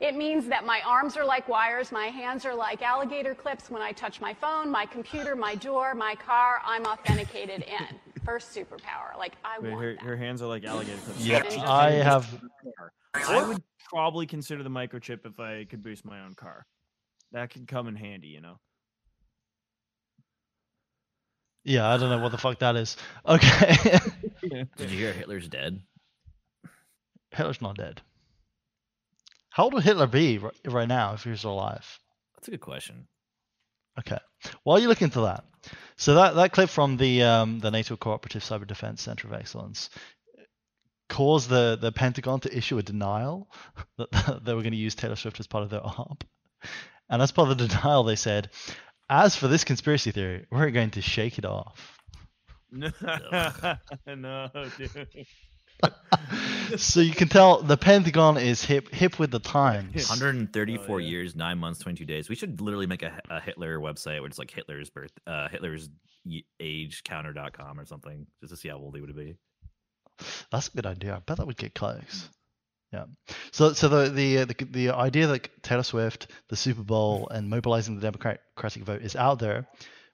it 0.00 0.16
means 0.16 0.46
that 0.48 0.64
my 0.64 0.80
arms 0.86 1.16
are 1.16 1.24
like 1.24 1.46
wires, 1.48 1.92
my 1.92 2.06
hands 2.06 2.46
are 2.46 2.54
like 2.54 2.82
alligator 2.82 3.34
clips. 3.34 3.70
When 3.70 3.82
I 3.82 3.92
touch 3.92 4.20
my 4.20 4.32
phone, 4.34 4.70
my 4.70 4.86
computer, 4.86 5.36
my 5.36 5.54
door, 5.54 5.94
my 5.94 6.14
car, 6.14 6.60
I'm 6.64 6.84
authenticated 6.86 7.62
in. 7.62 8.22
First 8.24 8.54
superpower. 8.54 9.16
Like 9.18 9.34
I 9.44 9.58
Wait, 9.60 9.70
want 9.72 9.82
her, 9.82 9.96
her 10.00 10.16
hands 10.16 10.40
are 10.42 10.46
like 10.46 10.64
alligator 10.64 10.98
clips. 10.98 11.24
Yeah, 11.24 11.42
I 11.66 11.90
have- 11.92 12.42
I 13.14 13.42
would 13.42 13.62
probably 13.88 14.26
consider 14.26 14.62
the 14.62 14.70
microchip 14.70 15.26
if 15.26 15.38
I 15.40 15.64
could 15.64 15.82
boost 15.82 16.04
my 16.04 16.20
own 16.24 16.34
car. 16.34 16.64
That 17.32 17.50
could 17.50 17.66
come 17.68 17.88
in 17.88 17.96
handy, 17.96 18.28
you 18.28 18.40
know. 18.40 18.58
Yeah, 21.64 21.88
I 21.88 21.98
don't 21.98 22.08
know 22.08 22.22
what 22.22 22.32
the 22.32 22.38
fuck 22.38 22.58
that 22.60 22.76
is. 22.76 22.96
Okay. 23.26 23.98
Did 24.76 24.90
you 24.90 24.98
hear 24.98 25.12
Hitler's 25.12 25.48
dead? 25.48 25.80
Hitler's 27.32 27.60
not 27.60 27.76
dead. 27.76 28.00
How 29.60 29.64
old 29.64 29.74
would 29.74 29.84
Hitler 29.84 30.06
be 30.06 30.38
ri- 30.38 30.52
right 30.64 30.88
now 30.88 31.12
if 31.12 31.24
he 31.24 31.28
was 31.28 31.44
alive? 31.44 32.00
That's 32.34 32.48
a 32.48 32.52
good 32.52 32.62
question. 32.62 33.06
Okay. 33.98 34.16
While 34.62 34.78
you 34.78 34.88
look 34.88 35.02
into 35.02 35.20
that, 35.20 35.44
so 35.98 36.14
that, 36.14 36.34
that 36.36 36.52
clip 36.52 36.70
from 36.70 36.96
the 36.96 37.24
um, 37.24 37.58
the 37.58 37.70
NATO 37.70 37.94
Cooperative 37.94 38.42
Cyber 38.42 38.66
Defense 38.66 39.02
Center 39.02 39.28
of 39.28 39.34
Excellence 39.34 39.90
caused 41.10 41.50
the, 41.50 41.76
the 41.78 41.92
Pentagon 41.92 42.40
to 42.40 42.56
issue 42.56 42.78
a 42.78 42.82
denial 42.82 43.50
that 43.98 44.40
they 44.46 44.54
were 44.54 44.62
going 44.62 44.72
to 44.72 44.78
use 44.78 44.94
Taylor 44.94 45.14
Swift 45.14 45.38
as 45.40 45.46
part 45.46 45.64
of 45.64 45.68
their 45.68 45.84
op. 45.84 46.24
And 47.10 47.20
as 47.20 47.30
part 47.30 47.50
of 47.50 47.58
the 47.58 47.68
denial, 47.68 48.04
they 48.04 48.16
said, 48.16 48.48
as 49.10 49.36
for 49.36 49.46
this 49.46 49.64
conspiracy 49.64 50.10
theory, 50.10 50.46
we're 50.50 50.70
going 50.70 50.92
to 50.92 51.02
shake 51.02 51.36
it 51.36 51.44
off. 51.44 52.00
no, 52.72 54.48
dude. 54.78 55.26
so 56.76 57.00
you 57.00 57.12
can 57.12 57.28
tell 57.28 57.62
the 57.62 57.76
Pentagon 57.76 58.36
is 58.36 58.64
hip 58.64 58.92
hip 58.92 59.18
with 59.18 59.30
the 59.30 59.38
times. 59.38 60.08
134 60.08 61.00
years, 61.00 61.36
nine 61.36 61.58
months, 61.58 61.80
22 61.80 62.04
days. 62.04 62.28
We 62.28 62.34
should 62.34 62.60
literally 62.60 62.86
make 62.86 63.02
a, 63.02 63.20
a 63.28 63.40
Hitler 63.40 63.78
website 63.78 64.20
where 64.20 64.26
it's 64.26 64.38
like 64.38 64.50
Hitler's 64.50 64.90
birth, 64.90 65.12
uh, 65.26 65.48
Hitler's 65.48 65.88
y- 66.24 66.42
age 66.58 67.02
counter.com 67.04 67.78
or 67.78 67.84
something, 67.84 68.26
just 68.40 68.52
to 68.52 68.56
see 68.56 68.68
how 68.68 68.76
old 68.76 68.94
he 68.94 69.00
would 69.00 69.16
be. 69.16 69.36
That's 70.50 70.68
a 70.68 70.72
good 70.72 70.86
idea. 70.86 71.16
I 71.16 71.18
bet 71.20 71.38
that 71.38 71.46
would 71.46 71.56
get 71.56 71.74
clicks. 71.74 72.28
Yeah. 72.92 73.04
So 73.52 73.72
so 73.72 73.88
the 73.88 74.10
the 74.10 74.38
uh, 74.38 74.44
the, 74.46 74.54
the 74.70 74.90
idea 74.90 75.28
that 75.28 75.62
Taylor 75.62 75.82
Swift, 75.82 76.26
the 76.48 76.56
Super 76.56 76.82
Bowl, 76.82 77.28
and 77.28 77.48
mobilizing 77.48 77.94
the 77.94 78.02
Democratic 78.02 78.40
vote 78.84 79.02
is 79.02 79.16
out 79.16 79.38
there 79.38 79.68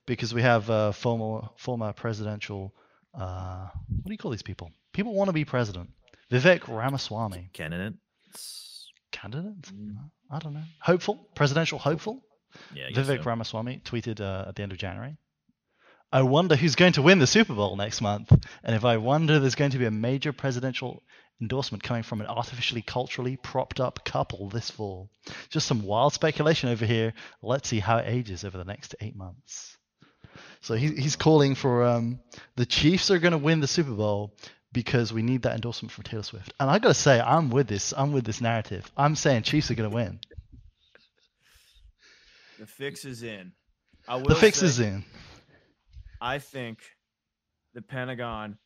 because 0.06 0.34
we 0.34 0.42
have 0.42 0.68
uh, 0.70 0.92
former 0.92 1.48
former 1.56 1.92
presidential 1.92 2.74
uh, 3.16 3.68
what 3.88 4.06
do 4.06 4.12
you 4.12 4.18
call 4.18 4.30
these 4.30 4.42
people? 4.42 4.70
People 4.96 5.12
want 5.12 5.28
to 5.28 5.34
be 5.34 5.44
president. 5.44 5.90
Vivek 6.32 6.68
Ramaswamy. 6.68 7.50
Candidate. 7.52 7.92
Candidate? 9.12 9.70
I 10.30 10.38
don't 10.38 10.54
know. 10.54 10.62
Hopeful. 10.80 11.28
Presidential 11.34 11.78
hopeful. 11.78 12.22
Yeah, 12.74 12.88
Vivek 12.88 13.22
so. 13.22 13.28
Ramaswamy 13.28 13.82
tweeted 13.84 14.22
uh, 14.22 14.48
at 14.48 14.56
the 14.56 14.62
end 14.62 14.72
of 14.72 14.78
January. 14.78 15.18
I 16.10 16.22
wonder 16.22 16.56
who's 16.56 16.76
going 16.76 16.94
to 16.94 17.02
win 17.02 17.18
the 17.18 17.26
Super 17.26 17.52
Bowl 17.52 17.76
next 17.76 18.00
month. 18.00 18.32
And 18.64 18.74
if 18.74 18.86
I 18.86 18.96
wonder 18.96 19.38
there's 19.38 19.54
going 19.54 19.72
to 19.72 19.78
be 19.78 19.84
a 19.84 19.90
major 19.90 20.32
presidential 20.32 21.02
endorsement 21.42 21.82
coming 21.82 22.02
from 22.02 22.22
an 22.22 22.26
artificially 22.26 22.80
culturally 22.80 23.36
propped 23.36 23.80
up 23.80 24.02
couple 24.02 24.48
this 24.48 24.70
fall. 24.70 25.10
Just 25.50 25.66
some 25.66 25.82
wild 25.82 26.14
speculation 26.14 26.70
over 26.70 26.86
here. 26.86 27.12
Let's 27.42 27.68
see 27.68 27.80
how 27.80 27.98
it 27.98 28.08
ages 28.08 28.44
over 28.44 28.56
the 28.56 28.64
next 28.64 28.94
eight 29.02 29.14
months. 29.14 29.76
So 30.62 30.74
he, 30.74 30.88
he's 30.88 31.16
calling 31.16 31.54
for 31.54 31.84
um, 31.84 32.20
the 32.56 32.66
Chiefs 32.66 33.10
are 33.10 33.18
going 33.18 33.32
to 33.32 33.38
win 33.38 33.60
the 33.60 33.66
Super 33.66 33.92
Bowl 33.92 34.34
because 34.76 35.10
we 35.10 35.22
need 35.22 35.40
that 35.40 35.54
endorsement 35.54 35.90
from 35.90 36.04
Taylor 36.04 36.22
Swift. 36.22 36.52
And 36.60 36.68
I 36.68 36.78
got 36.78 36.88
to 36.88 36.94
say, 36.94 37.18
I'm 37.18 37.48
with 37.48 37.66
this. 37.66 37.94
I'm 37.96 38.12
with 38.12 38.26
this 38.26 38.42
narrative. 38.42 38.92
I'm 38.94 39.16
saying 39.16 39.44
Chiefs 39.44 39.70
are 39.70 39.74
going 39.74 39.88
to 39.88 39.96
win. 39.96 40.20
The 42.58 42.66
fix 42.66 43.06
is 43.06 43.22
in. 43.22 43.52
I 44.06 44.16
will 44.16 44.26
The 44.26 44.34
fix 44.34 44.58
say, 44.58 44.66
is 44.66 44.78
in. 44.80 45.02
I 46.20 46.40
think 46.40 46.80
the 47.72 47.80
Pentagon 47.80 48.58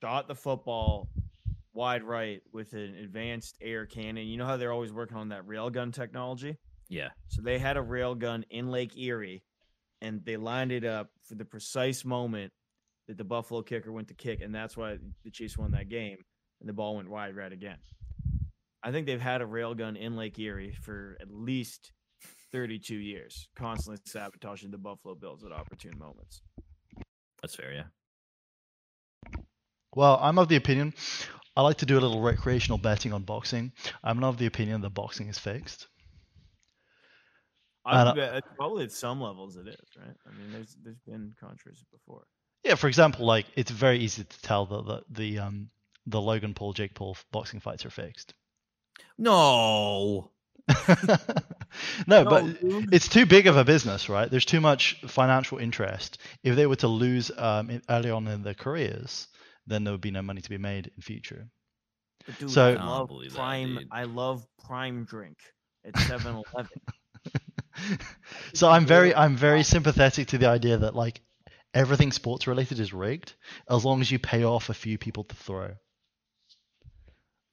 shot 0.00 0.26
the 0.26 0.34
football 0.34 1.10
wide 1.74 2.02
right 2.02 2.40
with 2.50 2.72
an 2.72 2.96
advanced 2.96 3.58
air 3.60 3.84
cannon. 3.84 4.26
You 4.26 4.38
know 4.38 4.46
how 4.46 4.56
they're 4.56 4.72
always 4.72 4.90
working 4.90 5.18
on 5.18 5.28
that 5.28 5.46
railgun 5.46 5.92
technology? 5.92 6.56
Yeah. 6.88 7.08
So 7.28 7.42
they 7.42 7.58
had 7.58 7.76
a 7.76 7.82
railgun 7.82 8.44
in 8.48 8.70
Lake 8.70 8.96
Erie 8.96 9.42
and 10.00 10.24
they 10.24 10.38
lined 10.38 10.72
it 10.72 10.86
up 10.86 11.10
for 11.28 11.34
the 11.34 11.44
precise 11.44 12.06
moment 12.06 12.54
that 13.08 13.18
the 13.18 13.24
Buffalo 13.24 13.62
kicker 13.62 13.92
went 13.92 14.08
to 14.08 14.14
kick, 14.14 14.40
and 14.40 14.54
that's 14.54 14.76
why 14.76 14.98
the 15.24 15.30
Chiefs 15.30 15.58
won 15.58 15.72
that 15.72 15.88
game. 15.88 16.18
And 16.60 16.68
the 16.68 16.72
ball 16.72 16.96
went 16.96 17.10
wide 17.10 17.34
right 17.34 17.52
again. 17.52 17.78
I 18.84 18.92
think 18.92 19.06
they've 19.06 19.20
had 19.20 19.42
a 19.42 19.46
railgun 19.46 19.96
in 19.96 20.16
Lake 20.16 20.38
Erie 20.38 20.76
for 20.80 21.16
at 21.20 21.28
least 21.30 21.92
32 22.52 22.94
years, 22.94 23.48
constantly 23.56 24.00
sabotaging 24.06 24.70
the 24.70 24.78
Buffalo 24.78 25.14
Bills 25.14 25.44
at 25.44 25.52
opportune 25.52 25.98
moments. 25.98 26.42
That's 27.40 27.56
fair, 27.56 27.72
yeah. 27.72 29.40
Well, 29.94 30.18
I'm 30.22 30.38
of 30.38 30.48
the 30.48 30.56
opinion. 30.56 30.94
I 31.56 31.62
like 31.62 31.78
to 31.78 31.86
do 31.86 31.98
a 31.98 32.00
little 32.00 32.22
recreational 32.22 32.78
betting 32.78 33.12
on 33.12 33.22
boxing. 33.22 33.72
I'm 34.02 34.18
not 34.20 34.30
of 34.30 34.38
the 34.38 34.46
opinion 34.46 34.80
that 34.82 34.90
boxing 34.90 35.28
is 35.28 35.38
fixed. 35.38 35.88
I 37.84 38.08
And, 38.08 38.42
probably 38.56 38.84
at 38.84 38.92
some 38.92 39.20
levels 39.20 39.56
it 39.56 39.66
is, 39.66 39.96
right? 39.98 40.14
I 40.26 40.30
mean, 40.38 40.52
there's 40.52 40.76
there's 40.82 41.00
been 41.00 41.34
controversy 41.40 41.84
before. 41.90 42.22
Yeah, 42.64 42.76
for 42.76 42.88
example, 42.88 43.26
like 43.26 43.46
it's 43.56 43.70
very 43.70 43.98
easy 43.98 44.24
to 44.24 44.42
tell 44.42 44.66
that 44.66 44.86
the, 44.86 45.04
the 45.10 45.38
um 45.40 45.70
the 46.06 46.20
Logan 46.20 46.54
Paul 46.54 46.72
Jake 46.72 46.94
Paul 46.94 47.16
boxing 47.30 47.60
fights 47.60 47.84
are 47.86 47.90
fixed. 47.90 48.34
No. 49.18 50.30
No, 52.06 52.24
but 52.24 52.44
it's 52.62 53.08
too 53.08 53.24
big 53.24 53.46
of 53.46 53.56
a 53.56 53.64
business, 53.64 54.10
right? 54.10 54.30
There's 54.30 54.44
too 54.44 54.60
much 54.60 55.00
financial 55.06 55.56
interest. 55.56 56.18
If 56.42 56.54
they 56.54 56.66
were 56.66 56.76
to 56.76 56.88
lose 56.88 57.30
um, 57.36 57.80
early 57.88 58.10
on 58.10 58.28
in 58.28 58.42
their 58.42 58.52
careers, 58.52 59.26
then 59.66 59.82
there 59.84 59.92
would 59.94 60.02
be 60.02 60.10
no 60.10 60.20
money 60.20 60.42
to 60.42 60.50
be 60.50 60.58
made 60.58 60.90
in 60.94 61.02
future. 61.02 61.48
Dude, 62.38 62.50
So- 62.50 62.74
I 62.74 62.84
love 62.84 63.10
prime. 63.34 63.78
I 63.90 64.04
love 64.04 64.46
prime 64.66 65.04
drink 65.04 65.38
at 65.84 65.94
7-Eleven. 66.10 66.80
So 68.52 68.68
I'm 68.68 68.84
very 68.84 69.14
I'm 69.14 69.34
very 69.34 69.62
sympathetic 69.62 70.28
to 70.28 70.38
the 70.38 70.46
idea 70.46 70.76
that 70.76 70.94
like 70.94 71.22
everything 71.74 72.12
sports 72.12 72.46
related 72.46 72.80
is 72.80 72.92
rigged 72.92 73.34
as 73.68 73.84
long 73.84 74.00
as 74.00 74.10
you 74.10 74.18
pay 74.18 74.44
off 74.44 74.68
a 74.68 74.74
few 74.74 74.98
people 74.98 75.24
to 75.24 75.34
throw. 75.34 75.72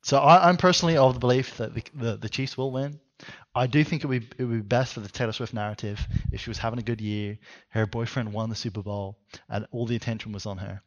So 0.03 0.17
I, 0.17 0.47
I'm 0.47 0.57
personally 0.57 0.97
of 0.97 1.13
the 1.13 1.19
belief 1.19 1.57
that 1.57 1.73
the, 1.73 1.83
the 1.93 2.17
the 2.17 2.29
Chiefs 2.29 2.57
will 2.57 2.71
win. 2.71 2.99
I 3.53 3.67
do 3.67 3.83
think 3.83 4.03
it 4.03 4.07
would 4.07 4.29
be, 4.29 4.35
it 4.37 4.45
would 4.45 4.55
be 4.55 4.61
best 4.61 4.93
for 4.93 5.01
the 5.01 5.09
Taylor 5.09 5.33
Swift 5.33 5.53
narrative 5.53 5.99
if 6.31 6.41
she 6.41 6.49
was 6.49 6.57
having 6.57 6.79
a 6.79 6.83
good 6.83 7.01
year, 7.01 7.37
her 7.69 7.85
boyfriend 7.85 8.31
won 8.31 8.49
the 8.49 8.55
Super 8.55 8.81
Bowl, 8.81 9.19
and 9.49 9.67
all 9.71 9.85
the 9.85 9.97
attention 9.97 10.31
was 10.31 10.45
on 10.45 10.57
her. 10.57 10.81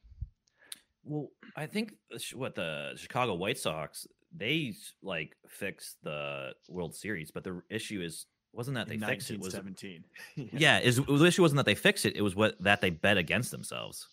Well, 1.04 1.28
I 1.54 1.66
think 1.66 1.92
what 2.34 2.54
the 2.54 2.94
Chicago 2.96 3.34
White 3.34 3.58
Sox 3.58 4.06
they 4.34 4.72
like 5.02 5.36
fixed 5.46 5.98
the 6.02 6.52
World 6.68 6.94
Series, 6.94 7.30
but 7.30 7.44
the 7.44 7.62
issue 7.70 8.00
is 8.00 8.26
wasn't 8.52 8.76
that 8.76 8.88
they 8.88 8.94
In 8.94 9.00
fixed 9.00 9.30
it 9.30 9.40
was 9.40 9.52
17 9.52 10.04
yeah, 10.52 10.78
is 10.78 10.96
the 10.96 11.24
issue 11.24 11.42
wasn't 11.42 11.56
that 11.56 11.66
they 11.66 11.74
fixed 11.74 12.06
it; 12.06 12.16
it 12.16 12.22
was 12.22 12.34
what 12.34 12.60
that 12.62 12.80
they 12.80 12.90
bet 12.90 13.18
against 13.18 13.50
themselves, 13.50 14.08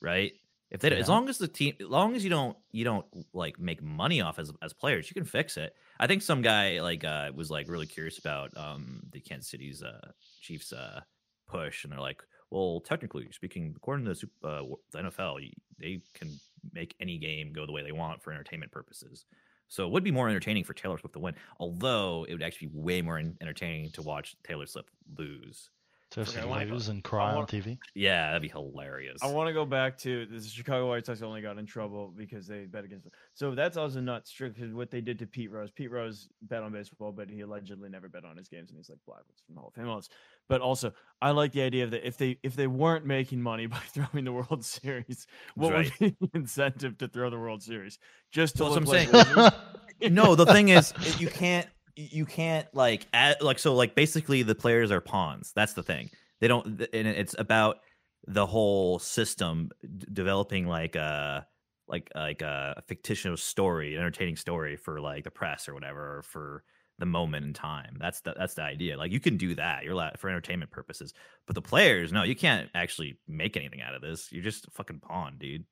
right? 0.00 0.32
If 0.70 0.80
they, 0.80 0.90
as 0.90 1.10
long 1.10 1.28
as 1.28 1.36
the 1.36 1.48
team, 1.48 1.74
as 1.78 1.86
long 1.86 2.16
as 2.16 2.24
you 2.24 2.30
don't, 2.30 2.56
you 2.70 2.82
don't 2.82 3.04
like 3.34 3.60
make 3.60 3.82
money 3.82 4.22
off 4.22 4.38
as 4.38 4.50
as 4.62 4.72
players, 4.72 5.10
you 5.10 5.14
can 5.14 5.26
fix 5.26 5.58
it. 5.58 5.74
I 6.00 6.06
think 6.06 6.22
some 6.22 6.40
guy 6.40 6.80
like 6.80 7.04
uh 7.04 7.30
was 7.34 7.50
like 7.50 7.68
really 7.68 7.86
curious 7.86 8.18
about 8.18 8.56
um 8.56 9.02
the 9.12 9.20
Kansas 9.20 9.50
City's 9.50 9.82
uh 9.82 10.12
Chiefs 10.40 10.72
uh 10.72 11.02
push, 11.46 11.84
and 11.84 11.92
they're 11.92 12.00
like, 12.00 12.22
well, 12.50 12.80
technically 12.80 13.28
speaking, 13.32 13.74
according 13.76 14.06
to 14.06 14.14
the, 14.14 14.48
uh, 14.48 14.62
the 14.92 14.98
NFL, 14.98 15.46
they 15.78 16.00
can 16.14 16.30
make 16.72 16.94
any 17.00 17.18
game 17.18 17.52
go 17.52 17.66
the 17.66 17.72
way 17.72 17.82
they 17.82 17.92
want 17.92 18.22
for 18.22 18.32
entertainment 18.32 18.72
purposes. 18.72 19.26
So 19.72 19.86
it 19.86 19.90
would 19.90 20.04
be 20.04 20.10
more 20.10 20.28
entertaining 20.28 20.64
for 20.64 20.74
Taylor 20.74 20.98
Swift 20.98 21.14
to 21.14 21.18
win, 21.18 21.34
although 21.58 22.26
it 22.28 22.34
would 22.34 22.42
actually 22.42 22.66
be 22.66 22.78
way 22.78 23.00
more 23.00 23.16
entertaining 23.18 23.90
to 23.92 24.02
watch 24.02 24.36
Taylor 24.44 24.66
Swift 24.66 24.90
lose. 25.16 25.70
Taylor 26.12 26.22
Okay, 26.24 26.32
Swift 26.32 26.46
I 26.46 26.48
wanna- 26.48 26.64
lose 26.72 26.88
and 26.88 27.02
cry 27.02 27.30
on 27.30 27.34
wanna- 27.36 27.46
TV. 27.46 27.78
Yeah, 27.94 28.26
that'd 28.28 28.42
be 28.42 28.48
hilarious. 28.48 29.22
I 29.22 29.28
want 29.32 29.48
to 29.48 29.52
go 29.52 29.64
back 29.64 29.96
to 29.98 30.26
the 30.26 30.40
Chicago 30.46 30.88
White 30.88 31.06
Sox 31.06 31.22
only 31.22 31.40
got 31.42 31.58
in 31.58 31.66
trouble 31.66 32.12
because 32.16 32.46
they 32.46 32.66
bet 32.66 32.84
against 32.84 33.04
them. 33.04 33.12
So 33.34 33.54
that's 33.54 33.76
also 33.76 34.00
not 34.00 34.26
strict 34.26 34.56
because 34.56 34.74
what 34.74 34.90
they 34.90 35.00
did 35.00 35.18
to 35.20 35.26
Pete 35.26 35.50
Rose. 35.50 35.70
Pete 35.70 35.90
Rose 35.90 36.28
bet 36.42 36.62
on 36.62 36.72
baseball, 36.72 37.12
but 37.12 37.30
he 37.30 37.40
allegedly 37.40 37.88
never 37.88 38.08
bet 38.08 38.24
on 38.24 38.36
his 38.36 38.48
games, 38.48 38.70
and 38.70 38.76
he's 38.78 38.90
like 38.90 38.98
blacklisted 39.06 39.44
from 39.46 39.54
the 39.54 39.60
Hall 39.60 39.68
of 39.68 39.74
Fame. 39.74 39.88
all. 39.88 40.02
But 40.48 40.60
also, 40.60 40.92
I 41.22 41.30
like 41.30 41.52
the 41.52 41.62
idea 41.62 41.84
of 41.84 41.92
that 41.92 42.06
if 42.06 42.18
they 42.18 42.38
if 42.42 42.54
they 42.56 42.66
weren't 42.66 43.06
making 43.06 43.40
money 43.40 43.66
by 43.68 43.78
throwing 43.78 44.24
the 44.24 44.32
World 44.32 44.64
Series, 44.64 45.26
what 45.54 45.72
Right. 45.72 45.90
would 46.00 46.18
be 46.18 46.26
the 46.26 46.30
incentive 46.38 46.98
to 46.98 47.08
throw 47.08 47.30
the 47.30 47.38
World 47.38 47.62
Series? 47.62 47.98
Just 48.30 48.56
to 48.58 48.64
Well, 48.64 48.74
that's 48.74 48.86
look 48.90 49.12
what 49.12 49.26
I'm 49.28 49.34
like 49.36 49.54
saying. 50.00 50.14
no, 50.14 50.34
the 50.34 50.46
thing 50.46 50.68
is, 50.70 50.92
you 51.20 51.28
can't, 51.42 51.66
you 51.96 52.26
can't 52.26 52.66
like, 52.74 53.06
add, 53.12 53.42
like, 53.42 53.58
so, 53.58 53.74
like, 53.74 53.94
basically, 53.94 54.42
the 54.42 54.54
players 54.54 54.90
are 54.90 55.00
pawns. 55.00 55.52
That's 55.54 55.72
the 55.74 55.82
thing. 55.82 56.10
They 56.40 56.48
don't, 56.48 56.66
and 56.66 57.08
it's 57.08 57.34
about 57.38 57.78
the 58.26 58.46
whole 58.46 58.98
system 58.98 59.70
d- 59.82 60.06
developing 60.12 60.66
like 60.66 60.96
a, 60.96 61.46
like, 61.88 62.10
like 62.14 62.42
a 62.42 62.82
fictitious 62.86 63.42
story, 63.42 63.94
an 63.94 64.00
entertaining 64.00 64.36
story 64.36 64.76
for 64.76 65.00
like 65.00 65.24
the 65.24 65.30
press 65.30 65.68
or 65.68 65.74
whatever, 65.74 66.18
or 66.18 66.22
for 66.22 66.64
the 66.98 67.06
moment 67.06 67.44
in 67.44 67.52
time. 67.52 67.96
That's 67.98 68.20
the 68.20 68.34
that's 68.38 68.54
the 68.54 68.62
idea. 68.62 68.96
Like, 68.96 69.12
you 69.12 69.20
can 69.20 69.36
do 69.36 69.54
that. 69.56 69.84
You're 69.84 69.94
allowed 69.94 70.18
for 70.18 70.30
entertainment 70.30 70.70
purposes, 70.70 71.14
but 71.46 71.54
the 71.54 71.62
players, 71.62 72.12
no, 72.12 72.22
you 72.22 72.36
can't 72.36 72.70
actually 72.74 73.18
make 73.28 73.56
anything 73.56 73.82
out 73.82 73.94
of 73.94 74.02
this. 74.02 74.30
You're 74.32 74.44
just 74.44 74.66
a 74.66 74.70
fucking 74.70 75.00
pawn, 75.00 75.36
dude. 75.38 75.64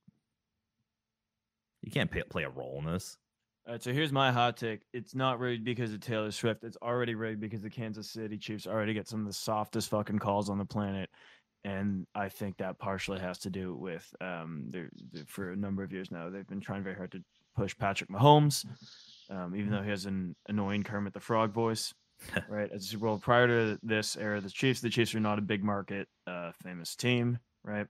You 1.82 1.90
can't 1.90 2.10
pay, 2.10 2.22
play 2.24 2.42
a 2.42 2.50
role 2.50 2.78
in 2.80 2.92
this. 2.92 3.16
All 3.70 3.74
right, 3.74 3.82
so 3.84 3.92
here's 3.92 4.10
my 4.10 4.32
hot 4.32 4.56
take. 4.56 4.80
It's 4.92 5.14
not 5.14 5.38
rigged 5.38 5.64
because 5.64 5.92
of 5.92 6.00
Taylor 6.00 6.32
Swift. 6.32 6.64
It's 6.64 6.76
already 6.82 7.14
rigged 7.14 7.40
because 7.40 7.62
the 7.62 7.70
Kansas 7.70 8.10
City 8.10 8.36
Chiefs 8.36 8.66
already 8.66 8.94
get 8.94 9.06
some 9.06 9.20
of 9.20 9.26
the 9.28 9.32
softest 9.32 9.90
fucking 9.90 10.18
calls 10.18 10.50
on 10.50 10.58
the 10.58 10.64
planet. 10.64 11.08
And 11.62 12.04
I 12.12 12.30
think 12.30 12.56
that 12.56 12.80
partially 12.80 13.20
has 13.20 13.38
to 13.38 13.48
do 13.48 13.76
with 13.76 14.12
um, 14.20 14.64
they're, 14.70 14.90
they're- 15.12 15.22
for 15.28 15.52
a 15.52 15.56
number 15.56 15.84
of 15.84 15.92
years 15.92 16.10
now, 16.10 16.28
they've 16.28 16.48
been 16.48 16.60
trying 16.60 16.82
very 16.82 16.96
hard 16.96 17.12
to 17.12 17.22
push 17.54 17.78
Patrick 17.78 18.10
Mahomes, 18.10 18.66
um, 19.30 19.54
even 19.54 19.70
though 19.70 19.82
he 19.82 19.90
has 19.90 20.04
an 20.04 20.34
annoying 20.48 20.82
Kermit 20.82 21.14
the 21.14 21.20
Frog 21.20 21.52
voice. 21.52 21.94
right, 22.48 22.72
As 22.72 22.88
Super 22.88 23.06
Bowl 23.06 23.18
prior 23.18 23.46
to 23.46 23.78
this 23.84 24.16
era, 24.16 24.40
the 24.40 24.50
Chiefs, 24.50 24.80
the 24.80 24.90
Chiefs 24.90 25.14
are 25.14 25.20
not 25.20 25.38
a 25.38 25.42
big 25.42 25.62
market, 25.62 26.08
uh, 26.26 26.50
famous 26.60 26.96
team, 26.96 27.38
right? 27.62 27.86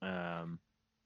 Um, 0.00 0.58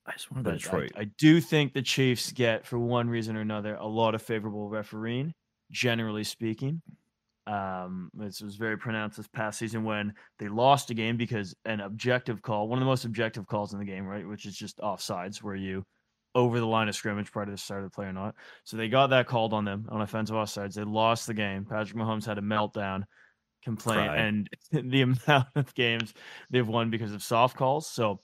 I 0.06 0.12
just 0.12 0.31
wanted 0.31 0.44
but 0.44 0.72
I- 0.97 1.01
I, 1.01 1.05
do 1.18 1.40
think 1.40 1.72
the 1.72 1.82
Chiefs 1.82 2.32
get, 2.32 2.66
for 2.66 2.78
one 2.78 3.09
reason 3.09 3.36
or 3.36 3.40
another, 3.40 3.76
a 3.76 3.86
lot 3.86 4.14
of 4.14 4.22
favorable 4.22 4.68
refereeing, 4.68 5.32
generally 5.70 6.24
speaking. 6.24 6.82
Um, 7.47 8.10
this 8.14 8.40
was 8.40 8.56
very 8.56 8.78
pronounced 8.78 9.16
this 9.18 9.28
past 9.28 9.59
season 9.59 9.85
when 9.85 10.14
they 10.39 10.48
lost 10.48 10.90
a 10.90 10.94
game 10.94 11.16
because 11.16 11.55
an 11.64 11.81
objective 11.81 12.43
call, 12.43 12.68
one 12.68 12.78
of 12.78 12.81
the 12.81 12.86
most 12.86 13.05
objective 13.05 13.47
calls 13.47 13.72
in 13.72 13.78
the 13.78 13.85
game, 13.85 14.06
right, 14.06 14.26
which 14.26 14.47
is 14.47 14.56
just 14.56 14.78
offsides, 14.78 15.43
where 15.43 15.56
you 15.56 15.85
over 16.35 16.59
the 16.59 16.66
line 16.66 16.89
of 16.89 16.97
scrimmage 16.97 17.31
prior 17.31 17.47
to 17.47 17.52
the 17.52 17.59
start 17.59 17.85
of 17.85 17.90
the 17.90 17.94
play 17.94 18.06
or 18.06 18.12
not. 18.12 18.35
So 18.64 18.76
they 18.76 18.89
got 18.89 19.09
that 19.09 19.26
called 19.26 19.52
on 19.52 19.64
them 19.64 19.86
on 19.89 20.01
offensive 20.01 20.35
offsides. 20.35 20.74
They 20.74 20.85
lost 20.85 21.26
the 21.26 21.35
game. 21.35 21.64
Patrick 21.64 21.97
Mahomes 21.97 22.26
had 22.26 22.39
a 22.39 22.43
meltdown, 22.43 23.05
complaint, 23.62 24.09
Cry. 24.09 24.16
and 24.16 24.48
the 24.72 25.02
amount 25.02 25.48
of 25.55 25.74
games 25.74 26.12
they've 26.51 26.66
won 26.66 26.90
because 26.90 27.12
of 27.12 27.22
soft 27.22 27.56
calls. 27.56 27.89
So, 27.89 28.20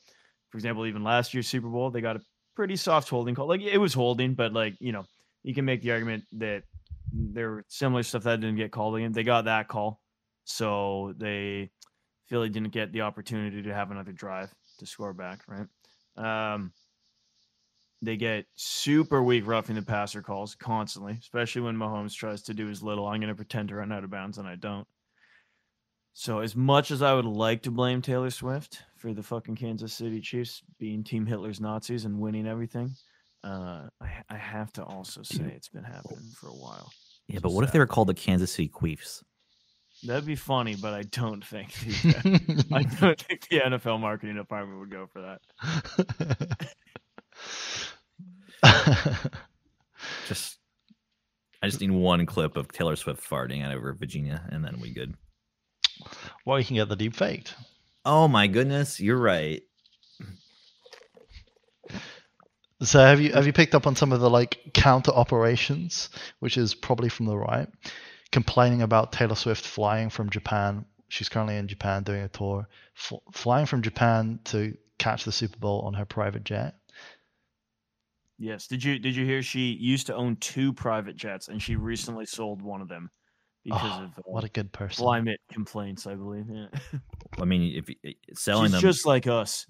for 0.51 0.59
example, 0.59 0.87
even 0.87 1.05
last 1.05 1.33
year's 1.33 1.49
Super 1.49 1.69
Bowl, 1.69 1.91
they 1.91 2.01
got 2.01 2.17
a 2.17 2.21
pretty 2.57 2.77
soft 2.77 3.09
holding 3.09 3.35
call. 3.35 3.49
Like 3.49 3.63
it 3.63 3.79
was 3.79 3.95
holding, 3.95 4.35
but 4.35 4.53
like 4.53 4.75
you 4.81 4.93
know, 4.93 5.05
you 5.43 5.55
can 5.55 5.65
make 5.65 5.83
the 5.83 5.93
argument 5.93 6.25
that 6.33 6.65
there 7.13 7.51
were 7.51 7.65
similar 7.69 8.03
stuff 8.03 8.25
that 8.25 8.41
didn't 8.41 8.57
get 8.57 8.73
called 8.73 8.97
again. 8.97 9.13
They 9.13 9.23
got 9.23 9.47
that 9.47 9.69
call, 9.69 10.01
so 10.45 11.15
they 11.17 11.71
Philly 12.29 12.49
didn't 12.49 12.71
get 12.71 12.93
the 12.93 13.03
opportunity 13.03 13.63
to 13.63 13.75
have 13.75 13.91
another 13.91 14.13
drive 14.13 14.53
to 14.79 14.87
score 14.87 15.13
back. 15.13 15.41
Right. 15.49 15.67
Um, 16.55 16.73
they 18.03 18.17
get 18.17 18.47
super 18.55 19.23
weak 19.23 19.47
roughing 19.47 19.77
the 19.77 19.83
passer 19.83 20.23
calls 20.23 20.55
constantly, 20.55 21.17
especially 21.21 21.63
when 21.63 21.77
Mahomes 21.77 22.15
tries 22.15 22.43
to 22.43 22.55
do 22.55 22.67
his 22.67 22.83
little. 22.83 23.07
I'm 23.07 23.21
going 23.21 23.29
to 23.29 23.35
pretend 23.35 23.69
to 23.69 23.77
run 23.77 23.93
out 23.93 24.05
of 24.05 24.11
bounds, 24.11 24.39
and 24.39 24.49
I 24.49 24.57
don't. 24.57 24.87
So 26.15 26.41
as 26.41 26.57
much 26.57 26.91
as 26.91 27.03
I 27.03 27.15
would 27.15 27.27
like 27.27 27.63
to 27.63 27.71
blame 27.71 28.03
Taylor 28.03 28.31
Swift 28.31 28.83
for 29.01 29.15
the 29.15 29.23
fucking 29.23 29.57
Kansas 29.57 29.95
City 29.95 30.21
Chiefs 30.21 30.63
being 30.79 31.03
Team 31.03 31.25
Hitler's 31.25 31.61
Nazis 31.61 32.05
and 32.05 32.21
winning 32.21 32.47
everything, 32.47 32.95
uh, 33.43 33.89
I, 34.01 34.23
I 34.29 34.37
have 34.37 34.73
to 34.75 34.85
also 34.85 35.23
say 35.23 35.45
it's 35.57 35.69
been 35.69 35.85
happening 35.85 36.31
for 36.39 36.49
a 36.49 36.55
while. 36.55 36.93
Yeah, 37.27 37.41
but 37.43 37.53
what 37.53 37.65
if 37.65 37.73
they 37.73 37.79
were 37.79 37.87
called 37.87 38.09
the 38.09 38.15
Kansas 38.15 38.53
City 38.53 38.69
Queefs? 38.69 39.23
That'd 40.03 40.27
be 40.27 40.37
funny, 40.37 40.77
but 40.77 40.95
I 40.95 41.03
don't 41.03 41.45
think 41.45 41.73
the, 41.73 42.67
I 42.73 42.83
don't 42.83 43.21
think 43.21 43.49
the 43.49 43.61
NFL 43.61 44.01
marketing 44.01 44.37
department 44.37 44.81
would 44.81 44.91
go 44.91 45.07
for 45.07 45.39
that. 45.63 46.69
Just, 50.29 50.59
I 51.63 51.67
just 51.67 51.81
need 51.81 51.91
one 51.91 52.25
clip 52.27 52.57
of 52.57 52.73
Taylor 52.73 52.97
Swift 52.97 53.29
farting 53.29 53.65
out 53.65 53.75
over 53.75 53.93
Virginia, 53.95 54.47
and 54.51 54.65
then 54.65 54.81
we 54.81 54.93
good. 54.93 55.15
Well, 56.47 56.59
you 56.59 56.65
can 56.65 56.77
get 56.77 56.89
the 56.89 56.97
deep 56.97 57.15
faked. 57.15 57.55
Oh 58.05 58.29
my 58.29 58.47
goodness, 58.47 58.99
you're 58.99 59.21
right. 59.21 59.63
So 62.83 62.99
have 62.99 63.21
you 63.21 63.33
have 63.35 63.47
you 63.47 63.53
picked 63.53 63.75
up 63.75 63.87
on 63.87 63.95
some 63.95 64.11
of 64.11 64.21
the 64.21 64.31
like 64.31 64.73
counter 64.73 65.11
operations, 65.11 66.09
which 66.39 66.57
is 66.57 66.75
probably 66.75 67.11
from 67.11 67.27
the 67.27 67.37
right, 67.37 67.69
complaining 68.33 68.81
about 68.81 69.13
Taylor 69.13 69.35
Swift 69.35 69.67
flying 69.67 70.09
from 70.09 70.31
Japan. 70.31 70.87
She's 71.09 71.29
currently 71.29 71.57
in 71.57 71.69
Japan 71.69 72.05
doing 72.05 72.23
a 72.23 72.29
tour, 72.29 72.67
fl- 72.95 73.17
flying 73.33 73.67
from 73.67 73.83
Japan 73.83 74.41
to 74.45 74.75
catch 74.99 75.25
the 75.25 75.33
Super 75.33 75.59
Bowl 75.59 75.81
on 75.83 75.93
her 75.95 76.07
private 76.07 76.45
jet. 76.45 76.77
Yes. 78.39 78.67
Did 78.67 78.83
you 78.83 78.99
did 78.99 79.15
you 79.15 79.27
hear 79.27 79.43
she 79.43 79.73
used 79.73 80.07
to 80.07 80.15
own 80.17 80.37
two 80.37 80.73
private 80.73 81.17
jets 81.17 81.49
and 81.49 81.61
she 81.61 81.77
recently 81.77 82.25
sold 82.25 82.63
one 82.63 82.81
of 82.81 82.89
them 82.89 83.11
because 83.65 83.81
Oh, 84.01 84.05
of 84.05 84.11
uh, 84.19 84.23
what 84.25 84.45
a 84.45 84.49
good 84.49 84.73
person. 84.73 85.03
climate 85.05 85.41
complaints, 85.53 86.07
I 86.07 86.15
believe. 86.15 86.47
Yeah. 86.51 86.67
I 87.41 87.45
mean, 87.45 87.73
if 87.77 87.89
you- 87.89 88.15
selling 88.35 88.67
She's 88.67 88.73
them 88.73 88.81
just 88.81 89.07
like 89.07 89.27
us. 89.27 89.67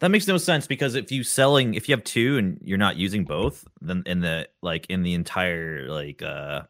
That 0.00 0.10
makes 0.10 0.26
no 0.26 0.38
sense 0.38 0.66
because 0.66 0.94
if 0.94 1.12
you 1.12 1.22
selling 1.22 1.74
if 1.74 1.88
you 1.88 1.94
have 1.94 2.02
two 2.04 2.38
and 2.38 2.58
you're 2.62 2.78
not 2.78 2.96
using 2.96 3.24
both, 3.24 3.66
then 3.80 4.02
in 4.06 4.20
the 4.20 4.48
like 4.62 4.86
in 4.88 5.02
the 5.02 5.12
entire 5.14 5.88
like 5.88 6.22
uh 6.22 6.62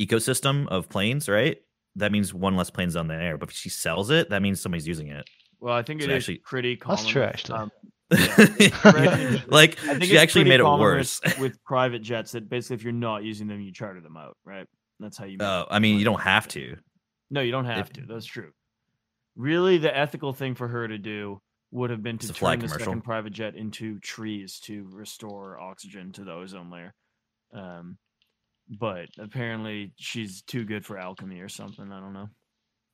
ecosystem 0.00 0.66
of 0.68 0.88
planes, 0.88 1.28
right? 1.28 1.58
That 1.96 2.12
means 2.12 2.32
one 2.34 2.56
less 2.56 2.70
plane's 2.70 2.96
on 2.96 3.08
the 3.08 3.14
air. 3.14 3.36
But 3.38 3.50
if 3.50 3.54
she 3.56 3.68
sells 3.68 4.10
it, 4.10 4.30
that 4.30 4.42
means 4.42 4.60
somebody's 4.60 4.86
using 4.88 5.08
it. 5.08 5.28
Well, 5.60 5.74
I 5.74 5.82
think 5.82 6.00
it 6.00 6.04
So 6.06 6.10
is 6.12 6.16
actually- 6.24 6.38
pretty 6.38 6.76
common. 6.76 6.96
That's 6.96 7.08
true, 7.08 7.22
actually. 7.22 7.58
um, 7.58 7.70
yeah, 8.58 9.38
Like, 9.48 9.78
I 9.84 9.92
think 9.94 10.04
she 10.04 10.18
actually 10.18 10.44
made 10.44 10.60
it 10.60 10.62
common 10.64 10.80
with- 10.80 10.96
worse. 10.96 11.20
with 11.38 11.62
private 11.64 12.02
jets. 12.02 12.32
That 12.32 12.48
basically, 12.48 12.76
if 12.76 12.82
you're 12.82 12.92
not 12.92 13.22
using 13.24 13.46
them, 13.46 13.60
you 13.60 13.72
charter 13.72 14.00
them 14.00 14.16
out, 14.16 14.36
right? 14.44 14.66
That's 15.00 15.16
how 15.16 15.24
you. 15.24 15.38
Uh, 15.38 15.64
I 15.70 15.78
mean, 15.78 15.98
you 15.98 16.04
don't 16.04 16.20
have 16.20 16.46
to. 16.48 16.76
No, 17.30 17.40
you 17.40 17.50
don't 17.50 17.64
have 17.64 17.92
to. 17.94 18.02
That's 18.06 18.26
true. 18.26 18.50
Really, 19.34 19.78
the 19.78 19.96
ethical 19.96 20.32
thing 20.32 20.54
for 20.54 20.68
her 20.68 20.86
to 20.86 20.98
do 20.98 21.40
would 21.70 21.90
have 21.90 22.02
been 22.02 22.18
to 22.18 22.32
turn 22.32 22.58
the 22.58 22.66
commercial. 22.66 22.86
second 22.86 23.02
private 23.02 23.32
jet 23.32 23.54
into 23.56 23.98
trees 24.00 24.58
to 24.60 24.88
restore 24.92 25.58
oxygen 25.58 26.12
to 26.12 26.24
the 26.24 26.32
ozone 26.32 26.70
layer. 26.70 26.94
Um, 27.54 27.96
but 28.68 29.08
apparently, 29.18 29.92
she's 29.96 30.42
too 30.42 30.64
good 30.64 30.84
for 30.84 30.98
alchemy 30.98 31.40
or 31.40 31.48
something. 31.48 31.90
I 31.90 32.00
don't 32.00 32.12
know. 32.12 32.28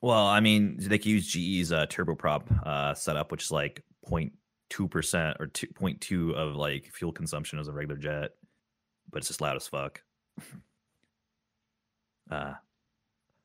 Well, 0.03 0.27
I 0.27 0.41
mean, 0.41 0.77
they 0.79 0.99
could 0.99 1.07
use 1.07 1.27
GE's 1.27 1.73
uh, 1.73 1.87
turboprop 1.87 2.67
uh, 2.67 2.95
setup, 2.95 3.33
which 3.33 3.45
is 3.45 3.51
like 3.51 3.83
0.2 4.09 4.91
percent 4.91 5.39
or 5.41 5.47
2.2 5.49 6.35
of 6.35 6.55
like 6.55 6.91
fuel 6.93 7.13
consumption 7.13 7.59
as 7.59 7.69
a 7.69 7.73
regular 7.73 7.97
jet, 7.97 8.33
but 9.11 9.19
it's 9.19 9.29
just 9.29 9.41
loud 9.41 9.57
as 9.57 9.67
fuck. 9.67 10.03
uh, 12.31 12.55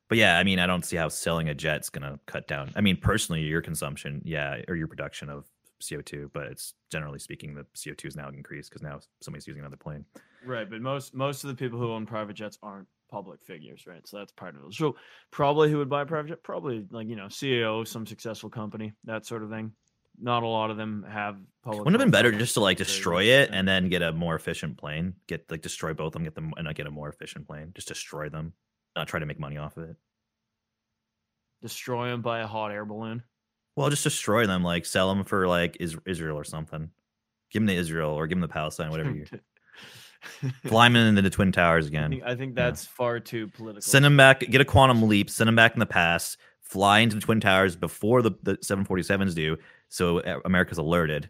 but 0.08 0.18
yeah, 0.18 0.38
I 0.38 0.44
mean, 0.44 0.58
I 0.58 0.66
don't 0.66 0.84
see 0.84 0.96
how 0.96 1.08
selling 1.08 1.48
a 1.48 1.54
jet's 1.54 1.88
gonna 1.88 2.18
cut 2.26 2.46
down. 2.46 2.72
I 2.76 2.80
mean, 2.80 2.96
personally, 2.96 3.42
your 3.42 3.62
consumption, 3.62 4.20
yeah, 4.24 4.60
or 4.68 4.76
your 4.76 4.88
production 4.88 5.30
of 5.30 5.46
CO2, 5.82 6.30
but 6.32 6.46
it's 6.46 6.74
generally 6.90 7.18
speaking, 7.18 7.54
the 7.54 7.66
CO2 7.74 8.06
is 8.06 8.16
now 8.16 8.28
increased 8.28 8.70
because 8.70 8.82
now 8.82 9.00
somebody's 9.20 9.46
using 9.46 9.60
another 9.60 9.76
plane. 9.76 10.04
Right, 10.44 10.68
but 10.68 10.80
most 10.80 11.14
most 11.14 11.44
of 11.44 11.48
the 11.48 11.56
people 11.56 11.78
who 11.78 11.92
own 11.92 12.06
private 12.06 12.34
jets 12.34 12.58
aren't 12.62 12.88
public 13.10 13.44
figures, 13.44 13.84
right? 13.86 14.06
So 14.06 14.18
that's 14.18 14.32
part 14.32 14.56
of 14.56 14.64
it. 14.64 14.74
So 14.74 14.96
probably 15.30 15.70
who 15.70 15.78
would 15.78 15.90
buy 15.90 16.02
a 16.02 16.06
private 16.06 16.28
jet? 16.28 16.42
Probably 16.42 16.84
like 16.90 17.08
you 17.08 17.16
know 17.16 17.26
CEO 17.26 17.80
of 17.80 17.88
some 17.88 18.06
successful 18.06 18.50
company, 18.50 18.92
that 19.04 19.26
sort 19.26 19.42
of 19.42 19.50
thing. 19.50 19.72
Not 20.20 20.42
a 20.42 20.46
lot 20.46 20.70
of 20.70 20.76
them 20.76 21.06
have 21.08 21.36
public. 21.62 21.84
Wouldn't 21.84 22.00
have 22.00 22.06
been 22.06 22.12
better 22.12 22.32
just 22.32 22.54
to 22.54 22.60
like 22.60 22.76
destroy 22.76 23.24
it 23.24 23.50
and 23.52 23.66
then 23.66 23.88
get 23.88 24.02
a 24.02 24.12
more 24.12 24.34
efficient 24.34 24.76
plane. 24.76 25.14
Get 25.26 25.50
like 25.50 25.62
destroy 25.62 25.94
both 25.94 26.08
of 26.08 26.12
them, 26.12 26.24
get 26.24 26.34
them 26.34 26.52
and 26.56 26.74
get 26.74 26.86
a 26.86 26.90
more 26.90 27.08
efficient 27.08 27.46
plane. 27.46 27.72
Just 27.74 27.88
destroy 27.88 28.28
them, 28.28 28.52
not 28.96 29.08
try 29.08 29.20
to 29.20 29.26
make 29.26 29.38
money 29.40 29.56
off 29.58 29.76
of 29.76 29.84
it. 29.90 29.96
destroy 31.62 32.08
them 32.10 32.22
by 32.22 32.40
a 32.40 32.46
hot 32.46 32.72
air 32.72 32.84
balloon. 32.84 33.22
Well, 33.76 33.88
just 33.90 34.02
destroy 34.04 34.46
them, 34.46 34.62
like 34.62 34.84
sell 34.84 35.14
them 35.14 35.24
for 35.24 35.46
like 35.48 35.76
is- 35.80 35.96
Israel 36.06 36.36
or 36.36 36.44
something. 36.44 36.90
Give 37.50 37.62
them 37.62 37.68
to 37.68 37.74
Israel 37.74 38.10
or 38.10 38.26
give 38.26 38.38
them 38.38 38.48
to 38.48 38.52
Palestine, 38.52 38.90
whatever 38.90 39.10
you. 39.12 39.26
Fly 40.66 40.86
them 40.88 40.96
into 40.96 41.22
the 41.22 41.30
Twin 41.30 41.52
Towers 41.52 41.86
I 41.86 41.88
again. 41.88 42.10
think, 42.10 42.22
I 42.24 42.34
think 42.36 42.54
that's 42.54 42.86
far 42.86 43.18
too 43.20 43.48
political. 43.48 43.82
Send 43.82 44.04
them 44.04 44.16
back. 44.16 44.40
Get 44.40 44.60
a 44.60 44.64
quantum 44.64 45.02
leap. 45.08 45.28
Send 45.30 45.48
them 45.48 45.56
back 45.56 45.74
in 45.74 45.80
the 45.80 45.86
past. 45.86 46.36
Fly 46.60 47.00
into 47.00 47.16
the 47.16 47.20
Twin 47.22 47.40
Towers 47.40 47.76
before 47.76 48.22
the, 48.22 48.30
the 48.42 48.56
747s 48.58 49.34
do, 49.34 49.56
so 49.88 50.20
America's 50.44 50.78
alerted. 50.78 51.28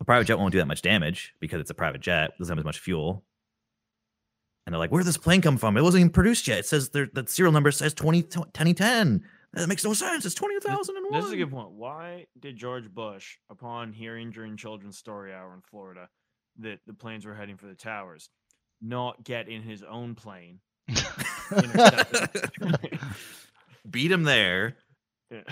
A 0.00 0.04
private 0.04 0.26
jet 0.26 0.38
won't 0.38 0.52
do 0.52 0.58
that 0.58 0.66
much 0.66 0.80
damage 0.82 1.34
because 1.40 1.60
it's 1.60 1.70
a 1.70 1.74
private 1.74 2.00
jet. 2.00 2.30
Doesn't 2.38 2.50
have 2.52 2.58
as 2.58 2.64
much 2.64 2.78
fuel. 2.78 3.24
And 4.66 4.72
they're 4.72 4.80
like, 4.80 4.90
"Where 4.90 5.00
did 5.00 5.06
this 5.06 5.16
plane 5.16 5.40
come 5.40 5.56
from? 5.56 5.76
It 5.76 5.82
wasn't 5.82 6.00
even 6.00 6.10
produced 6.10 6.48
yet. 6.48 6.58
It 6.58 6.66
says 6.66 6.90
there 6.90 7.08
that 7.14 7.30
serial 7.30 7.52
number 7.52 7.70
says 7.70 7.94
20, 7.94 8.22
2010. 8.22 9.22
That 9.52 9.68
makes 9.68 9.84
no 9.84 9.94
sense. 9.94 10.26
It's 10.26 10.34
twenty 10.34 10.58
thousand 10.60 10.96
and 10.96 11.14
This 11.14 11.24
is 11.24 11.32
a 11.32 11.36
good 11.36 11.50
point. 11.50 11.70
Why 11.70 12.26
did 12.38 12.56
George 12.56 12.90
Bush, 12.90 13.38
upon 13.48 13.92
hearing 13.92 14.30
during 14.30 14.56
Children's 14.56 14.98
Story 14.98 15.32
Hour 15.32 15.54
in 15.54 15.62
Florida 15.62 16.08
that 16.58 16.80
the 16.86 16.92
planes 16.92 17.24
were 17.24 17.34
heading 17.34 17.56
for 17.56 17.66
the 17.66 17.74
towers, 17.74 18.28
not 18.82 19.24
get 19.24 19.48
in 19.48 19.62
his 19.62 19.82
own 19.82 20.14
plane? 20.14 20.60
Beat 23.90 24.12
him 24.12 24.24
there. 24.24 24.76
Yeah. 25.30 25.42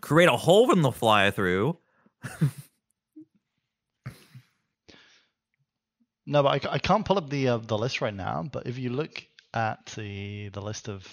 Create 0.00 0.28
a 0.28 0.36
hole 0.36 0.66
for 0.66 0.74
them 0.74 0.84
to 0.84 0.92
fly 0.92 1.30
through. 1.30 1.78
No, 6.30 6.44
but 6.44 6.64
I, 6.64 6.74
I 6.74 6.78
can't 6.78 7.04
pull 7.04 7.18
up 7.18 7.28
the 7.28 7.48
uh, 7.48 7.56
the 7.56 7.76
list 7.76 8.00
right 8.00 8.14
now. 8.14 8.44
But 8.50 8.68
if 8.68 8.78
you 8.78 8.90
look 8.90 9.26
at 9.52 9.84
the 9.96 10.48
the 10.50 10.62
list 10.62 10.88
of 10.88 11.04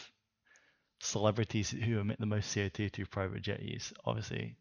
celebrities 0.99 1.71
who 1.71 1.97
emit 1.99 2.19
the 2.19 2.27
most 2.27 2.55
CO2 2.55 2.93
through 2.93 3.05
private 3.05 3.41
jet 3.41 3.63
use, 3.63 3.91
obviously 4.05 4.55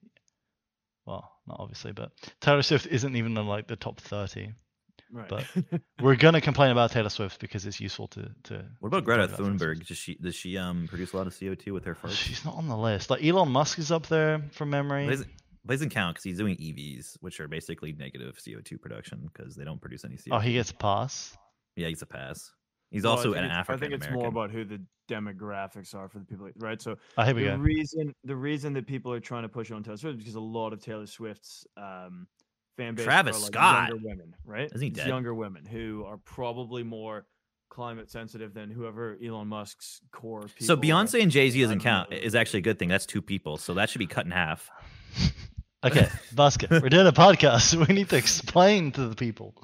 Well, 1.05 1.31
not 1.47 1.59
obviously, 1.61 1.93
but 1.93 2.11
Taylor 2.41 2.63
Swift 2.63 2.87
isn't 2.87 3.17
even 3.17 3.37
in 3.37 3.47
like 3.47 3.67
the 3.69 3.77
top 3.77 4.01
30. 4.01 4.55
Right. 5.13 5.29
But 5.29 5.45
we're 6.01 6.17
gonna 6.17 6.41
complain 6.41 6.71
about 6.71 6.91
Taylor 6.91 7.11
Swift 7.11 7.39
because 7.39 7.67
it's 7.67 7.79
useful 7.79 8.09
to 8.09 8.31
to. 8.45 8.65
What 8.81 8.89
about 8.89 9.05
Greta 9.05 9.25
about 9.25 9.37
Taylor 9.37 9.51
Thunberg? 9.51 9.87
Does 9.87 9.99
she 9.99 10.15
does 10.15 10.35
she 10.35 10.57
um 10.57 10.89
produce 10.89 11.13
a 11.13 11.19
lot 11.19 11.27
of 11.27 11.39
CO 11.39 11.55
two 11.55 11.75
with 11.75 11.85
her 11.85 11.95
farts? 11.95 12.13
She's 12.13 12.47
not 12.47 12.55
on 12.55 12.67
the 12.67 12.79
list. 12.79 13.11
Like 13.11 13.23
Elon 13.23 13.51
Musk 13.51 13.79
is 13.79 13.93
up 13.93 14.07
there 14.07 14.43
from 14.53 14.71
memory. 14.71 15.07
But 15.07 15.27
doesn't, 15.67 15.89
doesn't 15.89 15.91
count 15.91 16.15
because 16.15 16.25
he's 16.25 16.39
doing 16.39 16.57
EVs, 16.57 17.17
which 17.21 17.41
are 17.41 17.49
basically 17.49 17.93
negative 17.93 18.39
CO 18.45 18.61
two 18.65 18.79
production 18.79 19.29
because 19.33 19.55
they 19.57 19.65
don't 19.65 19.81
produce 19.81 20.05
any 20.05 20.17
CO 20.17 20.23
two. 20.25 20.31
Oh, 20.33 20.39
he 20.39 20.55
gets 20.55 20.71
a 20.71 20.75
pass. 20.75 21.37
Yeah, 21.77 21.89
he's 21.89 22.03
a 22.03 22.07
pass. 22.07 22.53
He's 22.91 23.03
Well, 23.03 23.13
also 23.17 23.33
an 23.33 23.45
it's- 23.45 23.57
African 23.59 23.75
I 23.85 23.89
think 23.91 24.03
it's 24.03 24.13
more 24.13 24.29
about 24.29 24.51
who 24.51 24.65
the 24.65 24.81
demographics 25.11 25.95
are 25.95 26.09
for 26.09 26.19
the 26.19 26.25
people, 26.25 26.49
right? 26.57 26.81
So 26.81 26.97
Oh, 27.19 27.23
here 27.25 27.35
we 27.35 27.43
the 27.45 27.49
go. 27.51 27.57
reason 27.57 28.15
the 28.25 28.37
reason 28.37 28.73
that 28.75 28.87
people 28.87 29.13
are 29.13 29.21
trying 29.21 29.43
to 29.43 29.49
push 29.49 29.71
on 29.71 29.83
Taylor 29.83 29.97
Swift 29.97 30.19
is 30.19 30.23
because 30.23 30.35
a 30.37 30.41
lot 30.41 30.73
of 30.73 30.81
Taylor 30.83 31.07
Swift's 31.07 31.67
um, 31.77 32.27
fan 32.77 32.95
base 32.95 33.05
Travis 33.05 33.37
are 33.37 33.41
like 33.41 33.47
Scott. 33.53 33.89
younger 33.91 34.05
women, 34.09 34.35
right? 34.45 34.67
Isn't 34.67 34.81
he 34.81 34.89
It's 34.89 34.99
dead? 34.99 35.09
younger 35.09 35.35
women 35.35 35.65
who 35.65 36.05
are 36.07 36.19
probably 36.19 36.83
more 36.83 37.27
climate 37.69 38.09
sensitive 38.11 38.55
than 38.55 38.71
whoever 38.71 39.19
Elon 39.25 39.49
Musk's 39.49 40.01
core. 40.13 40.43
People 40.43 40.67
So 40.67 40.75
are. 40.75 40.77
Beyonce 40.77 41.21
and 41.23 41.31
Jay 41.31 41.51
Z 41.51 41.61
doesn't 41.61 41.81
count. 41.81 42.13
Is 42.13 42.35
actually 42.37 42.59
a 42.59 42.63
good 42.63 42.79
thing. 42.79 42.89
That's 42.89 43.07
two 43.07 43.21
people, 43.23 43.57
so 43.57 43.75
that 43.75 43.91
should 43.91 43.99
be 43.99 44.07
cut 44.07 44.25
in 44.25 44.31
half. 44.31 44.71
Okay, 45.87 46.09
Basket, 46.33 46.71
we're 46.71 46.89
doing 46.89 47.07
a 47.07 47.13
podcast. 47.13 47.75
We 47.89 47.95
need 47.95 48.09
to 48.11 48.17
explain 48.17 48.93
to 48.93 49.07
the 49.09 49.15
people 49.15 49.55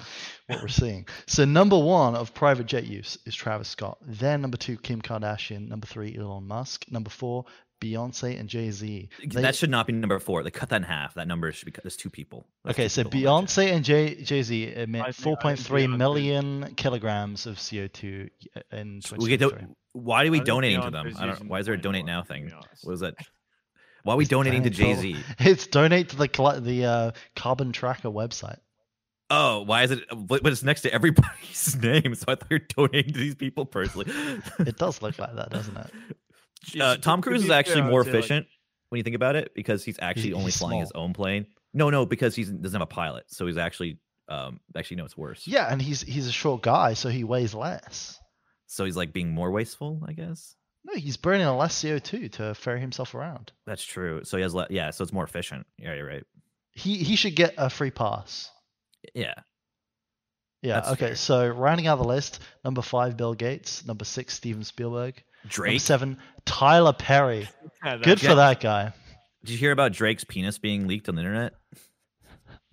what 0.47 0.61
we're 0.63 0.69
seeing. 0.69 1.07
So 1.27 1.45
number 1.45 1.79
one 1.79 2.15
of 2.15 2.35
private 2.35 2.67
jet 2.67 2.85
use 2.87 3.19
is 3.27 3.35
Travis 3.35 3.69
Scott. 3.69 3.99
Then 4.03 4.43
number 4.43 4.57
two, 4.57 4.77
Kim 4.77 5.01
Kardashian. 5.03 5.69
Number 5.69 5.87
three, 5.87 6.17
Elon 6.17 6.47
Musk. 6.47 6.85
Number 6.91 7.11
four, 7.11 7.45
Beyonce 7.81 8.39
and 8.39 8.49
Jay 8.49 8.71
Z. 8.71 9.09
that 9.29 9.57
should 9.57 9.71
not 9.71 9.87
be 9.89 9.93
number 9.93 10.19
four. 10.21 10.43
They 10.45 10.51
cut 10.53 10.69
that 10.69 10.77
in 10.77 10.83
half. 10.85 11.15
That 11.15 11.27
number 11.27 11.51
should 11.51 11.67
be 11.67 11.73
cut. 11.73 11.83
There's 11.83 11.97
two 11.97 12.11
people. 12.11 12.47
That's 12.65 12.77
Okay, 12.77 12.85
two 12.85 12.89
so 12.91 13.05
people 13.05 13.21
Beyonce 13.21 13.73
and 13.73 13.85
Jay 13.85 14.23
Jay 14.23 14.43
Z 14.43 14.73
emit 14.75 15.03
I 15.03 15.11
think- 15.13 15.39
I 15.45 15.55
think 15.57 15.67
4.3 15.69 15.87
Beyonce- 15.87 15.97
million 15.99 16.75
kilograms 16.77 17.47
of 17.47 17.57
CO2 17.57 18.29
in 18.73 19.01
jet. 19.01 19.19
We 19.19 19.29
get 19.31 19.41
2023. 19.41 19.49
do- 19.67 19.77
why 19.95 20.25
are 20.27 20.31
we 20.31 20.41
I 20.41 20.45
donating 20.45 20.81
to 20.83 20.91
them? 20.91 21.13
I 21.19 21.27
don't, 21.27 21.49
why 21.49 21.59
is 21.59 21.67
there 21.67 21.75
a 21.75 21.81
donate 21.81 22.07
now 22.07 22.23
thing? 22.23 22.47
be 22.47 22.53
honest. 22.53 22.85
What 22.85 22.91
was 22.93 23.01
that? 23.01 23.15
Why 24.03 24.15
are 24.15 24.17
we 24.17 24.25
donating 24.25 24.63
to 24.65 24.71
Jay 24.71 24.95
Z? 24.95 25.17
It's 25.39 25.67
donate 25.67 26.09
to 26.11 26.17
the 26.17 26.29
cl- 26.35 26.61
the 26.61 26.85
uh, 26.85 27.11
carbon 27.37 27.73
tracker 27.73 28.09
website. 28.09 28.59
Oh, 29.31 29.63
why 29.63 29.85
is 29.85 29.91
it? 29.93 30.01
But 30.11 30.43
but 30.43 30.53
it's 30.53 30.63
next 30.63 30.83
to 30.83 30.93
everybody's 30.93 31.77
name, 31.81 32.15
so 32.15 32.25
I 32.29 32.35
thought 32.35 32.51
you 32.51 32.59
were 32.59 32.87
donating 32.89 33.13
to 33.15 33.19
these 33.19 33.35
people 33.35 33.65
personally. 33.67 34.07
It 34.59 34.77
does 34.79 35.01
look 35.03 35.19
like 35.19 35.35
that, 35.37 35.51
doesn't 35.51 35.77
it? 35.77 36.81
uh, 36.81 36.97
Tom 36.99 37.23
Cruise 37.23 37.45
is 37.45 37.51
actually 37.51 37.83
more 37.83 38.01
would 38.01 38.07
say, 38.07 38.13
like- 38.13 38.19
efficient 38.21 38.47
when 38.91 38.99
you 38.99 39.03
think 39.05 39.17
about 39.17 39.37
it 39.37 39.53
because 39.55 39.85
he's 39.85 39.99
actually 40.01 40.29
He- 40.29 40.33
only 40.35 40.47
he's 40.47 40.59
flying 40.59 40.81
his 40.81 40.93
own 40.93 41.13
plane. 41.15 41.47
No, 41.73 41.89
no, 41.89 42.05
because 42.05 42.35
he 42.37 42.45
doesn't 42.45 42.73
have 42.73 42.83
a 42.83 42.87
pilot, 42.87 43.25
so 43.29 43.47
he's 43.47 43.57
actually 43.57 43.99
um 44.29 44.61
actually 44.77 44.99
no, 44.99 45.05
it's 45.05 45.17
worse. 45.17 45.47
Yeah, 45.47 45.67
and 45.73 45.81
he's 45.81 46.03
he's 46.03 46.27
a 46.27 46.33
short 46.33 46.61
guy, 46.63 46.93
so 46.95 47.09
he 47.09 47.25
weighs 47.25 47.55
less. 47.55 48.19
So 48.67 48.85
he's 48.85 48.97
like 48.97 49.13
being 49.13 49.31
more 49.31 49.51
wasteful, 49.51 50.03
I 50.07 50.13
guess. 50.13 50.55
No, 50.85 50.95
he's 50.95 51.17
burning 51.17 51.47
less 51.47 51.81
CO2 51.83 52.33
to 52.33 52.55
ferry 52.55 52.81
himself 52.81 53.15
around. 53.15 53.53
That's 53.67 53.85
true. 53.85 54.23
So 54.25 54.37
he 54.37 54.43
has 54.43 54.55
le- 54.55 54.67
yeah, 54.71 54.91
so 54.91 55.03
it's 55.05 55.13
more 55.13 55.25
efficient. 55.25 55.67
Yeah, 55.79 55.95
you're 55.95 56.07
right. 56.07 56.25
He 56.73 56.97
he 56.99 57.17
should 57.17 57.37
get 57.37 57.55
a 57.59 57.71
free 57.71 57.91
pass. 57.91 58.51
Yeah. 59.15 59.35
Yeah. 60.63 60.75
That's 60.75 60.89
okay. 60.93 61.07
fair. 61.09 61.15
So 61.17 61.49
rounding 61.49 61.87
out 61.87 61.97
the 61.99 62.05
list, 62.05 62.41
number 62.65 62.83
five, 62.83 63.17
Bill 63.17 63.35
Gates. 63.35 63.85
Number 63.87 64.05
six, 64.05 64.35
Steven 64.35 64.65
Spielberg. 64.65 65.23
Number 65.45 65.49
Drake. 65.55 65.81
seven, 65.81 66.19
Tyler 66.45 66.93
Perry. 66.93 67.49
Yeah, 67.85 67.97
Good 67.97 68.19
that- 68.19 68.29
for 68.29 68.35
that 68.37 68.61
guy. 68.61 68.93
Did 69.45 69.53
you 69.53 69.59
hear 69.59 69.73
about 69.73 69.93
Drake's 69.93 70.23
penis 70.25 70.59
being 70.59 70.87
leaked 70.87 71.09
on 71.09 71.15
the 71.17 71.21
internet? 71.23 71.53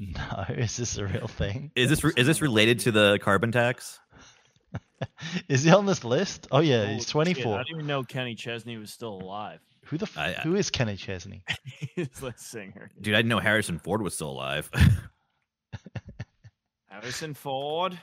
No, 0.02 0.46
is 0.56 0.78
this 0.78 0.98
a 0.98 1.06
real 1.06 1.28
thing? 1.28 1.72
Is 1.76 1.90
this 1.90 2.06
re- 2.06 2.14
is 2.16 2.26
this 2.26 2.42
related 2.42 2.80
to 2.82 2.92
the 2.92 3.20
carbon 3.22 3.52
tax? 3.52 4.00
Is 5.48 5.64
he 5.64 5.72
on 5.72 5.86
this 5.86 6.04
list? 6.04 6.48
Oh 6.52 6.60
yeah, 6.60 6.86
he's 6.88 7.06
24. 7.06 7.56
I 7.56 7.58
didn't 7.64 7.76
even 7.76 7.88
know 7.88 8.04
Kenny 8.04 8.36
Chesney 8.36 8.78
was 8.78 8.92
still 8.92 9.14
alive. 9.22 9.60
Who 9.86 9.98
the 9.98 10.06
f- 10.06 10.18
I- 10.18 10.30
I- 10.30 10.42
who 10.44 10.56
is 10.56 10.70
Kenny 10.70 10.96
Chesney? 10.96 11.44
He's 11.96 12.10
the 12.10 12.32
singer. 12.36 12.92
Dude, 13.02 13.16
I 13.16 13.20
didn't 13.20 13.30
know 13.30 13.40
Harrison 13.40 13.80
Ford 13.80 14.02
was 14.04 14.14
still 14.14 14.30
alive. 14.30 14.70
Harrison 16.88 17.34
Ford. 17.34 18.00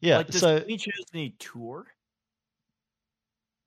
Yeah. 0.00 0.18
like, 0.18 0.28
does 0.28 0.40
so 0.40 0.60
Kenny 0.60 0.76
Chesney 0.78 1.34
tour? 1.38 1.86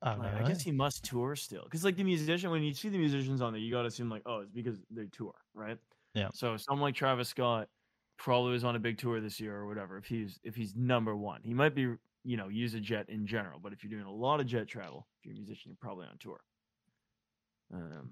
I 0.02 0.16
Like, 0.16 0.34
know. 0.34 0.46
I 0.46 0.48
guess 0.48 0.62
he 0.62 0.72
must 0.72 1.04
tour 1.04 1.36
still, 1.36 1.64
because 1.66 1.84
like 1.84 1.98
the 1.98 2.04
musician, 2.04 2.50
when 2.52 2.64
you 2.64 2.74
see 2.74 2.90
the 2.90 2.98
musicians 2.98 3.42
on 3.42 3.52
there, 3.54 3.62
you 3.62 3.72
gotta 3.72 3.88
assume 3.90 4.10
like, 4.10 4.22
oh, 4.26 4.40
it's 4.40 4.52
because 4.52 4.78
they 4.90 5.06
tour, 5.08 5.34
right? 5.54 5.78
Yeah. 6.14 6.30
So 6.34 6.56
someone 6.58 6.82
like 6.84 6.96
Travis 6.96 7.28
Scott 7.30 7.68
probably 8.20 8.52
was 8.52 8.64
on 8.64 8.76
a 8.76 8.80
big 8.80 8.98
tour 8.98 9.20
this 9.20 9.40
year 9.40 9.56
or 9.56 9.66
whatever. 9.66 9.98
If 9.98 10.06
he's 10.06 10.40
if 10.44 10.56
he's 10.56 10.76
number 10.76 11.16
one, 11.16 11.42
he 11.44 11.54
might 11.54 11.74
be 11.74 11.96
you 12.24 12.38
know 12.38 12.50
use 12.50 12.76
a 12.76 12.80
jet 12.80 13.10
in 13.10 13.26
general. 13.26 13.60
But 13.62 13.74
if 13.74 13.84
you're 13.84 13.92
doing 13.92 14.06
a 14.06 14.14
lot 14.14 14.40
of 14.40 14.46
jet 14.46 14.68
travel, 14.68 15.08
if 15.20 15.26
you're 15.26 15.34
a 15.34 15.38
musician, 15.38 15.72
you're 15.72 15.78
probably 15.82 16.06
on 16.06 16.18
tour. 16.20 16.40
Um, 17.74 18.12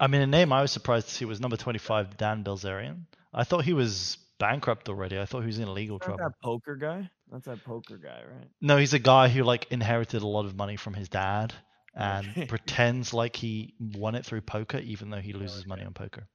I 0.00 0.06
mean, 0.06 0.22
a 0.22 0.26
name 0.26 0.52
I 0.52 0.62
was 0.62 0.70
surprised 0.70 1.08
to 1.08 1.14
see 1.14 1.24
was 1.24 1.40
number 1.40 1.56
25, 1.56 2.16
Dan 2.16 2.44
Bilzerian. 2.44 3.02
I 3.34 3.44
thought 3.44 3.64
he 3.64 3.72
was 3.72 4.18
bankrupt 4.38 4.88
already. 4.88 5.18
I 5.18 5.24
thought 5.24 5.40
he 5.40 5.46
was 5.46 5.58
in 5.58 5.72
legal 5.74 5.98
trouble. 5.98 6.18
that 6.18 6.34
poker 6.42 6.76
guy. 6.76 7.10
That's 7.30 7.46
that 7.46 7.64
poker 7.64 7.96
guy, 7.96 8.22
right? 8.30 8.48
No, 8.60 8.76
he's 8.76 8.94
a 8.94 8.98
guy 8.98 9.28
who 9.28 9.42
like 9.42 9.66
inherited 9.70 10.22
a 10.22 10.26
lot 10.26 10.46
of 10.46 10.54
money 10.54 10.76
from 10.76 10.94
his 10.94 11.08
dad 11.08 11.52
and 11.94 12.46
pretends 12.48 13.12
like 13.12 13.34
he 13.36 13.74
won 13.80 14.14
it 14.14 14.24
through 14.24 14.42
poker, 14.42 14.78
even 14.78 15.10
though 15.10 15.20
he 15.20 15.32
loses 15.32 15.66
money 15.66 15.84
on 15.84 15.92
poker. 15.94 16.28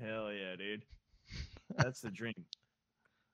Hell 0.00 0.32
yeah, 0.32 0.56
dude. 0.56 0.82
That's 1.76 2.00
the 2.00 2.10
dream. 2.10 2.34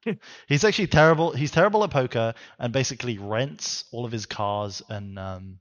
He's 0.49 0.65
actually 0.65 0.87
terrible. 0.87 1.33
He's 1.33 1.51
terrible 1.51 1.85
at 1.85 1.91
poker 1.91 2.35
and 2.59 2.73
basically 2.73 3.19
rents 3.19 3.85
all 3.93 4.05
of 4.05 4.13
his 4.13 4.27
cars 4.27 4.83
and 4.89 5.19
um, 5.19 5.59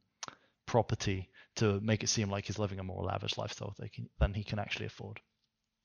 property 0.66 1.30
to 1.58 1.80
make 1.82 2.04
it 2.04 2.08
seem 2.08 2.30
like 2.30 2.46
he's 2.46 2.58
living 2.60 2.80
a 2.80 2.84
more 2.84 3.04
lavish 3.04 3.38
lifestyle 3.38 3.74
than 3.78 3.88
he 3.88 3.90
can, 3.90 4.10
than 4.20 4.34
he 4.34 4.44
can 4.44 4.60
actually 4.60 4.86
afford. 4.86 5.20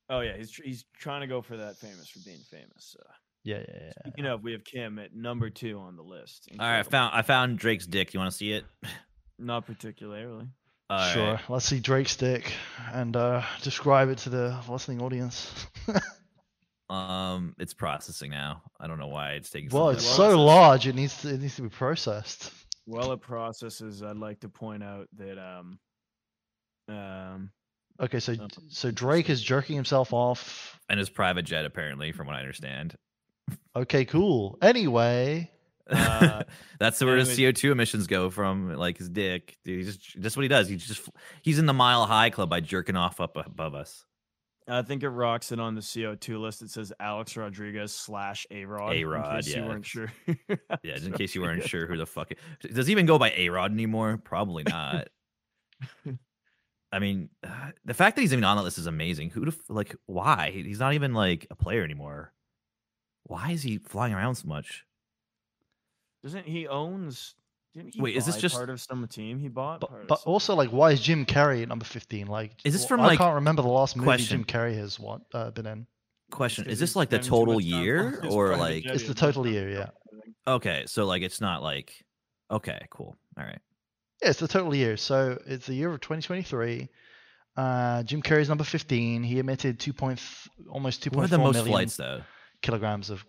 Oh 0.08 0.20
yeah, 0.20 0.36
he's 0.36 0.50
tr- 0.50 0.62
he's 0.62 0.84
trying 0.98 1.22
to 1.22 1.26
go 1.26 1.42
for 1.42 1.56
that 1.56 1.78
famous 1.78 2.08
for 2.10 2.20
being 2.24 2.38
famous. 2.50 2.94
Uh, 3.00 3.12
Yeah, 3.42 3.58
yeah, 3.66 3.78
yeah. 3.86 3.92
speaking 4.00 4.26
of, 4.26 4.42
we 4.44 4.52
have 4.52 4.62
Kim 4.62 4.98
at 4.98 5.14
number 5.14 5.50
two 5.50 5.78
on 5.80 5.96
the 5.96 6.02
list. 6.02 6.48
All 6.52 6.66
right, 6.66 6.80
I 6.80 6.82
found 6.82 7.14
I 7.14 7.22
found 7.22 7.58
Drake's 7.58 7.86
dick. 7.86 8.14
You 8.14 8.20
want 8.20 8.30
to 8.30 8.36
see 8.36 8.52
it? 8.52 8.64
Not 9.38 9.66
particularly. 9.66 10.46
All 10.90 10.98
right. 10.98 11.12
sure. 11.12 11.40
Let's 11.48 11.64
see 11.64 11.80
Drake's 11.80 12.14
dick 12.16 12.52
and 12.92 13.16
uh, 13.16 13.42
describe 13.62 14.10
it 14.10 14.18
to 14.18 14.28
the 14.28 14.56
listening 14.68 15.00
audience. 15.02 15.66
Um, 16.90 17.54
it's 17.58 17.74
processing 17.74 18.30
now. 18.30 18.62
I 18.78 18.86
don't 18.86 18.98
know 18.98 19.08
why 19.08 19.32
it's 19.32 19.50
taking. 19.50 19.70
well, 19.70 19.90
it's 19.90 20.04
so 20.04 20.16
process. 20.16 20.36
large. 20.36 20.86
It 20.86 20.94
needs 20.94 21.22
to, 21.22 21.34
it 21.34 21.40
needs 21.40 21.56
to 21.56 21.62
be 21.62 21.68
processed. 21.68 22.52
While 22.86 23.12
it 23.12 23.20
processes, 23.20 24.02
I'd 24.02 24.16
like 24.16 24.40
to 24.40 24.48
point 24.48 24.82
out 24.82 25.08
that 25.16 25.38
um, 25.38 25.78
um, 26.88 27.50
Okay, 28.00 28.18
so 28.18 28.34
Oh, 28.38 28.48
so 28.68 28.90
Drake 28.90 29.30
is 29.30 29.40
jerking 29.40 29.76
himself 29.76 30.12
off. 30.12 30.78
And 30.88 30.98
his 30.98 31.08
private 31.08 31.44
jet, 31.44 31.64
apparently, 31.64 32.12
from 32.12 32.26
what 32.26 32.36
I 32.36 32.40
understand. 32.40 32.96
Okay, 33.76 34.04
cool. 34.04 34.58
Anyway, 34.60 35.50
uh, 35.90 36.42
That's 36.78 37.02
where 37.02 37.16
his 37.16 37.36
CO 37.36 37.52
two 37.52 37.72
emissions 37.72 38.06
go 38.06 38.30
from, 38.30 38.74
like 38.74 38.98
his 38.98 39.08
dick. 39.08 39.56
Dude, 39.64 39.84
he's 39.84 39.96
just 39.96 40.22
that's 40.22 40.36
what 40.36 40.42
he 40.42 40.48
does. 40.48 40.68
He's 40.68 40.86
just 40.86 41.08
he's 41.42 41.58
in 41.58 41.66
the 41.66 41.72
mile 41.72 42.06
high 42.06 42.30
club 42.30 42.50
by 42.50 42.60
jerking 42.60 42.96
off 42.96 43.20
up 43.20 43.36
above 43.36 43.74
us. 43.74 44.04
I 44.66 44.82
think 44.82 45.02
it 45.02 45.10
rocks 45.10 45.52
it 45.52 45.60
on 45.60 45.74
the 45.74 45.82
CO2 45.82 46.40
list. 46.40 46.62
It 46.62 46.70
says 46.70 46.92
Alex 46.98 47.36
Rodriguez 47.36 47.94
slash 47.94 48.46
A 48.50 48.64
Rod. 48.64 48.94
A-Rod, 48.94 49.34
In 49.34 49.42
case 49.42 49.54
you 49.54 49.62
weren't 49.62 49.86
sure. 49.86 50.12
Yeah, 50.26 50.94
just 50.94 51.06
in 51.06 51.12
case 51.12 51.34
you 51.34 51.42
weren't 51.42 51.64
sure 51.64 51.86
who 51.86 51.98
the 51.98 52.06
fuck. 52.06 52.30
It, 52.30 52.38
does 52.74 52.86
he 52.86 52.92
even 52.92 53.04
go 53.04 53.18
by 53.18 53.32
A 53.36 53.50
Rod 53.50 53.72
anymore? 53.72 54.18
Probably 54.24 54.62
not. 54.62 55.08
I 56.92 56.98
mean, 56.98 57.28
the 57.84 57.94
fact 57.94 58.16
that 58.16 58.22
he's 58.22 58.32
even 58.32 58.44
on 58.44 58.56
that 58.56 58.62
list 58.62 58.78
is 58.78 58.86
amazing. 58.86 59.30
Who 59.30 59.44
the 59.44 59.48
f- 59.52 59.68
like? 59.68 59.94
Why? 60.06 60.50
He's 60.50 60.80
not 60.80 60.94
even 60.94 61.12
like 61.12 61.46
a 61.50 61.56
player 61.56 61.84
anymore. 61.84 62.32
Why 63.24 63.50
is 63.50 63.62
he 63.62 63.78
flying 63.78 64.14
around 64.14 64.36
so 64.36 64.48
much? 64.48 64.84
Doesn't 66.22 66.46
he 66.46 66.66
owns? 66.66 67.34
Wait, 67.98 68.16
is 68.16 68.26
this 68.26 68.36
just- 68.36 68.54
part 68.54 68.70
of 68.70 68.80
some 68.80 69.06
team? 69.08 69.38
He 69.38 69.48
bought 69.48 69.80
but, 69.80 70.06
but 70.06 70.22
also 70.24 70.54
like, 70.54 70.70
why 70.70 70.92
is 70.92 71.00
Jim 71.00 71.26
Carrey 71.26 71.62
at 71.62 71.68
number 71.68 71.84
fifteen? 71.84 72.26
Like, 72.26 72.52
Is 72.64 72.72
this 72.72 72.86
from, 72.86 73.00
I 73.00 73.06
like- 73.08 73.18
can't 73.18 73.34
remember 73.34 73.62
the 73.62 73.68
last 73.68 73.96
movie 73.96 74.04
question. 74.06 74.38
Jim 74.38 74.44
Carrey 74.44 74.76
has 74.76 74.98
what 75.00 75.22
uh, 75.32 75.50
been 75.50 75.66
in. 75.66 75.86
Question: 76.30 76.68
Is 76.68 76.78
this 76.80 76.96
like 76.96 77.10
the 77.10 77.18
total 77.18 77.60
year 77.60 78.20
or 78.30 78.56
like? 78.56 78.84
It's 78.86 79.06
the 79.06 79.14
total 79.14 79.46
year, 79.46 79.68
yeah. 79.68 79.90
Okay, 80.46 80.84
so 80.86 81.04
like 81.04 81.22
it's 81.22 81.40
not 81.40 81.62
like. 81.62 82.04
Okay, 82.50 82.86
cool. 82.90 83.16
All 83.38 83.44
right. 83.44 83.58
Yeah, 84.22 84.30
it's 84.30 84.38
the 84.40 84.48
total 84.48 84.74
year. 84.74 84.96
So 84.96 85.38
it's 85.46 85.66
the 85.66 85.74
year 85.74 85.92
of 85.92 86.00
2023. 86.00 86.88
Uh, 87.56 88.02
Jim 88.02 88.22
Carrey's 88.22 88.48
number 88.48 88.64
15. 88.64 89.22
He 89.22 89.38
emitted 89.38 89.78
2. 89.80 89.92
Point 89.92 90.18
th- 90.18 90.66
almost 90.68 91.02
2.4 91.04 91.14
Who 91.14 91.20
had 91.20 91.30
the 91.30 91.38
most 91.38 91.66
flights 91.66 91.96
though? 91.96 92.22
kilograms 92.62 93.10
of 93.10 93.24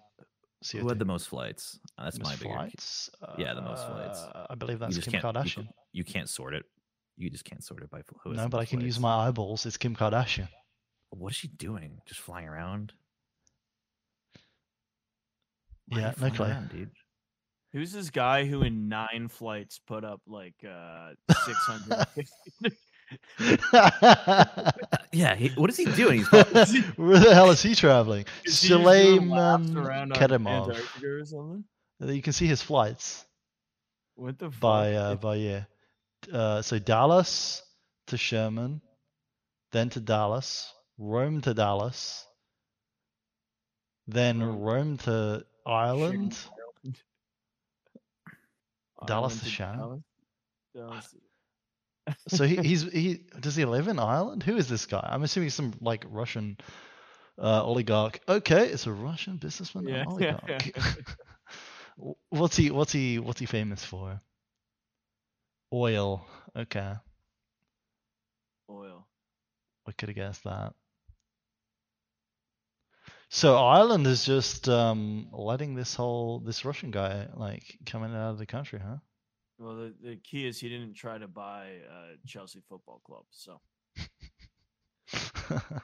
CO2. 0.65 0.79
Who 0.81 0.89
had 0.89 0.99
the 0.99 1.05
most 1.05 1.27
flights? 1.29 1.79
Uh, 1.97 2.03
that's 2.05 2.17
Most 2.19 2.27
my 2.29 2.35
bigger. 2.35 2.53
flights? 2.55 3.09
Yeah, 3.37 3.53
the 3.53 3.61
most 3.61 3.85
flights. 3.87 4.19
Uh, 4.19 4.47
I 4.49 4.55
believe 4.55 4.79
that's 4.79 4.95
just 4.95 5.09
Kim 5.09 5.21
can't- 5.21 5.35
you 5.35 5.41
Kardashian. 5.41 5.67
You, 5.93 6.03
can't 6.03 6.29
sort 6.29 6.53
it. 6.53 6.65
You 7.17 7.29
just 7.29 7.45
can't 7.45 7.63
sort 7.63 7.81
it 7.83 7.89
by 7.89 8.01
fl- 8.01 8.15
who 8.23 8.31
has 8.31 8.37
No, 8.37 8.49
but 8.49 8.57
I 8.57 8.61
most 8.61 8.69
can 8.69 8.81
use 8.81 8.99
my 8.99 9.27
eyeballs. 9.27 9.65
It's 9.65 9.77
Kim 9.77 9.95
Kardashian. 9.95 10.49
What 11.11 11.29
is 11.31 11.35
she 11.37 11.47
doing? 11.47 11.99
Just 12.05 12.19
flying 12.19 12.47
around? 12.47 12.91
Yeah, 15.87 16.13
no 16.19 16.29
clue. 16.31 16.45
around, 16.47 16.69
dude. 16.69 16.91
Who's 17.71 17.91
this 17.91 18.09
guy 18.09 18.45
who 18.45 18.63
in 18.63 18.87
nine 18.89 19.27
flights 19.29 19.79
put 19.85 20.03
up 20.03 20.21
like 20.27 20.55
uh 20.67 21.11
650? 21.45 22.75
Yeah, 25.11 25.35
he, 25.35 25.49
what 25.55 25.69
is 25.69 25.77
he 25.77 25.85
doing? 25.85 26.21
Where 26.95 27.19
the 27.19 27.31
hell 27.33 27.49
is 27.49 27.61
he 27.61 27.73
traveling? 27.73 28.25
Is 28.43 28.61
he 28.61 28.67
just 28.67 28.81
Suleiman 28.81 29.69
Kerimov. 30.13 30.69
Antarctica 30.69 31.07
or 31.07 31.25
something? 31.25 31.63
You 32.01 32.21
can 32.21 32.33
see 32.33 32.47
his 32.47 32.61
flights 32.61 33.25
What 34.15 34.37
the 34.37 34.51
fuck? 34.51 34.59
by 34.59 34.93
uh, 34.93 35.15
by 35.15 35.35
year. 35.35 35.67
Uh, 36.31 36.61
so 36.61 36.79
Dallas 36.79 37.63
to 38.07 38.17
Sherman, 38.17 38.81
then 39.71 39.89
to 39.91 40.01
Dallas, 40.01 40.73
Rome 40.97 41.39
to 41.41 41.53
Dallas, 41.53 42.27
then 44.07 44.43
Rome 44.43 44.97
to 44.99 45.45
Ireland, 45.65 46.37
Dallas 49.07 49.39
to 49.39 49.45
Shannon. 49.45 50.03
Dallas. 50.75 51.15
So 52.27 52.45
he, 52.45 52.57
he's 52.57 52.83
he 52.83 53.21
does 53.39 53.55
he 53.55 53.65
live 53.65 53.87
in 53.87 53.99
Ireland? 53.99 54.43
Who 54.43 54.55
is 54.57 54.67
this 54.67 54.85
guy? 54.85 55.07
I'm 55.11 55.23
assuming 55.23 55.49
some 55.49 55.73
like 55.81 56.05
Russian 56.07 56.57
uh, 57.39 57.63
oligarch. 57.63 58.19
Okay, 58.27 58.67
it's 58.69 58.85
a 58.87 58.91
Russian 58.93 59.37
businessman 59.37 59.87
Yeah, 59.87 60.05
yeah, 60.17 60.37
oligarch. 60.47 60.71
yeah. 60.75 60.83
what's 62.29 62.55
he 62.57 62.71
what's 62.71 62.91
he 62.91 63.19
what's 63.19 63.39
he 63.39 63.45
famous 63.45 63.83
for? 63.83 64.21
Oil. 65.73 66.25
Okay, 66.55 66.95
Oil. 68.69 69.07
I 69.87 69.91
could 69.93 70.09
have 70.09 70.15
guessed 70.15 70.43
that. 70.43 70.75
So 73.29 73.57
Ireland 73.57 74.07
is 74.07 74.25
just 74.25 74.67
um, 74.69 75.29
letting 75.31 75.75
this 75.75 75.95
whole 75.95 76.39
this 76.39 76.65
Russian 76.65 76.91
guy 76.91 77.27
like 77.33 77.77
coming 77.85 78.13
out 78.13 78.31
of 78.31 78.37
the 78.39 78.45
country, 78.45 78.79
huh? 78.79 78.97
Well, 79.57 79.75
the, 79.75 79.93
the 80.03 80.15
key 80.17 80.47
is 80.47 80.59
he 80.59 80.69
didn't 80.69 80.95
try 80.95 81.17
to 81.17 81.27
buy 81.27 81.77
uh, 81.89 82.15
Chelsea 82.25 82.61
Football 82.67 83.01
Club. 83.05 83.23
So 83.31 83.61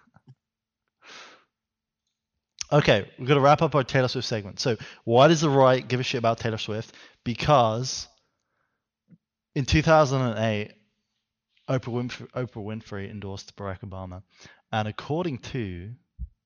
Okay, 2.71 3.05
we're 3.19 3.25
gonna 3.25 3.41
wrap 3.41 3.61
up 3.61 3.75
our 3.75 3.83
Taylor 3.83 4.07
Swift 4.07 4.27
segment. 4.27 4.61
So, 4.61 4.77
why 5.03 5.27
does 5.27 5.41
the 5.41 5.49
right 5.49 5.85
give 5.85 5.99
a 5.99 6.03
shit 6.03 6.19
about 6.19 6.37
Taylor 6.39 6.57
Swift? 6.57 6.95
Because 7.25 8.07
in 9.55 9.65
2008, 9.65 10.71
Oprah 11.69 11.79
Winfrey, 11.79 12.31
Oprah 12.31 12.63
Winfrey 12.63 13.11
endorsed 13.11 13.57
Barack 13.57 13.81
Obama, 13.81 14.23
and 14.71 14.87
according 14.87 15.39
to 15.39 15.91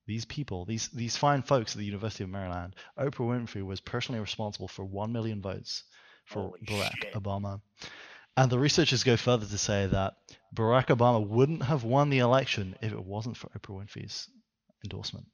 these 0.08 0.24
people, 0.24 0.64
these 0.64 0.88
these 0.88 1.16
fine 1.16 1.42
folks 1.42 1.74
at 1.76 1.78
the 1.78 1.84
University 1.84 2.24
of 2.24 2.30
Maryland, 2.30 2.74
Oprah 2.98 3.28
Winfrey 3.28 3.64
was 3.64 3.80
personally 3.80 4.20
responsible 4.20 4.66
for 4.66 4.84
one 4.84 5.12
million 5.12 5.40
votes 5.40 5.84
for 6.26 6.52
Barack 6.64 7.12
Obama. 7.14 7.60
And 8.36 8.50
the 8.50 8.58
researchers 8.58 9.02
go 9.02 9.16
further 9.16 9.46
to 9.46 9.58
say 9.58 9.86
that 9.86 10.14
Barack 10.54 10.88
Obama 10.88 11.26
wouldn't 11.26 11.62
have 11.62 11.84
won 11.84 12.10
the 12.10 12.18
election 12.18 12.76
if 12.82 12.92
it 12.92 13.04
wasn't 13.04 13.36
for 13.36 13.48
Oprah 13.48 13.82
Winfrey's 13.82 14.28
endorsement. 14.84 15.26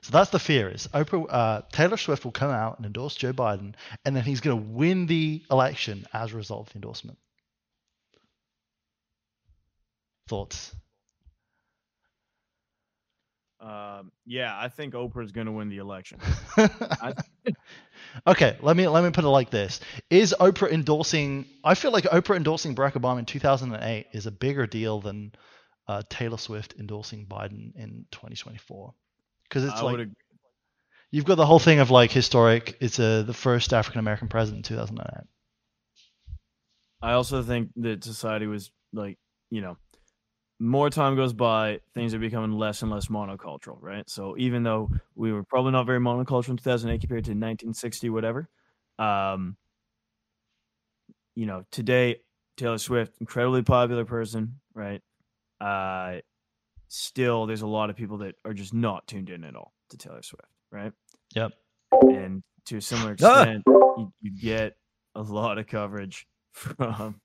So 0.00 0.12
that's 0.12 0.30
the 0.30 0.38
fear: 0.38 0.68
is 0.68 0.86
Oprah 0.88 1.26
uh, 1.28 1.62
Taylor 1.72 1.96
Swift 1.96 2.24
will 2.24 2.32
come 2.32 2.50
out 2.50 2.78
and 2.78 2.86
endorse 2.86 3.16
Joe 3.16 3.32
Biden, 3.32 3.74
and 4.04 4.16
then 4.16 4.22
he's 4.24 4.40
going 4.40 4.58
to 4.58 4.68
win 4.70 5.06
the 5.06 5.42
election 5.50 6.06
as 6.12 6.32
a 6.32 6.36
result 6.36 6.68
of 6.68 6.72
the 6.72 6.76
endorsement. 6.76 7.18
Thoughts? 10.28 10.74
um, 13.60 14.12
yeah, 14.24 14.56
I 14.56 14.68
think 14.68 14.94
Oprah's 14.94 15.32
going 15.32 15.46
to 15.46 15.52
win 15.52 15.68
the 15.68 15.78
election. 15.78 16.20
I, 16.56 17.14
Okay, 18.26 18.56
let 18.60 18.76
me 18.76 18.88
let 18.88 19.04
me 19.04 19.10
put 19.10 19.24
it 19.24 19.28
like 19.28 19.50
this: 19.50 19.80
Is 20.10 20.34
Oprah 20.38 20.70
endorsing? 20.70 21.46
I 21.64 21.74
feel 21.74 21.90
like 21.90 22.04
Oprah 22.04 22.36
endorsing 22.36 22.74
Barack 22.74 22.92
Obama 22.92 23.18
in 23.18 23.26
2008 23.26 24.06
is 24.12 24.26
a 24.26 24.30
bigger 24.30 24.66
deal 24.66 25.00
than 25.00 25.32
uh, 25.86 26.02
Taylor 26.08 26.38
Swift 26.38 26.74
endorsing 26.78 27.26
Biden 27.26 27.74
in 27.76 28.06
2024, 28.10 28.94
because 29.44 29.64
it's 29.64 29.74
I 29.74 29.82
like 29.82 30.08
you've 31.10 31.24
got 31.24 31.36
the 31.36 31.46
whole 31.46 31.58
thing 31.58 31.80
of 31.80 31.90
like 31.90 32.10
historic. 32.10 32.76
It's 32.80 32.98
uh, 32.98 33.22
the 33.22 33.34
first 33.34 33.72
African 33.72 34.00
American 34.00 34.28
president 34.28 34.70
in 34.70 34.76
2008. 34.76 35.26
I 37.00 37.12
also 37.12 37.42
think 37.42 37.70
that 37.76 38.02
society 38.02 38.46
was 38.46 38.70
like, 38.92 39.18
you 39.50 39.60
know, 39.60 39.76
more 40.60 40.90
time 40.90 41.14
goes 41.14 41.32
by, 41.32 41.80
things 41.94 42.14
are 42.14 42.18
becoming 42.18 42.52
less 42.52 42.82
and 42.82 42.90
less 42.90 43.06
monocultural, 43.06 43.78
right? 43.80 44.08
So 44.10 44.36
even 44.38 44.62
though 44.62 44.90
we 45.14 45.32
were 45.32 45.44
probably 45.44 45.72
not 45.72 45.86
very 45.86 46.00
monocultural 46.00 46.50
in 46.50 46.56
2008 46.56 47.00
compared 47.00 47.24
to 47.24 47.30
1960, 47.30 48.10
whatever, 48.10 48.48
um, 48.98 49.56
you 51.36 51.46
know, 51.46 51.64
today 51.70 52.16
Taylor 52.56 52.78
Swift, 52.78 53.14
incredibly 53.20 53.62
popular 53.62 54.04
person, 54.04 54.58
right? 54.74 55.00
Uh, 55.60 56.16
still, 56.88 57.46
there's 57.46 57.62
a 57.62 57.66
lot 57.66 57.90
of 57.90 57.96
people 57.96 58.18
that 58.18 58.34
are 58.44 58.54
just 58.54 58.74
not 58.74 59.06
tuned 59.06 59.30
in 59.30 59.44
at 59.44 59.54
all 59.54 59.72
to 59.90 59.96
Taylor 59.96 60.22
Swift, 60.22 60.48
right? 60.72 60.92
Yep. 61.34 61.52
And 62.02 62.42
to 62.66 62.78
a 62.78 62.80
similar 62.80 63.16
Ah! 63.22 63.42
extent, 63.42 63.62
you, 63.66 64.12
you 64.20 64.30
get 64.40 64.76
a 65.14 65.22
lot 65.22 65.58
of 65.58 65.68
coverage 65.68 66.26
from. 66.52 67.20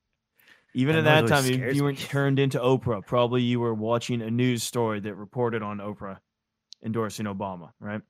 Even 0.75 0.95
at 0.95 1.03
that 1.03 1.27
time, 1.27 1.43
always 1.45 1.75
you, 1.77 1.83
weren't 1.83 1.99
turned 1.99 2.39
into 2.39 2.59
Oprah. 2.59 3.05
Probably 3.05 3.41
you 3.43 3.59
were 3.59 3.73
watching 3.73 4.21
a 4.21 4.31
news 4.31 4.63
story 4.63 4.99
that 5.01 5.15
reported 5.15 5.61
on 5.61 5.77
Oprah 5.77 6.17
endorsing 6.83 7.25
Obama, 7.27 7.69
right? 7.79 8.01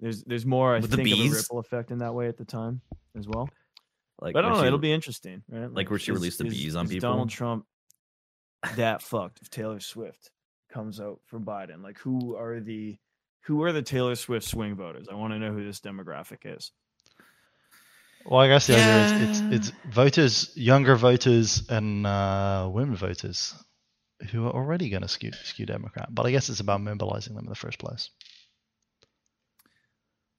There's 0.00 0.22
there's 0.24 0.46
more, 0.46 0.76
I 0.76 0.78
With 0.78 0.90
the 0.90 0.96
think, 0.98 1.10
of 1.12 1.18
a 1.18 1.28
ripple 1.30 1.58
effect 1.58 1.90
in 1.90 1.98
that 1.98 2.14
way 2.14 2.28
at 2.28 2.36
the 2.36 2.44
time 2.44 2.80
as 3.16 3.26
well. 3.26 3.48
Like 4.20 4.32
but 4.34 4.44
I 4.44 4.48
don't 4.48 4.56
know. 4.56 4.62
she- 4.62 4.66
It'll 4.68 4.78
be 4.78 4.92
interesting, 4.92 5.42
right? 5.48 5.72
like 5.72 5.90
where 5.90 5.98
she 5.98 6.12
is- 6.12 6.18
released 6.18 6.38
the 6.38 6.46
is- 6.46 6.54
bees 6.54 6.76
on 6.76 6.84
is 6.86 6.92
people? 6.92 7.10
Donald 7.10 7.30
Trump 7.30 7.64
that 8.76 9.02
fucked 9.02 9.40
if 9.42 9.50
Taylor 9.50 9.80
Swift 9.80 10.30
comes 10.72 11.00
out 11.00 11.20
for 11.26 11.40
Biden? 11.40 11.82
Like, 11.82 11.98
who 11.98 12.36
are 12.36 12.60
the 12.60 12.96
who 13.42 13.62
are 13.62 13.72
the 13.72 13.82
Taylor 13.82 14.14
Swift 14.14 14.46
swing 14.46 14.74
voters? 14.76 15.08
I 15.10 15.14
want 15.14 15.32
to 15.32 15.38
know 15.38 15.52
who 15.52 15.64
this 15.64 15.80
demographic 15.80 16.38
is. 16.44 16.70
Well, 18.24 18.40
I 18.40 18.48
guess 18.48 18.66
the 18.66 18.74
idea 18.74 19.04
is 19.04 19.28
it's 19.30 19.70
it's 19.70 19.78
voters, 19.86 20.50
younger 20.54 20.96
voters, 20.96 21.66
and 21.68 22.06
uh, 22.06 22.68
women 22.70 22.96
voters 22.96 23.54
who 24.30 24.46
are 24.46 24.52
already 24.52 24.90
going 24.90 25.02
to 25.02 25.08
skew 25.08 25.32
skew 25.32 25.66
Democrat. 25.66 26.08
But 26.10 26.26
I 26.26 26.30
guess 26.30 26.48
it's 26.48 26.60
about 26.60 26.80
mobilizing 26.80 27.34
them 27.34 27.44
in 27.44 27.50
the 27.50 27.56
first 27.56 27.78
place. 27.78 28.10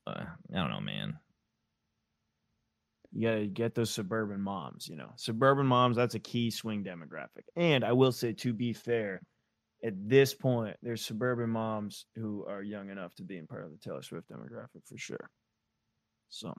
Uh, 0.06 0.26
I 0.54 0.56
don't 0.56 0.72
know, 0.72 0.82
man. 0.82 1.18
You 3.12 3.28
gotta 3.28 3.46
get 3.48 3.74
those 3.74 3.90
suburban 3.90 4.40
moms, 4.40 4.88
you 4.88 4.96
know. 4.96 5.12
Suburban 5.16 5.66
moms, 5.66 5.96
that's 5.96 6.14
a 6.14 6.20
key 6.20 6.52
swing 6.52 6.84
demographic. 6.84 7.46
And 7.56 7.84
I 7.84 7.92
will 7.92 8.12
say, 8.12 8.34
to 8.34 8.54
be 8.54 8.72
fair, 8.72 9.22
at 9.84 9.94
this 10.08 10.34
point, 10.34 10.78
there's 10.84 11.04
suburban 11.04 11.50
moms 11.50 12.06
who 12.16 12.46
are 12.48 12.62
young 12.62 12.90
enough 12.90 13.16
to 13.16 13.24
be 13.24 13.38
in 13.38 13.48
part 13.48 13.66
of 13.66 13.72
the 13.72 13.78
Taylor 13.78 14.04
Swift 14.04 14.30
demographic 14.30 14.86
for 14.86 14.98
sure. 14.98 15.32
So 16.30 16.54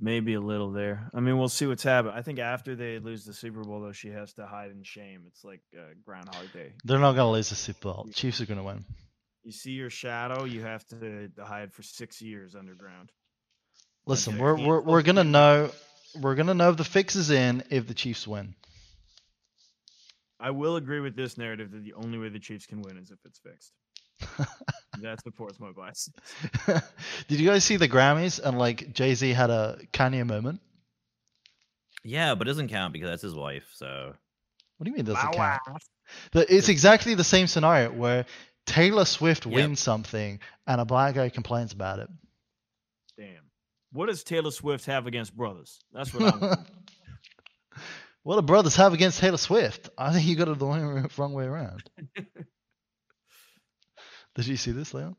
maybe 0.00 0.34
a 0.34 0.40
little 0.40 0.70
there. 0.72 1.10
I 1.14 1.20
mean, 1.20 1.38
we'll 1.38 1.48
see 1.48 1.66
what's 1.66 1.82
happening. 1.82 2.14
I 2.16 2.22
think 2.22 2.38
after 2.38 2.74
they 2.74 2.98
lose 2.98 3.24
the 3.24 3.32
Super 3.34 3.62
Bowl, 3.62 3.80
though, 3.80 3.92
she 3.92 4.08
has 4.08 4.32
to 4.34 4.46
hide 4.46 4.70
in 4.70 4.82
shame. 4.82 5.24
It's 5.26 5.44
like 5.44 5.62
uh, 5.76 5.94
Groundhog 6.04 6.52
Day. 6.52 6.72
They're 6.84 6.98
not 6.98 7.12
going 7.12 7.26
to 7.28 7.32
lose 7.32 7.50
the 7.50 7.54
Super 7.56 7.80
Bowl. 7.80 8.08
Chiefs 8.12 8.40
are 8.40 8.46
going 8.46 8.58
to 8.58 8.64
win. 8.64 8.84
You 9.44 9.52
see 9.52 9.72
your 9.72 9.90
shadow, 9.90 10.44
you 10.44 10.62
have 10.62 10.86
to 10.86 11.30
hide 11.38 11.72
for 11.74 11.82
six 11.82 12.22
years 12.22 12.54
underground. 12.54 13.12
Listen, 14.06 14.34
Okay, 14.34 14.42
we're 14.42 14.56
we're 14.56 14.80
we're 14.80 15.02
gonna 15.02 15.24
know 15.24 15.70
we're 16.20 16.34
gonna 16.34 16.54
know 16.54 16.70
if 16.70 16.76
the 16.76 16.84
fix 16.84 17.14
is 17.16 17.30
in 17.30 17.62
if 17.70 17.86
the 17.86 17.94
Chiefs 17.94 18.26
win. 18.26 18.54
I 20.40 20.50
will 20.50 20.76
agree 20.76 21.00
with 21.00 21.16
this 21.16 21.38
narrative 21.38 21.70
that 21.72 21.84
the 21.84 21.94
only 21.94 22.18
way 22.18 22.28
the 22.28 22.38
Chiefs 22.38 22.66
can 22.66 22.82
win 22.82 22.98
is 22.98 23.10
if 23.10 23.18
it's 23.24 23.38
fixed. 23.38 23.72
that 25.02 25.22
supports 25.22 25.58
my 25.60 25.72
bias. 25.72 26.08
Did 27.28 27.40
you 27.40 27.48
guys 27.48 27.64
see 27.64 27.76
the 27.76 27.88
Grammys 27.88 28.40
and 28.42 28.58
like 28.58 28.92
Jay 28.92 29.14
Z 29.14 29.32
had 29.32 29.50
a 29.50 29.78
Kanye 29.92 30.26
moment? 30.26 30.60
Yeah, 32.04 32.34
but 32.34 32.46
it 32.46 32.50
doesn't 32.50 32.68
count 32.68 32.92
because 32.92 33.08
that's 33.08 33.22
his 33.22 33.34
wife. 33.34 33.64
So 33.74 34.14
What 34.76 34.84
do 34.84 34.90
you 34.90 34.96
mean 34.96 35.04
doesn't 35.06 35.24
My 35.24 35.32
count? 35.32 35.60
wife. 35.66 36.48
It's 36.50 36.68
exactly 36.68 37.14
the 37.14 37.24
same 37.24 37.46
scenario 37.46 37.90
where 37.92 38.26
Taylor 38.66 39.04
Swift 39.04 39.46
Yep. 39.46 39.54
wins 39.54 39.80
something 39.80 40.40
and 40.66 40.80
a 40.80 40.84
black 40.84 41.14
guy 41.14 41.28
complains 41.30 41.72
about 41.72 41.98
it. 42.00 42.08
Damn. 43.16 43.50
What 43.92 44.06
does 44.06 44.24
Taylor 44.24 44.50
Swift 44.50 44.86
have 44.86 45.06
against 45.06 45.34
brothers? 45.36 45.80
That's 45.92 46.12
what 46.12 46.34
I 46.34 46.36
want. 46.36 46.60
What 48.22 48.36
do 48.36 48.42
brothers 48.42 48.74
have 48.76 48.94
against 48.94 49.20
Taylor 49.20 49.36
Swift? 49.36 49.90
I 49.98 50.10
think 50.10 50.26
you 50.26 50.34
got 50.34 50.48
it 50.48 50.58
the 50.58 50.64
wrong 50.64 51.10
wrong 51.18 51.34
way 51.34 51.44
around. 51.44 51.82
Did 54.34 54.46
you 54.46 54.56
see 54.56 54.72
this, 54.72 54.94
Leon? 54.94 55.16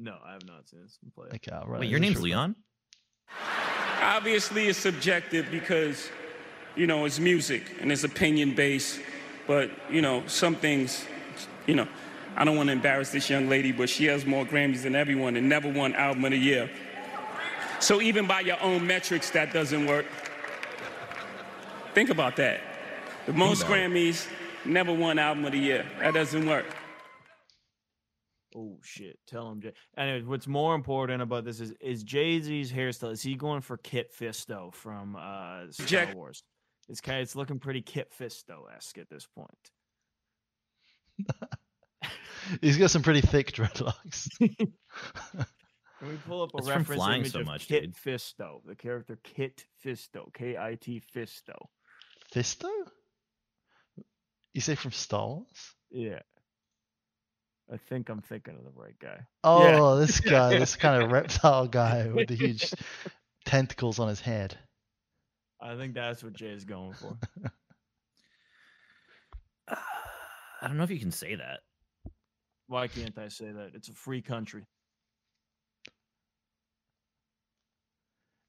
no, 0.00 0.16
I 0.24 0.32
have 0.32 0.46
not 0.46 0.68
seen 0.68 0.80
this 0.82 0.98
play. 1.14 1.28
Okay, 1.34 1.50
all 1.50 1.66
right. 1.66 1.80
wait, 1.80 1.90
your 1.90 1.98
name's 1.98 2.20
Leon? 2.20 2.54
Obviously, 4.00 4.68
it's 4.68 4.78
subjective 4.78 5.50
because, 5.50 6.08
you 6.76 6.86
know, 6.86 7.04
it's 7.04 7.18
music 7.18 7.76
and 7.80 7.90
it's 7.90 8.04
opinion 8.04 8.54
based. 8.54 9.00
But, 9.46 9.70
you 9.90 10.02
know, 10.02 10.24
some 10.26 10.54
things 10.54 11.04
you 11.68 11.74
know, 11.74 11.86
I 12.34 12.44
don't 12.44 12.56
want 12.56 12.68
to 12.68 12.72
embarrass 12.72 13.10
this 13.10 13.30
young 13.30 13.48
lady, 13.48 13.70
but 13.70 13.88
she 13.88 14.06
has 14.06 14.26
more 14.26 14.44
Grammys 14.44 14.82
than 14.82 14.96
everyone 14.96 15.36
and 15.36 15.48
never 15.48 15.70
won 15.70 15.94
Album 15.94 16.24
of 16.24 16.30
the 16.32 16.38
Year. 16.38 16.68
So 17.78 18.00
even 18.00 18.26
by 18.26 18.40
your 18.40 18.60
own 18.60 18.84
metrics, 18.86 19.30
that 19.30 19.52
doesn't 19.52 19.86
work. 19.86 20.06
Think 21.94 22.10
about 22.10 22.36
that. 22.36 22.60
The 23.26 23.34
most. 23.34 23.66
Grammys, 23.66 24.26
never 24.64 24.92
won 24.92 25.18
Album 25.18 25.44
of 25.44 25.52
the 25.52 25.58
Year. 25.58 25.86
That 26.00 26.14
doesn't 26.14 26.46
work. 26.46 26.64
Oh 28.56 28.78
shit! 28.82 29.18
Tell 29.26 29.50
him, 29.50 29.60
Jay. 29.60 29.72
Anyways, 29.96 30.24
what's 30.24 30.46
more 30.46 30.74
important 30.74 31.20
about 31.22 31.44
this 31.44 31.60
is 31.60 31.72
is 31.80 32.02
Jay 32.02 32.40
Z's 32.40 32.72
hairstyle. 32.72 33.12
Is 33.12 33.22
he 33.22 33.34
going 33.34 33.60
for 33.60 33.76
Kit 33.76 34.10
Fisto 34.18 34.72
from 34.72 35.16
uh, 35.16 35.70
Star 35.70 35.86
Jack- 35.86 36.14
Wars? 36.14 36.42
It's 36.88 37.00
kind. 37.02 37.18
Of, 37.18 37.22
it's 37.24 37.36
looking 37.36 37.58
pretty 37.58 37.82
Kit 37.82 38.10
Fisto 38.18 38.62
esque 38.74 38.96
at 38.98 39.10
this 39.10 39.26
point. 39.36 39.70
He's 42.62 42.78
got 42.78 42.90
some 42.90 43.02
pretty 43.02 43.20
thick 43.20 43.52
dreadlocks. 43.52 44.28
Can 44.38 46.08
we 46.08 46.16
pull 46.26 46.42
up 46.42 46.54
a 46.54 46.58
It's 46.58 46.68
reference 46.68 47.04
image 47.04 47.32
so 47.32 47.40
of 47.40 47.46
much, 47.46 47.66
Kit 47.68 47.82
dude. 47.82 47.94
Fisto, 47.94 48.60
the 48.64 48.76
character 48.76 49.18
Kit 49.24 49.64
Fisto, 49.84 50.32
K 50.32 50.56
I 50.56 50.76
T 50.80 51.02
Fisto? 51.14 51.56
Fisto? 52.32 52.70
You 54.54 54.60
say 54.60 54.74
from 54.76 54.92
Star 54.92 55.26
Wars? 55.26 55.74
Yeah. 55.90 56.20
I 57.72 57.76
think 57.76 58.08
I'm 58.08 58.22
thinking 58.22 58.54
of 58.54 58.64
the 58.64 58.80
right 58.80 58.98
guy. 58.98 59.20
Oh, 59.44 59.62
Yeah. 59.94 60.00
this 60.00 60.20
guy, 60.20 60.58
this 60.58 60.76
kind 60.76 61.02
of 61.02 61.10
reptile 61.10 61.66
guy 61.68 62.06
with 62.08 62.28
the 62.28 62.34
huge 62.34 62.72
tentacles 63.44 63.98
on 63.98 64.08
his 64.08 64.20
head. 64.20 64.56
I 65.60 65.76
think 65.76 65.94
that's 65.94 66.22
what 66.22 66.34
Jay 66.34 66.50
is 66.50 66.64
going 66.64 66.94
for. 66.94 67.18
I 69.68 70.66
don't 70.66 70.76
know 70.76 70.84
if 70.84 70.90
you 70.90 70.98
can 70.98 71.12
say 71.12 71.34
that. 71.34 71.60
Why 72.68 72.88
can't 72.88 73.16
I 73.18 73.28
say 73.28 73.50
that? 73.50 73.70
It's 73.74 73.88
a 73.88 73.92
free 73.92 74.22
country. 74.22 74.64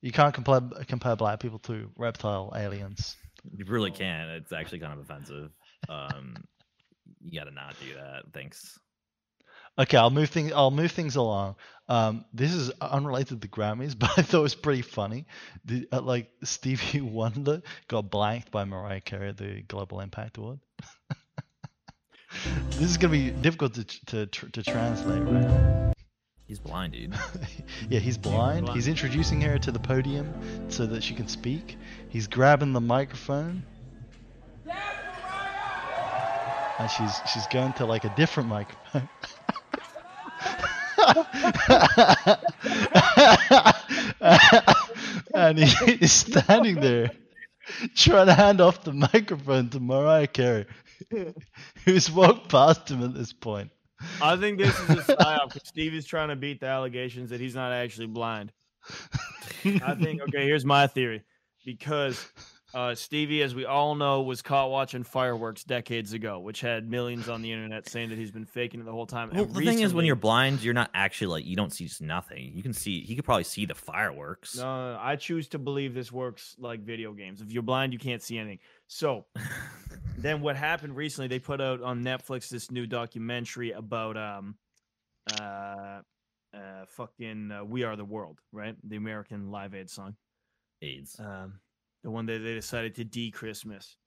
You 0.02 0.12
can't 0.12 0.34
compare 0.34 0.62
compare 0.88 1.16
black 1.16 1.40
people 1.41 1.60
to 1.60 1.91
reptile 1.98 2.54
aliens. 2.56 3.18
You 3.56 3.66
really 3.66 3.91
can't. 3.91 4.30
It's 4.30 4.54
actually 4.54 4.80
kind 4.80 4.94
of 4.94 5.00
offensive. 5.00 5.52
Um, 5.90 6.36
you 7.22 7.38
got 7.38 7.46
to 7.46 7.52
not 7.52 7.76
do 7.82 7.94
that. 7.96 8.24
Thanks. 8.34 8.80
Okay, 9.80 9.95
I'll 9.95 10.10
move 10.10 10.30
things. 10.30 10.51
I'll 10.51 10.72
move 10.72 10.91
things 10.91 11.15
along. 11.15 11.56
Um, 11.88 12.26
this 12.34 12.53
is 12.53 12.69
unrelated 12.81 13.30
to 13.30 13.35
the 13.35 13.47
Grammys, 13.47 13.95
but 13.99 14.11
I 14.18 14.22
thought 14.22 14.39
it 14.39 14.43
was 14.43 14.56
pretty 14.56 14.81
funny. 14.81 15.26
The, 15.65 15.88
uh, 15.91 16.01
like 16.01 16.30
Stevie 16.43 17.01
Wonder 17.01 17.61
got 17.88 18.11
blanked 18.11 18.51
by 18.51 18.65
Mariah 18.65 18.99
Carey 18.99 19.30
at 19.30 19.38
the 19.38 19.64
Global 19.68 20.01
Impact 20.01 20.38
Award. 20.38 20.60
this 22.72 22.81
is 22.81 22.97
gonna 22.97 23.14
be 23.14 23.31
difficult 23.31 23.73
to 23.76 23.85
to 23.85 24.26
to 24.27 24.64
translate, 24.64 25.23
right? 25.23 25.93
He's 26.45 26.60
blind, 26.60 26.93
dude. 26.93 27.15
yeah, 27.89 27.99
he's 27.99 28.18
blind. 28.18 28.69
He's 28.69 28.88
introducing 28.88 29.39
her 29.41 29.60
to 29.60 29.72
the 29.72 29.80
podium 29.80 30.34
so 30.69 30.88
that 30.88 31.03
she 31.03 31.14
can 31.14 31.27
speak. 31.27 31.77
He's 32.10 32.27
grabbing 32.27 32.73
the 32.73 32.81
microphone. 32.81 33.64
And 36.80 36.89
she's 36.89 37.19
she's 37.31 37.45
going 37.47 37.73
to 37.73 37.85
like 37.85 38.03
a 38.03 38.14
different 38.15 38.49
microphone. 38.49 39.07
and 45.34 45.60
he 45.60 45.91
is 45.94 46.11
standing 46.11 46.76
there 46.76 47.11
trying 47.95 48.27
to 48.27 48.34
hand 48.34 48.61
off 48.61 48.84
the 48.84 48.94
microphone 48.94 49.69
to 49.69 49.80
Mariah 49.80 50.27
Carey, 50.27 50.65
who's 51.86 52.11
walked 52.11 52.49
past 52.49 52.90
him 52.90 53.03
at 53.03 53.14
this 53.14 53.34
point. 53.34 53.72
I 54.22 54.38
think 54.38 54.57
this 54.57 54.80
is 54.81 54.90
a 54.90 55.15
psyop 55.15 55.53
because 55.53 55.68
Stevie's 55.68 56.06
trying 56.06 56.30
to 56.30 56.36
beat 56.36 56.61
the 56.61 56.68
allegations 56.68 57.30
that 57.31 57.40
he's 57.40 57.56
not 57.56 57.72
actually 57.72 58.07
blind. 58.07 58.52
I 59.65 59.95
think 59.95 60.22
okay, 60.22 60.45
here's 60.45 60.65
my 60.65 60.88
theory. 60.88 61.23
Because 61.65 62.31
uh, 62.74 62.94
Stevie, 62.94 63.41
as 63.41 63.56
we 63.56 63.66
all 63.66 63.96
know, 63.96 64.22
was 64.22 64.41
caught 64.41 64.70
watching 64.70 65.04
fireworks 65.04 65.64
decades 65.64 66.14
ago, 66.14 66.40
which 66.40 66.62
had 66.62 66.90
millions 66.90 67.28
on 67.28 67.41
the 67.41 67.52
internet 67.52 67.90
saying 67.90 68.10
that 68.10 68.18
he's 68.18 68.32
been 68.32 68.46
faking 68.46 68.80
it 68.80 68.84
the 68.86 68.91
whole 68.91 69.08
time. 69.08 69.30
Well, 69.34 69.44
And 69.44 69.56
the 69.56 69.66
thing 69.66 69.80
is, 69.80 69.94
when 69.94 70.06
you're 70.06 70.16
blind, 70.16 70.62
you're 70.62 70.74
not 70.74 70.91
actually 70.94 71.28
like 71.28 71.46
you 71.46 71.56
don't 71.56 71.74
see 71.74 71.86
just 71.86 72.02
nothing. 72.02 72.52
You 72.54 72.62
can 72.62 72.74
see. 72.74 73.02
He 73.02 73.16
could 73.16 73.26
probably 73.26 73.44
see 73.44 73.66
the 73.66 73.76
fireworks. 73.76 74.56
No, 74.56 74.64
no, 74.64 74.94
no, 74.94 75.00
I 75.02 75.16
choose 75.16 75.48
to 75.50 75.60
believe 75.60 75.94
this 75.94 76.12
works 76.12 76.56
like 76.60 76.82
video 76.82 77.14
games. 77.14 77.41
If 77.41 77.52
you're 77.52 77.64
blind, 77.64 77.94
you 77.94 78.00
can't 78.00 78.22
see 78.22 78.38
anything. 78.38 78.60
So 78.88 79.26
then 80.18 80.41
what 80.41 80.56
happened 80.56 80.96
recently, 80.96 81.28
they 81.28 81.40
put 81.40 81.62
out 81.62 81.82
on 81.82 82.04
Netflix 82.04 82.50
this 82.50 82.70
new 82.70 82.86
documentary 82.86 83.72
about 83.72 84.16
um 84.18 84.56
uh 85.40 86.02
uh 86.54 86.86
fucking 86.88 87.52
uh, 87.52 87.64
We 87.64 87.84
Are 87.84 87.96
the 87.96 88.06
World, 88.06 88.40
right? 88.52 88.76
The 88.84 88.96
American 88.96 89.52
Live 89.52 89.74
Aid 89.74 89.90
song. 89.90 90.16
AIDS. 90.82 91.20
Um 91.20 91.60
the 92.04 92.12
one 92.12 92.26
that 92.28 92.40
they 92.40 92.54
decided 92.54 92.96
to 92.96 93.04
de-Christmas. 93.04 93.98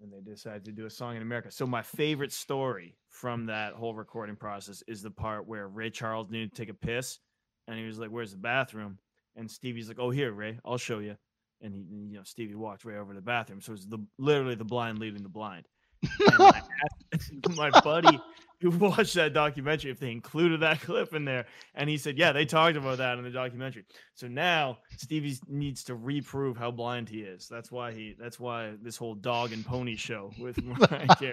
And 0.00 0.12
they 0.12 0.20
decided 0.20 0.64
to 0.64 0.72
do 0.72 0.86
a 0.86 0.90
song 0.90 1.16
in 1.16 1.22
America. 1.22 1.50
So 1.50 1.66
my 1.66 1.82
favorite 1.82 2.32
story 2.32 2.96
from 3.08 3.46
that 3.46 3.74
whole 3.74 3.94
recording 3.94 4.34
process 4.34 4.82
is 4.88 5.00
the 5.02 5.10
part 5.10 5.46
where 5.46 5.68
Ray 5.68 5.90
Charles 5.90 6.30
needed 6.30 6.52
to 6.52 6.60
take 6.60 6.70
a 6.70 6.74
piss 6.74 7.20
and 7.68 7.78
he 7.78 7.84
was 7.84 7.98
like, 7.98 8.10
Where's 8.10 8.32
the 8.32 8.38
bathroom? 8.38 8.98
And 9.36 9.48
Stevie's 9.48 9.88
like, 9.88 10.00
Oh, 10.00 10.10
here, 10.10 10.32
Ray, 10.32 10.58
I'll 10.64 10.78
show 10.78 10.98
you. 10.98 11.16
And 11.60 11.72
he, 11.72 11.80
you 12.10 12.16
know, 12.16 12.24
Stevie 12.24 12.56
walked 12.56 12.84
right 12.84 12.96
over 12.96 13.12
to 13.12 13.20
the 13.20 13.24
bathroom. 13.24 13.60
So 13.60 13.72
it's 13.74 13.86
the 13.86 14.04
literally 14.18 14.56
the 14.56 14.64
blind 14.64 14.98
leading 14.98 15.22
the 15.22 15.28
blind. 15.28 15.68
And 16.02 16.42
I 16.42 16.62
my 17.56 17.70
buddy 17.80 18.18
who 18.62 18.70
watched 18.78 19.14
that 19.14 19.34
documentary 19.34 19.90
if 19.90 19.98
they 19.98 20.10
included 20.10 20.60
that 20.60 20.80
clip 20.82 21.12
in 21.14 21.24
there, 21.24 21.46
and 21.74 21.90
he 21.90 21.98
said, 21.98 22.16
"Yeah, 22.16 22.32
they 22.32 22.44
talked 22.46 22.76
about 22.76 22.98
that 22.98 23.18
in 23.18 23.24
the 23.24 23.30
documentary." 23.30 23.84
So 24.14 24.28
now 24.28 24.78
Stevie 24.96 25.36
needs 25.48 25.84
to 25.84 25.94
reprove 25.94 26.56
how 26.56 26.70
blind 26.70 27.08
he 27.08 27.20
is. 27.20 27.48
That's 27.48 27.70
why 27.70 27.92
he. 27.92 28.14
That's 28.18 28.38
why 28.40 28.74
this 28.80 28.96
whole 28.96 29.14
dog 29.14 29.52
and 29.52 29.66
pony 29.66 29.96
show 29.96 30.30
with 30.38 30.62
Mariah 30.64 31.08
Carey. 31.18 31.32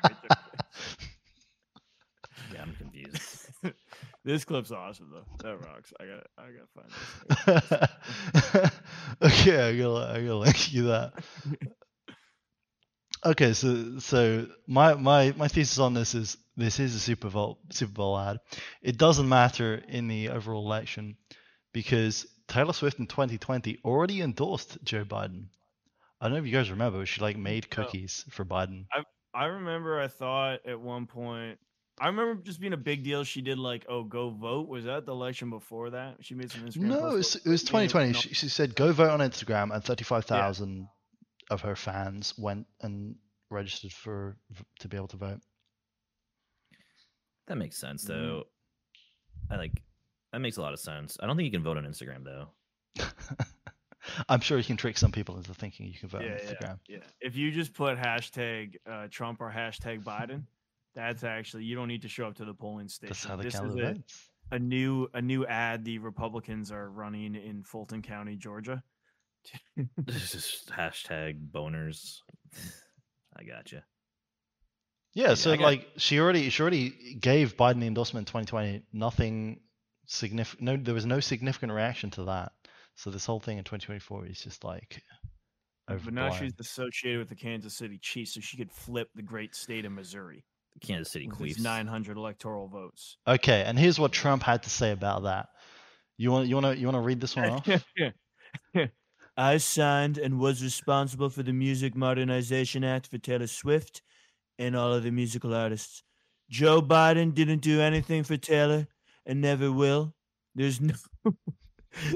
Yeah, 2.54 2.64
I'm 2.64 2.76
confused. 2.76 3.48
this 4.26 4.44
clip's 4.44 4.72
awesome 4.72 5.12
though. 5.14 5.48
That 5.48 5.64
rocks. 5.66 5.94
I 6.00 6.06
got. 6.06 6.28
I 6.38 6.50
gotta 6.52 6.68
find 6.74 8.72
this. 9.22 9.42
okay, 9.46 9.70
I 9.70 9.78
gotta, 9.78 10.12
I 10.14 10.22
gotta 10.22 10.36
link 10.36 10.74
you 10.74 10.84
that. 10.88 11.14
Okay, 13.26 13.54
so 13.54 14.00
so 14.00 14.48
my 14.66 14.94
my 14.94 15.34
my 15.36 15.48
thesis 15.48 15.80
on 15.80 15.94
this 15.94 16.16
is 16.16 16.38
this 16.56 16.80
is 16.80 16.96
a 16.96 17.00
Super 17.00 17.30
Bowl 17.30 17.60
Super 17.70 17.92
Bowl 17.92 18.18
ad. 18.18 18.38
It 18.82 18.98
doesn't 18.98 19.28
matter 19.28 19.76
in 19.88 20.08
the 20.08 20.30
overall 20.30 20.66
election 20.66 21.18
because 21.74 22.26
Taylor 22.48 22.74
Swift 22.74 23.00
in 23.00 23.08
2020 23.08 23.80
already 23.84 24.22
endorsed 24.22 24.78
Joe 24.84 25.04
Biden. 25.04 25.48
I 26.22 26.26
don't 26.26 26.34
know 26.34 26.40
if 26.40 26.46
you 26.46 26.54
guys 26.54 26.72
remember, 26.72 27.00
but 27.00 27.08
she 27.08 27.22
like 27.22 27.38
made 27.38 27.70
cookies 27.70 28.26
for 28.30 28.46
Biden. 28.46 28.86
I 28.94 29.04
I 29.34 29.46
remember 29.46 30.00
I 30.00 30.08
thought 30.08 30.66
at 30.66 30.80
one 30.80 31.06
point 31.06 31.60
I 32.00 32.08
remember 32.08 32.42
just 32.42 32.62
being 32.62 32.74
a 32.74 32.78
big 32.78 33.04
deal. 33.04 33.26
She 33.26 33.42
did 33.42 33.60
like, 33.60 33.86
oh, 33.90 34.04
go 34.04 34.30
vote. 34.30 34.70
Was 34.70 34.86
that 34.86 35.06
the 35.06 35.12
election 35.12 35.50
before 35.50 35.90
that? 35.90 36.16
She 36.22 36.34
made 36.34 36.50
some 36.50 36.62
Instagram. 36.62 36.84
No, 36.84 37.10
it 37.10 37.16
was, 37.16 37.36
it 37.36 37.48
was 37.48 37.64
2020. 37.64 38.14
She, 38.14 38.34
she 38.34 38.48
said 38.48 38.76
go 38.76 38.94
vote 38.94 39.10
on 39.10 39.20
Instagram, 39.20 39.74
and 39.74 39.84
35,000 39.84 40.88
of 41.50 41.62
her 41.62 41.76
fans 41.76 42.34
went 42.38 42.68
and 42.82 43.16
registered 43.50 43.92
for 43.92 44.38
to 44.80 44.88
be 44.88 44.98
able 44.98 45.08
to 45.10 45.18
vote. 45.18 45.40
That 47.48 47.58
makes 47.58 47.78
sense, 47.78 48.06
Mm-hmm. 48.06 48.14
though. 48.22 48.44
I 49.50 49.56
like. 49.56 49.82
That 50.32 50.40
makes 50.40 50.58
a 50.58 50.62
lot 50.62 50.74
of 50.74 50.80
sense. 50.80 51.18
I 51.22 51.26
don't 51.26 51.36
think 51.36 51.46
you 51.46 51.52
can 51.52 51.64
vote 51.64 51.78
on 51.78 51.86
Instagram 51.86 52.24
though. 52.24 52.50
I'm 54.30 54.40
sure 54.42 54.58
you 54.58 54.64
can 54.64 54.78
trick 54.78 54.98
some 54.98 55.12
people 55.12 55.38
into 55.38 55.54
thinking 55.54 55.88
you 55.88 56.00
can 56.00 56.10
vote 56.10 56.24
yeah, 56.24 56.34
on 56.34 56.38
Instagram. 56.38 56.80
yeah. 56.88 56.98
If 57.20 57.36
you 57.36 57.52
just 57.52 57.74
put 57.74 57.98
hashtag 57.98 58.76
uh, 58.90 59.08
Trump 59.10 59.42
or 59.42 59.52
hashtag 59.52 60.04
Biden, 60.04 60.44
that's 60.96 61.24
actually 61.24 61.64
you 61.64 61.76
don't 61.76 61.88
need 61.88 62.04
to 62.04 62.08
show 62.08 62.28
up 62.28 62.36
to 62.36 62.46
the 62.46 62.54
polling 62.54 62.88
station. 62.88 63.10
That's 63.10 63.24
how 63.26 63.36
they 63.36 63.44
this 63.44 63.56
count 63.56 63.70
is 63.70 63.76
the 63.76 64.04
a, 64.52 64.56
a 64.56 64.60
new 64.60 65.08
a 65.16 65.22
new 65.22 65.46
ad 65.48 65.84
the 65.84 65.98
Republicans 66.00 66.72
are 66.72 66.90
running 66.90 67.34
in 67.36 67.64
Fulton 67.64 68.02
County, 68.04 68.36
Georgia. 68.36 68.84
This 69.98 70.36
is 70.36 70.64
hashtag 70.70 71.50
boners. 71.52 72.18
I 73.38 73.44
gotcha. 73.44 73.84
Yeah, 75.14 75.34
so 75.34 75.56
got- 75.56 75.64
like 75.64 75.88
she 75.98 76.20
already 76.20 76.50
she 76.50 76.62
already 76.62 77.16
gave 77.20 77.58
Biden 77.58 77.80
the 77.80 77.88
endorsement 77.88 78.28
in 78.28 78.44
2020. 78.44 78.84
Nothing 78.94 79.62
significant. 80.06 80.64
No, 80.64 80.78
there 80.78 80.94
was 80.94 81.06
no 81.06 81.20
significant 81.20 81.72
reaction 81.72 82.10
to 82.12 82.26
that. 82.26 82.52
So 82.96 83.10
this 83.10 83.26
whole 83.26 83.40
thing 83.40 83.58
in 83.58 83.64
2024 83.64 84.28
is 84.28 84.42
just 84.42 84.64
like 84.64 85.02
mm-hmm. 85.90 86.06
But 86.06 86.14
now 86.14 86.30
she's 86.32 86.54
associated 86.60 87.20
with 87.20 87.30
the 87.30 87.36
Kansas 87.36 87.74
City 87.74 87.98
Chiefs, 87.98 88.36
so 88.36 88.42
she 88.42 88.58
could 88.58 88.72
flip 88.72 89.10
the 89.16 89.24
great 89.24 89.56
state 89.56 89.86
of 89.86 89.92
Missouri. 89.92 90.46
Kansas 90.82 91.12
City 91.12 91.28
with 91.28 91.42
its 91.42 91.60
Queefs. 91.60 91.64
900 91.64 92.18
electoral 92.18 92.68
votes. 92.68 93.18
Okay, 93.28 93.64
and 93.66 93.78
here's 93.78 94.00
what 94.00 94.12
Trump 94.12 94.44
had 94.44 94.64
to 94.64 94.70
say 94.70 94.92
about 94.92 95.24
that. 95.24 95.48
You 96.18 96.32
want 96.32 96.48
you 96.48 96.56
want 96.56 96.66
to 96.68 96.78
you 96.78 96.86
want 96.86 96.96
to 96.96 97.02
read 97.02 97.22
this 97.22 97.36
one 97.36 97.50
off? 97.50 97.68
I 99.40 99.56
signed 99.56 100.18
and 100.18 100.38
was 100.38 100.62
responsible 100.62 101.30
for 101.30 101.44
the 101.44 101.54
Music 101.54 101.96
Modernization 101.96 102.84
Act 102.84 103.08
for 103.08 103.20
Taylor 103.20 103.48
Swift 103.48 104.02
and 104.58 104.76
all 104.76 104.94
of 104.94 105.04
the 105.04 105.12
musical 105.12 105.56
artists. 105.56 106.04
Joe 106.50 106.82
Biden 106.82 107.34
didn't 107.34 107.62
do 107.62 107.80
anything 107.80 108.26
for 108.26 108.36
Taylor 108.36 108.86
and 109.26 109.40
never 109.40 109.72
will. 109.72 110.14
There's 110.56 110.82
no 110.82 110.96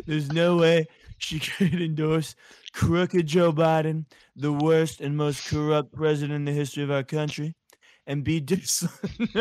there's 0.05 0.33
no 0.33 0.57
way 0.57 0.85
she 1.17 1.39
could 1.39 1.81
endorse 1.81 2.35
crooked 2.73 3.25
Joe 3.25 3.53
Biden, 3.53 4.03
the 4.35 4.51
worst 4.51 4.99
and 4.99 5.15
most 5.15 5.47
corrupt 5.47 5.93
president 5.93 6.35
in 6.35 6.43
the 6.43 6.51
history 6.51 6.83
of 6.83 6.91
our 6.91 7.03
country, 7.03 7.55
and 8.05 8.25
be 8.25 8.41
dis 8.41 8.81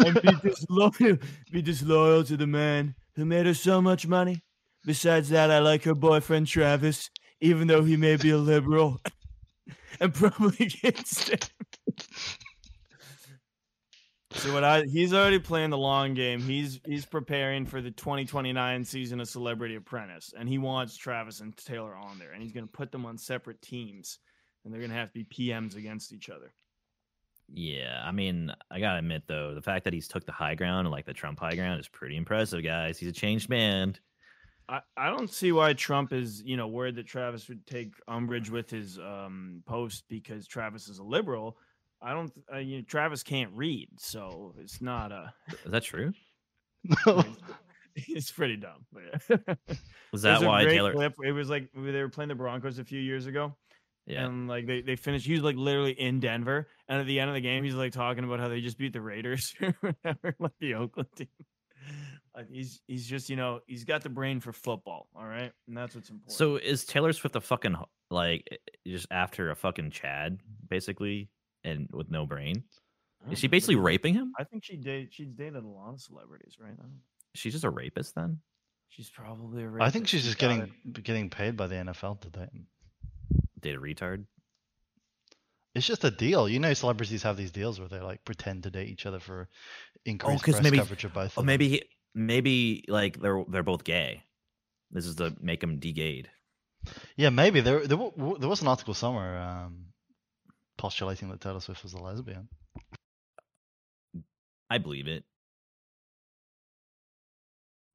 and 0.00 0.20
be 0.20 0.32
disloyal 0.42 1.18
be 1.52 1.62
disloyal 1.62 2.24
to 2.24 2.36
the 2.36 2.48
man 2.48 2.96
who 3.14 3.24
made 3.24 3.46
her 3.46 3.54
so 3.54 3.80
much 3.80 4.04
money. 4.04 4.42
Besides 4.84 5.28
that, 5.30 5.50
I 5.50 5.58
like 5.58 5.84
her 5.84 5.94
boyfriend 5.94 6.46
Travis, 6.46 7.10
even 7.40 7.66
though 7.66 7.84
he 7.84 7.96
may 7.96 8.16
be 8.16 8.30
a 8.30 8.38
liberal 8.38 9.00
and 10.00 10.14
probably 10.14 10.66
against 10.84 11.30
it. 11.30 11.50
So 14.32 14.52
what 14.52 14.62
I 14.62 14.82
he's 14.84 15.12
already 15.12 15.38
playing 15.38 15.70
the 15.70 15.78
long 15.78 16.14
game. 16.14 16.40
He's 16.40 16.80
he's 16.86 17.04
preparing 17.04 17.66
for 17.66 17.80
the 17.80 17.90
2029 17.90 18.84
season 18.84 19.20
of 19.20 19.28
Celebrity 19.28 19.74
Apprentice, 19.74 20.32
and 20.38 20.48
he 20.48 20.58
wants 20.58 20.96
Travis 20.96 21.40
and 21.40 21.56
Taylor 21.56 21.96
on 21.96 22.18
there, 22.18 22.32
and 22.32 22.42
he's 22.42 22.52
going 22.52 22.66
to 22.66 22.72
put 22.72 22.92
them 22.92 23.04
on 23.04 23.18
separate 23.18 23.60
teams, 23.62 24.18
and 24.64 24.72
they're 24.72 24.80
going 24.80 24.90
to 24.90 24.96
have 24.96 25.12
to 25.12 25.24
be 25.24 25.24
PMs 25.24 25.76
against 25.76 26.12
each 26.12 26.28
other. 26.28 26.52
Yeah, 27.52 28.02
I 28.04 28.12
mean, 28.12 28.52
I 28.70 28.78
gotta 28.78 28.98
admit 28.98 29.22
though, 29.26 29.54
the 29.54 29.62
fact 29.62 29.84
that 29.84 29.94
he's 29.94 30.06
took 30.06 30.26
the 30.26 30.32
high 30.32 30.54
ground, 30.54 30.90
like 30.90 31.06
the 31.06 31.14
Trump 31.14 31.40
high 31.40 31.54
ground, 31.54 31.80
is 31.80 31.88
pretty 31.88 32.16
impressive, 32.16 32.62
guys. 32.62 32.98
He's 32.98 33.08
a 33.08 33.12
changed 33.12 33.48
man. 33.48 33.96
I, 34.68 34.80
I 34.96 35.10
don't 35.10 35.32
see 35.32 35.52
why 35.52 35.72
Trump 35.72 36.12
is, 36.12 36.42
you 36.44 36.56
know, 36.56 36.68
worried 36.68 36.96
that 36.96 37.06
Travis 37.06 37.48
would 37.48 37.66
take 37.66 37.94
umbrage 38.06 38.50
with 38.50 38.70
his 38.70 38.98
um, 38.98 39.62
post 39.66 40.04
because 40.08 40.46
Travis 40.46 40.88
is 40.88 40.98
a 40.98 41.04
liberal. 41.04 41.56
I 42.02 42.12
don't, 42.12 42.32
uh, 42.52 42.58
you 42.58 42.78
know, 42.78 42.84
Travis 42.86 43.22
can't 43.22 43.50
read, 43.54 43.88
so 43.96 44.54
it's 44.58 44.80
not 44.80 45.10
a. 45.10 45.32
Is 45.64 45.72
that 45.72 45.82
true? 45.82 46.12
it's 48.08 48.30
pretty 48.30 48.56
dumb. 48.56 48.86
But 48.92 49.02
yeah. 49.46 49.74
Was 50.12 50.22
that 50.22 50.42
why 50.42 50.64
Taylor? 50.64 50.92
Clip. 50.92 51.14
It 51.24 51.32
was 51.32 51.50
like 51.50 51.68
they 51.74 52.00
were 52.00 52.08
playing 52.08 52.28
the 52.28 52.34
Broncos 52.34 52.78
a 52.78 52.84
few 52.84 53.00
years 53.00 53.26
ago. 53.26 53.56
Yeah. 54.06 54.24
And 54.24 54.48
like 54.48 54.66
they, 54.66 54.80
they 54.80 54.96
finished, 54.96 55.26
he 55.26 55.34
was 55.34 55.42
like 55.42 55.56
literally 55.56 55.92
in 55.92 56.18
Denver. 56.20 56.68
And 56.88 57.00
at 57.00 57.06
the 57.06 57.20
end 57.20 57.28
of 57.28 57.34
the 57.34 57.42
game, 57.42 57.62
he's 57.62 57.74
like 57.74 57.92
talking 57.92 58.24
about 58.24 58.40
how 58.40 58.48
they 58.48 58.60
just 58.60 58.78
beat 58.78 58.94
the 58.94 59.02
Raiders 59.02 59.54
or 59.60 59.74
whatever, 59.80 60.34
like 60.38 60.52
the 60.60 60.74
Oakland 60.74 61.08
team. 61.14 61.28
Like 62.38 62.48
he's 62.50 62.80
he's 62.86 63.04
just, 63.04 63.28
you 63.28 63.34
know, 63.34 63.58
he's 63.66 63.82
got 63.82 64.04
the 64.04 64.08
brain 64.08 64.38
for 64.38 64.52
football. 64.52 65.08
All 65.16 65.26
right. 65.26 65.50
And 65.66 65.76
that's 65.76 65.96
what's 65.96 66.08
important. 66.08 66.32
So 66.32 66.54
is 66.54 66.84
Taylor 66.84 67.12
Swift 67.12 67.34
a 67.34 67.40
fucking 67.40 67.74
like 68.12 68.60
just 68.86 69.08
after 69.10 69.50
a 69.50 69.56
fucking 69.56 69.90
Chad, 69.90 70.38
basically, 70.70 71.30
and 71.64 71.88
with 71.92 72.12
no 72.12 72.26
brain? 72.26 72.62
Is 73.32 73.40
she 73.40 73.48
don't 73.48 73.50
know, 73.50 73.56
basically 73.56 73.74
raping 73.74 74.14
him? 74.14 74.32
I 74.38 74.44
think 74.44 74.62
she 74.62 74.76
date 74.76 75.08
she's 75.10 75.32
dated 75.32 75.64
a 75.64 75.66
lot 75.66 75.94
of 75.94 76.00
celebrities, 76.00 76.54
right? 76.60 76.74
I 76.78 76.82
don't- 76.82 77.00
She's 77.34 77.54
just 77.54 77.64
a 77.64 77.70
rapist 77.70 78.14
then. 78.14 78.38
She's 78.88 79.10
probably 79.10 79.66
I 79.80 79.90
think 79.90 80.06
she's 80.06 80.24
just 80.24 80.38
got 80.38 80.48
getting 80.48 80.72
getting 81.02 81.30
paid 81.30 81.56
by 81.56 81.66
the 81.66 81.74
NFL 81.74 82.20
to 82.20 82.30
date. 82.30 82.48
Date 83.58 83.74
a 83.74 83.80
retard. 83.80 84.26
It's 85.74 85.86
just 85.86 86.04
a 86.04 86.10
deal. 86.12 86.48
You 86.48 86.60
know, 86.60 86.72
celebrities 86.72 87.24
have 87.24 87.36
these 87.36 87.50
deals 87.50 87.80
where 87.80 87.88
they 87.88 88.00
like 88.00 88.24
pretend 88.24 88.62
to 88.62 88.70
date 88.70 88.88
each 88.88 89.06
other 89.06 89.18
for 89.18 89.48
oh, 89.48 90.00
increased 90.04 90.42
because 90.42 90.54
press 90.54 90.64
maybe, 90.64 90.78
coverage 90.78 91.04
of 91.04 91.12
both. 91.12 91.22
oh, 91.22 91.24
of 91.26 91.34
them. 91.34 91.46
maybe, 91.46 91.68
he- 91.68 91.84
maybe 92.14 92.84
like 92.88 93.20
they're 93.20 93.44
they're 93.48 93.62
both 93.62 93.84
gay. 93.84 94.22
This 94.90 95.06
is 95.06 95.16
to 95.16 95.34
make 95.40 95.60
them 95.60 95.78
de-gayed. 95.78 96.30
Yeah, 97.16 97.30
maybe 97.30 97.60
there 97.60 97.86
there, 97.86 97.96
wa- 97.98 98.38
there 98.38 98.48
was 98.48 98.62
an 98.62 98.68
article 98.68 98.94
somewhere 98.94 99.38
um, 99.38 99.86
postulating 100.78 101.28
that 101.30 101.40
Taylor 101.40 101.60
Swift 101.60 101.82
was 101.82 101.92
a 101.92 101.98
lesbian. 101.98 102.48
I 104.70 104.78
believe 104.78 105.08
it. 105.08 105.24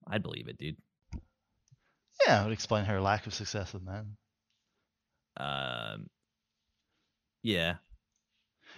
I 0.07 0.18
believe 0.18 0.48
it, 0.48 0.57
dude. 0.57 0.77
Yeah, 2.27 2.41
it 2.41 2.44
would 2.45 2.53
explain 2.53 2.85
her 2.85 3.02
lack 3.02 3.27
of 3.27 3.34
success 3.34 3.73
with 3.73 3.84
men. 3.84 4.18
Um, 5.38 6.10
yeah, 7.41 7.76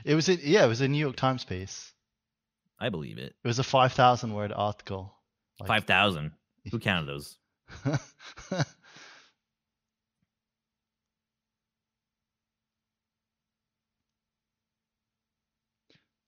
It 0.06 0.16
was 0.16 0.30
a, 0.30 0.36
yeah, 0.36 0.66
it 0.66 0.68
was 0.68 0.82
a 0.82 0.88
New 0.88 0.98
York 1.00 1.16
Times 1.16 1.44
piece. 1.46 1.94
I 2.80 2.90
believe 2.90 3.18
it. 3.18 3.36
It 3.44 3.48
was 3.48 3.60
a 3.60 3.64
five 3.64 3.94
thousand 3.94 4.34
word 4.34 4.52
article. 4.54 5.15
Like- 5.60 5.68
Five 5.68 5.86
thousand. 5.86 6.32
Who 6.72 6.80
counted 6.80 7.08
those? 7.08 7.38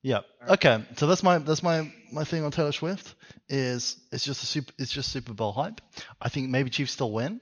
Yeah. 0.04 0.22
Okay. 0.48 0.84
So 0.96 1.08
that's 1.08 1.24
my 1.24 1.40
that's 1.40 1.64
my 1.64 1.92
my 2.12 2.24
thing 2.24 2.44
on 2.44 2.52
Taylor 2.52 2.72
Swift 2.72 3.16
is 3.50 3.98
it's 4.12 4.24
just 4.24 4.44
a 4.44 4.46
super 4.46 4.72
it's 4.78 4.92
just 4.92 5.12
Super 5.12 5.34
Bowl 5.34 5.52
hype. 5.52 5.82
I 6.22 6.30
think 6.30 6.50
maybe 6.50 6.70
Chiefs 6.70 6.94
still 6.94 7.12
win. 7.12 7.42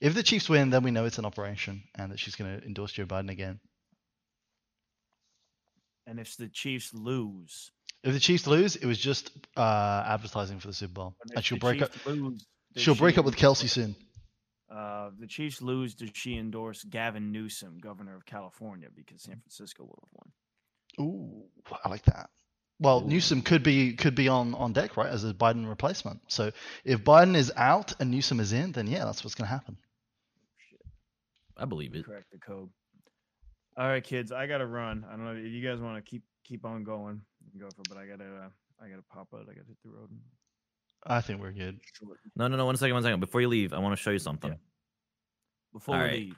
If 0.00 0.14
the 0.14 0.22
Chiefs 0.22 0.48
win, 0.48 0.70
then 0.70 0.82
we 0.82 0.90
know 0.90 1.04
it's 1.06 1.18
an 1.18 1.24
operation 1.24 1.82
and 1.94 2.12
that 2.12 2.18
she's 2.18 2.34
going 2.34 2.58
to 2.60 2.66
endorse 2.66 2.92
Joe 2.92 3.06
Biden 3.06 3.30
again. 3.30 3.60
And 6.06 6.18
if 6.18 6.36
the 6.36 6.48
Chiefs 6.48 6.92
lose, 6.92 7.70
If 8.02 8.12
the 8.12 8.20
Chiefs 8.20 8.46
lose, 8.46 8.76
it 8.76 8.86
was 8.86 8.98
just 8.98 9.30
uh, 9.56 10.04
advertising 10.06 10.58
for 10.58 10.66
the 10.66 10.72
Super 10.72 10.92
Bowl, 10.92 11.14
and 11.22 11.36
and 11.36 11.44
she'll 11.44 11.56
the 11.56 11.60
break 11.60 11.82
up. 11.82 11.90
Lose, 12.06 12.46
She'll 12.76 12.94
break 12.94 13.14
she 13.14 13.18
up 13.20 13.24
with 13.24 13.36
Kelce 13.36 13.68
soon. 13.68 13.94
Uh, 14.70 15.10
the 15.18 15.26
Chiefs 15.26 15.60
lose, 15.60 15.94
does 15.94 16.10
she 16.14 16.36
endorse 16.36 16.82
Gavin 16.84 17.30
Newsom, 17.30 17.78
governor 17.78 18.16
of 18.16 18.24
California, 18.24 18.88
because 18.94 19.22
San 19.22 19.38
Francisco 19.40 19.84
will 19.84 19.98
have 20.02 20.10
won? 20.14 21.06
Ooh, 21.06 21.44
I 21.84 21.88
like 21.88 22.04
that. 22.04 22.30
Well, 22.80 23.02
Newsom 23.02 23.42
could 23.42 23.62
be 23.62 23.92
could 23.92 24.16
be 24.16 24.28
on 24.28 24.54
on 24.54 24.72
deck, 24.72 24.96
right, 24.96 25.08
as 25.08 25.24
a 25.24 25.32
Biden 25.32 25.68
replacement. 25.68 26.20
So 26.26 26.50
if 26.84 27.04
Biden 27.04 27.36
is 27.36 27.52
out 27.54 27.94
and 28.00 28.10
Newsom 28.10 28.40
is 28.40 28.52
in, 28.52 28.72
then 28.72 28.88
yeah, 28.88 29.04
that's 29.04 29.22
what's 29.22 29.36
going 29.36 29.46
to 29.46 29.52
happen. 29.52 29.76
I 31.56 31.64
believe 31.64 31.94
it. 31.94 32.04
Correct 32.04 32.26
the 32.32 32.38
code. 32.38 32.70
All 33.76 33.86
right, 33.86 34.02
kids, 34.02 34.32
I 34.32 34.46
gotta 34.46 34.66
run. 34.66 35.04
I 35.08 35.12
don't 35.12 35.24
know 35.24 35.32
if 35.32 35.52
you 35.52 35.66
guys 35.66 35.80
want 35.80 36.02
to 36.02 36.10
keep 36.10 36.24
keep 36.44 36.64
on 36.64 36.82
going. 36.82 37.22
You 37.44 37.50
can 37.50 37.60
go 37.60 37.68
for, 37.74 37.82
but 37.88 37.98
I 37.98 38.06
gotta 38.06 38.24
uh, 38.24 38.48
I 38.84 38.88
gotta 38.88 39.02
pop 39.10 39.28
out. 39.34 39.42
I 39.42 39.52
gotta 39.54 39.66
hit 39.66 39.76
the 39.84 39.90
road. 39.90 40.10
I 41.04 41.20
think 41.20 41.40
we're 41.40 41.52
good. 41.52 41.80
No, 42.36 42.46
no, 42.48 42.56
no. 42.56 42.64
One 42.66 42.76
second, 42.76 42.94
one 42.94 43.02
second. 43.02 43.20
Before 43.20 43.40
you 43.40 43.48
leave, 43.48 43.72
I 43.72 43.78
want 43.78 43.96
to 43.96 44.00
show 44.00 44.10
you 44.12 44.20
something. 44.20 44.56
Before 45.72 45.96
All 45.96 46.00
we 46.02 46.06
right. 46.06 46.18
leave, 46.20 46.36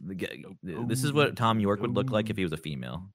The 0.00 0.14
g- 0.14 0.44
This 0.88 1.04
is 1.04 1.12
what 1.12 1.36
Thom 1.36 1.60
Yorke 1.60 1.80
would 1.80 1.94
look 1.94 2.10
like 2.10 2.28
if 2.30 2.36
he 2.36 2.42
was 2.42 2.52
a 2.52 2.56
female. 2.56 3.12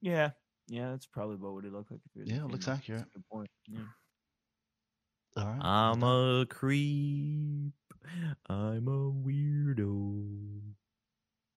Yeah, 0.00 0.30
yeah, 0.66 0.90
that's 0.90 1.06
probably 1.06 1.36
about 1.36 1.44
what 1.52 1.54
would 1.54 1.64
it 1.66 1.72
look 1.72 1.90
like 1.90 2.00
if 2.04 2.16
it 2.16 2.20
was 2.20 2.30
Yeah, 2.30 2.44
it 2.44 2.50
looks 2.50 2.66
accurate. 2.66 3.00
That's 3.02 3.10
a 3.10 3.18
Good 3.18 3.28
point. 3.30 3.50
Yeah. 3.68 3.80
All 5.36 5.46
right. 5.46 5.64
I'm 5.64 6.02
a 6.02 6.46
creep. 6.46 7.72
I'm 8.48 8.88
a 8.88 9.12
weirdo. 9.12 10.73